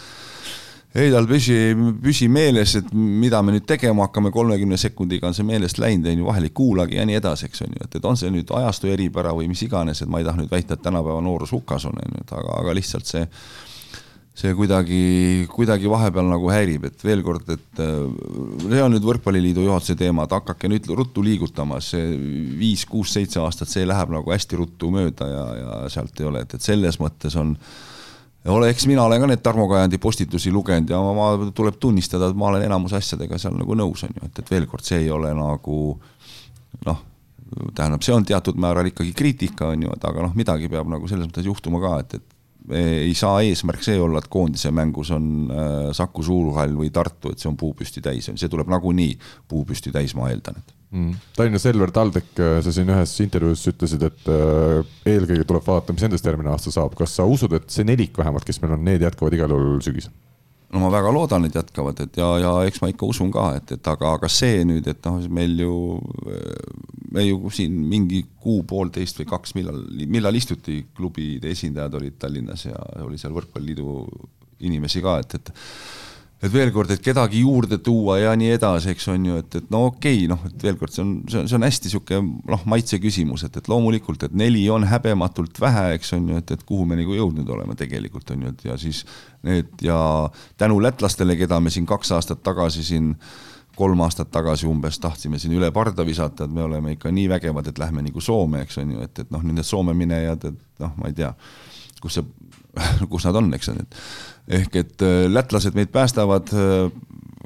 ei 0.94 1.10
tal 1.10 1.26
püsi, 1.26 1.56
püsi 2.02 2.28
meeles, 2.30 2.76
et 2.78 2.92
mida 2.94 3.40
me 3.42 3.56
nüüd 3.56 3.64
tegema 3.66 4.06
hakkame, 4.06 4.30
kolmekümne 4.34 4.78
sekundiga 4.78 5.26
on 5.26 5.34
see 5.34 5.46
meelest 5.46 5.80
läinud, 5.82 6.06
on 6.10 6.20
ju, 6.22 6.26
vahel 6.28 6.46
ei 6.46 6.54
kuulagi 6.54 7.00
ja 7.00 7.06
nii 7.08 7.18
edasi, 7.18 7.48
eks 7.50 7.64
on 7.66 7.74
ju, 7.74 7.86
et, 7.88 7.96
et 7.98 8.06
on 8.06 8.18
see 8.18 8.30
nüüd 8.30 8.50
ajastu 8.54 8.92
eripära 8.94 9.34
või 9.34 9.48
mis 9.50 9.64
iganes, 9.66 10.04
et 10.04 10.10
ma 10.10 10.22
ei 10.22 10.28
taha 10.28 10.38
nüüd 10.42 10.52
väita, 10.54 10.78
et 10.78 10.84
tänapäeva 10.86 11.18
noorus 11.24 11.54
hukas 11.54 11.88
on, 11.90 11.98
on 11.98 12.14
ju, 12.14 12.22
et 12.22 12.34
aga, 12.38 12.60
aga 12.62 12.76
lihtsalt 12.78 13.10
see 13.10 13.24
see 14.34 14.50
kuidagi, 14.58 15.00
kuidagi 15.52 15.90
vahepeal 15.90 16.26
nagu 16.26 16.48
häirib, 16.50 16.88
et 16.88 17.04
veel 17.06 17.22
kord, 17.22 17.46
et 17.54 17.82
äh, 17.82 18.00
see 18.66 18.82
on 18.82 18.90
nüüd 18.96 19.06
Võrkpalliliidu 19.06 19.62
juhatuse 19.68 19.94
teema, 19.98 20.26
et 20.26 20.34
hakake 20.34 20.70
nüüd 20.72 20.88
ruttu 20.90 21.22
liigutama, 21.22 21.78
see 21.84 22.16
viis, 22.58 22.82
kuus, 22.90 23.12
seitse 23.14 23.38
aastat, 23.42 23.70
see 23.70 23.86
läheb 23.86 24.10
nagu 24.14 24.34
hästi 24.34 24.58
ruttu 24.58 24.90
mööda 24.94 25.30
ja, 25.30 25.44
ja 25.60 25.76
sealt 25.94 26.18
ei 26.18 26.30
ole, 26.30 26.42
et, 26.42 26.56
et 26.58 26.66
selles 26.66 26.98
mõttes 27.02 27.38
on 27.38 27.54
ole, 28.50 28.72
eks 28.74 28.88
mina 28.90 29.06
olen 29.06 29.22
ka 29.22 29.30
neid 29.30 29.42
Tarmo 29.44 29.68
Kajandi 29.70 30.02
postitusi 30.02 30.52
lugenud 30.52 30.90
ja 30.90 30.98
ma, 31.00 31.14
ma, 31.16 31.48
tuleb 31.54 31.78
tunnistada, 31.80 32.28
et 32.28 32.36
ma 32.36 32.50
olen 32.50 32.66
enamus 32.66 32.98
asjadega 32.98 33.38
seal 33.40 33.54
nagu 33.56 33.78
nõus, 33.78 34.02
on 34.04 34.18
ju, 34.18 34.26
et, 34.26 34.42
et 34.42 34.50
veel 34.50 34.66
kord, 34.68 34.84
see 34.84 35.04
ei 35.06 35.10
ole 35.14 35.30
nagu 35.38 35.80
noh, 36.84 37.02
tähendab, 37.70 38.02
see 38.02 38.18
on 38.18 38.26
teatud 38.26 38.58
määral 38.60 38.90
ikkagi 38.90 39.14
kriitika, 39.16 39.70
on 39.72 39.86
ju, 39.86 39.94
et 39.94 40.10
aga 40.10 40.26
noh, 40.26 40.34
midagi 40.36 40.68
peab 40.72 40.90
nagu 40.90 41.06
selles 41.06 41.30
mõttes 41.30 41.46
juhtuma 41.46 41.80
ka, 41.86 41.98
et, 42.02 42.18
et 42.18 42.33
ei 42.72 43.12
saa 43.16 43.42
eesmärk 43.44 43.82
see 43.84 43.98
olla, 44.00 44.22
et 44.22 44.30
koondise 44.32 44.70
mängus 44.74 45.10
on 45.14 45.26
äh, 45.52 45.90
Saku 45.96 46.24
Suurhall 46.24 46.72
või 46.78 46.88
Tartu, 46.94 47.34
et 47.34 47.42
see 47.42 47.50
on 47.50 47.58
puupüsti 47.60 48.00
täis, 48.04 48.30
see 48.30 48.50
tuleb 48.52 48.70
nagunii 48.72 49.18
puupüsti 49.48 49.92
täis, 49.94 50.16
ma 50.16 50.30
eeldan, 50.32 50.62
et. 50.62 50.74
Mm.. 50.94 51.16
Tallinna 51.34 51.58
Selver 51.58 51.90
Taldek, 51.92 52.30
äh, 52.38 52.58
sa 52.64 52.72
siin 52.72 52.92
ühes 52.94 53.14
intervjuus 53.24 53.66
ütlesid, 53.72 54.04
et 54.08 54.30
äh, 54.32 54.94
eelkõige 55.10 55.44
tuleb 55.48 55.66
vaadata, 55.66 55.96
mis 55.96 56.06
endast 56.08 56.28
järgmine 56.28 56.54
aasta 56.54 56.72
saab, 56.72 56.94
kas 56.98 57.16
sa 57.18 57.26
usud, 57.28 57.52
et 57.58 57.68
see 57.74 57.84
nelik 57.84 58.16
vähemalt, 58.16 58.46
kes 58.48 58.62
meil 58.62 58.78
on, 58.78 58.86
need 58.86 59.04
jätkavad 59.04 59.36
igal 59.36 59.52
juhul 59.52 59.82
sügisel? 59.84 60.14
No 60.74 60.82
ma 60.82 60.90
väga 60.90 61.10
loodan, 61.14 61.46
et 61.46 61.54
jätkavad, 61.54 62.00
et 62.02 62.16
ja, 62.18 62.28
ja 62.42 62.52
eks 62.66 62.80
ma 62.82 62.90
ikka 62.90 63.06
usun 63.06 63.30
ka, 63.34 63.46
et, 63.60 63.76
et 63.76 63.90
aga, 63.90 64.14
aga 64.18 64.30
see 64.32 64.64
nüüd, 64.66 64.88
et 64.90 65.06
noh, 65.06 65.20
meil 65.38 65.54
ju, 65.62 65.74
me 67.14 67.26
ju 67.28 67.52
siin 67.54 67.76
mingi 67.90 68.24
kuu-poolteist 68.42 69.22
või 69.22 69.28
kaks, 69.30 69.54
millal, 69.58 69.82
millal 70.10 70.38
istuti, 70.38 70.80
klubide 70.96 71.52
esindajad 71.54 71.94
olid 72.00 72.18
Tallinnas 72.18 72.66
ja 72.66 72.80
oli 73.06 73.20
seal 73.20 73.36
Võrkpalliliidu 73.36 73.94
inimesi 74.66 75.02
ka, 75.04 75.20
et, 75.22 75.38
et 75.38 75.52
et 76.42 76.52
veel 76.52 76.72
kord, 76.74 76.90
et 76.92 77.00
kedagi 77.00 77.40
juurde 77.44 77.78
tuua 77.84 78.18
ja 78.20 78.32
nii 78.36 78.50
edasi, 78.56 78.90
eks 78.92 79.06
on 79.12 79.28
ju, 79.30 79.38
et, 79.40 79.56
et 79.60 79.70
no 79.72 79.84
okei 79.88 80.24
okay,, 80.24 80.28
noh, 80.30 80.42
et 80.48 80.66
veel 80.66 80.76
kord, 80.80 80.92
see 80.92 81.04
on, 81.04 81.14
see 81.30 81.40
on, 81.40 81.48
see 81.48 81.58
on 81.58 81.66
hästi 81.66 81.88
niisugune 81.88 82.50
noh, 82.52 82.66
maitse 82.68 82.98
küsimus, 83.00 83.46
et, 83.46 83.56
et 83.60 83.70
loomulikult, 83.70 84.26
et 84.26 84.36
neli 84.36 84.66
on 84.72 84.84
häbematult 84.90 85.60
vähe, 85.62 85.86
eks 85.98 86.12
on 86.18 86.28
ju, 86.32 86.42
et, 86.42 86.54
et 86.56 86.66
kuhu 86.68 86.84
me 86.90 86.98
nagu 87.00 87.16
jõudnud 87.16 87.48
oleme 87.56 87.78
tegelikult 87.80 88.34
on 88.34 88.44
ju, 88.44 88.52
et 88.52 88.68
ja 88.68 88.76
siis 88.80 89.04
need 89.46 89.84
ja 89.84 89.98
tänu 90.60 90.80
lätlastele, 90.84 91.38
keda 91.40 91.60
me 91.62 91.72
siin 91.72 91.88
kaks 91.88 92.12
aastat 92.18 92.44
tagasi 92.44 92.84
siin 92.84 93.14
kolm 93.74 94.00
aastat 94.04 94.30
tagasi 94.30 94.68
umbes 94.70 94.98
tahtsime 95.02 95.38
siin 95.40 95.56
üle 95.56 95.70
parda 95.74 96.04
visata, 96.06 96.46
et 96.46 96.52
me 96.54 96.62
oleme 96.62 96.94
ikka 96.94 97.10
nii 97.14 97.26
vägevad, 97.32 97.70
et 97.70 97.80
lähme 97.80 98.04
nagu 98.06 98.22
Soome, 98.22 98.62
eks 98.62 98.78
on 98.82 98.94
ju, 98.94 99.06
et, 99.06 99.24
et 99.24 99.32
noh, 99.34 99.42
need 99.42 99.66
Soome 99.66 99.94
minejad, 99.98 100.46
et 100.50 100.84
noh, 100.84 100.92
ma 101.00 101.10
ei 101.10 101.16
tea, 101.16 101.32
kus 102.02 102.18
see, 102.18 102.26
kus 103.12 103.28
nad 103.28 103.40
on, 103.40 103.52
eks 103.56 103.72
on 103.72 103.82
et 103.84 104.00
ehk 104.60 104.76
et 104.82 105.04
äh, 105.04 105.24
lätlased 105.32 105.76
meid 105.76 105.92
päästavad, 105.92 106.52
äh, 106.52 106.90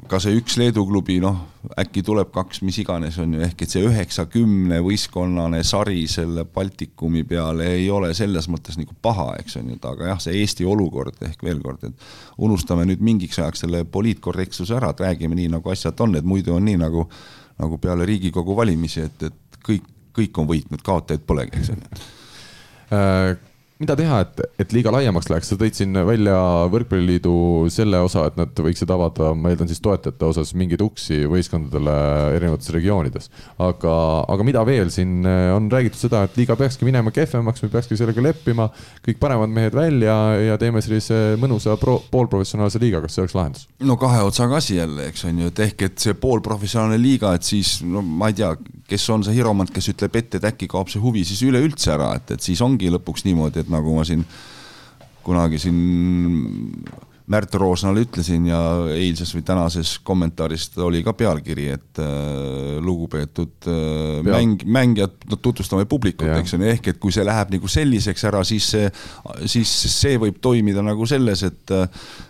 ka 0.09 0.17
see 0.19 0.35
üks 0.39 0.55
Leedu 0.57 0.83
klubi, 0.89 1.19
noh, 1.21 1.37
äkki 1.79 2.01
tuleb 2.03 2.31
kaks, 2.33 2.63
mis 2.65 2.79
iganes, 2.81 3.19
on 3.21 3.35
ju, 3.35 3.41
ehk 3.45 3.61
et 3.63 3.71
see 3.71 3.83
üheksakümne 3.85 4.79
võistkonnane 4.83 5.61
sari 5.67 6.05
selle 6.09 6.47
Baltikumi 6.49 7.23
peale 7.29 7.67
ei 7.75 7.89
ole 7.93 8.09
selles 8.17 8.49
mõttes 8.51 8.79
nagu 8.79 8.95
paha, 9.05 9.31
eks 9.43 9.59
on 9.61 9.69
ju, 9.71 9.79
aga 9.91 10.13
jah, 10.13 10.23
see 10.23 10.39
Eesti 10.41 10.67
olukord 10.67 11.21
ehk 11.27 11.43
veel 11.45 11.61
kord, 11.63 11.85
et 11.85 12.41
unustame 12.41 12.87
nüüd 12.89 13.03
mingiks 13.05 13.39
ajaks 13.39 13.67
selle 13.67 13.83
poliitkorrektsuse 13.85 14.79
ära, 14.79 14.91
et 14.95 15.05
räägime 15.05 15.37
nii, 15.37 15.51
nagu 15.59 15.71
asjad 15.71 15.99
on, 16.03 16.17
et 16.19 16.27
muidu 16.27 16.57
on 16.57 16.65
nii, 16.67 16.79
nagu 16.81 17.05
nagu 17.59 17.77
peale 17.81 18.05
Riigikogu 18.07 18.55
valimisi, 18.55 19.03
et, 19.03 19.27
et 19.27 19.59
kõik, 19.65 19.87
kõik 20.15 20.37
on 20.39 20.47
võitnud, 20.49 20.83
kaotajaid 20.85 21.25
polegi, 21.27 21.59
eks 21.59 21.73
on 21.73 21.81
ju. 21.83 22.05
Äh, 22.95 23.33
mida 23.79 23.95
teha, 23.95 24.17
et, 24.25 24.41
et 24.59 24.73
liiga 24.75 24.91
laiemaks 24.91 25.29
läheks, 25.31 25.49
sa 25.53 25.57
tõid 25.59 25.77
siin 25.77 25.95
välja 26.03 26.35
Võrkpalliliidu 26.71 27.33
selle 27.71 28.01
osa, 28.03 28.25
et 28.27 28.35
nad 28.35 28.59
võiksid 28.59 28.89
avada, 28.91 29.31
ma 29.31 29.53
eeldan 29.53 29.69
siis 29.71 29.79
toetajate 29.83 30.25
osas 30.27 30.51
mingeid 30.59 30.83
uksi 30.83 31.21
võistkondadele 31.31 31.93
erinevates 32.35 32.73
regioonides. 32.75 33.29
aga, 33.63 33.93
aga 34.35 34.47
mida 34.47 34.63
veel 34.67 34.91
siin 34.91 35.23
eh, 35.23 35.51
on 35.55 35.69
räägitud 35.71 36.01
seda, 36.01 36.25
et 36.27 36.35
liiga 36.39 36.57
peakski 36.59 36.87
minema 36.87 37.13
kehvemaks, 37.15 37.63
me 37.63 37.71
peakski 37.71 37.95
sellega 37.99 38.23
leppima, 38.25 38.67
kõik 39.05 39.21
paremad 39.21 39.53
mehed 39.55 39.77
välja 39.79 40.17
ja 40.43 40.59
teeme 40.59 40.83
sellise 40.83 41.37
mõnusa 41.39 41.77
pro, 41.79 42.01
poolprofessionaalse 42.11 42.83
liiga, 42.83 42.99
kas 43.05 43.15
see 43.15 43.23
oleks 43.23 43.37
lahendus? 43.39 43.65
no 43.79 43.95
kahe 44.01 44.19
otsaga 44.27 44.59
asi 44.59 44.75
jälle, 44.75 45.07
eks 45.07 45.23
on 45.29 45.39
ju, 45.45 45.53
et 45.53 45.63
ehk 45.69 45.87
et 45.87 46.03
see 46.03 46.19
poolprofessionaalne 46.19 46.99
liiga, 46.99 47.31
et 47.39 47.47
siis 47.47 47.77
no 47.87 48.03
ma 48.03 48.27
ei 48.33 48.35
tea, 48.41 48.51
kes 48.91 49.07
on 49.15 49.23
see 49.23 49.39
hiromant, 49.39 49.71
kes 49.71 49.87
ütleb 49.93 50.19
ette, 50.19 50.43
et 50.43 50.51
äkki 50.51 50.67
kaob 50.67 50.91
see 50.91 50.99
huvi 50.99 51.23
siis 51.23 51.45
üleüldse 51.47 51.95
ära, 51.95 52.11
et, 52.19 52.35
et 52.35 52.43
siis 52.43 52.59
ongi 52.65 52.91
lõpuks 52.91 53.23
niimoodi, 53.23 53.63
et 53.63 53.68
et 53.69 53.77
nagu 53.77 53.93
ma 53.95 54.07
siin 54.07 54.25
kunagi 55.23 55.61
siin 55.61 55.79
Märt 57.29 57.53
Roosnale 57.61 58.01
ütlesin 58.07 58.47
ja 58.49 58.59
eilses 58.89 59.29
või 59.35 59.43
tänases 59.45 59.91
kommentaaris 60.01 60.71
oli 60.81 61.03
ka 61.05 61.13
pealkiri, 61.13 61.67
et 61.75 61.99
äh, 62.01 62.79
lugupeetud 62.81 63.67
äh, 63.69 64.23
mäng, 64.25 64.65
mängijad 64.65 65.27
no, 65.29 65.37
tutvustame 65.37 65.85
publikut, 65.85 66.25
eks 66.39 66.55
ju, 66.55 66.61
ehk 66.71 66.89
et 66.89 66.97
kui 66.97 67.13
see 67.13 67.27
läheb 67.27 67.53
nagu 67.53 67.69
selliseks 67.69 68.25
ära, 68.31 68.41
siis 68.47 68.71
see, 68.73 68.89
siis 69.45 69.75
see 69.93 70.17
võib 70.17 70.41
toimida 70.41 70.81
nagu 70.81 71.05
selles, 71.09 71.45
et 71.45 71.75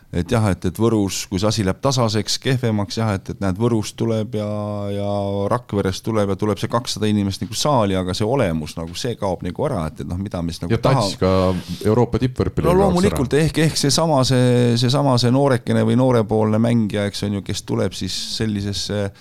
et 0.10 0.32
jah, 0.32 0.46
et, 0.50 0.64
et 0.66 0.80
Võrus, 0.82 1.22
kui 1.30 1.38
see 1.42 1.50
asi 1.50 1.64
läheb 1.66 1.82
tasaseks, 1.84 2.40
kehvemaks 2.42 2.98
jah, 2.98 3.12
et, 3.20 3.30
et 3.30 3.42
näed, 3.44 3.60
Võrust 3.62 3.94
tuleb 4.00 4.40
ja, 4.40 4.48
ja 4.94 5.10
Rakverest 5.52 6.02
tuleb 6.06 6.34
ja 6.34 6.38
tuleb 6.40 6.62
see 6.62 6.72
kakssada 6.72 7.10
inimest 7.10 7.44
nagu 7.46 7.58
saali, 7.58 7.98
aga 8.00 8.16
see 8.18 8.26
olemus 8.26 8.74
nagu 8.80 8.98
see 8.98 9.14
kaob 9.20 9.44
nagu 9.46 9.68
ära, 9.70 9.84
et, 9.92 10.02
et 10.02 10.10
noh, 10.10 10.18
mida 10.18 10.42
me 10.42 10.56
siis 10.56 10.64
nagu 10.64 10.74
ja 10.74 10.82
tahame. 10.82 11.20
ka 11.22 11.34
Euroopa 11.86 12.22
tippvõrkpalli. 12.26 12.70
no 12.72 12.78
loomulikult 12.82 13.38
ehk, 13.38 13.62
ehk 13.68 13.78
seesama, 13.78 14.24
see, 14.28 14.80
seesama 14.82 15.14
see 15.22 15.34
noorekene 15.36 15.86
või 15.86 16.00
noorepoolne 16.02 16.62
mängija, 16.62 17.06
eks 17.12 17.28
on 17.30 17.38
ju, 17.38 17.46
kes 17.46 17.64
tuleb 17.70 17.94
siis 17.98 18.18
sellisesse 18.40 19.12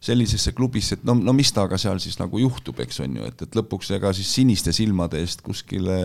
sellisesse 0.00 0.52
klubisse, 0.54 0.98
et 0.98 1.04
no, 1.06 1.16
no 1.18 1.34
mis 1.34 1.50
temaga 1.54 1.78
seal 1.80 1.98
siis 2.02 2.20
nagu 2.20 2.38
juhtub, 2.38 2.78
eks 2.84 3.00
on 3.02 3.18
ju, 3.18 3.26
et, 3.26 3.42
et 3.42 3.58
lõpuks 3.58 3.90
ega 3.96 4.12
siis 4.14 4.30
siniste 4.38 4.72
silmade 4.74 5.18
eest 5.18 5.42
kuskile 5.46 5.98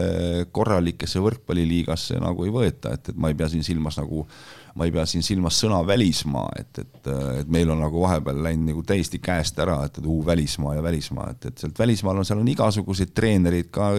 korralikesse 0.56 1.22
võrkpalliliigasse 1.22 2.18
nagu 2.24 2.48
ei 2.48 2.54
võeta, 2.54 2.96
et, 2.98 3.14
et 3.14 3.20
ma 3.22 3.30
ei 3.30 3.38
pea 3.38 3.52
siin 3.54 3.66
silmas 3.66 4.00
nagu 4.02 4.26
ma 4.74 4.88
ei 4.88 4.94
pea 4.94 5.06
siin 5.06 5.22
silmas 5.22 5.60
sõna 5.62 5.84
välismaa, 5.86 6.48
et, 6.58 6.80
et, 6.82 7.10
et 7.44 7.50
meil 7.54 7.70
on 7.70 7.84
nagu 7.84 8.02
vahepeal 8.02 8.40
läinud 8.48 8.72
nagu 8.72 8.82
täiesti 8.90 9.20
käest 9.22 9.60
ära, 9.62 9.78
et, 9.86 10.00
et 10.02 10.08
uu 10.10 10.24
välismaa 10.26 10.80
ja 10.80 10.86
välismaa, 10.86 11.30
et, 11.36 11.52
et 11.52 11.62
sealt 11.62 11.78
välismaal 11.80 12.22
on, 12.22 12.26
seal 12.26 12.42
on 12.42 12.50
igasuguseid 12.50 13.14
treenereid 13.14 13.70
ka, 13.74 13.92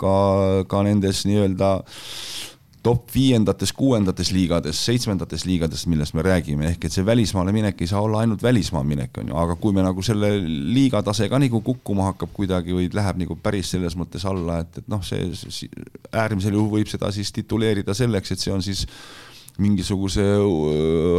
ka, 0.00 0.14
ka 0.70 0.80
nendes 0.88 1.26
nii-öelda 1.28 1.74
top 2.82 3.10
viiendates, 3.14 3.72
kuuendates 3.76 4.30
liigades, 4.32 4.78
seitsmendates 4.86 5.44
liigades, 5.48 5.84
millest 5.90 6.14
me 6.14 6.22
räägime, 6.24 6.68
ehk 6.72 6.86
et 6.86 6.94
see 6.94 7.06
välismaale 7.06 7.52
minek 7.54 7.80
ei 7.82 7.90
saa 7.90 8.02
olla 8.04 8.22
ainult 8.22 8.42
välismaa 8.42 8.84
minek, 8.86 9.18
on 9.22 9.32
ju, 9.32 9.38
aga 9.42 9.56
kui 9.60 9.74
me 9.76 9.84
nagu 9.84 10.04
selle 10.06 10.30
liiga 10.46 11.02
tase 11.06 11.28
ka 11.28 11.40
nagu 11.42 11.60
kukkuma 11.64 12.10
hakkab 12.12 12.32
kuidagi 12.36 12.76
või 12.76 12.90
läheb 12.94 13.22
nagu 13.24 13.38
päris 13.42 13.72
selles 13.74 13.96
mõttes 13.98 14.26
alla, 14.28 14.60
et, 14.64 14.82
et 14.82 14.90
noh, 14.90 15.02
see, 15.04 15.68
äärmisel 16.12 16.54
juhul 16.54 16.78
võib 16.78 16.90
seda 16.90 17.10
siis 17.14 17.32
tituleerida 17.34 17.96
selleks, 17.98 18.32
et 18.32 18.46
see 18.46 18.54
on 18.54 18.64
siis 18.64 18.86
mingisuguse 19.58 20.22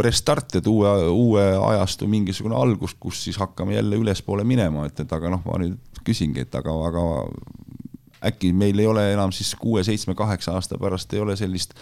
restart, 0.05 0.61
et 0.61 0.67
uue, 0.71 0.91
uue 1.11 1.45
ajastu 1.73 2.07
mingisugune 2.07 2.55
algus, 2.55 2.95
kus 2.95 3.25
siis 3.25 3.39
hakkame 3.41 3.75
jälle 3.75 3.99
ülespoole 3.99 4.47
minema, 4.47 4.87
et, 4.87 5.03
et 5.03 5.15
aga 5.15 5.33
noh, 5.35 5.43
ma 5.43 5.59
nüüd 5.59 6.03
küsingi, 6.07 6.47
et 6.47 6.55
aga, 6.55 6.71
aga 6.87 7.03
äkki 8.25 8.53
meil 8.53 8.79
ei 8.79 8.87
ole 8.87 9.11
enam 9.13 9.31
siis 9.35 9.53
kuue, 9.59 9.83
seitsme, 9.83 10.15
kaheksa 10.15 10.57
aasta 10.57 10.77
pärast 10.77 11.13
ei 11.13 11.21
ole 11.23 11.35
sellist 11.39 11.75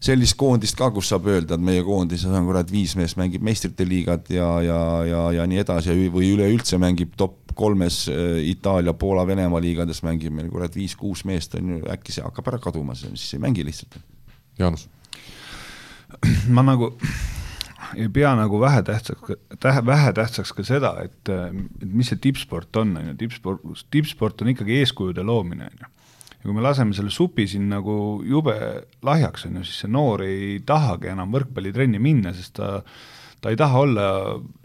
sellist 0.00 0.36
koondist 0.40 0.78
ka, 0.78 0.88
kus 0.94 1.10
saab 1.12 1.28
öelda, 1.28 1.56
et 1.56 1.64
meie 1.64 1.82
koondises 1.84 2.32
on 2.32 2.46
kurat 2.48 2.70
viis 2.72 2.94
meest 2.96 3.18
mängib 3.20 3.44
meistrite 3.44 3.84
liigat 3.88 4.30
ja, 4.32 4.48
ja, 4.64 4.78
ja, 5.04 5.24
ja 5.36 5.44
nii 5.48 5.60
edasi 5.60 5.96
või 6.12 6.32
üleüldse 6.34 6.80
mängib 6.80 7.12
top 7.20 7.52
kolmes 7.56 8.06
äh, 8.08 8.38
Itaalia, 8.48 8.94
Poola, 8.96 9.26
Venemaa 9.28 9.60
liigades 9.60 10.00
mängib 10.06 10.32
meil 10.36 10.48
kurat 10.52 10.76
viis-kuus 10.76 11.26
meest 11.28 11.58
on 11.60 11.74
ju, 11.76 11.82
äkki 11.92 12.16
see 12.16 12.24
hakkab 12.24 12.48
ära 12.52 12.62
kaduma, 12.62 12.96
siis 12.96 13.28
ei 13.36 13.42
mängi 13.42 13.66
lihtsalt. 13.66 14.00
Jaanus. 14.58 14.88
ma 16.56 16.64
nagu 16.64 16.94
ei 17.96 18.08
pea 18.12 18.32
nagu 18.38 18.60
vähetähtsaks, 18.60 19.32
vähetähtsaks 19.86 20.52
ka 20.56 20.64
seda, 20.66 20.94
et, 21.04 21.30
et 21.30 21.88
mis 21.88 22.10
see 22.12 22.20
tippsport 22.22 22.76
on, 22.82 22.96
on 23.00 23.12
ju, 23.12 23.16
tippsport, 23.24 23.64
tippsport 23.90 24.42
on 24.42 24.52
ikkagi 24.54 24.80
eeskujude 24.80 25.24
loomine, 25.26 25.70
on 25.70 25.84
ju. 25.84 25.92
ja 26.40 26.42
kui 26.42 26.56
me 26.56 26.64
laseme 26.64 26.96
selle 26.96 27.12
supi 27.14 27.46
siin 27.50 27.68
nagu 27.72 27.94
jube 28.26 28.56
lahjaks, 29.06 29.46
on 29.48 29.60
ju, 29.60 29.64
siis 29.68 29.84
see 29.84 29.92
noor 29.92 30.24
ei 30.26 30.60
tahagi 30.66 31.12
enam 31.14 31.32
võrkpallitrenni 31.34 32.02
minna, 32.02 32.34
sest 32.36 32.58
ta 32.60 32.78
ta 33.40 33.48
ei 33.50 33.56
taha 33.56 33.78
olla 33.78 34.06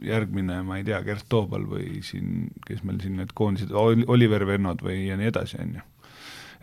järgmine, 0.04 0.62
ma 0.68 0.78
ei 0.80 0.84
tea, 0.84 1.00
Gert 1.06 1.28
Toobal 1.32 1.64
või 1.70 2.02
siin, 2.04 2.50
kes 2.68 2.84
meil 2.84 3.00
siin 3.00 3.20
need 3.22 3.32
koondised, 3.38 3.72
Oliver 3.72 4.44
Vennod 4.48 4.84
või 4.84 5.06
ja 5.08 5.16
nii 5.20 5.30
edasi, 5.32 5.60
on 5.64 5.78
ju. 5.78 5.84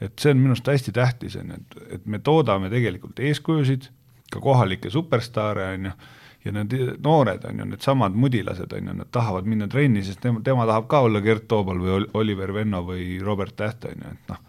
et 0.05 0.19
see 0.21 0.35
on 0.35 0.43
minu 0.43 0.53
arust 0.53 0.69
hästi 0.69 0.93
tähtis, 0.97 1.39
on 1.41 1.55
ju, 1.55 1.61
et, 1.61 1.79
et 1.97 2.05
me 2.07 2.21
toodame 2.21 2.69
tegelikult 2.73 3.23
eeskujusid, 3.23 3.89
ka 4.33 4.41
kohalikke 4.45 4.93
superstaare, 4.93 5.71
on 5.77 5.89
ju 5.91 5.95
ja 6.45 6.53
need 6.53 6.75
noored 7.03 7.45
on 7.49 7.59
ju, 7.59 7.67
needsamad 7.71 8.17
mudilased 8.19 8.73
on 8.73 8.89
ju, 8.89 8.95
nad 8.99 9.11
tahavad 9.15 9.47
minna 9.47 9.69
trenni, 9.71 10.03
sest 10.05 10.21
tema, 10.23 10.41
tema 10.45 10.67
tahab 10.67 10.89
ka 10.91 11.03
olla 11.07 11.21
Gert 11.23 11.47
Toobal 11.49 11.79
või 11.83 12.07
Oliver 12.19 12.55
Venno 12.55 12.83
või 12.87 13.21
Robert 13.23 13.55
Täht 13.57 13.87
on 13.87 14.03
ju, 14.03 14.15
et 14.17 14.33
noh, 14.33 14.41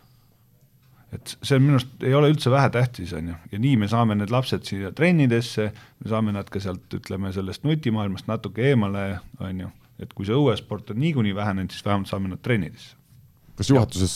et 1.14 1.36
see 1.36 1.60
on 1.60 1.65
minu 1.68 1.78
arust, 1.78 1.94
ei 2.02 2.15
ole 2.18 2.32
üldse 2.34 2.52
vähetähtis, 2.53 3.14
on 3.18 3.30
ju, 3.34 3.38
ja 3.52 3.61
nii 3.61 3.76
me 3.84 3.90
saame 3.91 4.18
need 4.18 4.34
lapsed 4.34 4.65
siia 4.65 4.91
trennidesse, 4.95 5.70
me 6.02 6.10
saame 6.10 6.34
nad 6.34 6.49
ka 6.49 6.61
sealt, 6.64 6.88
ütleme, 6.98 7.34
sellest 7.36 7.68
nutimaailmast 7.68 8.30
natuke 8.32 8.65
eemale, 8.72 9.06
on 9.44 9.65
ju, 9.65 9.70
et 10.02 10.18
kui 10.18 10.26
see 10.30 10.38
õuesport 10.38 10.90
on 10.95 11.02
niikuinii 11.03 11.36
vähenenud, 11.38 11.74
siis 11.74 11.86
vähemalt 11.86 12.10
saame 12.10 12.34
nad 12.34 12.41
trennidesse. 12.41 12.98
kas 13.57 13.70
juhatuses 13.70 14.15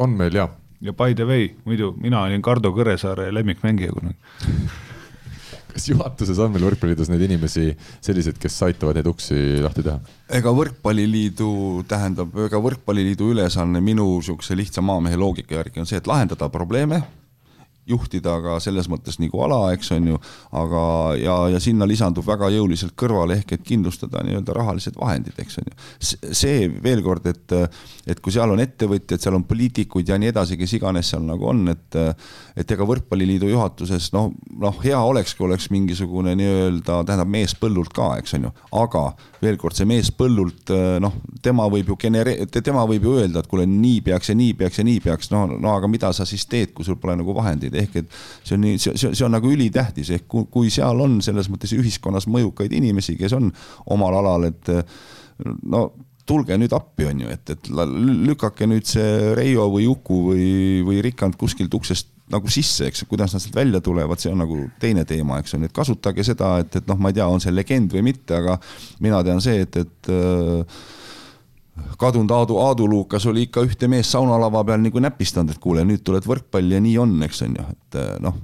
on 0.00 0.16
meil, 0.16 0.40
jaa? 0.40 0.48
ja 0.80 0.92
by 0.96 1.14
the 1.14 1.28
way, 1.28 1.52
muidu 1.68 1.92
mina 2.00 2.22
olin 2.24 2.42
Kardo 2.42 2.72
Kõresaare 2.72 3.28
lemmikmängija 3.34 3.92
kunagi 3.92 4.16
kas 5.72 5.88
juhatuses 5.90 6.40
on 6.42 6.54
meil 6.54 6.66
Võrkpalliliidus 6.68 7.10
neid 7.12 7.24
inimesi 7.28 7.70
selliseid, 8.04 8.40
kes 8.40 8.56
aitavad 8.68 8.98
neid 8.98 9.10
uksi 9.10 9.60
lahti 9.64 9.84
teha? 9.86 9.98
ega 10.38 10.52
Võrkpalliliidu, 10.54 11.52
tähendab, 11.88 12.34
ega 12.48 12.62
Võrkpalliliidu 12.64 13.32
ülesanne 13.34 13.82
minu 13.84 14.08
niisuguse 14.18 14.56
lihtsa 14.58 14.84
maamehe 14.84 15.18
loogika 15.20 15.60
järgi 15.60 15.82
on 15.82 15.88
see, 15.88 16.00
et 16.00 16.10
lahendada 16.10 16.50
probleeme 16.52 17.02
juhtida 17.88 18.36
ka 18.44 18.58
selles 18.62 18.88
mõttes 18.90 19.18
nagu 19.20 19.40
ala, 19.44 19.60
eks 19.74 19.92
on 19.96 20.10
ju, 20.12 20.20
aga, 20.60 20.82
ja, 21.20 21.36
ja 21.54 21.60
sinna 21.62 21.88
lisandub 21.88 22.26
väga 22.26 22.50
jõuliselt 22.52 22.94
kõrvale 22.98 23.38
ehk 23.40 23.56
et 23.56 23.64
kindlustada 23.66 24.22
nii-öelda 24.26 24.56
rahalised 24.56 24.98
vahendid, 25.00 25.38
eks 25.40 25.60
on 25.62 25.70
ju. 25.70 25.78
see 26.36 26.68
veel 26.84 27.02
kord, 27.06 27.26
et, 27.30 27.56
et 28.08 28.20
kui 28.24 28.32
seal 28.32 28.50
on 28.52 28.60
ettevõtjad, 28.62 29.20
seal 29.20 29.36
on 29.36 29.44
poliitikuid 29.48 30.08
ja 30.08 30.16
nii 30.20 30.30
edasi, 30.32 30.56
kes 30.60 30.72
iganes 30.78 31.10
seal 31.12 31.24
nagu 31.26 31.48
on, 31.50 31.66
et 31.72 31.98
et 32.58 32.72
ega 32.74 32.86
Võrkpalliliidu 32.88 33.50
juhatuses 33.50 34.08
noh, 34.14 34.30
noh, 34.60 34.78
hea 34.82 34.98
oleks, 35.04 35.34
kui 35.36 35.46
oleks 35.46 35.68
mingisugune 35.74 36.34
nii-öelda, 36.38 37.02
tähendab 37.06 37.30
mees 37.30 37.54
põllult 37.58 37.92
ka, 37.94 38.10
eks 38.22 38.36
on 38.38 38.48
ju, 38.48 38.52
aga 38.80 39.04
veel 39.42 39.58
kord, 39.60 39.76
see 39.78 39.88
mees 39.88 40.10
põllult 40.14 40.72
noh, 41.04 41.18
tema 41.44 41.68
võib 41.70 41.92
ju 41.92 41.98
genere-, 42.00 42.38
tema 42.56 42.86
võib 42.88 43.06
ju 43.06 43.14
öelda, 43.20 43.44
et 43.44 43.50
kuule, 43.50 43.68
nii 43.68 44.00
peaks 44.08 44.32
ja 44.32 44.38
nii 44.38 44.56
peaks 44.58 44.80
ja 44.80 44.86
nii 44.88 45.04
peaks, 45.04 45.30
no, 45.34 45.44
no 45.52 45.76
aga 45.76 45.90
mida 45.90 46.10
sa 46.16 46.26
siis 46.28 46.48
teed, 46.50 46.72
kui 46.76 46.86
sul 46.88 46.98
pole 47.00 47.18
nagu 47.20 47.36
vahendeid 47.36 47.76
ehk 47.84 48.00
et 48.02 48.18
see 48.42 48.56
on 48.56 48.64
nii, 48.64 48.80
see, 48.82 48.96
see 49.12 49.26
on 49.26 49.36
nagu 49.36 49.52
ülitähtis, 49.52 50.12
ehk 50.16 50.26
kui, 50.32 50.48
kui 50.50 50.72
seal 50.74 51.04
on 51.04 51.20
selles 51.24 51.50
mõttes 51.52 51.76
ühiskonnas 51.76 52.28
mõjukaid 52.30 52.74
inimesi, 52.80 53.18
kes 53.20 53.36
on 53.38 53.52
omal 53.94 54.18
alal, 54.22 54.48
et 54.50 54.72
no 55.68 55.88
tulge 56.28 56.58
nüüd 56.60 56.74
appi, 56.76 57.06
on 57.08 57.24
ju, 57.24 57.32
et, 57.32 57.54
et 57.54 57.70
lükake 58.28 58.68
nüüd 58.68 58.86
see 58.88 59.34
Reio 59.38 59.68
või 59.72 59.86
Juku 59.86 60.20
või, 60.30 60.46
või 60.86 61.02
Rikand 61.04 61.38
kuskilt 61.40 61.74
uksest 61.74 62.12
nagu 62.28 62.50
sisse, 62.52 62.88
eks, 62.90 63.06
kuidas 63.08 63.32
nad 63.32 63.40
sealt 63.40 63.56
välja 63.56 63.80
tulevad, 63.84 64.20
see 64.20 64.32
on 64.32 64.42
nagu 64.42 64.60
teine 64.82 65.06
teema, 65.08 65.40
eks 65.40 65.56
on 65.56 65.64
ju, 65.64 65.70
et 65.70 65.76
kasutage 65.76 66.24
seda, 66.28 66.58
et, 66.62 66.76
et 66.76 66.88
noh, 66.90 66.98
ma 67.00 67.08
ei 67.08 67.16
tea, 67.16 67.28
on 67.28 67.40
see 67.40 67.54
legend 67.54 67.94
või 67.96 68.04
mitte, 68.10 68.36
aga 68.36 68.58
mina 69.04 69.22
tean 69.24 69.40
see, 69.44 69.64
et, 69.64 69.78
et 69.80 70.10
äh, 70.12 70.82
kadunud 71.98 72.30
Aadu, 72.34 72.56
Aadu 72.62 72.86
Luukas 72.88 73.26
oli 73.26 73.46
ikka 73.46 73.62
ühte 73.66 73.88
meest 73.90 74.14
saunalava 74.14 74.62
peal 74.66 74.80
nagu 74.82 75.02
näpistanud, 75.02 75.52
et 75.54 75.60
kuule, 75.62 75.84
nüüd 75.88 76.04
tuled 76.06 76.26
võrkpalli 76.28 76.76
ja 76.76 76.80
nii 76.84 76.94
on, 77.02 77.14
eks 77.26 77.42
on 77.46 77.58
ju, 77.58 77.66
et 77.74 77.98
eh, 78.00 78.08
noh, 78.24 78.38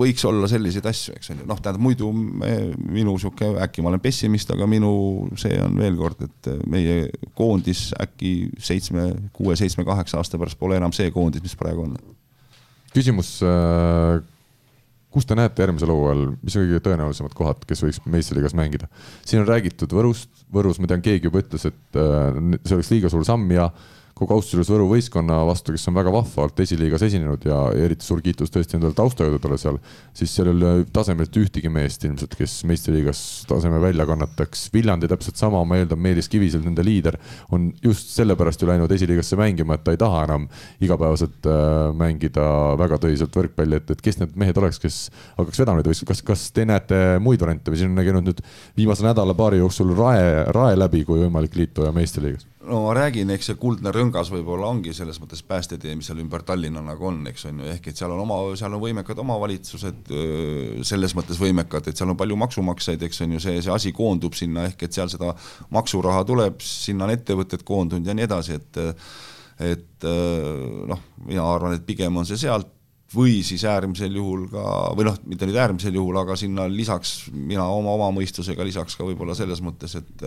võiks 0.00 0.24
olla 0.28 0.48
selliseid 0.50 0.86
asju, 0.90 1.16
eks 1.18 1.32
on 1.34 1.42
ju, 1.42 1.48
noh, 1.50 1.60
tähendab 1.60 1.84
muidu 1.84 2.10
me, 2.14 2.52
minu 2.84 3.16
sihuke, 3.20 3.52
äkki 3.66 3.84
ma 3.84 3.92
olen 3.92 4.02
pessimist, 4.04 4.52
aga 4.54 4.68
minu 4.70 4.92
see 5.40 5.60
on 5.62 5.78
veel 5.80 5.98
kord, 6.00 6.26
et 6.26 6.50
meie 6.70 6.98
koondis 7.38 7.90
äkki 8.00 8.34
seitsme, 8.62 9.10
kuue, 9.36 9.56
seitsme, 9.58 9.86
kaheksa 9.88 10.20
aasta 10.20 10.40
pärast 10.40 10.60
pole 10.60 10.80
enam 10.80 10.94
see 10.96 11.12
koondis, 11.14 11.44
mis 11.44 11.56
praegu 11.58 11.88
on. 11.88 11.96
küsimus 12.94 13.38
äh 13.46 14.20
kus 15.10 15.26
te 15.26 15.36
näete 15.38 15.64
järgmisel 15.64 15.90
hooajal, 15.90 16.22
mis 16.42 16.56
on 16.56 16.66
kõige 16.66 16.82
tõenäolisemad 16.86 17.34
kohad, 17.36 17.64
kes 17.68 17.82
võiks 17.82 18.00
meistriliigas 18.06 18.54
mängida? 18.58 18.86
siin 19.26 19.42
on 19.42 19.48
räägitud 19.48 19.92
Võrust, 19.94 20.39
Võrus 20.50 20.80
ma 20.82 20.90
tean, 20.90 21.02
keegi 21.04 21.28
juba 21.28 21.42
ütles, 21.44 21.66
et 21.68 21.98
äh, 21.98 22.40
see 22.64 22.76
oleks 22.76 22.92
liiga 22.92 23.10
suur 23.12 23.26
samm 23.26 23.50
ja 23.54 23.68
kogu 24.20 24.36
austuses 24.36 24.68
Võru 24.70 24.86
võistkonna 24.90 25.40
vastu, 25.48 25.72
kes 25.74 25.88
on 25.88 25.96
väga 25.96 26.12
vahvalt 26.12 26.60
esiliigas 26.60 27.02
esinenud 27.06 27.44
ja 27.48 27.58
eriti 27.86 28.04
suur 28.04 28.20
kiitus 28.24 28.52
tõesti 28.52 28.76
endale 28.76 28.96
taustajõududele 28.98 29.56
seal, 29.60 29.78
siis 30.16 30.34
seal 30.36 30.50
ei 30.50 30.56
ole 30.56 30.84
tasemelt 30.92 31.36
ühtegi 31.40 31.72
meest 31.72 32.04
ilmselt, 32.04 32.36
kes 32.38 32.58
meistriliigas 32.68 33.22
taseme 33.48 33.80
välja 33.82 34.04
kannataks. 34.08 34.66
Viljandi 34.74 35.08
täpselt 35.10 35.40
sama, 35.40 35.62
ma 35.64 35.80
eeldan, 35.80 36.00
Meelis 36.04 36.28
Kiviselt, 36.32 36.66
nende 36.68 36.84
liider, 36.84 37.16
on 37.54 37.70
just 37.84 38.12
sellepärast 38.14 38.60
ju 38.60 38.68
läinud 38.68 38.92
esiliigasse 38.92 39.38
mängima, 39.40 39.78
et 39.78 39.86
ta 39.86 39.96
ei 39.96 40.00
taha 40.00 40.26
enam 40.28 40.46
igapäevaselt 40.84 41.48
äh, 41.48 41.64
mängida 41.96 42.46
väga 42.80 43.00
tõsiselt 43.00 43.40
võrkpalli, 43.40 43.80
et, 43.80 43.94
et 43.94 44.04
kes 44.04 44.20
need 44.20 44.36
mehed 44.40 44.60
oleks, 44.60 44.82
kes 44.82 45.00
hakkaks 45.38 45.64
vedama 45.64 45.80
neid 45.80 45.90
võistlusi, 45.90 46.10
kas, 46.12 46.24
kas 46.26 46.46
te 46.56 46.68
näete 46.68 47.00
muid 47.24 47.40
variante 47.40 47.72
või 47.72 47.80
siin 47.80 47.96
on 47.96 48.04
käinud 48.04 48.28
nüüd 48.28 48.44
viimase 48.76 49.06
nädala-paari 49.08 49.62
jooksul 49.62 49.96
Rae, 49.96 50.46
Rae 50.52 50.76
läbi 50.76 51.06
kui 51.08 51.24
võimalik 51.24 51.56
liituja 51.56 51.94
meistriliigas? 51.96 52.50
No 52.68 52.82
ma 52.84 52.92
räägin, 52.96 53.30
eks 53.32 53.50
see 53.50 53.58
kuldne 53.60 53.92
rõngas 53.94 54.28
võib-olla 54.32 54.68
ongi 54.68 54.92
selles 54.96 55.16
mõttes 55.22 55.40
päästetee, 55.48 55.94
mis 55.96 56.10
seal 56.10 56.20
ümber 56.20 56.42
Tallinna 56.46 56.82
nagu 56.84 57.06
on, 57.08 57.22
eks 57.30 57.46
on 57.48 57.62
ju, 57.62 57.68
ehk 57.72 57.88
et 57.90 58.00
seal 58.00 58.12
on 58.12 58.20
oma, 58.26 58.38
seal 58.60 58.76
on 58.76 58.82
võimekad 58.82 59.22
omavalitsused, 59.22 60.12
selles 60.86 61.16
mõttes 61.16 61.40
võimekad, 61.40 61.88
et 61.88 62.00
seal 62.00 62.12
on 62.12 62.18
palju 62.20 62.36
maksumaksjaid, 62.42 63.06
eks 63.08 63.24
on 63.24 63.36
ju, 63.36 63.42
see, 63.46 63.62
see 63.64 63.74
asi 63.74 63.94
koondub 63.96 64.36
sinna, 64.36 64.66
ehk 64.68 64.84
et 64.86 64.98
seal 64.98 65.08
seda 65.12 65.32
maksuraha 65.72 66.26
tuleb, 66.28 66.60
sinna 66.64 67.08
on 67.08 67.14
ettevõtted 67.16 67.64
koondunud 67.66 68.06
ja 68.06 68.16
nii 68.16 68.28
edasi, 68.28 68.60
et 68.60 68.82
et 69.60 70.04
noh, 70.88 71.00
mina 71.26 71.42
arvan, 71.44 71.74
et 71.76 71.84
pigem 71.84 72.16
on 72.16 72.28
see 72.28 72.38
sealt 72.40 72.68
või 73.12 73.40
siis 73.44 73.64
äärmisel 73.68 74.14
juhul 74.14 74.46
ka, 74.52 74.62
või 74.96 75.08
noh, 75.08 75.18
mitte 75.28 75.48
nüüd 75.48 75.58
äärmisel 75.58 75.96
juhul, 75.96 76.16
aga 76.20 76.36
sinna 76.38 76.68
lisaks 76.70 77.30
mina 77.32 77.66
oma, 77.66 77.96
oma 77.96 78.10
mõistusega 78.20 78.64
lisaks 78.66 78.96
ka 78.96 79.06
võib-olla 79.08 79.34
selles 79.36 79.62
mõttes, 79.64 79.96
et 79.98 80.26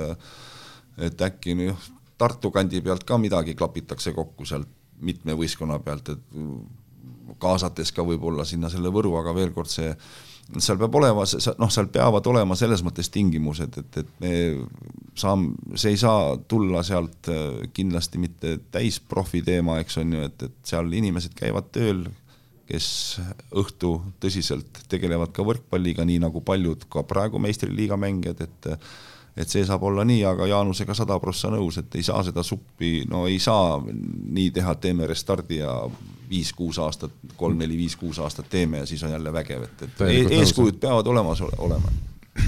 et 1.02 1.22
äkki 1.26 1.56
noh, 1.58 1.86
Tartu 2.24 2.54
kandi 2.56 2.80
pealt 2.86 3.04
ka 3.08 3.20
midagi 3.20 3.58
klapitakse 3.60 4.16
kokku 4.16 4.48
sealt 4.48 4.72
mitme 5.04 5.36
võistkonna 5.36 5.82
pealt, 5.84 6.14
et 6.14 7.38
kaasates 7.44 7.92
ka 7.92 8.06
võib-olla 8.08 8.46
sinna 8.48 8.70
selle 8.72 8.92
Võru, 8.94 9.16
aga 9.20 9.34
veel 9.36 9.52
kord 9.56 9.72
see, 9.72 9.92
seal 10.62 10.80
peab 10.80 10.96
olema, 11.00 11.26
noh, 11.60 11.72
seal 11.74 11.90
peavad 11.94 12.28
olema 12.32 12.56
selles 12.60 12.84
mõttes 12.86 13.10
tingimused, 13.14 13.78
et, 13.80 14.00
et 14.04 14.12
me 14.24 14.34
saame, 15.20 15.54
see 15.80 15.96
ei 15.96 16.02
saa 16.02 16.36
tulla 16.50 16.84
sealt 16.86 17.30
äh, 17.32 17.64
kindlasti 17.76 18.22
mitte 18.22 18.58
täisprofi 18.74 19.44
teema, 19.46 19.80
eks 19.84 20.00
on 20.04 20.18
ju, 20.18 20.28
et, 20.30 20.50
et 20.50 20.74
seal 20.74 20.92
inimesed 21.00 21.36
käivad 21.38 21.72
tööl, 21.76 22.06
kes 22.70 22.88
õhtu 23.60 23.98
tõsiselt 24.24 24.86
tegelevad 24.92 25.34
ka 25.36 25.44
võrkpalliga, 25.46 26.06
nii 26.08 26.22
nagu 26.24 26.42
paljud 26.46 26.88
ka 26.92 27.04
praegu 27.08 27.42
meistriliiga 27.44 27.98
mängijad, 28.00 28.46
et 28.48 28.70
et 29.38 29.50
see 29.50 29.66
saab 29.66 29.84
olla 29.84 30.06
nii, 30.06 30.22
aga 30.30 30.48
Jaanusega 30.48 30.94
sada 30.98 31.18
prossa 31.20 31.50
nõus, 31.54 31.80
et 31.82 31.96
ei 31.98 32.06
saa 32.06 32.22
seda 32.26 32.44
suppi, 32.46 33.02
no 33.10 33.26
ei 33.28 33.40
saa 33.42 33.80
nii 33.84 34.50
teha, 34.54 34.76
et 34.76 34.84
teeme 34.84 35.08
restardi 35.10 35.60
ja 35.62 35.74
viis-kuus 36.30 36.80
aastat, 36.82 37.14
kolm-neli-viis-kuus 37.38 38.20
aastat 38.24 38.50
teeme 38.50 38.84
ja 38.84 38.90
siis 38.90 39.04
on 39.04 39.14
jälle 39.14 39.34
vägev, 39.34 39.66
et, 39.68 39.86
et 39.88 40.04
eeskujud 40.40 40.80
peavad 40.82 41.08
olemas 41.08 41.42
olema. 41.42 41.94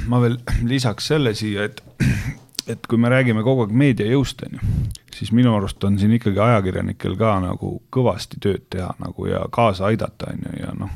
ma 0.07 0.21
veel 0.21 0.37
lisaks 0.73 1.07
selle 1.13 1.33
siia, 1.33 1.65
et, 1.65 1.81
et 2.71 2.87
kui 2.87 3.01
me 3.01 3.09
räägime 3.09 3.43
kogu 3.43 3.65
aeg 3.65 3.73
meedia 3.73 4.09
jõust, 4.11 4.45
on 4.45 4.59
ju, 4.59 4.75
siis 5.15 5.33
minu 5.33 5.55
arust 5.57 5.83
on 5.83 5.97
siin 5.99 6.13
ikkagi 6.17 6.39
ajakirjanikel 6.39 7.17
ka 7.17 7.39
nagu 7.41 7.79
kõvasti 7.93 8.41
tööd 8.41 8.69
teha 8.69 8.93
nagu 9.01 9.29
ja 9.29 9.45
kaasa 9.49 9.89
aidata, 9.89 10.33
on 10.33 10.45
ju, 10.49 10.59
ja 10.61 10.77
noh 10.77 10.93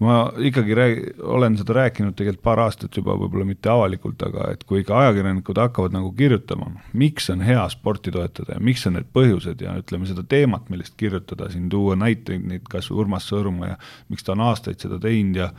ma 0.00 0.16
ikkagi 0.38 0.74
räägi-, 0.76 1.14
olen 1.24 1.56
seda 1.56 1.76
rääkinud 1.78 2.16
tegelikult 2.16 2.44
paar 2.44 2.60
aastat 2.66 2.96
juba, 2.98 3.14
võib-olla 3.16 3.46
mitte 3.48 3.70
avalikult, 3.72 4.20
aga 4.26 4.50
et 4.52 4.66
kui 4.68 4.82
ikka 4.82 4.98
ajakirjanikud 5.00 5.60
hakkavad 5.62 5.96
nagu 5.96 6.10
kirjutama, 6.16 6.68
miks 6.92 7.30
on 7.32 7.44
hea 7.46 7.62
sporti 7.72 8.12
toetada 8.12 8.58
ja 8.58 8.60
miks 8.60 8.84
on 8.88 8.98
need 8.98 9.08
põhjused 9.16 9.64
ja 9.64 9.76
ütleme, 9.80 10.08
seda 10.10 10.26
teemat, 10.28 10.68
millest 10.72 10.98
kirjutada, 11.00 11.48
siin 11.52 11.70
tuua 11.72 11.96
näiteid, 11.96 12.44
neid 12.44 12.68
kas 12.70 12.90
Urmas 12.92 13.30
Sõõrumaa 13.30 13.72
ja 13.72 13.80
miks 14.12 14.26
ta 14.26 14.36
on 14.36 14.44
aastaid 14.50 14.84
seda 14.84 15.00
teinud 15.02 15.40
ja 15.40 15.50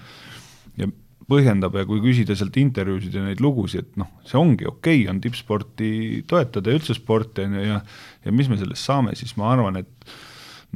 ja 0.77 0.91
põhjendab 1.27 1.76
ja 1.76 1.84
kui 1.88 1.99
küsida 2.03 2.35
sealt 2.38 2.55
intervjuusid 2.61 3.18
ja 3.18 3.26
neid 3.26 3.41
lugusid, 3.43 3.89
et 3.89 3.99
noh, 3.99 4.11
see 4.27 4.38
ongi 4.39 4.68
okei 4.69 5.01
okay,, 5.01 5.09
on 5.11 5.19
tippsporti 5.23 5.89
toetada 6.30 6.72
ja 6.72 6.80
üldse 6.80 6.95
sporti, 6.95 7.47
on 7.47 7.57
ju, 7.57 7.65
ja 7.68 7.81
ja 8.27 8.35
mis 8.35 8.49
me 8.51 8.59
sellest 8.59 8.85
saame, 8.85 9.15
siis 9.18 9.34
ma 9.39 9.51
arvan, 9.51 9.81
et 9.81 10.15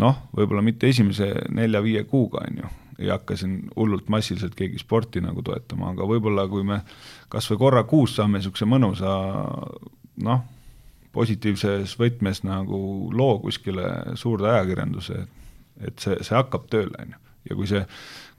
noh, 0.01 0.25
võib-olla 0.35 0.63
mitte 0.65 0.89
esimese 0.89 1.29
nelja-viie 1.53 2.03
kuuga, 2.09 2.43
on 2.49 2.63
ju, 2.63 2.71
ei 3.01 3.11
hakka 3.11 3.37
siin 3.39 3.57
hullult 3.75 4.09
massiliselt 4.09 4.55
keegi 4.57 4.79
sporti 4.81 5.21
nagu 5.23 5.43
toetama, 5.45 5.91
aga 5.95 6.07
võib-olla 6.07 6.47
kui 6.51 6.63
me 6.67 6.81
kas 7.31 7.49
või 7.51 7.61
korra 7.65 7.83
kuus 7.89 8.15
saame 8.17 8.39
niisuguse 8.39 8.67
mõnusa 8.69 9.15
noh, 10.25 10.43
positiivses 11.15 11.95
võtmes 11.99 12.43
nagu 12.47 12.79
loo 13.13 13.39
kuskile 13.43 14.15
suurde 14.19 14.49
ajakirjanduse, 14.51 15.25
et 15.81 16.03
see, 16.03 16.17
see 16.23 16.37
hakkab 16.37 16.69
tööle, 16.71 16.95
on 17.01 17.15
ju. 17.15 17.21
ja 17.49 17.57
kui 17.59 17.71
see 17.71 17.83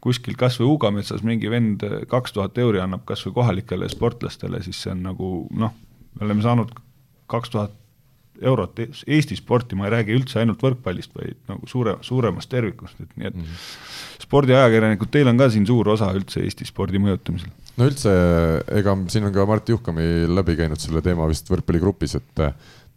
kuskil 0.02 0.38
kas 0.38 0.58
või 0.60 0.72
Uugametsas 0.72 1.22
mingi 1.26 1.50
vend 1.50 1.84
kaks 2.10 2.34
tuhat 2.34 2.58
euri 2.58 2.80
annab 2.82 3.04
kas 3.06 3.22
või 3.26 3.36
kohalikele 3.38 3.88
sportlastele, 3.92 4.62
siis 4.64 4.80
see 4.82 4.94
on 4.94 5.04
nagu 5.10 5.30
noh, 5.50 5.76
me 6.16 6.26
oleme 6.26 6.44
saanud 6.44 6.72
kaks 7.30 7.54
tuhat 7.54 7.76
eurot 8.40 8.80
Eesti 8.82 9.36
sporti, 9.36 9.76
ma 9.78 9.86
ei 9.86 9.94
räägi 9.96 10.16
üldse 10.16 10.40
ainult 10.40 10.62
võrkpallist, 10.64 11.12
vaid 11.16 11.36
nagu 11.50 11.68
suure, 11.70 11.96
suuremast 12.04 12.50
tervikust, 12.50 13.00
et 13.00 13.10
nii 13.16 13.28
et 13.28 13.36
mm 13.36 13.42
-hmm. 13.42 14.22
spordiajakirjanikud, 14.24 15.10
teil 15.12 15.28
on 15.28 15.38
ka 15.38 15.50
siin 15.50 15.66
suur 15.66 15.88
osa 15.88 16.12
üldse 16.16 16.42
Eesti 16.42 16.64
spordi 16.68 16.98
mõjutamisel. 16.98 17.52
no 17.76 17.88
üldse, 17.88 18.12
ega 18.78 18.96
siin 19.08 19.28
on 19.28 19.32
ka 19.32 19.46
Mart 19.46 19.68
Juhkami 19.68 20.26
läbi 20.28 20.56
käinud 20.56 20.80
selle 20.80 21.02
teema 21.02 21.28
vist 21.28 21.50
võrkpalligrupis, 21.50 22.16
et 22.16 22.46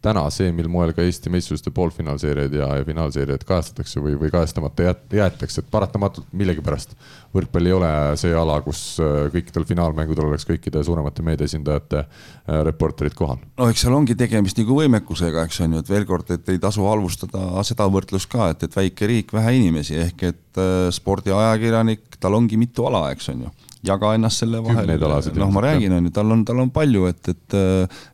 täna 0.06 0.24
see, 0.34 0.52
mil 0.56 0.70
moel 0.72 0.94
ka 0.96 1.04
Eesti 1.06 1.32
meistrivõistluste 1.34 1.74
poolfinaalseeriaid 1.76 2.54
ja, 2.60 2.70
ja 2.80 2.86
finaalseeriaid 2.88 3.46
kajastatakse 3.48 4.04
või, 4.04 4.16
või 4.22 4.32
kajastamata 4.34 4.92
jäetakse, 5.14 5.64
et 5.64 5.72
paratamatult 5.74 6.30
millegipärast 6.38 6.96
võrkpall 7.36 7.70
ei 7.70 7.76
ole 7.76 7.92
see 8.20 8.34
ala, 8.38 8.60
kus 8.66 8.82
äh, 9.04 9.28
kõikidel 9.34 9.68
finaalmängudel 9.68 10.30
oleks 10.30 10.48
kõikide 10.48 10.84
suuremate 10.86 11.26
meediaesindajate 11.26 12.02
äh, 12.02 12.62
reporterid 12.68 13.18
kohal. 13.18 13.42
no 13.58 13.70
eks 13.72 13.86
seal 13.86 13.98
ongi 13.98 14.18
tegemist 14.20 14.60
nagu 14.62 14.80
võimekusega, 14.80 15.46
eks 15.48 15.62
on 15.66 15.78
ju, 15.78 15.84
et 15.84 15.92
veel 15.92 16.08
kord, 16.10 16.32
et 16.36 16.54
ei 16.54 16.62
tasu 16.62 16.86
halvustada 16.88 17.64
seda 17.68 17.90
võrdlust 17.92 18.32
ka, 18.32 18.52
et, 18.54 18.68
et 18.68 18.80
väike 18.82 19.12
riik, 19.12 19.36
vähe 19.36 19.58
inimesi 19.60 20.00
ehk 20.08 20.28
et 20.32 20.62
äh, 20.62 20.90
spordiajakirjanik, 20.96 22.20
tal 22.20 22.38
ongi 22.38 22.60
mitu 22.62 22.88
ala, 22.90 23.08
eks 23.16 23.34
on 23.34 23.48
ju 23.48 23.56
jaga 23.86 24.14
ennast 24.18 24.42
selle 24.44 24.62
vahel, 24.66 24.90
noh, 25.38 25.52
ma 25.54 25.64
räägin, 25.66 25.94
on 25.98 26.08
ju, 26.08 26.14
tal 26.16 26.32
on, 26.34 26.44
tal 26.48 26.62
on 26.64 26.72
palju, 26.74 27.06
et, 27.12 27.32
et 27.34 27.58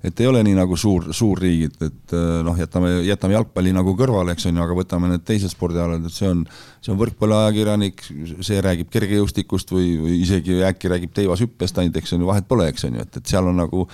et 0.10 0.24
ei 0.24 0.28
ole 0.30 0.42
nii 0.46 0.58
nagu 0.58 0.78
suur, 0.80 1.12
suurriigid, 1.16 1.78
et 1.88 2.16
noh, 2.46 2.58
jätame, 2.60 2.94
jätame 3.08 3.38
jalgpalli 3.38 3.74
nagu 3.76 3.96
kõrvale, 4.00 4.36
eks 4.36 4.50
on 4.50 4.60
ju, 4.60 4.66
aga 4.66 4.78
võtame 4.78 5.12
need 5.14 5.26
teised 5.28 5.54
spordialad, 5.54 6.06
et 6.08 6.16
see 6.16 6.30
on, 6.30 6.44
see 6.84 6.94
on 6.94 7.00
võrkpalliajakirjanik, 7.02 8.04
see 8.44 8.60
räägib 8.64 8.92
kergejõustikust 8.94 9.74
või, 9.76 9.96
või 10.02 10.20
isegi 10.26 10.62
äkki 10.68 10.92
räägib 10.92 11.16
teivashüppest 11.18 11.82
ainult, 11.82 12.02
eks 12.02 12.18
on 12.18 12.26
ju, 12.26 12.30
vahet 12.32 12.48
pole, 12.50 12.68
eks 12.72 12.90
on 12.90 13.00
ju, 13.00 13.08
et, 13.08 13.22
et 13.22 13.34
seal 13.36 13.50
on 13.52 13.60
nagu 13.64 13.88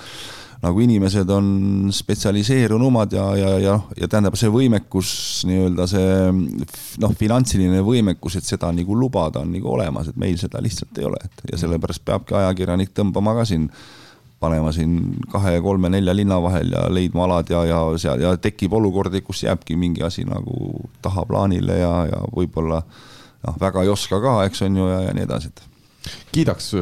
nagu 0.63 0.81
inimesed 0.81 1.29
on 1.29 1.49
spetsialiseerunumad 1.93 3.13
ja, 3.13 3.25
ja, 3.37 3.51
ja, 3.61 3.75
ja 3.97 4.07
tähendab, 4.09 4.37
see 4.39 4.49
võimekus, 4.51 5.11
nii-öelda 5.49 5.85
see 5.89 6.07
noh, 7.03 7.13
finantsiline 7.19 7.83
võimekus, 7.85 8.39
et 8.39 8.47
seda 8.47 8.71
nagu 8.73 8.97
lubada, 8.97 9.43
on 9.45 9.53
nagu 9.53 9.69
olemas, 9.75 10.09
et 10.09 10.17
meil 10.17 10.39
seda 10.41 10.61
lihtsalt 10.63 10.97
ei 10.97 11.05
ole, 11.09 11.21
et 11.23 11.53
ja 11.53 11.61
sellepärast 11.61 12.05
peabki 12.07 12.37
ajakirjanik 12.39 12.95
tõmbama 12.97 13.37
ka 13.37 13.45
siin 13.49 13.69
panema 14.39 14.71
siin 14.73 15.15
kahe, 15.31 15.55
kolme, 15.65 15.89
nelja 15.89 16.13
linna 16.13 16.37
vahel 16.41 16.73
ja 16.73 16.83
leidma 16.93 17.25
alad 17.25 17.49
ja, 17.49 17.63
ja 17.65 17.79
seal 17.97 18.21
ja 18.21 18.35
tekib 18.41 18.73
olukordi, 18.77 19.23
kus 19.25 19.43
jääbki 19.47 19.77
mingi 19.79 20.03
asi 20.05 20.25
nagu 20.29 20.83
tahaplaanile 21.01 21.79
ja, 21.79 21.93
ja 22.11 22.19
võib-olla 22.33 22.83
noh, 22.83 23.57
väga 23.61 23.85
ei 23.85 23.93
oska 23.93 24.21
ka, 24.21 24.35
eks 24.49 24.61
on 24.67 24.77
ju, 24.77 24.89
ja, 24.91 24.99
ja 25.07 25.15
nii 25.17 25.25
edasi, 25.25 25.53
et. 25.53 26.11
kiidaks 26.35 26.73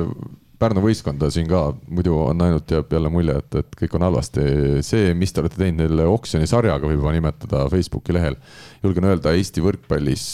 Pärnu 0.60 0.84
võistkonda 0.84 1.28
siin 1.34 1.50
ka, 1.50 1.62
muidu 1.92 2.16
on 2.30 2.44
ainult 2.46 2.72
jääb 2.72 2.94
jälle 2.96 3.10
mulje, 3.12 3.34
et, 3.42 3.58
et 3.60 3.80
kõik 3.82 3.98
on 3.98 4.06
halvasti. 4.08 4.44
see, 4.88 5.14
mis 5.18 5.34
te 5.34 5.44
olete 5.44 5.60
teinud 5.60 5.84
neile 5.84 6.06
oksjonisarjaga, 6.08 6.88
võib 6.88 7.02
juba 7.02 7.16
nimetada 7.16 7.66
Facebooki 7.72 8.16
lehel. 8.16 8.38
julgen 8.84 9.10
öelda, 9.10 9.36
Eesti 9.36 9.64
võrkpallis 9.66 10.30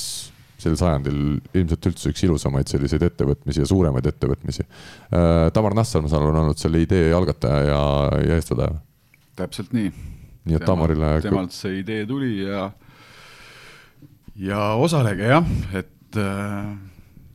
sel 0.62 0.78
sajandil 0.78 1.40
ilmselt 1.58 1.88
üldse 1.90 2.12
üks 2.14 2.24
ilusamaid 2.28 2.70
selliseid 2.70 3.04
ettevõtmisi 3.08 3.64
ja 3.64 3.70
suuremaid 3.70 4.08
ettevõtmisi. 4.12 4.66
Äh, 5.10 5.48
Tamar 5.56 5.76
Nassar, 5.78 6.04
ma 6.06 6.12
saan 6.12 6.26
aru, 6.26 6.36
on 6.36 6.42
olnud 6.44 6.62
selle 6.62 6.84
idee 6.84 7.10
algataja 7.18 7.64
ja, 7.72 7.82
ja 8.22 8.38
eestvedaja. 8.38 8.78
täpselt 9.42 9.74
nii. 9.74 9.90
nii 10.46 10.60
et 10.60 10.68
Tamarile. 10.68 11.16
temalt 11.26 11.56
see 11.56 11.80
idee 11.82 12.06
tuli 12.10 12.44
ja, 12.44 12.70
ja 14.38 14.72
osalege 14.78 15.34
jah, 15.34 15.52
et 15.82 16.22
äh, 16.22 16.70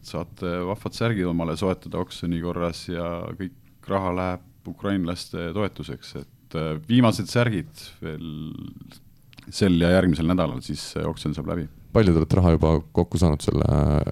saate 0.09 0.53
vahvad 0.69 0.97
särgid 0.97 1.29
omale 1.29 1.57
soetada 1.59 2.01
oksjoni 2.03 2.41
korras 2.45 2.87
ja 2.89 3.09
kõik 3.39 3.91
raha 3.91 4.13
läheb 4.17 4.71
ukrainlaste 4.71 5.51
toetuseks, 5.55 6.15
et 6.23 6.57
äh, 6.59 6.73
viimased 6.89 7.31
särgid 7.31 7.85
veel 8.03 8.31
sel 9.47 9.77
ja 9.79 9.93
järgmisel 9.95 10.27
nädalal, 10.27 10.63
siis 10.65 10.83
oksjon 10.99 11.37
saab 11.37 11.53
läbi. 11.53 11.69
palju 11.95 12.13
te 12.13 12.23
olete 12.23 12.41
raha 12.41 12.57
juba 12.57 12.73
kokku 12.99 13.21
saanud 13.21 13.45
selle 13.45 13.69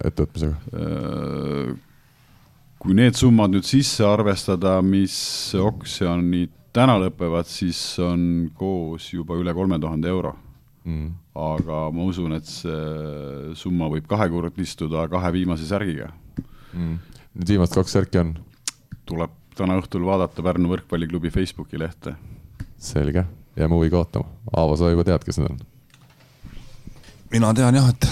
ettevõtmisega? 0.07 0.55
Äh, 0.79 1.75
kui 2.79 2.95
need 2.97 3.17
summad 3.19 3.53
nüüd 3.55 3.67
sisse 3.67 4.05
arvestada, 4.07 4.77
mis 4.85 5.17
oksjonid 5.59 6.53
täna 6.75 6.97
lõpevad, 6.99 7.47
siis 7.49 7.79
on 8.03 8.49
koos 8.55 9.11
juba 9.13 9.37
üle 9.39 9.53
kolme 9.55 9.79
tuhande 9.79 10.11
euro 10.11 10.35
mm.. 10.85 11.09
aga 11.35 11.81
ma 11.91 12.05
usun, 12.09 12.37
et 12.37 12.47
see 12.49 13.55
summa 13.59 13.89
võib 13.91 14.07
kahekordistuda 14.09 15.07
kahe 15.11 15.33
viimase 15.35 15.67
särgiga 15.69 16.11
mm.. 16.73 16.97
Need 17.35 17.51
viimased 17.51 17.75
kaks 17.75 17.97
särki 17.97 18.21
on? 18.21 18.35
tuleb 19.05 19.33
täna 19.55 19.77
õhtul 19.79 20.05
vaadata 20.07 20.43
Pärnu 20.43 20.71
võrkpalliklubi 20.71 21.31
Facebooki 21.33 21.79
lehte. 21.79 22.15
selge, 22.77 23.25
jääme 23.55 23.77
huviga 23.77 24.01
ootama. 24.01 24.27
Aavo, 24.55 24.75
sa 24.79 24.91
juba 24.91 25.05
tead, 25.07 25.23
kes 25.25 25.39
need 25.39 25.53
on? 25.53 25.63
mina 27.31 27.53
tean 27.57 27.75
jah, 27.75 27.89
et. 27.91 28.09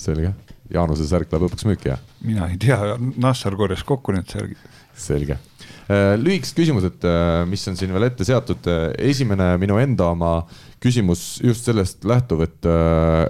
selge, 0.00 0.32
Jaanuse 0.72 1.04
särk 1.08 1.32
läheb 1.32 1.46
lõpuks 1.46 1.66
müüki, 1.68 1.92
jah? 1.92 2.02
mina 2.24 2.48
ei 2.52 2.58
tea, 2.60 2.96
Nassar 3.20 3.56
korjas 3.58 3.84
kokku 3.88 4.14
need 4.16 4.28
särgid. 4.32 4.60
selge 4.96 5.36
äh, 5.36 6.14
lühikesed 6.20 6.58
küsimused, 6.60 7.00
äh, 7.08 7.42
mis 7.48 7.64
on 7.68 7.78
siin 7.78 7.92
veel 7.94 8.08
ette 8.08 8.26
seatud. 8.28 8.68
Äh, 8.68 8.90
esimene 9.12 9.54
minu 9.60 9.80
enda 9.82 10.12
oma 10.12 10.34
küsimus 10.82 11.40
just 11.44 11.68
sellest 11.68 12.04
lähtuv, 12.08 12.44
et, 12.46 12.70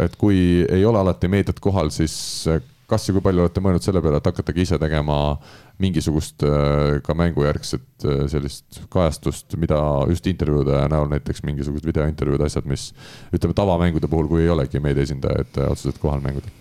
et 0.00 0.14
kui 0.20 0.62
ei 0.64 0.84
ole 0.88 1.00
alati 1.02 1.28
meediat 1.28 1.60
kohal, 1.62 1.92
siis 1.92 2.14
kas 2.88 3.08
ja 3.08 3.14
kui 3.16 3.24
palju 3.24 3.44
olete 3.44 3.60
mõelnud 3.64 3.84
selle 3.84 4.02
peale, 4.04 4.20
et 4.20 4.28
hakatagi 4.28 4.64
ise 4.66 4.78
tegema 4.80 5.18
mingisugust 5.80 6.44
ka 7.04 7.16
mängujärgset 7.16 8.06
sellist 8.32 8.82
kajastust, 8.92 9.56
mida 9.60 9.78
just 10.10 10.26
intervjuude 10.28 10.80
näol 10.92 11.08
näiteks 11.12 11.44
mingisugused 11.48 11.88
videointervjuud, 11.88 12.44
asjad, 12.44 12.68
mis 12.68 12.90
ütleme 13.32 13.56
tavamängude 13.56 14.10
puhul, 14.12 14.28
kui 14.32 14.44
ei 14.44 14.52
olegi 14.52 14.82
meedia 14.84 15.08
esindajaid 15.08 15.62
otseselt 15.70 16.02
kohal 16.02 16.24
mängudel 16.24 16.52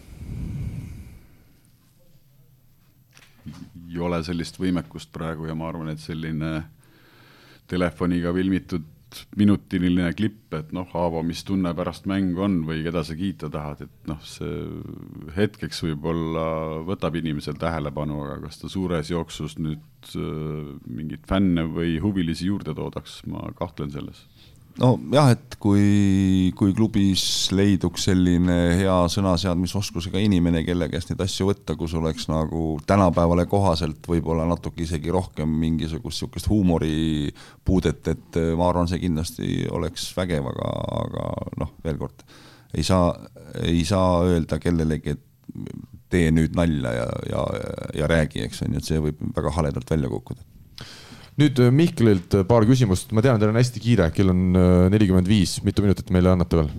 ei 3.91 3.99
ole 3.99 4.21
sellist 4.23 4.55
võimekust 4.59 5.11
praegu 5.11 5.49
ja 5.49 5.55
ma 5.57 5.67
arvan, 5.67 5.91
et 5.91 5.99
selline 5.99 6.61
telefoniga 7.67 8.31
filmitud 8.35 8.85
minutiline 9.39 10.09
klipp, 10.17 10.53
et 10.55 10.71
noh, 10.75 10.89
Aavo, 10.97 11.21
mis 11.25 11.43
tunne 11.47 11.73
pärast 11.75 12.07
mängu 12.09 12.43
on 12.45 12.61
või 12.67 12.81
keda 12.85 13.03
sa 13.07 13.15
kiita 13.17 13.49
tahad, 13.51 13.85
et 13.87 14.09
noh, 14.09 14.19
see 14.23 15.31
hetkeks 15.35 15.83
võib-olla 15.85 16.45
võtab 16.87 17.17
inimesel 17.19 17.59
tähelepanu, 17.61 18.21
aga 18.25 18.39
kas 18.45 18.61
ta 18.61 18.71
suures 18.71 19.11
jooksus 19.11 19.57
nüüd 19.59 20.13
äh, 20.15 20.71
mingeid 20.87 21.27
fänne 21.29 21.67
või 21.69 21.97
huvilisi 22.03 22.49
juurde 22.51 22.75
toodaks, 22.77 23.21
ma 23.31 23.49
kahtlen 23.57 23.91
selles 23.93 24.25
nojah, 24.79 25.31
et 25.33 25.55
kui, 25.61 26.51
kui 26.57 26.73
klubis 26.75 27.23
leiduks 27.55 28.05
selline 28.07 28.57
hea 28.79 28.95
sõnaseadmisoskusega 29.11 30.21
inimene, 30.23 30.63
kelle 30.67 30.87
käest 30.91 31.11
neid 31.11 31.23
asju 31.25 31.49
võtta, 31.49 31.75
kus 31.79 31.95
oleks 31.97 32.27
nagu 32.31 32.77
tänapäevale 32.87 33.45
kohaselt 33.51 34.07
võib-olla 34.07 34.45
natuke 34.49 34.85
isegi 34.85 35.11
rohkem 35.13 35.51
mingisugust 35.61 36.21
niisugust 36.21 36.49
huumoripuudet, 36.51 38.13
et 38.13 38.39
eh, 38.39 38.53
ma 38.57 38.69
arvan, 38.69 38.89
see 38.91 39.01
kindlasti 39.03 39.65
oleks 39.71 40.11
vägev, 40.17 40.47
aga, 40.53 40.71
aga 41.01 41.27
noh, 41.63 41.75
veel 41.83 41.99
kord, 42.01 42.23
ei 42.77 42.85
saa, 42.87 43.11
ei 43.65 43.83
saa 43.87 44.21
öelda 44.29 44.59
kellelegi, 44.61 45.17
et 45.17 45.27
tee 46.11 46.31
nüüd 46.31 46.55
nalja 46.55 46.95
ja, 46.95 47.11
ja, 47.31 47.43
ja 48.01 48.07
räägi, 48.11 48.45
eks 48.45 48.63
on 48.65 48.75
ju, 48.75 48.81
et 48.81 48.87
see 48.87 49.03
võib 49.03 49.19
väga 49.35 49.53
haledalt 49.59 49.91
välja 49.91 50.11
kukkuda 50.11 50.43
nüüd 51.39 51.59
äh, 51.61 51.71
Mihklilt 51.73 52.35
äh, 52.35 52.45
paar 52.47 52.65
küsimust, 52.67 53.11
ma 53.15 53.23
tean, 53.23 53.39
teil 53.41 53.51
on 53.53 53.59
hästi 53.59 53.83
kiire, 53.83 54.09
kell 54.15 54.33
on 54.33 54.47
äh, 54.57 54.87
nelikümmend 54.93 55.29
viis, 55.29 55.59
mitu 55.65 55.85
minutit 55.85 56.11
meile 56.13 56.33
annate 56.35 56.63
veel? 56.63 56.71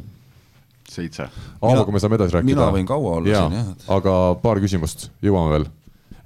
seitse. 0.92 1.24
Aavoga 1.64 1.92
me 1.94 2.00
saame 2.02 2.18
edasi 2.18 2.36
rääkida. 2.36 2.52
mina 2.52 2.72
võin 2.74 2.88
kaua 2.88 3.14
olla 3.18 3.30
ja, 3.30 3.46
siin 3.46 3.62
jah. 3.62 3.70
aga 3.96 4.16
paar 4.42 4.60
küsimust, 4.60 5.06
jõuame 5.24 5.54
veel. 5.54 5.64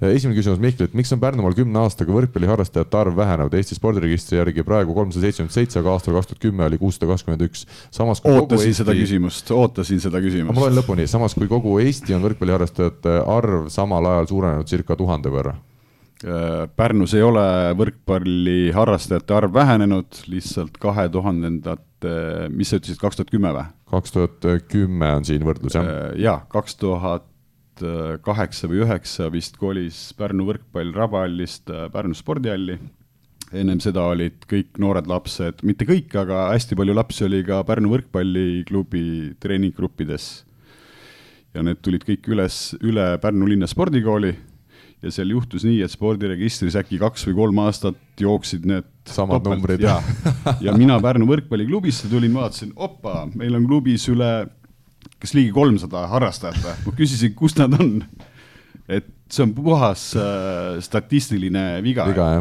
esimene 0.09 0.35
küsimus 0.35 0.59
Mihklilt, 0.59 0.97
miks 0.97 1.13
on 1.15 1.21
Pärnumaal 1.21 1.55
kümne 1.55 1.79
aastaga 1.85 2.11
võrkpalliharrastajate 2.17 2.99
arv 2.99 3.15
vähenenud 3.15 3.55
Eesti 3.55 3.77
spordiregistri 3.77 4.41
järgi 4.41 4.65
praegu 4.67 4.97
kolmsada 4.97 5.23
seitsekümmend 5.23 5.55
seitse, 5.55 5.79
aga 5.79 5.93
aastal 5.95 6.17
kaks 6.17 6.33
tuhat 6.33 6.43
kümme 6.43 6.67
oli 6.67 6.81
kuussada 6.81 7.07
kakskümmend 7.13 7.47
üks. 7.47 7.63
samas 7.95 8.19
ootasin 8.25 8.73
Eesti... 8.73 8.81
seda 8.83 8.97
küsimust, 8.97 9.55
ootasin 9.55 10.03
seda 10.03 10.21
küsimust. 10.25 10.51
ma 10.51 10.67
loen 10.67 10.75
lõpuni, 10.81 11.07
samas 11.07 11.37
kui 11.37 11.47
kogu 11.47 11.79
Eesti 11.85 12.17
on 12.17 12.27
võrkpalliharrastajate 12.27 13.21
arv 13.23 13.71
samal 13.73 14.11
ajal 14.11 14.29
suurenenud 14.35 14.75
circa 14.75 14.99
tuhande 14.99 15.31
võrra 15.31 15.55
Pärnus 16.17 17.13
ei 17.13 17.21
ole 17.21 17.45
võrkpalli 17.77 18.71
harrastajate 18.73 19.35
arv 19.37 19.53
vähenenud, 19.53 20.23
lihtsalt 20.31 20.79
kahe 20.81 21.05
tuhandendate, 21.13 22.13
mis 22.49 22.71
sa 22.71 22.79
ütlesid, 22.79 22.97
kaks 23.01 23.19
tuhat 23.19 23.33
kümme 23.33 23.51
või? 23.53 23.65
kaks 23.91 24.15
tuhat 24.15 24.47
kümme 24.71 25.11
on 25.19 25.27
siin 25.27 25.45
võrdlus, 25.45 25.77
jah? 25.77 25.85
Äh, 25.85 26.15
jaa, 26.25 26.39
kaks 26.51 26.79
tuhat 26.81 27.27
kaheksa 28.25 28.65
või 28.65 28.81
üheksa 28.81 29.27
vist 29.29 29.59
kolis 29.61 29.99
Pärnu 30.17 30.47
võrkpall 30.47 30.95
Rabahallist 30.95 31.69
äh, 31.69 31.85
Pärnu 31.93 32.17
spordihalli. 32.17 32.79
ennem 33.53 33.79
seda 33.79 34.01
olid 34.01 34.43
kõik 34.49 34.79
noored 34.81 35.07
lapsed, 35.07 35.61
mitte 35.63 35.85
kõik, 35.85 36.09
aga 36.17 36.49
hästi 36.51 36.75
palju 36.75 36.97
lapsi 36.97 37.25
oli 37.29 37.43
ka 37.45 37.61
Pärnu 37.63 37.93
võrkpalliklubi 37.93 39.37
treeninggruppides. 39.39 40.45
ja 41.53 41.61
need 41.61 41.81
tulid 41.81 42.03
kõik 42.03 42.27
üles, 42.27 42.75
üle 42.81 43.17
Pärnu 43.21 43.45
linna 43.45 43.67
spordikooli 43.67 44.33
ja 45.03 45.13
seal 45.13 45.31
juhtus 45.35 45.65
nii, 45.67 45.81
et 45.85 45.93
spordiregistris 45.93 46.77
äkki 46.79 46.99
kaks 47.01 47.27
või 47.29 47.35
kolm 47.37 47.59
aastat 47.65 48.21
jooksid 48.21 48.65
need 48.69 48.87
samad 49.07 49.43
topelt, 49.43 49.61
numbrid. 49.61 49.83
ja, 49.85 49.99
ja 50.65 50.73
mina 50.77 50.97
Pärnu 51.03 51.27
võrkpalliklubisse 51.29 52.09
tulin, 52.11 52.33
vaatasin, 52.35 52.73
opa, 52.75 53.27
meil 53.37 53.59
on 53.59 53.67
klubis 53.69 54.07
üle 54.11 54.31
kas 55.21 55.33
ligi 55.37 55.53
kolmsada 55.53 56.05
harrastajat 56.11 56.59
või, 56.63 56.75
ma 56.85 56.95
küsisin, 56.97 57.33
kus 57.37 57.55
nad 57.59 57.73
on. 57.77 58.01
et 58.87 59.07
see 59.29 59.43
on 59.45 59.53
puhas 59.57 60.09
äh, 60.17 60.77
statistiline 60.83 61.65
viga. 61.85 62.07
viga 62.09 62.31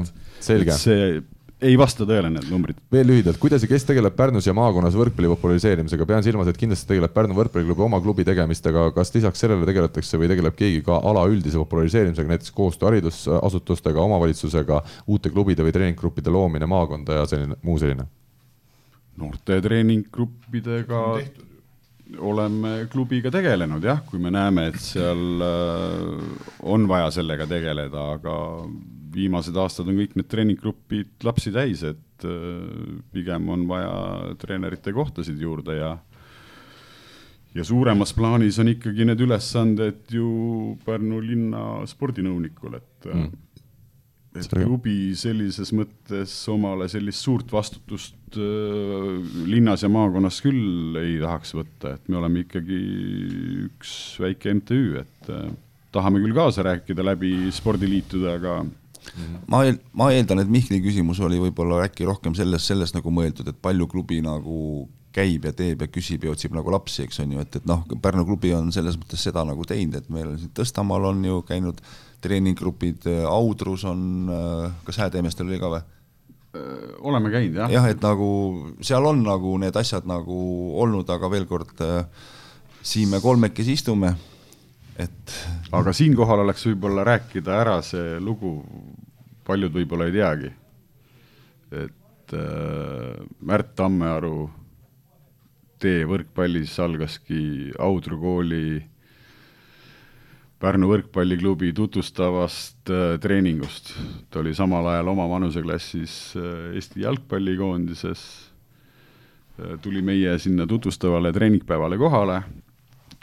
see 0.40 1.22
ei 1.62 1.76
vasta 1.78 2.04
tõele 2.04 2.28
need 2.32 2.48
numbrid. 2.52 2.80
veel 2.92 3.06
lühidalt, 3.08 3.38
kuidas 3.40 3.64
ja 3.64 3.70
kes 3.70 3.86
tegeleb 3.88 4.16
Pärnus 4.16 4.46
ja 4.46 4.54
maakonnas 4.56 4.96
võrkpalli 4.98 5.30
populariseerimisega, 5.32 6.06
pean 6.08 6.24
silmas, 6.26 6.50
et 6.50 6.60
kindlasti 6.60 6.90
tegeleb 6.90 7.14
Pärnu 7.14 7.36
võrkpalliklubi 7.38 7.86
oma 7.86 8.00
klubi 8.04 8.26
tegemistega, 8.28 8.90
kas 8.96 9.14
lisaks 9.14 9.40
sellele 9.40 9.68
tegeletakse 9.68 10.20
või 10.20 10.28
tegeleb 10.32 10.58
keegi 10.58 10.84
ka 10.86 11.00
ala 11.00 11.24
üldise 11.30 11.60
populariseerimisega, 11.62 12.34
näiteks 12.34 12.52
koostöö 12.56 12.90
haridusasutustega, 12.90 14.04
omavalitsusega, 14.04 14.82
uute 15.06 15.32
klubide 15.32 15.64
või 15.64 15.72
treeninggruppide 15.76 16.32
loomine 16.34 16.68
maakonda 16.68 17.22
ja 17.22 17.26
selline, 17.30 17.58
muu 17.64 17.80
selline? 17.80 18.08
noorte 19.16 19.56
treeninggruppidega 19.64 20.98
oleme 22.20 22.72
klubiga 22.92 23.30
tegelenud 23.32 23.84
jah, 23.84 24.02
kui 24.04 24.20
me 24.22 24.30
näeme, 24.30 24.68
et 24.70 24.76
seal 24.82 25.40
äh, 25.42 26.20
on 26.68 26.84
vaja 26.88 27.08
sellega 27.16 27.48
tegeleda, 27.48 28.10
aga 28.18 28.36
viimased 29.16 29.56
aastad 29.56 29.88
on 29.88 30.00
kõik 30.02 30.16
need 30.18 30.28
treeninggrupid 30.30 31.24
lapsi 31.26 31.52
täis, 31.54 31.82
et 31.86 32.26
äh, 32.28 33.00
pigem 33.14 33.48
on 33.54 33.64
vaja 33.70 34.36
treenerite 34.40 34.94
kohtasid 34.96 35.40
juurde 35.40 35.80
ja 35.80 35.96
ja 37.56 37.64
suuremas 37.64 38.12
plaanis 38.16 38.58
on 38.60 38.70
ikkagi 38.74 39.06
need 39.08 39.22
ülesanded 39.24 40.12
ju 40.12 40.76
Pärnu 40.84 41.20
linna 41.24 41.64
spordinõunikul, 41.88 42.76
et 42.78 43.08
äh, 43.08 43.16
mm. 43.22 43.42
et 44.36 44.50
klubi 44.52 44.98
sellises 45.16 45.72
mõttes 45.76 46.34
omale 46.52 46.88
sellist 46.92 47.24
suurt 47.24 47.52
vastutust 47.52 48.36
äh, 48.36 49.12
linnas 49.48 49.86
ja 49.86 49.92
maakonnas 49.92 50.42
küll 50.44 50.98
ei 51.00 51.16
tahaks 51.22 51.54
võtta, 51.56 51.96
et 51.96 52.10
me 52.12 52.20
oleme 52.20 52.44
ikkagi 52.44 52.80
üks 53.70 53.94
väike 54.22 54.58
MTÜ, 54.60 54.82
et 55.04 55.32
äh, 55.32 55.48
tahame 55.96 56.20
küll 56.24 56.36
kaasa 56.36 56.66
rääkida 56.66 57.04
läbi 57.06 57.32
spordiliitude, 57.56 58.36
aga 58.36 58.58
ma 59.50 59.62
eel-, 59.66 59.80
ma 59.96 60.10
eeldan, 60.14 60.42
et 60.42 60.50
Mihkli 60.50 60.80
küsimus 60.84 61.20
oli 61.24 61.38
võib-olla 61.40 61.82
äkki 61.86 62.06
rohkem 62.08 62.36
selles, 62.38 62.66
selles 62.66 62.94
nagu 62.96 63.12
mõeldud, 63.12 63.48
et 63.50 63.58
palju 63.62 63.88
klubi 63.90 64.20
nagu 64.24 64.86
käib 65.16 65.46
ja 65.48 65.52
teeb 65.56 65.80
ja 65.80 65.88
küsib 65.88 66.26
ja 66.26 66.34
otsib 66.34 66.52
nagu 66.56 66.72
lapsi, 66.72 67.06
eks 67.06 67.22
on 67.24 67.32
ju, 67.36 67.44
et, 67.44 67.60
et 67.60 67.68
noh, 67.68 67.86
Pärnu 68.02 68.26
klubi 68.28 68.52
on 68.56 68.68
selles 68.74 68.98
mõttes 69.00 69.22
seda 69.24 69.46
nagu 69.48 69.64
teinud, 69.68 69.96
et 69.96 70.08
meil 70.12 70.34
siin 70.36 70.52
Tõstamaal 70.56 71.10
on 71.12 71.24
ju 71.24 71.40
käinud 71.48 71.80
treeninggrupid, 72.24 73.08
Audrus 73.30 73.86
on, 73.88 74.00
kas 74.84 75.04
Häädemeestel 75.04 75.48
oli 75.48 75.60
ka 75.62 75.76
või? 75.76 75.84
oleme 77.04 77.28
käinud, 77.28 77.58
jah. 77.58 77.68
jah, 77.68 77.86
et 77.92 78.00
nagu 78.00 78.28
seal 78.84 79.04
on 79.04 79.18
nagu 79.26 79.50
need 79.60 79.76
asjad 79.76 80.06
nagu 80.08 80.36
olnud, 80.80 81.10
aga 81.12 81.28
veel 81.28 81.44
kord, 81.48 81.82
siin 82.80 83.10
me 83.12 83.20
kolmekesi 83.20 83.74
istume 83.76 84.14
et. 84.98 85.34
aga 85.76 85.92
siinkohal 85.96 86.42
oleks 86.44 86.66
võib-olla 86.70 87.04
rääkida 87.06 87.56
ära 87.60 87.76
see 87.84 88.16
lugu, 88.22 88.58
paljud 89.46 89.74
võib-olla 89.74 90.08
ei 90.08 90.14
teagi. 90.16 90.52
et 91.70 92.34
äh, 92.34 93.22
Märt 93.40 93.74
Tammearu 93.78 94.50
tee 95.82 96.04
võrkpallis 96.08 96.76
algaski 96.80 97.72
Audru 97.78 98.18
kooli 98.20 98.82
Pärnu 100.56 100.88
võrkpalliklubi 100.88 101.72
tutvustavast 101.76 102.90
äh, 102.90 103.18
treeningust. 103.20 103.92
ta 104.30 104.40
oli 104.40 104.54
samal 104.54 104.86
ajal 104.92 105.10
oma 105.12 105.28
vanuseklassis 105.28 106.36
äh, 106.36 106.76
Eesti 106.78 107.02
jalgpallikoondises 107.04 108.22
äh,, 109.60 109.74
tuli 109.82 110.02
meie 110.02 110.38
sinna 110.38 110.66
tutvustavale 110.66 111.32
treeningpäevale 111.32 111.98
kohale 111.98 112.42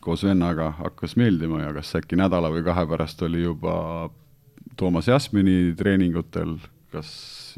koos 0.03 0.23
vennaga 0.27 0.71
hakkas 0.77 1.15
meeldima 1.15 1.61
ja 1.61 1.71
kas 1.73 1.95
äkki 1.95 2.19
nädala 2.19 2.51
või 2.51 2.63
kahe 2.65 2.83
pärast 2.89 3.21
oli 3.23 3.45
juba 3.45 4.09
Toomas 4.77 5.07
Jasmini 5.07 5.73
treeningutel, 5.77 6.57
kas 6.93 7.09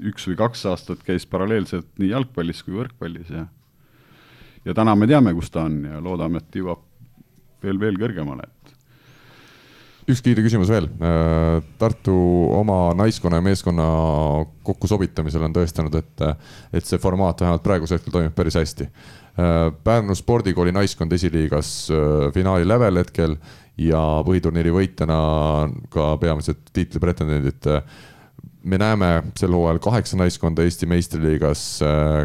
üks 0.03 0.27
või 0.29 0.39
kaks 0.39 0.65
aastat 0.71 1.03
käis 1.07 1.25
paralleelselt 1.29 1.87
nii 2.01 2.11
jalgpallis 2.11 2.63
kui 2.65 2.75
võrkpallis 2.75 3.31
ja 3.31 3.45
ja 4.65 4.73
täna 4.73 4.95
me 4.97 5.07
teame, 5.07 5.33
kus 5.37 5.51
ta 5.53 5.65
on 5.69 5.83
ja 5.85 6.01
loodame, 6.03 6.41
et 6.41 6.57
jõuab 6.57 6.81
veel, 7.63 7.79
veel 7.81 7.99
kõrgemale, 8.01 8.47
et 8.47 8.73
üks 10.11 10.21
kiire 10.25 10.43
küsimus 10.45 10.69
veel. 10.69 10.87
Äh, 11.01 11.59
Tartu 11.81 12.15
oma 12.53 12.93
naiskonna 12.97 13.39
ja 13.41 13.45
meeskonna 13.45 13.85
kokkusobitamisel 14.65 15.45
on 15.47 15.55
tõestanud, 15.55 15.97
et, 16.01 16.25
et 16.73 16.85
see 16.85 17.01
formaat 17.01 17.41
vähemalt 17.41 17.65
praegusel 17.65 17.99
hetkel 17.99 18.13
toimib 18.13 18.35
päris 18.37 18.57
hästi. 18.59 18.89
Äh, 19.35 19.59
Pärnu 19.85 20.17
spordikooli 20.17 20.73
naiskond 20.75 21.13
esiliigas 21.13 21.75
äh, 21.93 22.31
finaali 22.35 22.67
lävel 22.67 23.01
hetkel 23.01 23.37
ja 23.77 24.01
põhiturniiri 24.25 24.73
võitjana 24.73 25.19
ka 25.93 26.15
peamised 26.21 26.69
tiitlipretendendid 26.73 27.71
me 28.65 28.77
näeme 28.81 29.09
sel 29.37 29.53
hooajal 29.53 29.79
kaheksa 29.83 30.17
naiskonda 30.17 30.63
Eesti 30.65 30.87
meistriliigas. 30.89 31.79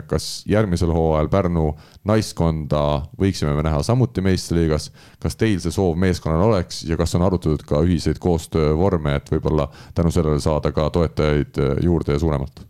kas 0.07 0.45
järgmisel 0.49 0.93
hooajal 0.93 1.29
Pärnu 1.29 1.67
naiskonda 2.09 3.03
võiksime 3.21 3.53
me 3.57 3.65
näha 3.67 3.83
samuti 3.83 4.25
meistriliigas? 4.25 4.91
kas 5.21 5.37
teil 5.37 5.61
see 5.61 5.75
soov 5.75 5.99
meeskonnal 6.01 6.49
oleks 6.49 6.83
ja 6.89 6.97
kas 6.97 7.15
on 7.15 7.27
arutatud 7.29 7.65
ka 7.67 7.83
ühiseid 7.85 8.19
koostöövorme, 8.19 9.19
et 9.21 9.31
võib-olla 9.33 9.69
tänu 9.95 10.11
sellele 10.11 10.41
saada 10.41 10.73
ka 10.73 10.89
toetajaid 10.91 11.61
juurde 11.85 12.17
ja 12.17 12.23
suuremalt? 12.23 12.65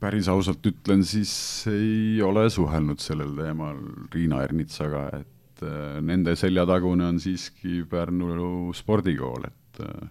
päris 0.00 0.28
ausalt 0.32 0.64
ütlen, 0.64 1.04
siis 1.04 1.66
ei 1.68 2.22
ole 2.24 2.46
suhelnud 2.50 3.02
sellel 3.04 3.34
teemal 3.36 3.76
Riina 4.14 4.40
Ernitsaga, 4.46 5.10
et 5.20 5.28
äh, 5.66 5.98
nende 6.04 6.36
seljatagune 6.38 7.06
on 7.08 7.20
siiski 7.20 7.84
Pärnu 7.90 8.72
spordikool, 8.76 9.46
et 9.48 9.84
äh, 9.84 10.08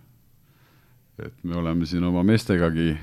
et 1.19 1.43
me 1.43 1.57
oleme 1.59 1.85
siin 1.85 2.03
oma 2.07 2.23
meestegagi 2.23 2.93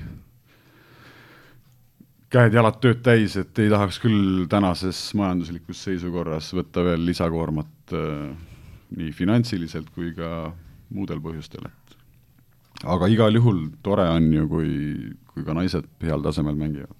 käed-jalad 2.33 2.79
tööd 2.81 3.03
täis, 3.05 3.37
et 3.37 3.59
ei 3.61 3.69
tahaks 3.71 3.99
küll 4.01 4.47
tänases 4.49 4.99
majanduslikus 5.17 5.83
seisukorras 5.85 6.49
võtta 6.57 6.83
veel 6.87 7.05
lisakoormat 7.07 7.93
äh, 7.95 8.31
nii 8.97 9.11
finantsiliselt 9.15 9.91
kui 9.93 10.13
ka 10.17 10.51
muudel 10.89 11.21
põhjustel, 11.23 11.67
et. 11.67 11.97
Aga 12.87 13.07
igal 13.09 13.33
juhul 13.33 13.63
tore 13.83 14.05
on 14.13 14.31
ju, 14.33 14.47
kui, 14.49 14.71
kui 15.31 15.45
ka 15.45 15.55
naised 15.57 15.87
heal 16.05 16.21
tasemel 16.25 16.57
mängivad 16.57 16.93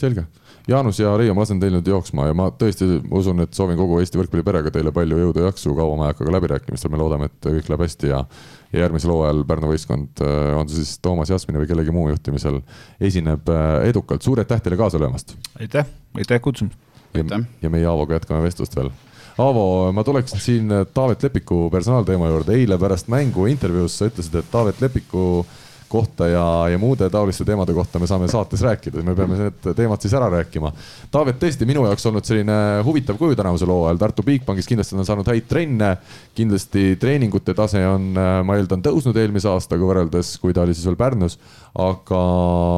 selge. 0.00 0.24
Jaanus 0.68 1.00
ja 1.00 1.16
Reio, 1.16 1.34
ma 1.34 1.42
lasen 1.42 1.60
teil 1.60 1.72
nüüd 1.74 1.88
jooksma 1.88 2.28
ja 2.28 2.36
ma 2.36 2.50
tõesti 2.54 2.86
usun, 3.16 3.40
et 3.42 3.56
soovin 3.56 3.78
kogu 3.78 3.98
Eesti 4.00 4.20
võrkpalliperega 4.20 4.72
teile 4.74 4.92
palju 4.94 5.18
jõudu 5.18 5.42
ja 5.42 5.50
jaksu, 5.50 5.72
kaua 5.76 5.96
ma 5.98 6.06
ei 6.08 6.12
hakka 6.12 6.26
ka 6.28 6.34
läbirääkimistel, 6.36 6.92
me 6.92 7.00
loodame, 7.00 7.30
et 7.30 7.48
kõik 7.48 7.70
läheb 7.70 7.84
hästi 7.86 8.10
ja 8.12 8.24
ja 8.70 8.84
järgmisel 8.84 9.10
hooajal 9.10 9.40
Pärnu 9.48 9.72
võistkond, 9.72 10.20
äh, 10.22 10.52
on 10.54 10.68
see 10.70 10.84
siis 10.84 11.00
Toomas 11.02 11.32
Jasmini 11.32 11.58
või 11.58 11.70
kellegi 11.70 11.94
muu 11.94 12.06
juhtimisel, 12.12 12.60
esineb 13.02 13.48
äh, 13.50 13.88
edukalt, 13.90 14.22
suur 14.22 14.42
aitäh 14.42 14.62
teile 14.62 14.78
kaasa 14.78 15.00
löömast! 15.02 15.34
aitäh, 15.58 15.88
aitäh 16.14 16.42
kutsumast! 16.44 16.78
ja, 17.16 17.40
ja 17.62 17.70
meie 17.72 17.88
Aavoga 17.90 18.20
jätkame 18.20 18.44
vestlust 18.44 18.76
veel. 18.78 18.92
Aavo, 19.40 19.64
ma 19.96 20.04
tuleksin 20.04 20.42
siin 20.42 20.76
Taavet 20.94 21.22
Lepiku 21.26 21.64
personaalteema 21.72 22.28
juurde, 22.28 22.54
eile 22.54 22.78
pärast 22.78 23.08
mängu 23.10 23.48
intervjuus 23.50 23.96
sa 23.98 24.10
ütlesid, 24.10 24.36
et 24.38 24.50
Taavet 24.52 24.82
Lepiku 24.84 25.24
äh, 25.40 25.58
kohta 25.90 26.28
ja, 26.30 26.44
ja 26.70 26.78
muude 26.78 27.08
taoliste 27.10 27.44
teemade 27.44 27.74
kohta 27.74 27.98
me 27.98 28.06
saame 28.06 28.28
saates 28.30 28.62
rääkida, 28.62 29.02
me 29.02 29.14
peame 29.18 29.38
need 29.40 29.64
teemad 29.76 30.02
siis 30.02 30.14
ära 30.14 30.28
rääkima. 30.30 30.70
Taavet, 31.10 31.40
tõesti 31.42 31.66
minu 31.66 31.82
jaoks 31.88 32.06
olnud 32.06 32.26
selline 32.26 32.58
huvitav 32.86 33.18
kuju 33.18 33.38
tänavusel 33.38 33.72
hooajal, 33.72 33.98
Tartu 33.98 34.24
Bigbankis 34.26 34.70
kindlasti 34.70 34.94
on 34.94 35.08
saanud 35.08 35.30
häid 35.30 35.48
trenne. 35.50 35.96
kindlasti 36.34 36.94
treeningute 37.00 37.54
tase 37.58 37.82
on, 37.86 38.12
ma 38.14 38.58
eeldan, 38.58 38.84
tõusnud 38.86 39.18
eelmise 39.18 39.50
aastaga 39.50 39.88
võrreldes, 39.88 40.36
kui 40.40 40.54
ta 40.54 40.62
oli 40.62 40.76
siis 40.76 40.86
veel 40.86 40.98
Pärnus. 41.00 41.38
aga 41.74 42.20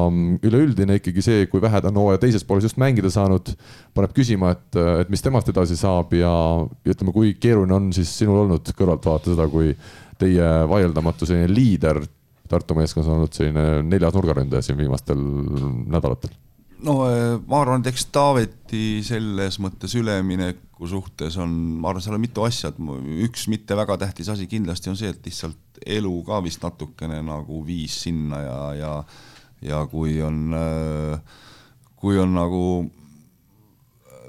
mm, 0.09 0.41
üleüldine 0.49 0.97
ikkagi 0.99 1.21
see, 1.25 1.45
kui 1.51 1.61
vähe 1.61 1.81
ta 1.81 1.89
on 1.89 2.01
hooaja 2.01 2.21
teises 2.21 2.43
pooles 2.45 2.65
just 2.65 2.81
mängida 2.81 3.09
saanud, 3.13 3.53
paneb 3.93 4.13
küsima, 4.13 4.53
et, 4.57 4.81
et 5.05 5.13
mis 5.13 5.21
temast 5.21 5.49
edasi 5.49 5.77
saab 5.77 6.13
ja 6.17 6.33
ütleme, 6.85 7.13
kui 7.13 7.33
keeruline 7.37 7.77
on 7.77 7.93
siis 7.93 8.11
sinul 8.17 8.43
olnud 8.45 8.73
kõrvalt 8.77 9.05
vaadata 9.05 9.33
seda, 9.33 9.47
kui 9.49 9.73
teie 10.21 10.51
vaieldamatu 10.69 11.29
selline 11.29 11.49
liider 11.53 12.01
Tartu 12.53 12.77
meeskonnas 12.77 13.09
on 13.09 13.19
olnud 13.19 13.35
selline 13.35 13.67
neljas 13.87 14.15
nurgaründaja 14.15 14.65
siin 14.65 14.79
viimastel 14.79 15.19
nädalatel? 15.91 16.33
no 16.83 16.97
eh, 17.07 17.35
ma 17.47 17.61
arvan, 17.63 17.83
et 17.83 17.93
eks 17.93 18.07
Taaveti 18.13 18.85
selles 19.07 19.59
mõttes 19.63 19.93
ülemineku 19.99 20.87
suhtes 20.89 21.37
on, 21.41 21.53
ma 21.79 21.91
arvan, 21.91 22.03
seal 22.03 22.17
on 22.17 22.23
mitu 22.23 22.43
asja, 22.45 22.73
et 22.73 22.79
üks 23.27 23.47
mitte 23.51 23.77
väga 23.79 23.97
tähtis 24.01 24.31
asi 24.33 24.49
kindlasti 24.51 24.91
on 24.91 24.99
see, 24.99 25.13
et 25.13 25.29
lihtsalt 25.29 25.83
elu 25.97 26.15
ka 26.27 26.41
vist 26.43 26.63
natukene 26.63 27.21
nagu 27.25 27.61
viis 27.67 28.01
sinna 28.05 28.41
ja, 28.43 28.57
ja 28.79 28.95
ja 29.63 29.85
kui 29.87 30.17
on, 30.23 30.51
eh, 30.57 31.19
kui 31.99 32.19
on 32.19 32.35
nagu 32.35 32.63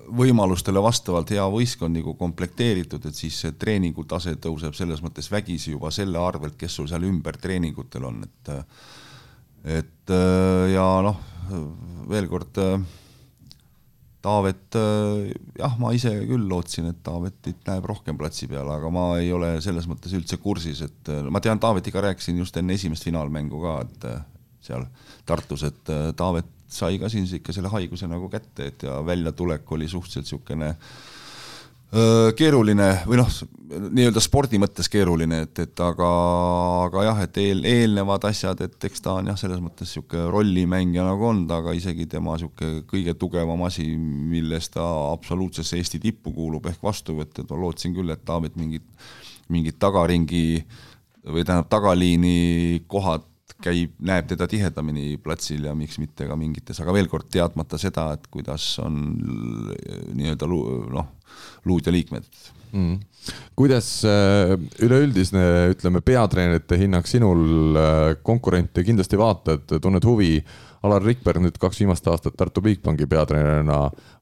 võimalustele 0.09 0.83
vastavalt 0.83 1.31
hea 1.35 1.45
võistkond 1.51 1.97
nagu 1.97 2.15
komplekteeritud, 2.19 3.07
et 3.09 3.17
siis 3.17 3.39
see 3.45 3.55
treeningutase 3.59 4.37
tõuseb 4.43 4.77
selles 4.77 5.03
mõttes 5.05 5.31
vägisi 5.33 5.73
juba 5.73 5.93
selle 5.95 6.21
arvelt, 6.21 6.59
kes 6.61 6.77
sul 6.81 6.89
seal 6.91 7.07
ümber 7.09 7.39
treeningutel 7.41 8.11
on, 8.11 8.21
et 8.27 8.53
et 9.65 10.13
ja 10.75 10.89
noh, 11.05 11.23
veel 12.11 12.29
kord 12.29 12.61
Taavet, 14.25 14.77
jah, 15.59 15.75
ma 15.77 15.91
ise 15.93 16.09
küll 16.25 16.47
lootsin, 16.49 16.87
et 16.89 17.03
Taavetit 17.05 17.67
näeb 17.69 17.85
rohkem 17.85 18.17
platsi 18.17 18.47
peal, 18.49 18.71
aga 18.73 18.89
ma 18.93 19.19
ei 19.21 19.29
ole 19.37 19.51
selles 19.61 19.85
mõttes 19.91 20.15
üldse 20.17 20.39
kursis, 20.41 20.81
et 20.87 21.11
ma 21.29 21.43
tean, 21.45 21.61
Taavetiga 21.61 22.01
rääkisin 22.07 22.41
just 22.41 22.57
enne 22.57 22.73
esimest 22.73 23.05
finaalmängu 23.05 23.61
ka, 23.61 23.75
et 23.85 24.07
seal 24.65 24.87
Tartus, 25.29 25.67
et 25.69 25.93
Taavet 26.17 26.54
sai 26.75 26.99
ka 27.01 27.11
siin 27.13 27.29
ikka 27.41 27.55
selle 27.55 27.73
haiguse 27.73 28.09
nagu 28.11 28.31
kätte, 28.33 28.71
et 28.71 28.87
ja 28.87 29.01
väljatulek 29.07 29.71
oli 29.77 29.89
suhteliselt 29.91 30.25
niisugune 30.27 30.75
keeruline 32.35 32.89
või 33.07 33.19
noh, 33.21 33.29
nii-öelda 33.71 34.23
spordi 34.23 34.59
mõttes 34.59 34.89
keeruline, 34.91 35.45
et, 35.47 35.59
et 35.63 35.83
aga, 35.85 36.09
aga 36.89 37.05
jah, 37.07 37.21
et 37.23 37.39
eel, 37.39 37.61
eelnevad 37.71 38.25
asjad, 38.27 38.65
et 38.67 38.87
eks 38.89 39.05
ta 39.05 39.15
on 39.21 39.31
jah, 39.31 39.39
selles 39.39 39.61
mõttes 39.63 39.93
niisugune 39.93 40.27
rollimängija 40.33 41.05
nagu 41.07 41.29
olnud, 41.31 41.53
aga 41.55 41.75
isegi 41.77 42.09
tema 42.11 42.35
niisugune 42.35 42.83
kõige 42.91 43.15
tugevam 43.21 43.63
asi, 43.69 43.87
milles 43.99 44.73
ta 44.75 44.87
absoluutsesse 45.13 45.79
Eesti 45.79 46.03
tippu 46.03 46.35
kuulub, 46.35 46.67
ehk 46.71 46.83
vastuvõtt, 46.83 47.39
et 47.39 47.55
ma 47.55 47.61
lootsin 47.63 47.95
küll, 47.95 48.11
et 48.11 48.25
Taavet 48.27 48.59
mingit, 48.59 48.89
mingit 49.53 49.79
tagaringi 49.79 50.65
või 51.25 51.47
tähendab, 51.47 51.71
tagaliini 51.71 52.83
kohad 52.91 53.23
käib, 53.65 53.95
näeb 54.05 54.29
teda 54.31 54.49
tihedamini 54.51 55.17
platsil 55.23 55.65
ja 55.69 55.75
miks 55.77 55.99
mitte 56.03 56.29
ka 56.29 56.37
mingites, 56.39 56.81
aga 56.83 56.95
veel 56.97 57.09
kord 57.13 57.31
teadmata 57.33 57.81
seda, 57.81 58.11
et 58.17 58.29
kuidas 58.33 58.75
on 58.85 58.99
nii-öelda 60.15 60.51
noh, 60.51 61.09
luud 61.69 61.87
ja 61.87 61.95
liikmed. 61.95 62.29
Mm.. 62.75 62.97
kuidas 63.55 63.87
äh, 64.03 64.57
üleüldisne, 64.83 65.45
ütleme, 65.71 66.01
peatreenerite 66.03 66.75
hinnang 66.81 67.07
sinul, 67.07 67.45
äh, 67.79 68.17
konkurente 68.27 68.83
kindlasti 68.83 69.21
vaatad, 69.21 69.77
tunned 69.79 70.05
huvi 70.05 70.41
Alar 70.85 71.05
Rikberg 71.05 71.41
nüüd 71.41 71.57
kaks 71.61 71.79
viimast 71.81 72.05
aastat 72.13 72.35
Tartu 72.37 72.61
Bigbanki 72.65 73.07
peatreenerina 73.09 73.79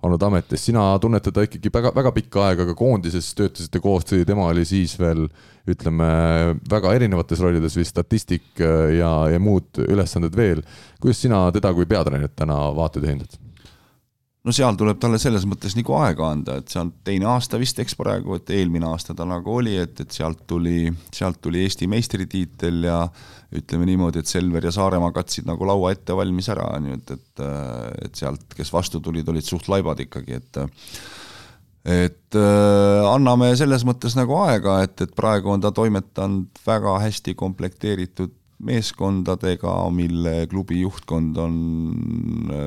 olnud 0.06 0.22
ametis, 0.22 0.62
sina 0.68 0.84
tunned 1.02 1.24
teda 1.26 1.42
ikkagi 1.48 1.72
väga, 1.74 1.90
väga 1.96 2.12
pikka 2.14 2.44
aega, 2.46 2.66
ka 2.68 2.76
koondises 2.78 3.32
töötasite 3.38 3.82
koos, 3.82 4.06
tema 4.06 4.46
oli 4.52 4.62
siis 4.68 4.94
veel 5.00 5.26
ütleme 5.68 6.10
väga 6.70 6.94
erinevates 6.98 7.42
rollides 7.42 7.78
või 7.78 7.86
statistik 7.88 8.62
ja, 8.62 9.12
ja 9.32 9.42
muud 9.42 9.82
ülesanded 9.88 10.38
veel. 10.38 10.62
kuidas 11.02 11.24
sina 11.26 11.48
teda 11.54 11.74
kui 11.74 11.88
peatreenerit 11.90 12.36
täna 12.38 12.58
vaatad 12.78 13.06
ja 13.06 13.16
hindad? 13.16 13.38
No 14.42 14.54
seal 14.54 14.76
tuleb 14.78 14.98
talle 15.02 15.20
selles 15.22 15.44
mõttes 15.48 15.76
nagu 15.78 15.94
aega 16.00 16.32
anda, 16.34 16.56
et 16.58 16.72
see 16.72 16.80
on 16.82 16.90
teine 17.06 17.28
aasta 17.30 17.60
vist, 17.62 17.78
eks 17.82 17.94
praegu, 17.98 18.34
et 18.38 18.50
eelmine 18.56 18.88
aasta 18.90 19.14
ta 19.18 19.26
nagu 19.28 19.54
oli, 19.60 19.76
et, 19.78 19.94
et 20.02 20.18
sealt 20.18 20.42
tuli, 20.50 20.90
sealt 21.14 21.38
tuli 21.44 21.62
Eesti 21.62 21.86
meistritiitel 21.90 22.88
ja 22.88 22.98
ütleme 23.54 23.86
niimoodi, 23.86 24.22
et 24.22 24.30
Selver 24.30 24.66
ja 24.66 24.74
Saaremaa 24.74 25.12
katsid 25.14 25.46
nagu 25.46 25.66
laua 25.68 25.92
ette 25.94 26.16
valmis 26.18 26.50
ära, 26.52 26.66
nii 26.82 26.98
et, 26.98 27.14
et, 27.14 27.44
et 28.08 28.22
sealt, 28.22 28.46
kes 28.56 28.72
vastu 28.74 29.02
tulid, 29.04 29.28
olid 29.30 29.46
suht 29.46 29.70
laibad 29.70 30.02
ikkagi, 30.02 30.40
et 30.40 30.64
et 31.82 32.36
äh, 32.38 33.04
anname 33.10 33.48
selles 33.58 33.82
mõttes 33.86 34.14
nagu 34.14 34.36
aega, 34.44 34.80
et, 34.86 34.94
et 35.02 35.14
praegu 35.18 35.50
on 35.50 35.62
ta 35.62 35.72
toimetanud 35.74 36.62
väga 36.66 36.98
hästi 37.02 37.34
komplekteeritud 37.38 38.36
meeskondadega, 38.62 39.74
mille 39.94 40.46
klubi 40.50 40.80
juhtkond 40.84 41.38
on, 41.42 41.58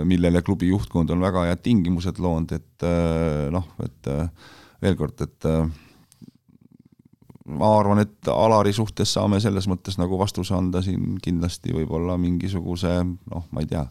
millele 0.07 0.41
klubi 0.43 0.69
juhtkond 0.72 1.13
on 1.15 1.23
väga 1.23 1.47
head 1.49 1.63
tingimused 1.63 2.19
loonud, 2.19 2.51
et 2.55 2.88
noh, 3.55 3.69
et 3.85 4.11
veel 4.84 4.97
kord, 4.99 5.23
et 5.23 5.49
ma 7.45 7.69
arvan, 7.77 8.01
et 8.01 8.31
Alari 8.31 8.73
suhtes 8.76 9.13
saame 9.15 9.39
selles 9.43 9.67
mõttes 9.69 9.99
nagu 10.01 10.17
vastuse 10.19 10.55
anda 10.57 10.81
siin 10.85 11.19
kindlasti 11.23 11.76
võib-olla 11.76 12.17
mingisuguse 12.22 12.97
noh, 13.05 13.45
ma 13.53 13.63
ei 13.63 13.69
tea, 13.69 13.85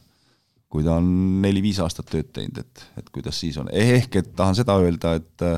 kui 0.68 0.82
ta 0.86 0.98
on 0.98 1.08
neli-viis 1.44 1.78
aastat 1.84 2.10
tööd 2.10 2.32
teinud, 2.34 2.58
et, 2.64 2.86
et 2.98 3.10
kuidas 3.14 3.38
siis 3.40 3.58
on, 3.62 3.70
ehk 3.70 4.18
et 4.20 4.32
tahan 4.36 4.58
seda 4.58 4.76
öelda, 4.82 5.16
et 5.20 5.48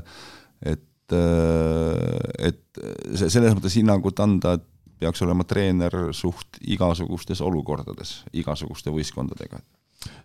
et 0.67 0.83
et 1.17 2.81
selles 3.17 3.55
mõttes 3.55 3.77
hinnangut 3.79 4.21
anda, 4.21 4.57
et 4.59 4.67
peaks 5.01 5.23
olema 5.27 5.45
treener 5.45 5.97
suht 6.17 6.61
igasugustes 6.61 7.43
olukordades, 7.45 8.21
igasuguste 8.33 8.95
võistkondadega 8.95 9.61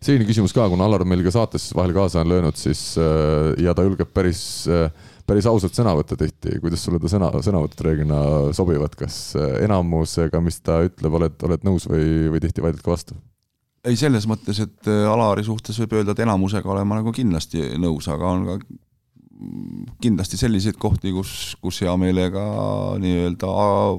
selline 0.01 0.27
küsimus 0.27 0.53
ka, 0.55 0.67
kuna 0.71 0.85
Alar 0.87 1.05
meil 1.07 1.23
ka 1.25 1.33
saates 1.33 1.69
vahel 1.77 1.93
kaasa 1.95 2.21
on 2.21 2.31
löönud, 2.31 2.57
siis 2.59 2.81
äh, 3.01 3.51
ja 3.61 3.75
ta 3.77 3.85
julgeb 3.85 4.11
päris, 4.13 4.43
äh, 4.69 4.91
päris 5.27 5.47
ausalt 5.49 5.77
sõna 5.77 5.93
võtta 5.97 6.17
tihti. 6.19 6.59
kuidas 6.63 6.83
sulle 6.85 7.01
ta 7.01 7.11
sõna, 7.11 7.31
sõnavõtud 7.45 7.83
reeglina 7.87 8.21
sobivad, 8.57 8.95
kas 8.99 9.19
äh, 9.39 9.57
enamusega, 9.65 10.41
mis 10.43 10.61
ta 10.61 10.81
ütleb, 10.87 11.19
oled, 11.19 11.37
oled 11.47 11.67
nõus 11.67 11.87
või, 11.89 12.31
või 12.33 12.43
tihti 12.43 12.63
vaidled 12.65 12.83
ka 12.85 12.93
vastu? 12.93 13.17
ei, 13.87 13.97
selles 13.97 14.27
mõttes, 14.29 14.59
et 14.61 14.87
Alari 15.09 15.43
suhtes 15.45 15.79
võib 15.81 15.97
öelda, 15.97 16.13
et 16.13 16.21
enamusega 16.21 16.69
olen 16.69 16.85
ma 16.85 16.99
nagu 16.99 17.13
kindlasti 17.15 17.71
nõus, 17.81 18.09
aga 18.13 18.35
on 18.35 18.47
ka 18.49 18.59
kindlasti 20.01 20.37
selliseid 20.39 20.77
kohti, 20.81 21.11
kus, 21.15 21.31
kus 21.61 21.81
hea 21.83 21.93
meelega 21.99 22.41
nii-öelda 23.01 23.49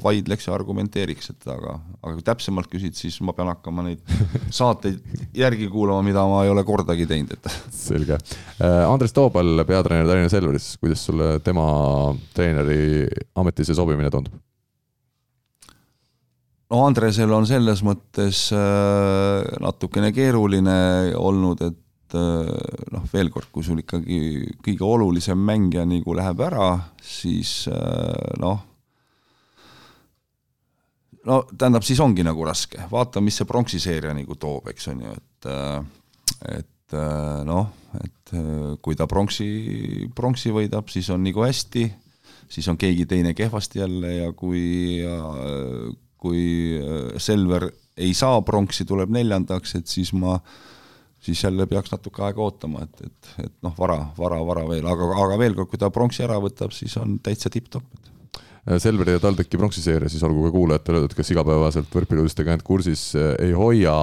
vaidleks 0.03 0.47
ja 0.49 0.55
argumenteeriks, 0.55 1.33
et 1.35 1.49
aga, 1.51 1.77
aga 2.01 2.15
kui 2.15 2.27
täpsemalt 2.27 2.71
küsid, 2.71 2.95
siis 2.99 3.19
ma 3.27 3.35
pean 3.37 3.51
hakkama 3.51 3.87
neid 3.87 4.15
saateid 4.61 5.03
järgi 5.37 5.69
kuulama, 5.73 6.05
mida 6.07 6.25
ma 6.31 6.45
ei 6.47 6.53
ole 6.53 6.65
kordagi 6.67 7.09
teinud, 7.11 7.35
et. 7.35 7.51
selge. 7.89 8.21
Äh, 8.63 8.85
Andres 8.87 9.15
Toobal, 9.17 9.65
peatreener 9.69 10.09
Tallinna 10.09 10.33
Selveris, 10.33 10.73
kuidas 10.83 11.05
sulle 11.09 11.35
tema 11.45 11.67
treeneri 12.37 13.07
ametisse 13.43 13.77
sobimine 13.79 14.13
tundub? 14.15 14.39
no 16.73 16.87
Andresel 16.87 17.33
on 17.37 17.45
selles 17.45 17.83
mõttes 17.85 18.47
äh, 18.57 19.57
natukene 19.61 20.09
keeruline 20.17 20.77
olnud, 21.21 21.61
et 21.69 21.79
et 22.13 22.19
äh, 22.19 22.91
noh, 22.93 23.05
veel 23.13 23.31
kord, 23.33 23.49
kui 23.53 23.65
sul 23.65 23.81
ikkagi 23.81 24.45
kõige 24.65 24.85
olulisem 24.85 25.39
mängija 25.39 25.85
nagu 25.89 26.15
läheb 26.17 26.43
ära, 26.45 26.69
siis 27.01 27.67
äh, 27.73 28.37
noh, 28.43 28.61
no 31.29 31.41
tähendab, 31.57 31.87
siis 31.87 32.01
ongi 32.05 32.25
nagu 32.27 32.45
raske, 32.45 32.85
vaata, 32.91 33.23
mis 33.25 33.41
see 33.41 33.49
pronksi 33.49 33.81
seeria 33.81 34.13
nagu 34.17 34.37
toob, 34.37 34.69
eks 34.73 34.91
on 34.93 35.05
ju, 35.07 35.17
et 35.17 35.51
äh, 35.53 35.83
et 36.59 36.69
noh, 37.49 37.71
et 38.05 38.33
kui 38.85 38.97
ta 38.99 39.07
pronksi, 39.09 39.47
pronksi 40.13 40.51
võidab, 40.53 40.91
siis 40.93 41.07
on 41.15 41.23
nagu 41.25 41.41
hästi, 41.41 41.87
siis 42.53 42.67
on 42.69 42.77
keegi 42.77 43.07
teine 43.09 43.33
kehvasti 43.33 43.81
jälle 43.81 44.11
ja 44.19 44.27
kui 44.37 45.01
kui 46.21 46.43
Selver 47.17 47.71
ei 47.97 48.13
saa 48.13 48.43
pronksi, 48.45 48.85
tuleb 48.85 49.15
neljandaks, 49.15 49.79
et 49.81 49.89
siis 49.89 50.13
ma 50.13 50.37
siis 51.23 51.45
jälle 51.45 51.67
peaks 51.71 51.93
natuke 51.93 52.25
aega 52.27 52.43
ootama, 52.43 52.87
et, 52.87 53.05
et, 53.07 53.35
et 53.47 53.53
noh, 53.63 53.75
vara, 53.79 53.99
vara, 54.19 54.41
vara 54.47 54.65
veel, 54.69 54.87
aga, 54.91 55.11
aga 55.25 55.39
veel 55.39 55.55
kord, 55.59 55.71
kui 55.71 55.81
ta 55.81 55.91
pronksi 55.95 56.25
ära 56.27 56.39
võtab, 56.43 56.75
siis 56.75 56.97
on 57.01 57.19
täitsa 57.23 57.51
tipp-topp 57.53 58.12
Selveri 58.63 59.17
ja 59.17 59.19
TalTechi 59.19 59.59
pronksiseeria, 59.59 60.07
siis 60.07 60.23
olgu 60.23 60.45
ka 60.45 60.53
kuulajatele 60.55 61.01
öeldud, 61.01 61.17
kes 61.19 61.33
igapäevaselt 61.35 61.89
võrkpalliuudistega 61.91 62.53
end 62.55 62.63
kursis 62.63 63.09
äh, 63.19 63.33
ei 63.43 63.57
hoia, 63.59 63.95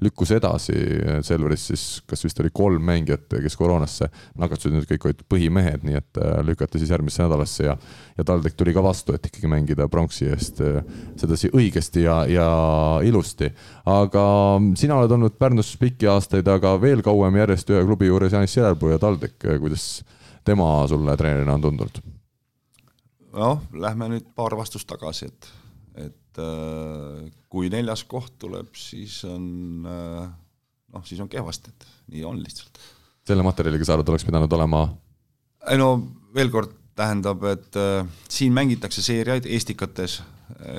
lükkus 0.00 0.32
edasi. 0.32 0.72
Äh, 0.72 1.18
Selveris 1.26 1.66
siis, 1.68 1.84
kas 2.08 2.24
vist 2.24 2.40
oli 2.40 2.48
kolm 2.56 2.86
mängijat, 2.88 3.36
kes 3.44 3.58
koroonasse 3.60 4.08
nakatusid, 4.40 4.78
nüüd 4.78 4.88
kõik 4.88 5.04
olid 5.10 5.22
põhimehed, 5.28 5.84
nii 5.84 6.00
et 6.00 6.22
lükati 6.48 6.80
siis 6.80 6.94
järgmisse 6.96 7.20
nädalasse 7.26 7.68
ja, 7.68 7.76
ja 8.16 8.24
TalTech 8.24 8.56
tuli 8.56 8.72
ka 8.72 8.86
vastu, 8.86 9.12
et 9.12 9.28
ikkagi 9.28 9.50
mängida 9.52 9.90
pronksi 9.92 10.32
eest 10.32 10.64
sedasi 11.20 11.52
õigesti 11.52 12.08
ja, 12.08 12.22
ja 12.32 12.50
ilusti. 13.04 13.52
aga 13.84 14.24
sina 14.80 15.02
oled 15.02 15.18
olnud 15.18 15.36
Pärnus 15.36 15.76
pikki 15.76 16.08
aastaid, 16.08 16.48
aga 16.48 16.78
veel 16.80 17.04
kauem 17.04 17.42
järjest 17.44 17.76
ühe 17.76 17.84
klubi 17.84 18.08
juures 18.08 18.32
Janis 18.32 18.56
Järelpuu 18.56 18.96
ja 18.96 19.02
TalTech, 19.02 19.36
kuidas 19.60 19.90
tema 20.48 20.78
sulle 20.88 21.16
treenerina 21.20 21.60
on 21.60 21.68
tundunud? 21.68 22.08
Noh, 23.38 23.64
lähme 23.72 24.10
nüüd 24.12 24.28
paar 24.36 24.56
vastust 24.58 24.88
tagasi, 24.90 25.30
et, 25.30 25.50
et 26.08 26.42
äh, 26.42 27.28
kui 27.50 27.70
neljas 27.72 28.04
koht 28.08 28.36
tuleb, 28.42 28.70
siis 28.78 29.20
on 29.28 29.88
äh, 29.88 30.28
noh, 30.94 31.04
siis 31.08 31.20
on 31.24 31.30
kehvasti, 31.32 31.74
et 31.74 31.88
nii 32.14 32.24
on 32.28 32.40
lihtsalt. 32.42 32.80
selle 33.28 33.44
materjaliga 33.44 33.84
sa 33.84 33.96
arvad, 33.96 34.14
oleks 34.14 34.26
pidanud 34.28 34.52
olema? 34.58 34.86
ei 35.68 35.80
no 35.80 35.90
veel 36.34 36.52
kord, 36.52 36.74
tähendab, 36.98 37.44
et 37.50 37.78
äh, 37.78 38.06
siin 38.30 38.54
mängitakse 38.56 39.04
seeriaid 39.04 39.46
Estikates, 39.46 40.20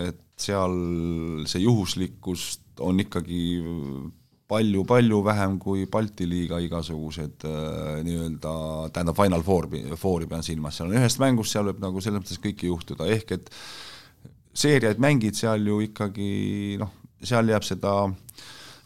et 0.07 0.25
seal 0.39 0.75
see 1.47 1.61
juhuslikkust 1.65 2.81
on 2.83 2.99
ikkagi 3.03 3.41
palju-palju 4.49 5.19
vähem 5.25 5.57
kui 5.61 5.85
Balti 5.91 6.25
liiga 6.29 6.59
igasugused 6.63 7.45
äh, 7.45 7.99
nii-öelda, 8.05 8.53
tähendab 8.95 9.17
Final 9.19 9.45
Fouri, 9.45 9.83
Fouri 9.99 10.29
pean 10.29 10.45
silmas, 10.45 10.79
seal 10.79 10.89
on 10.89 10.97
ühest 10.97 11.21
mängust, 11.21 11.53
seal 11.53 11.69
võib 11.69 11.83
nagu 11.83 12.01
selles 12.01 12.23
mõttes 12.23 12.41
kõike 12.41 12.69
juhtuda, 12.71 13.07
ehk 13.13 13.35
et 13.37 13.51
seeriaid 14.57 15.01
mängid 15.01 15.37
seal 15.37 15.69
ju 15.69 15.83
ikkagi 15.85 16.31
noh, 16.81 16.95
seal 17.21 17.51
jääb 17.53 17.67
seda 17.67 17.93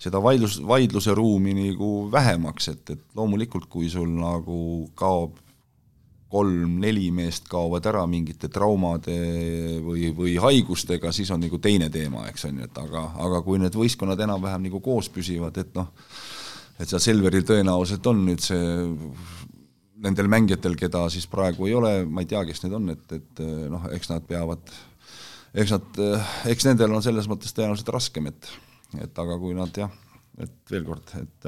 seda 0.04 0.20
vaidlus, 0.20 0.58
vaidluse 0.68 1.14
ruumi 1.16 1.54
nagu 1.56 1.94
vähemaks, 2.12 2.68
et, 2.74 2.90
et 2.98 3.04
loomulikult, 3.16 3.70
kui 3.72 3.88
sul 3.92 4.10
nagu 4.18 4.58
kaob 5.00 5.40
kolm-neli 6.34 7.10
meest 7.14 7.46
kaovad 7.52 7.86
ära 7.90 8.04
mingite 8.10 8.50
traumade 8.54 9.16
või, 9.86 10.10
või 10.18 10.34
haigustega, 10.42 11.12
siis 11.14 11.30
on 11.34 11.44
nagu 11.46 11.60
teine 11.62 11.92
teema, 11.94 12.26
eks 12.32 12.48
on 12.50 12.62
ju, 12.62 12.70
et 12.70 12.80
aga, 12.82 13.04
aga 13.22 13.42
kui 13.46 13.62
need 13.62 13.76
võistkonnad 13.78 14.22
enam-vähem 14.26 14.66
nagu 14.66 14.82
koos 14.84 15.12
püsivad, 15.14 15.60
et 15.62 15.76
noh, 15.78 15.92
et 16.80 16.90
seal 16.90 17.04
Selveril 17.04 17.46
tõenäoliselt 17.46 18.10
on 18.10 18.24
nüüd 18.26 18.42
see 18.42 18.64
nendel 20.04 20.30
mängijatel, 20.32 20.76
keda 20.80 21.06
siis 21.14 21.28
praegu 21.32 21.70
ei 21.70 21.76
ole, 21.78 21.92
ma 22.10 22.24
ei 22.24 22.30
tea, 22.32 22.42
kes 22.48 22.64
need 22.66 22.74
on, 22.80 22.90
et, 22.96 23.14
et 23.20 23.44
noh, 23.72 23.86
eks 23.94 24.10
nad 24.12 24.26
peavad, 24.28 24.74
eks 25.54 25.76
nad, 25.76 26.02
eks 26.52 26.68
nendel 26.68 26.98
on 26.98 27.06
selles 27.06 27.30
mõttes 27.32 27.54
tõenäoliselt 27.56 27.92
raskem, 27.94 28.32
et, 28.34 28.50
et 29.06 29.22
aga 29.22 29.38
kui 29.40 29.54
nad 29.58 29.84
jah, 29.84 29.94
et 30.42 30.74
veel 30.74 30.90
kord, 30.90 31.14
et 31.22 31.48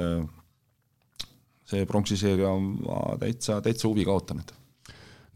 see 1.66 1.82
pronksi 1.90 2.16
seeria 2.20 2.54
ma 2.54 3.18
täitsa, 3.18 3.58
täitsa 3.66 3.90
huviga 3.90 4.14
ootan, 4.14 4.44
et 4.46 4.54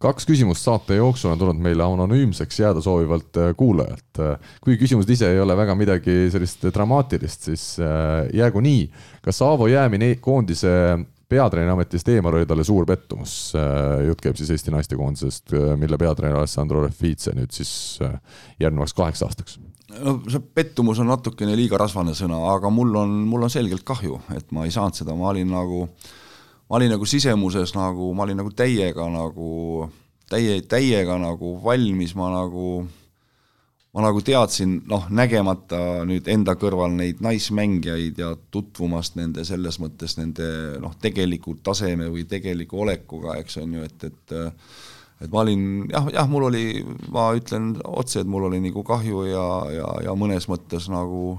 kaks 0.01 0.27
küsimust 0.28 0.64
saate 0.64 0.97
jooksul 0.97 1.35
on 1.35 1.40
tulnud 1.40 1.60
meile 1.60 1.85
anonüümseks 1.85 2.60
jääda 2.62 2.81
soovivalt 2.85 3.36
äh, 3.36 3.52
kuulajalt. 3.56 4.20
kuigi 4.64 4.81
küsimused 4.85 5.12
ise 5.12 5.28
ei 5.35 5.40
ole 5.40 5.56
väga 5.56 5.77
midagi 5.77 6.16
sellist 6.32 6.64
dramaatilist, 6.72 7.48
siis 7.51 7.64
äh, 7.85 8.28
jäägu 8.35 8.62
nii. 8.64 8.85
kas 9.22 9.43
Aavo 9.44 9.68
jäämine 9.68 10.14
koondise 10.20 10.70
peatreeneri 11.31 11.72
ametist 11.72 12.09
eemal 12.09 12.35
oli 12.35 12.47
talle 12.47 12.64
suur 12.64 12.86
pettumus. 12.89 13.35
Äh, 13.55 14.06
jutt 14.09 14.22
käib 14.24 14.40
siis 14.40 14.51
Eesti 14.51 14.72
naistekoondisest, 14.74 15.52
mille 15.77 15.98
peatreener 16.01 16.40
Alessandro 16.40 16.86
Refice 16.86 17.35
nüüd 17.36 17.52
siis 17.55 18.01
järgnevaks 18.60 18.97
kaheks 18.97 19.22
aastaks. 19.27 19.59
no 20.01 20.16
see 20.31 20.40
pettumus 20.55 21.02
on 21.02 21.12
natukene 21.12 21.52
liiga 21.59 21.78
rasvane 21.78 22.16
sõna, 22.16 22.40
aga 22.55 22.72
mul 22.72 22.97
on, 23.02 23.12
mul 23.28 23.44
on 23.44 23.52
selgelt 23.52 23.85
kahju, 23.85 24.22
et 24.36 24.48
ma 24.55 24.64
ei 24.64 24.72
saanud 24.72 24.97
seda, 24.97 25.16
ma 25.18 25.28
olin 25.35 25.51
nagu 25.51 25.82
äh, 25.85 26.10
ma 26.70 26.78
olin 26.78 26.94
nagu 26.94 27.06
sisemuses 27.09 27.74
nagu, 27.74 28.12
ma 28.14 28.24
olin 28.24 28.38
nagu 28.38 28.52
täiega 28.55 29.09
nagu, 29.10 29.88
täie, 30.30 30.60
täiega 30.70 31.18
nagu 31.18 31.56
valmis, 31.64 32.14
ma 32.14 32.28
nagu, 32.30 32.84
ma 33.90 34.05
nagu 34.05 34.22
teadsin, 34.22 34.76
noh, 34.90 35.09
nägemata 35.10 36.05
nüüd 36.06 36.30
enda 36.30 36.55
kõrval 36.60 36.94
neid 36.94 37.18
naismängijaid 37.26 38.22
ja 38.22 38.30
tutvumast 38.55 39.18
nende 39.18 39.44
selles 39.48 39.80
mõttes 39.82 40.14
nende 40.20 40.47
noh, 40.82 40.94
tegeliku 41.02 41.56
taseme 41.59 42.06
või 42.12 42.24
tegeliku 42.30 42.84
olekuga, 42.86 43.34
eks 43.42 43.59
on 43.64 43.76
ju, 43.80 43.90
et, 43.90 44.09
et 44.10 44.38
et 45.20 45.28
ma 45.28 45.42
olin 45.42 45.90
jah, 45.90 46.06
jah, 46.14 46.28
mul 46.30 46.47
oli, 46.48 46.64
ma 47.12 47.26
ütlen 47.36 47.74
otse, 47.84 48.22
et 48.22 48.30
mul 48.30 48.47
oli 48.48 48.62
nagu 48.62 48.86
kahju 48.86 49.26
ja, 49.28 49.47
ja, 49.74 49.90
ja 50.06 50.14
mõnes 50.16 50.47
mõttes 50.48 50.86
nagu 50.88 51.34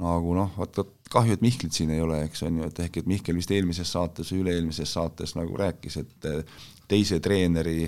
nagu 0.00 0.34
noh, 0.34 0.50
vaat 0.58 0.82
vot 0.82 0.93
kahju, 1.12 1.36
et 1.36 1.42
Mihklit 1.44 1.76
siin 1.76 1.92
ei 1.94 2.00
ole, 2.02 2.22
eks 2.26 2.44
on 2.46 2.60
ju, 2.60 2.70
et 2.70 2.80
ehk 2.86 3.02
et 3.02 3.10
Mihkel 3.10 3.36
vist 3.38 3.52
eelmises 3.54 3.90
saates 3.92 4.32
või 4.32 4.44
üle-eelmises 4.44 4.94
saates 4.96 5.34
nagu 5.38 5.58
rääkis, 5.60 5.98
et 6.00 6.30
eh, 6.30 6.56
teise 6.90 7.20
treeneri 7.24 7.84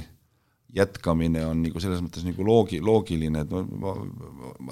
jätkamine 0.76 1.40
on 1.46 1.62
nagu 1.64 1.80
selles 1.80 2.02
mõttes 2.04 2.26
nagu 2.26 2.44
loogi-, 2.44 2.82
loogiline, 2.84 3.46
et 3.46 3.50
ma, 3.80 3.94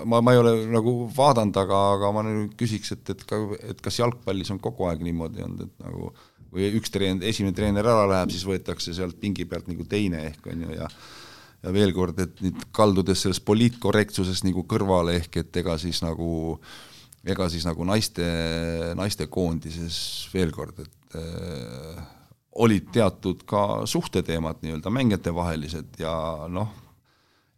ma, 0.04 0.20
ma, 0.20 0.34
ei 0.34 0.42
ole 0.42 0.54
nagu 0.74 0.94
vaadanud, 1.16 1.56
aga, 1.64 1.80
aga 1.96 2.12
ma 2.12 2.24
nüüd 2.26 2.54
küsiks, 2.60 2.92
et, 2.96 3.14
et 3.14 3.26
ka, 3.28 3.40
et 3.72 3.82
kas 3.84 4.00
jalgpallis 4.02 4.52
on 4.52 4.60
kogu 4.62 4.88
aeg 4.90 5.04
niimoodi 5.06 5.44
olnud, 5.46 5.66
et 5.68 5.86
nagu 5.86 6.12
või 6.54 6.70
üks 6.78 6.92
treen-, 6.94 7.22
esimene 7.24 7.56
treener 7.56 7.86
ära 7.88 8.06
läheb, 8.10 8.34
siis 8.34 8.44
võetakse 8.46 8.94
sealt 8.94 9.16
pingi 9.22 9.46
pealt 9.48 9.70
nagu 9.70 9.86
teine 9.88 10.26
ehk 10.30 10.50
on 10.52 10.66
ju, 10.66 10.74
ja 10.82 10.90
ja 11.64 11.70
veel 11.72 11.94
kord, 11.96 12.18
et 12.20 12.42
nüüd 12.44 12.58
kaldudes 12.76 13.22
sellest 13.24 13.40
poliitkorrektsusest 13.48 14.44
nagu 14.44 14.66
kõrvale, 14.68 15.14
ehk 15.16 15.38
et 15.40 15.56
ega 15.62 15.78
siis 15.80 16.02
nagu 16.04 16.26
äh, 16.58 16.74
ega 17.24 17.48
siis 17.52 17.64
nagu 17.66 17.86
naiste, 17.88 18.24
naistekoondises 18.98 19.98
veel 20.34 20.52
kord, 20.54 20.80
et 20.84 21.18
äh, 21.18 22.02
olid 22.64 22.90
teatud 22.94 23.44
ka 23.48 23.84
suhteteemad 23.88 24.62
nii-öelda 24.62 24.92
mängijatevahelised 24.92 26.00
ja 26.02 26.14
noh, 26.52 26.68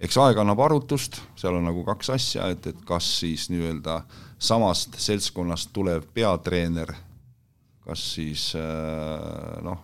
eks 0.01 0.19
aeg 0.23 0.39
annab 0.41 0.63
arutust, 0.65 1.19
seal 1.39 1.59
on 1.59 1.67
nagu 1.69 1.83
kaks 1.87 2.13
asja, 2.15 2.51
et, 2.53 2.71
et 2.71 2.85
kas 2.87 3.09
siis 3.21 3.49
nii-öelda 3.53 4.01
samast 4.39 4.97
seltskonnast 5.03 5.73
tulev 5.75 6.07
peatreener, 6.15 6.95
kas 7.87 8.03
siis 8.17 8.49
äh, 8.59 9.59
noh, 9.67 9.83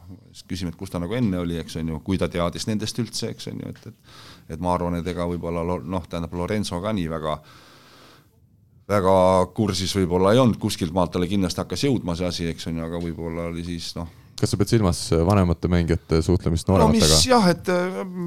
küsime, 0.49 0.73
et 0.73 0.79
kus 0.79 0.95
ta 0.95 1.03
nagu 1.03 1.15
enne 1.19 1.43
oli, 1.43 1.59
eks 1.59 1.81
on 1.83 1.93
ju, 1.93 1.99
kui 2.07 2.19
ta 2.19 2.31
teadis 2.31 2.67
nendest 2.71 2.99
üldse, 3.03 3.35
eks 3.35 3.51
on 3.51 3.61
ju, 3.65 3.75
et, 3.75 3.91
et 3.91 4.31
et 4.53 4.61
ma 4.61 4.73
arvan, 4.75 4.97
et 4.99 5.07
ega 5.07 5.25
võib-olla 5.31 5.63
noh, 5.65 6.09
tähendab 6.11 6.35
Lorenzo 6.37 6.81
ka 6.83 6.91
nii 6.93 7.07
väga 7.09 7.37
äh, 7.37 7.53
väga 8.89 9.15
kursis 9.55 9.95
võib-olla 9.97 10.33
ei 10.35 10.41
olnud, 10.43 10.59
kuskilt 10.61 10.95
maalt 10.95 11.15
talle 11.15 11.29
kindlasti 11.31 11.63
hakkas 11.63 11.87
jõudma 11.87 12.17
see 12.19 12.29
asi, 12.29 12.49
eks 12.51 12.69
on 12.71 12.81
ju, 12.81 12.87
aga 12.89 13.01
võib-olla 13.03 13.47
oli 13.53 13.65
siis 13.67 13.93
noh, 13.99 14.09
kas 14.39 14.53
sa 14.53 14.59
pead 14.59 14.73
silmas 14.73 15.01
vanemate 15.13 15.71
mängijate 15.71 16.23
suhtlemist 16.27 16.69
no 16.69 16.77
noorematega 16.77 17.15
mis? 17.15 17.27
jah, 17.31 17.51
et 17.53 17.71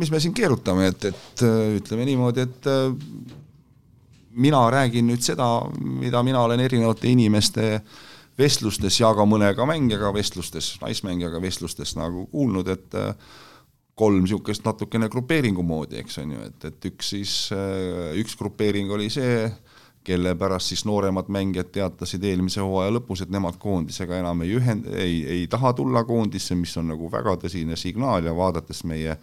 mis 0.02 0.12
me 0.14 0.22
siin 0.24 0.36
keerutame, 0.38 0.90
et, 0.94 1.10
et 1.12 1.46
ütleme 1.82 2.08
niimoodi, 2.08 2.46
et 2.46 2.70
mina 4.36 4.62
räägin 4.72 5.08
nüüd 5.10 5.24
seda, 5.24 5.48
mida 5.80 6.24
mina 6.24 6.44
olen 6.44 6.64
erinevate 6.64 7.12
inimeste 7.12 7.80
vestlustes 8.40 9.00
ja 9.00 9.12
ka 9.16 9.24
mõnega 9.28 9.68
mängijaga 9.68 10.12
vestlustes, 10.16 10.74
naismängijaga 10.82 11.40
vestlustes 11.44 11.96
nagu 11.96 12.26
kuulnud, 12.32 12.72
et 12.72 12.98
kolm 13.96 14.26
niisugust 14.26 14.66
natukene 14.68 15.08
grupeeringu 15.12 15.64
moodi, 15.64 16.02
eks 16.02 16.20
on 16.20 16.34
ju, 16.36 16.48
et, 16.50 16.66
et 16.68 16.88
üks 16.92 17.14
siis, 17.14 17.36
üks 18.20 18.36
grupeering 18.40 18.92
oli 18.92 19.08
see, 19.14 19.48
kelle 20.06 20.36
pärast 20.38 20.72
siis 20.72 20.86
nooremad 20.86 21.30
mängijad 21.34 21.72
teatasid 21.74 22.24
eelmise 22.24 22.62
hooaja 22.62 22.94
lõpus, 22.94 23.24
et 23.26 23.34
nemad 23.34 23.58
koondisega 23.62 24.20
enam 24.22 24.44
ei 24.46 24.54
ühend-, 24.60 24.88
ei, 24.94 25.24
ei 25.38 25.48
taha 25.52 25.74
tulla 25.74 26.06
koondisse, 26.06 26.56
mis 26.56 26.76
on 26.78 26.92
nagu 26.94 27.10
väga 27.12 27.38
tõsine 27.46 27.78
signaal 27.80 28.30
ja 28.30 28.36
vaadates 28.38 28.84
meie 28.86 29.18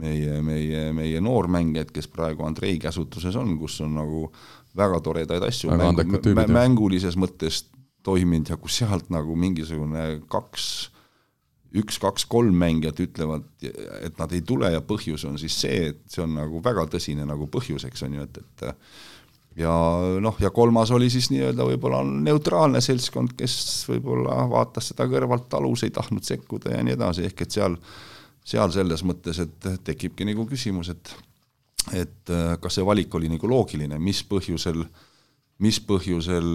meie, 0.00 0.38
meie, 0.42 0.86
meie 0.96 1.20
noormängijaid, 1.20 1.92
kes 1.92 2.08
praegu 2.08 2.46
Andrei 2.48 2.78
käsutuses 2.80 3.36
on, 3.36 3.58
kus 3.60 3.80
on 3.84 3.94
nagu 3.98 4.24
väga 4.76 5.00
toredaid 5.04 5.44
asju 5.44 5.70
Väga 5.70 6.06
jah. 6.46 6.48
mängulises 6.48 7.18
mõttes 7.20 7.66
toiminud 8.02 8.48
ja 8.48 8.56
kus 8.56 8.80
sealt 8.80 9.12
nagu 9.12 9.36
mingisugune 9.36 10.22
kaks 10.32 10.70
üks, 11.78 11.98
kaks, 12.00 12.26
kolm 12.28 12.56
mängijat 12.60 13.00
ütlevad, 13.00 13.46
et 13.64 14.18
nad 14.20 14.32
ei 14.34 14.42
tule 14.44 14.68
ja 14.74 14.82
põhjus 14.84 15.24
on 15.28 15.38
siis 15.40 15.54
see, 15.62 15.92
et 15.92 16.02
see 16.12 16.24
on 16.24 16.34
nagu 16.36 16.60
väga 16.64 16.84
tõsine 16.92 17.24
nagu 17.28 17.48
põhjus, 17.52 17.86
eks 17.88 18.04
on 18.08 18.18
ju, 18.18 18.26
et, 18.28 18.40
et 18.42 18.64
ja 19.56 19.72
noh, 20.22 20.38
ja 20.40 20.50
kolmas 20.54 20.90
oli 20.94 21.10
siis 21.12 21.28
nii-öelda 21.32 21.66
võib-olla 21.68 22.02
neutraalne 22.04 22.80
seltskond, 22.84 23.34
kes 23.38 23.56
võib-olla 23.90 24.46
vaatas 24.50 24.92
seda 24.92 25.06
kõrvalt 25.10 25.48
talus, 25.52 25.84
ei 25.84 25.92
tahtnud 25.94 26.24
sekkuda 26.26 26.76
ja 26.76 26.86
nii 26.86 26.96
edasi, 26.96 27.26
ehk 27.28 27.44
et 27.44 27.58
seal, 27.58 27.76
seal 28.44 28.72
selles 28.74 29.04
mõttes, 29.08 29.42
et 29.44 29.68
tekibki 29.84 30.28
nagu 30.28 30.46
küsimus, 30.48 30.92
et 30.94 31.14
et 31.98 32.30
äh, 32.30 32.54
kas 32.62 32.76
see 32.78 32.86
valik 32.86 33.14
oli 33.18 33.26
nagu 33.26 33.48
loogiline, 33.50 33.96
mis 33.98 34.20
põhjusel, 34.28 34.84
mis 35.64 35.80
põhjusel 35.82 36.46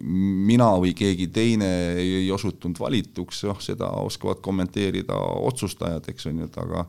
mina 0.00 0.70
või 0.80 0.94
keegi 0.96 1.28
teine 1.30 1.68
ei, 2.00 2.14
ei 2.22 2.30
osutunud 2.32 2.80
valituks, 2.80 3.44
noh 3.46 3.60
seda 3.62 3.90
oskavad 4.02 4.40
kommenteerida 4.42 5.18
otsustajad, 5.44 6.08
eks 6.10 6.30
on 6.30 6.42
ju, 6.42 6.48
et 6.48 6.58
aga 6.64 6.86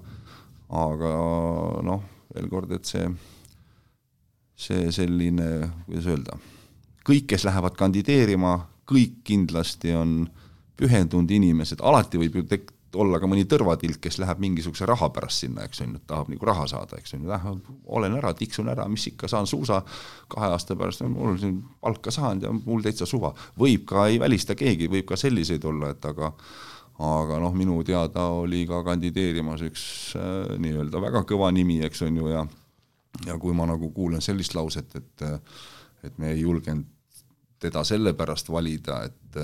aga 0.75 1.11
noh, 1.85 2.01
veel 2.33 2.47
kord, 2.49 2.71
et 2.73 2.89
see 2.89 3.05
see 4.55 4.91
selline, 4.95 5.49
kuidas 5.85 6.07
öelda, 6.11 6.37
kõik, 7.05 7.27
kes 7.33 7.45
lähevad 7.47 7.75
kandideerima, 7.79 8.57
kõik 8.89 9.19
kindlasti 9.27 9.93
on 9.97 10.23
pühendunud 10.79 11.31
inimesed, 11.31 11.81
alati 11.83 12.19
võib 12.21 12.39
ju 12.39 12.45
tek-, 12.49 12.71
olla 12.95 13.19
ka 13.19 13.27
mõni 13.29 13.45
tõrvatilk, 13.49 13.99
kes 14.03 14.19
läheb 14.21 14.39
mingisuguse 14.43 14.87
raha 14.87 15.09
pärast 15.13 15.43
sinna, 15.43 15.65
eks 15.67 15.81
on 15.83 15.95
ju, 15.95 16.01
tahab 16.07 16.29
nagu 16.31 16.47
raha 16.47 16.67
saada, 16.71 16.99
eks 16.99 17.15
on 17.15 17.25
ju, 17.25 17.29
lähen 17.31 17.61
olen 17.97 18.15
ära, 18.19 18.33
tiksun 18.37 18.69
ära, 18.71 18.87
mis 18.91 19.07
ikka, 19.11 19.29
saan 19.31 19.47
suusa. 19.49 19.81
Kahe 20.31 20.51
aasta 20.55 20.77
pärast, 20.79 21.03
mul 21.11 21.37
siin 21.41 21.59
palka 21.83 22.13
saanud 22.13 22.47
ja 22.47 22.53
mul 22.55 22.85
täitsa 22.85 23.07
suva. 23.09 23.33
võib 23.59 23.85
ka, 23.89 24.07
ei 24.11 24.19
välista 24.21 24.55
keegi, 24.55 24.89
võib 24.91 25.07
ka 25.09 25.19
selliseid 25.19 25.65
olla, 25.65 25.91
et 25.95 26.05
aga 26.05 26.31
aga 27.05 27.41
noh, 27.43 27.51
minu 27.51 27.81
teada 27.83 28.29
oli 28.31 28.61
ka 28.67 28.79
kandideerimas 28.87 29.65
üks 29.67 29.81
äh, 30.15 30.55
nii-öelda 30.63 31.01
väga 31.03 31.25
kõva 31.27 31.49
nimi, 31.51 31.81
eks 31.83 32.05
on 32.07 32.21
ju, 32.21 32.29
ja 32.31 32.45
ja 33.25 33.37
kui 33.39 33.53
ma 33.55 33.67
nagu 33.69 33.91
kuulen 33.95 34.21
sellist 34.21 34.55
lauset, 34.57 34.95
et 34.95 35.25
et 36.05 36.17
me 36.21 36.31
ei 36.35 36.41
julgenud 36.41 36.85
teda 37.59 37.83
sellepärast 37.87 38.51
valida, 38.51 39.03
et 39.07 39.39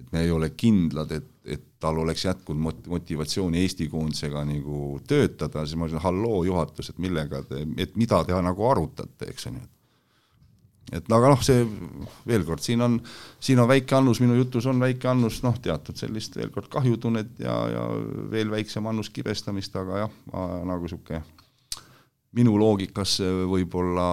et 0.00 0.12
me 0.12 0.22
ei 0.24 0.30
ole 0.32 0.50
kindlad, 0.56 1.10
et, 1.12 1.26
et 1.44 1.64
tal 1.82 1.98
oleks 2.00 2.24
jätkunud 2.24 2.62
mot-, 2.62 2.86
motivatsiooni 2.88 3.60
Eesti 3.60 3.88
koondisega 3.92 4.46
nagu 4.48 5.00
töötada, 5.08 5.66
siis 5.66 5.76
ma 5.76 5.90
ütlen 5.90 6.00
halloo 6.00 6.38
juhatus, 6.48 6.88
et 6.88 7.02
millega 7.04 7.42
te, 7.44 7.66
et 7.76 7.92
mida 8.00 8.22
te 8.24 8.38
nagu 8.40 8.66
arutate, 8.70 9.28
eks 9.28 9.50
on 9.50 9.58
ju. 9.60 9.66
et 10.96 11.12
aga 11.18 11.34
noh, 11.34 11.42
see 11.44 11.66
veel 12.26 12.46
kord, 12.48 12.64
siin 12.64 12.80
on, 12.86 12.96
siin 13.44 13.60
on 13.60 13.68
väike 13.68 13.98
annus, 13.98 14.22
minu 14.24 14.38
jutus 14.38 14.70
on 14.70 14.80
väike 14.80 15.10
annus, 15.10 15.42
noh, 15.44 15.58
teatud 15.62 16.00
sellist 16.00 16.38
veel 16.40 16.54
kord 16.54 16.70
kahjutunnet 16.72 17.36
ja, 17.44 17.58
ja 17.74 17.84
veel 18.32 18.50
väiksem 18.56 18.88
annus 18.88 19.12
kibestamist, 19.12 19.76
aga 19.76 20.06
jah, 20.06 20.16
nagu 20.32 20.88
niisugune 20.88 21.20
minu 22.36 22.56
loogikasse 22.58 23.26
võib-olla 23.50 24.10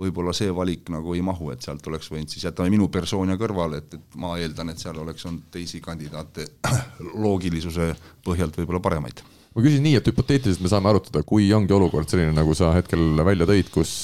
võib-olla 0.00 0.32
see 0.36 0.52
valik 0.54 0.88
nagu 0.92 1.14
ei 1.16 1.20
mahu, 1.24 1.50
et 1.52 1.64
sealt 1.64 1.84
oleks 1.90 2.08
võinud 2.12 2.32
siis 2.32 2.46
jätame 2.46 2.72
minu 2.72 2.88
persoonia 2.92 3.36
kõrvale, 3.40 3.82
et, 3.82 3.98
et 3.98 4.16
ma 4.20 4.36
eeldan, 4.40 4.72
et 4.72 4.80
seal 4.80 4.96
oleks 5.02 5.26
olnud 5.28 5.50
teisi 5.52 5.82
kandidaate 5.84 6.46
loogilisuse 7.24 7.92
põhjalt 8.24 8.56
võib-olla 8.60 8.80
paremaid. 8.84 9.20
Ma 9.50 9.64
küsin 9.64 9.82
nii, 9.82 9.96
et 9.98 10.06
hüpoteetiliselt 10.06 10.62
me 10.62 10.70
saame 10.70 10.92
arutada, 10.92 11.24
kui 11.26 11.48
ongi 11.52 11.74
olukord 11.74 12.08
selline, 12.08 12.30
nagu 12.36 12.54
sa 12.54 12.70
hetkel 12.76 13.18
välja 13.26 13.48
tõid, 13.50 13.72
kus, 13.74 13.94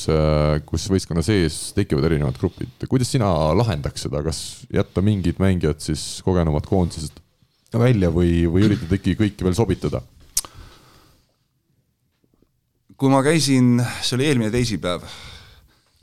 kus 0.66 0.86
võistkonna 0.90 1.22
sees 1.22 1.70
tekivad 1.76 2.08
erinevad 2.08 2.40
grupid, 2.40 2.74
kuidas 2.90 3.12
sina 3.14 3.28
lahendaks 3.54 4.08
seda, 4.08 4.24
kas 4.26 4.40
jätta 4.74 5.04
mingid 5.06 5.38
mängijad 5.42 5.78
siis 5.84 6.18
kogenumad 6.26 6.66
koondisest 6.66 7.22
välja 7.76 8.10
või, 8.10 8.42
või 8.50 8.66
üritada 8.66 8.98
ikkagi 8.98 9.16
kõiki 9.22 9.46
veel 9.46 9.56
sobitada? 9.56 10.02
Kui 12.96 13.12
ma 13.12 13.22
käisin, 13.24 13.76
see 14.00 14.16
oli 14.16 14.28
eelmine 14.30 14.50
teisipäev, 14.54 15.04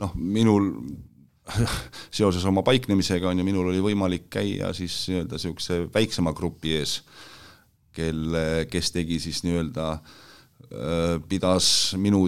noh, 0.03 0.13
minul 0.15 0.69
seoses 2.17 2.45
oma 2.47 2.63
paiknemisega 2.65 3.31
on 3.31 3.41
ju, 3.41 3.45
minul 3.47 3.71
oli 3.71 3.81
võimalik 3.83 4.29
käia 4.31 4.71
siis 4.77 5.03
nii-öelda 5.09 5.39
niisuguse 5.39 5.79
väiksema 5.93 6.33
grupi 6.37 6.77
ees, 6.77 6.99
kelle, 7.93 8.65
kes 8.71 8.93
tegi 8.95 9.19
siis 9.21 9.43
nii-öelda, 9.45 9.89
pidas 11.29 11.67
minu, 12.01 12.23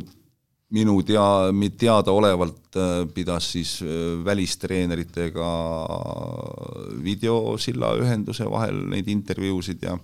minu 0.76 1.00
tea-, 1.08 1.70
teadaolevalt 1.80 2.78
äh, 2.78 2.94
pidas 3.14 3.52
siis 3.56 3.80
äh, 3.82 4.20
välistreeneritega 4.26 5.50
videosilla 7.04 7.96
ühenduse 8.02 8.46
vahel 8.52 8.84
neid 8.92 9.10
intervjuusid 9.10 9.86
ja 9.88 9.98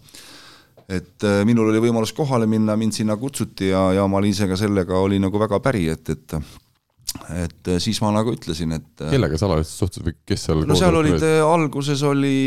et 0.92 1.28
äh, 1.28 1.42
minul 1.48 1.72
oli 1.72 1.82
võimalus 1.84 2.14
kohale 2.16 2.48
minna, 2.50 2.76
mind 2.80 2.96
sinna 2.96 3.18
kutsuti 3.20 3.72
ja, 3.72 3.88
ja 3.96 4.08
ma 4.10 4.20
olin 4.20 4.34
ise 4.36 4.48
ka 4.50 4.58
sellega, 4.60 5.00
olin 5.00 5.24
nagu 5.28 5.40
väga 5.42 5.62
päri, 5.64 5.88
et, 5.94 6.12
et 6.14 6.38
et 7.32 7.68
äh, 7.68 7.80
siis 7.84 8.00
ma 8.04 8.12
nagu 8.16 8.32
ütlesin, 8.32 8.72
et 8.78 9.04
kellega 9.12 9.40
sa 9.40 9.50
alaliselt 9.50 9.82
suhtlesid 9.82 10.08
või 10.08 10.16
kes 10.32 10.46
seal 10.48 10.64
no 10.68 10.78
seal 10.80 10.96
olid, 10.96 11.26
alguses 11.44 12.04
oli 12.08 12.38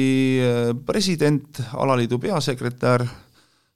äh, 0.45 0.73
president, 0.87 1.63
alaliidu 1.73 2.19
peasekretär, 2.23 3.07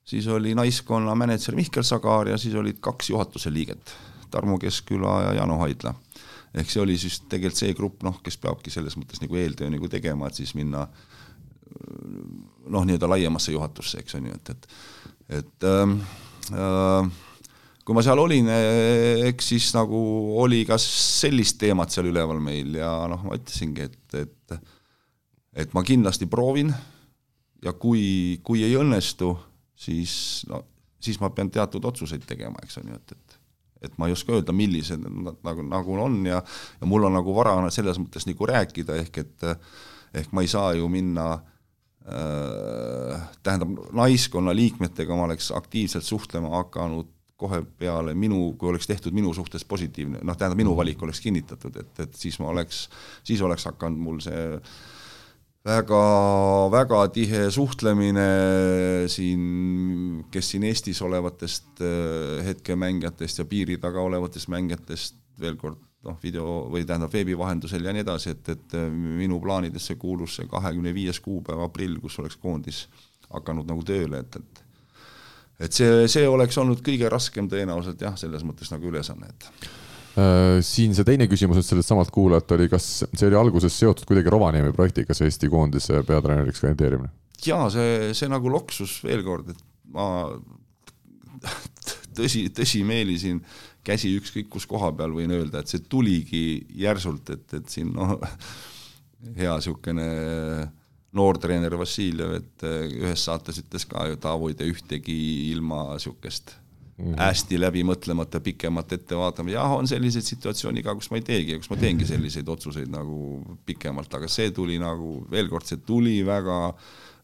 siis 0.09 0.29
oli 0.33 0.55
naiskonna 0.57 1.17
mänedžer 1.19 1.57
Mihkel 1.59 1.87
Sagar 1.87 2.33
ja 2.33 2.41
siis 2.41 2.57
olid 2.57 2.81
kaks 2.85 3.13
juhatuse 3.13 3.53
liiget, 3.53 3.95
Tarmo 4.33 4.59
Keskküla 4.61 5.23
ja 5.29 5.39
Jano 5.41 5.61
Haidla. 5.63 5.95
ehk 6.59 6.71
see 6.73 6.81
oli 6.81 6.97
siis 6.99 7.21
tegelikult 7.29 7.61
see 7.61 7.75
grupp, 7.77 8.03
noh, 8.03 8.21
kes 8.25 8.41
peabki 8.41 8.73
selles 8.73 8.97
mõttes 8.97 9.21
nagu 9.21 9.37
eeltöö 9.37 9.69
nagu 9.71 9.89
tegema, 9.93 10.29
et 10.29 10.41
siis 10.41 10.55
minna 10.57 10.87
noh, 12.69 12.85
nii-öelda 12.85 13.09
laiemasse 13.11 13.53
juhatusse, 13.53 14.03
eks 14.03 14.19
on 14.19 14.29
ju, 14.31 14.35
et, 14.35 14.51
et 14.55 14.69
et 15.39 15.65
ähm, 15.69 15.99
äh, 16.57 17.09
kui 17.85 17.97
ma 17.97 18.05
seal 18.05 18.21
olin, 18.21 18.49
eks 19.29 19.51
siis 19.53 19.71
nagu 19.77 19.99
oli 20.43 20.63
ka 20.69 20.77
sellist 20.81 21.59
teemat 21.61 21.93
seal 21.93 22.11
üleval 22.11 22.41
meil 22.45 22.75
ja 22.77 22.91
noh, 23.09 23.23
ma 23.29 23.39
ütlesingi, 23.39 23.89
et, 23.89 24.19
et 24.25 24.59
et 25.59 25.73
ma 25.75 25.83
kindlasti 25.83 26.29
proovin 26.31 26.71
ja 27.65 27.73
kui, 27.73 28.39
kui 28.45 28.63
ei 28.67 28.77
õnnestu, 28.79 29.33
siis 29.79 30.45
no 30.51 30.63
siis 31.01 31.21
ma 31.23 31.31
pean 31.31 31.51
teatud 31.55 31.85
otsuseid 31.87 32.25
tegema, 32.27 32.59
eks 32.65 32.81
on 32.81 32.93
ju, 32.93 33.01
et, 33.01 33.17
et 33.17 33.37
et 33.89 33.93
ma 33.95 34.09
ei 34.09 34.13
oska 34.17 34.35
öelda, 34.35 34.51
millised 34.51 35.05
nad 35.07 35.37
nagu, 35.47 35.63
nagu 35.63 36.01
on 36.03 36.25
ja 36.27 36.41
ja 36.43 36.87
mul 36.91 37.07
on 37.07 37.15
nagu 37.15 37.35
vara 37.37 37.55
selles 37.71 38.01
mõttes 38.03 38.27
nagu 38.27 38.49
rääkida, 38.51 38.97
ehk 39.05 39.21
et 39.23 39.47
ehk 40.19 40.33
ma 40.35 40.43
ei 40.43 40.51
saa 40.51 40.73
ju 40.75 40.89
minna 40.91 41.29
äh, 41.37 41.58
tähendab, 43.43 43.75
naiskonna 43.93 44.55
liikmetega 44.57 45.17
ma 45.17 45.27
oleks 45.29 45.51
aktiivselt 45.57 46.07
suhtlema 46.07 46.55
hakanud 46.57 47.11
kohe 47.39 47.63
peale 47.79 48.15
minu, 48.19 48.53
kui 48.59 48.73
oleks 48.73 48.89
tehtud 48.91 49.15
minu 49.15 49.31
suhtes 49.35 49.65
positiivne, 49.69 50.25
noh, 50.27 50.37
tähendab 50.37 50.59
minu 50.59 50.75
valik 50.77 51.03
oleks 51.07 51.21
kinnitatud, 51.23 51.77
et, 51.79 52.01
et 52.03 52.17
siis 52.19 52.39
ma 52.43 52.51
oleks, 52.51 52.89
siis 53.27 53.43
oleks 53.47 53.69
hakanud 53.71 54.03
mul 54.03 54.19
see 54.25 54.47
väga, 55.69 56.01
väga 56.75 57.03
tihe 57.15 57.45
suhtlemine 57.55 58.29
siin, 59.13 60.25
kes 60.35 60.55
siin 60.55 60.67
Eestis 60.67 61.03
olevatest 61.07 61.83
äh, 61.85 62.43
hetkemängijatest 62.47 63.45
ja 63.45 63.47
piiri 63.47 63.79
taga 63.83 64.03
olevatest 64.03 64.51
mängijatest 64.51 65.21
veel 65.39 65.61
kord 65.61 65.88
noh, 66.09 66.19
video 66.23 66.61
või 66.73 66.87
tähendab 66.89 67.13
veebi 67.15 67.37
vahendusel 67.39 67.85
ja 67.85 67.95
nii 67.95 68.05
edasi, 68.07 68.35
et, 68.37 68.55
et 68.55 68.79
äh, 68.79 68.89
minu 68.93 69.41
plaanidesse 69.45 69.99
kuulus 70.01 70.39
see 70.39 70.49
kahekümne 70.51 70.95
viies 70.97 71.21
kuupäev 71.25 71.67
aprill, 71.69 71.99
kus 72.03 72.19
oleks 72.23 72.39
koondis 72.41 72.87
hakanud 73.29 73.69
nagu 73.69 73.85
tööle, 73.87 74.25
et, 74.25 74.41
et 74.41 74.65
et 75.67 75.75
see, 75.75 76.07
see 76.07 76.23
oleks 76.31 76.55
olnud 76.61 76.81
kõige 76.87 77.09
raskem 77.11 77.49
tõenäoliselt 77.51 78.03
jah, 78.03 78.15
selles 78.17 78.45
mõttes 78.47 78.71
nagu 78.71 78.87
ülesanne, 78.93 79.27
et 79.27 79.71
Äh, 80.19 80.59
siin 80.65 80.95
see 80.97 81.07
teine 81.07 81.29
küsimus 81.31 81.61
nüüd 81.61 81.67
sellelt 81.67 81.87
samalt 81.87 82.11
kuulajalt 82.15 82.51
oli, 82.57 82.67
kas 82.73 82.87
see 83.07 83.27
oli 83.29 83.37
alguses 83.39 83.75
seotud 83.77 84.09
kuidagi 84.09 84.33
Rovaniemi 84.33 84.73
projektiga, 84.75 85.15
see 85.15 85.29
Eesti 85.29 85.51
koondise 85.53 86.01
peatreeneriks 86.09 86.63
kandideerimine? 86.65 87.13
jaa, 87.45 87.69
see, 87.71 88.15
see 88.19 88.31
nagu 88.31 88.51
loksus 88.51 88.97
veel 89.05 89.23
kord, 89.23 89.53
et 89.53 89.61
ma 89.95 90.09
tõsi, 92.19 92.49
tõsimeeli 92.57 93.15
siin 93.21 93.39
käsi 93.89 94.13
ükskõik 94.19 94.51
kus 94.53 94.67
koha 94.69 94.93
peal 94.97 95.15
võin 95.17 95.33
öelda, 95.35 95.63
et 95.63 95.73
see 95.73 95.85
tuligi 95.89 96.45
järsult, 96.79 97.33
et, 97.35 97.47
et 97.61 97.73
siin 97.73 97.95
noh, 97.97 98.19
hea 99.39 99.57
niisugune 99.57 100.09
noor 101.19 101.41
treener 101.41 101.75
Vassiljev, 101.81 102.37
et 102.39 102.65
ühes 102.69 103.25
saates 103.25 103.63
ütles 103.63 103.87
ka 103.89 104.07
ju, 104.11 104.19
Taavo 104.21 104.51
ei 104.51 104.57
tee 104.59 104.69
ühtegi 104.71 105.19
ilma 105.55 105.87
niisugust 105.95 106.53
mm 106.99 107.15
-hmm. 107.15 107.23
hästi 107.23 107.61
läbi 107.61 107.85
mõtlemata, 107.87 108.41
pikemat 108.41 108.93
ette 108.93 109.17
vaatama, 109.17 109.51
jah, 109.51 109.73
on 109.73 109.89
selliseid 109.89 110.25
situatsioone 110.25 110.83
ka, 110.83 110.95
kus 110.95 111.11
ma 111.11 111.17
ei 111.17 111.27
teegi, 111.31 111.57
kus 111.59 111.71
ma 111.71 111.77
teengi 111.77 112.07
selliseid 112.07 112.49
otsuseid 112.49 112.91
nagu 112.93 113.41
pikemalt, 113.67 114.15
aga 114.15 114.29
see 114.29 114.51
tuli 114.51 114.79
nagu, 114.79 115.25
veel 115.31 115.49
kord, 115.49 115.67
see 115.67 115.81
tuli 115.87 116.21
väga, 116.27 116.59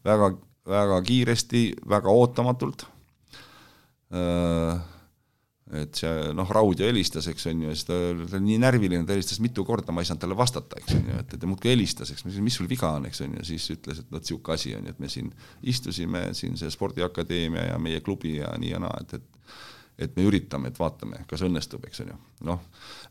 väga, 0.05 0.33
väga 0.65 1.01
kiiresti, 1.01 1.63
väga 1.89 2.09
ootamatult 2.09 2.87
äh, 4.15 4.94
et 5.73 5.97
see 5.97 6.33
noh, 6.37 6.49
Raudio 6.53 6.85
helistas, 6.85 7.25
eks 7.31 7.47
on 7.49 7.63
ju, 7.65 7.71
siis 7.73 7.87
ta, 7.87 7.95
oli 8.13 8.41
nii 8.51 8.59
närviline, 8.61 9.05
ta 9.07 9.15
helistas 9.15 9.39
mitu 9.41 9.63
korda, 9.65 9.93
ma 9.95 10.03
ei 10.03 10.09
saanud 10.09 10.21
talle 10.21 10.37
vastata, 10.37 10.77
eks 10.77 10.93
on 10.93 11.07
ju, 11.09 11.21
et, 11.23 11.31
et 11.33 11.41
ta 11.41 11.49
muudkui 11.49 11.71
helistas, 11.71 12.11
eks 12.13 12.21
ma 12.21 12.29
küsisin, 12.29 12.45
mis 12.45 12.57
sul 12.59 12.69
viga 12.69 12.91
on, 12.99 13.07
eks 13.09 13.23
on 13.25 13.33
ju, 13.39 13.45
siis 13.49 13.65
ütles, 13.73 14.03
et 14.03 14.11
vot 14.13 14.21
niisugune 14.21 14.59
asi 14.59 14.75
on 14.77 14.85
ju, 14.85 14.93
et 14.93 15.01
me 15.01 15.09
siin 15.09 15.31
istusime, 15.73 16.21
siin 16.37 16.59
see 16.61 16.69
spordiakadeemia 16.73 17.71
ja 17.71 17.79
meie 17.81 18.03
klubi 18.05 18.35
ja 18.37 18.53
nii 18.61 18.75
ja 18.75 18.83
naa, 18.85 18.99
et, 19.01 19.17
et 19.17 19.31
et 19.95 20.11
me 20.17 20.25
üritame, 20.27 20.67
et 20.67 20.79
vaatame, 20.79 21.21
kas 21.23 21.39
õnnestub, 21.47 21.85
eks 21.87 22.01
on 22.03 22.09
ju. 22.11 22.15
noh, 22.49 22.63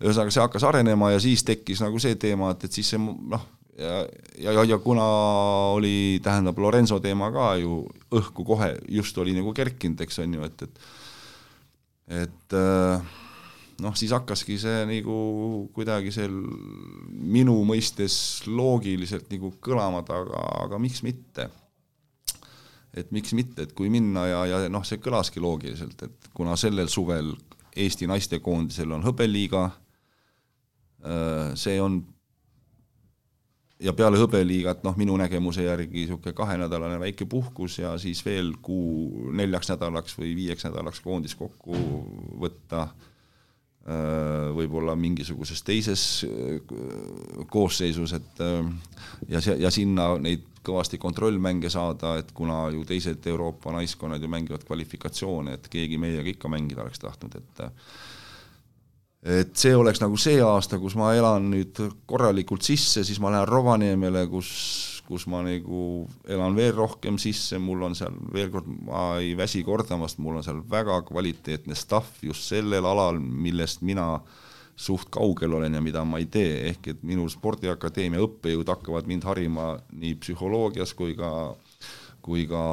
ühesõnaga 0.02 0.34
see 0.34 0.42
hakkas 0.44 0.66
arenema 0.68 1.14
ja 1.14 1.20
siis 1.22 1.40
tekkis 1.48 1.80
nagu 1.80 1.96
see 2.02 2.18
teema, 2.20 2.50
et, 2.52 2.66
et 2.68 2.76
siis 2.76 2.90
see 2.92 3.00
noh, 3.00 3.46
ja, 3.78 4.02
ja, 4.36 4.52
ja, 4.52 4.64
ja 4.74 4.78
kuna 4.84 5.06
oli, 5.78 6.20
tähendab, 6.22 6.60
Lorenzo 6.60 7.00
teema 7.00 7.30
ka 7.34 7.54
ju 7.62 7.80
õhku 8.14 8.44
kohe 8.46 8.74
just 8.92 9.16
oli 9.18 9.32
nagu 9.36 9.54
kerkinud, 9.56 10.04
eks 10.04 10.20
on 10.26 10.36
ju, 10.36 10.44
et, 10.44 10.66
et 10.68 10.84
et 12.08 12.56
noh, 13.82 13.94
siis 13.98 14.12
hakkaski 14.14 14.56
see 14.60 14.84
nagu 14.88 15.16
kuidagi 15.74 16.12
seal 16.14 16.34
minu 17.34 17.56
mõistes 17.66 18.16
loogiliselt 18.46 19.30
nagu 19.32 19.54
kõlama, 19.64 20.04
aga, 20.04 20.42
aga 20.66 20.80
miks 20.82 21.02
mitte? 21.06 21.48
Et 22.94 23.10
miks 23.10 23.34
mitte, 23.34 23.64
et 23.64 23.72
kui 23.74 23.90
minna 23.90 24.26
ja, 24.28 24.42
ja 24.52 24.58
noh, 24.70 24.84
see 24.86 25.00
kõlaski 25.02 25.42
loogiliselt, 25.42 26.06
et 26.06 26.28
kuna 26.36 26.54
sellel 26.60 26.90
suvel 26.92 27.32
Eesti 27.74 28.06
naistekoondisel 28.06 28.92
on 28.94 29.02
hõbeliiga, 29.02 29.64
äh, 31.02 31.48
see 31.58 31.80
on 31.82 31.98
ja 33.84 33.92
peale 33.96 34.18
hõbeliigat 34.20 34.84
noh, 34.86 34.96
minu 35.00 35.16
nägemuse 35.20 35.66
järgi 35.66 36.04
niisugune 36.04 36.34
kahenädalane 36.36 36.98
väike 37.02 37.26
puhkus 37.30 37.78
ja 37.82 37.94
siis 38.00 38.24
veel 38.26 38.54
kuu 38.62 39.30
neljaks 39.36 39.70
nädalaks 39.74 40.16
või 40.18 40.32
viieks 40.38 40.66
nädalaks 40.68 41.02
koondis 41.04 41.36
kokku 41.38 41.76
võtta, 42.40 42.86
äh, 42.88 44.48
võib-olla 44.56 44.96
mingisuguses 44.96 45.62
teises 45.66 46.24
äh, 46.28 46.58
koosseisus, 47.50 48.16
et 48.16 48.44
ja 49.28 49.44
see, 49.44 49.58
ja 49.60 49.72
sinna 49.74 50.14
neid 50.18 50.50
kõvasti 50.64 50.98
kontrollmänge 51.00 51.68
saada, 51.72 52.16
et 52.20 52.32
kuna 52.32 52.64
ju 52.72 52.86
teised 52.88 53.26
Euroopa 53.28 53.72
naiskonnad 53.74 54.22
ju 54.22 54.30
mängivad 54.32 54.64
kvalifikatsioone, 54.64 55.58
et 55.58 55.68
keegi 55.68 56.00
meiega 56.00 56.30
ikka 56.32 56.48
mängida 56.48 56.86
oleks 56.86 57.02
tahtnud, 57.04 57.36
et 57.36 57.64
et 59.24 59.54
see 59.56 59.72
oleks 59.76 60.02
nagu 60.02 60.18
see 60.20 60.40
aasta, 60.44 60.78
kus 60.80 60.96
ma 61.00 61.14
elan 61.16 61.48
nüüd 61.52 61.78
korralikult 62.08 62.64
sisse, 62.66 63.04
siis 63.06 63.20
ma 63.24 63.32
lähen 63.32 63.48
Rovaniemele, 63.48 64.26
kus, 64.28 64.50
kus 65.08 65.24
ma 65.32 65.40
nagu 65.46 66.04
elan 66.28 66.56
veel 66.56 66.74
rohkem 66.76 67.16
sisse, 67.20 67.58
mul 67.62 67.86
on 67.88 67.96
seal 67.96 68.16
veel 68.34 68.52
kord, 68.52 68.68
ma 68.84 69.14
ei 69.22 69.32
väsi 69.38 69.64
kordamast, 69.64 70.20
mul 70.20 70.40
on 70.40 70.46
seal 70.46 70.60
väga 70.70 71.00
kvaliteetne 71.08 71.76
staff 71.78 72.20
just 72.24 72.50
sellel 72.52 72.84
alal, 72.90 73.20
millest 73.20 73.84
mina 73.86 74.18
suht 74.76 75.08
kaugel 75.14 75.54
olen 75.56 75.76
ja 75.76 75.80
mida 75.80 76.02
ma 76.04 76.18
ei 76.20 76.26
tee, 76.26 76.56
ehk 76.72 76.88
et 76.92 77.04
minu 77.06 77.28
spordiakadeemia 77.30 78.20
õppejõud 78.26 78.72
hakkavad 78.72 79.06
mind 79.08 79.24
harima 79.24 79.76
nii 79.94 80.16
psühholoogias 80.20 80.92
kui 80.98 81.14
ka 81.16 81.30
kui 82.24 82.46
ka, 82.48 82.64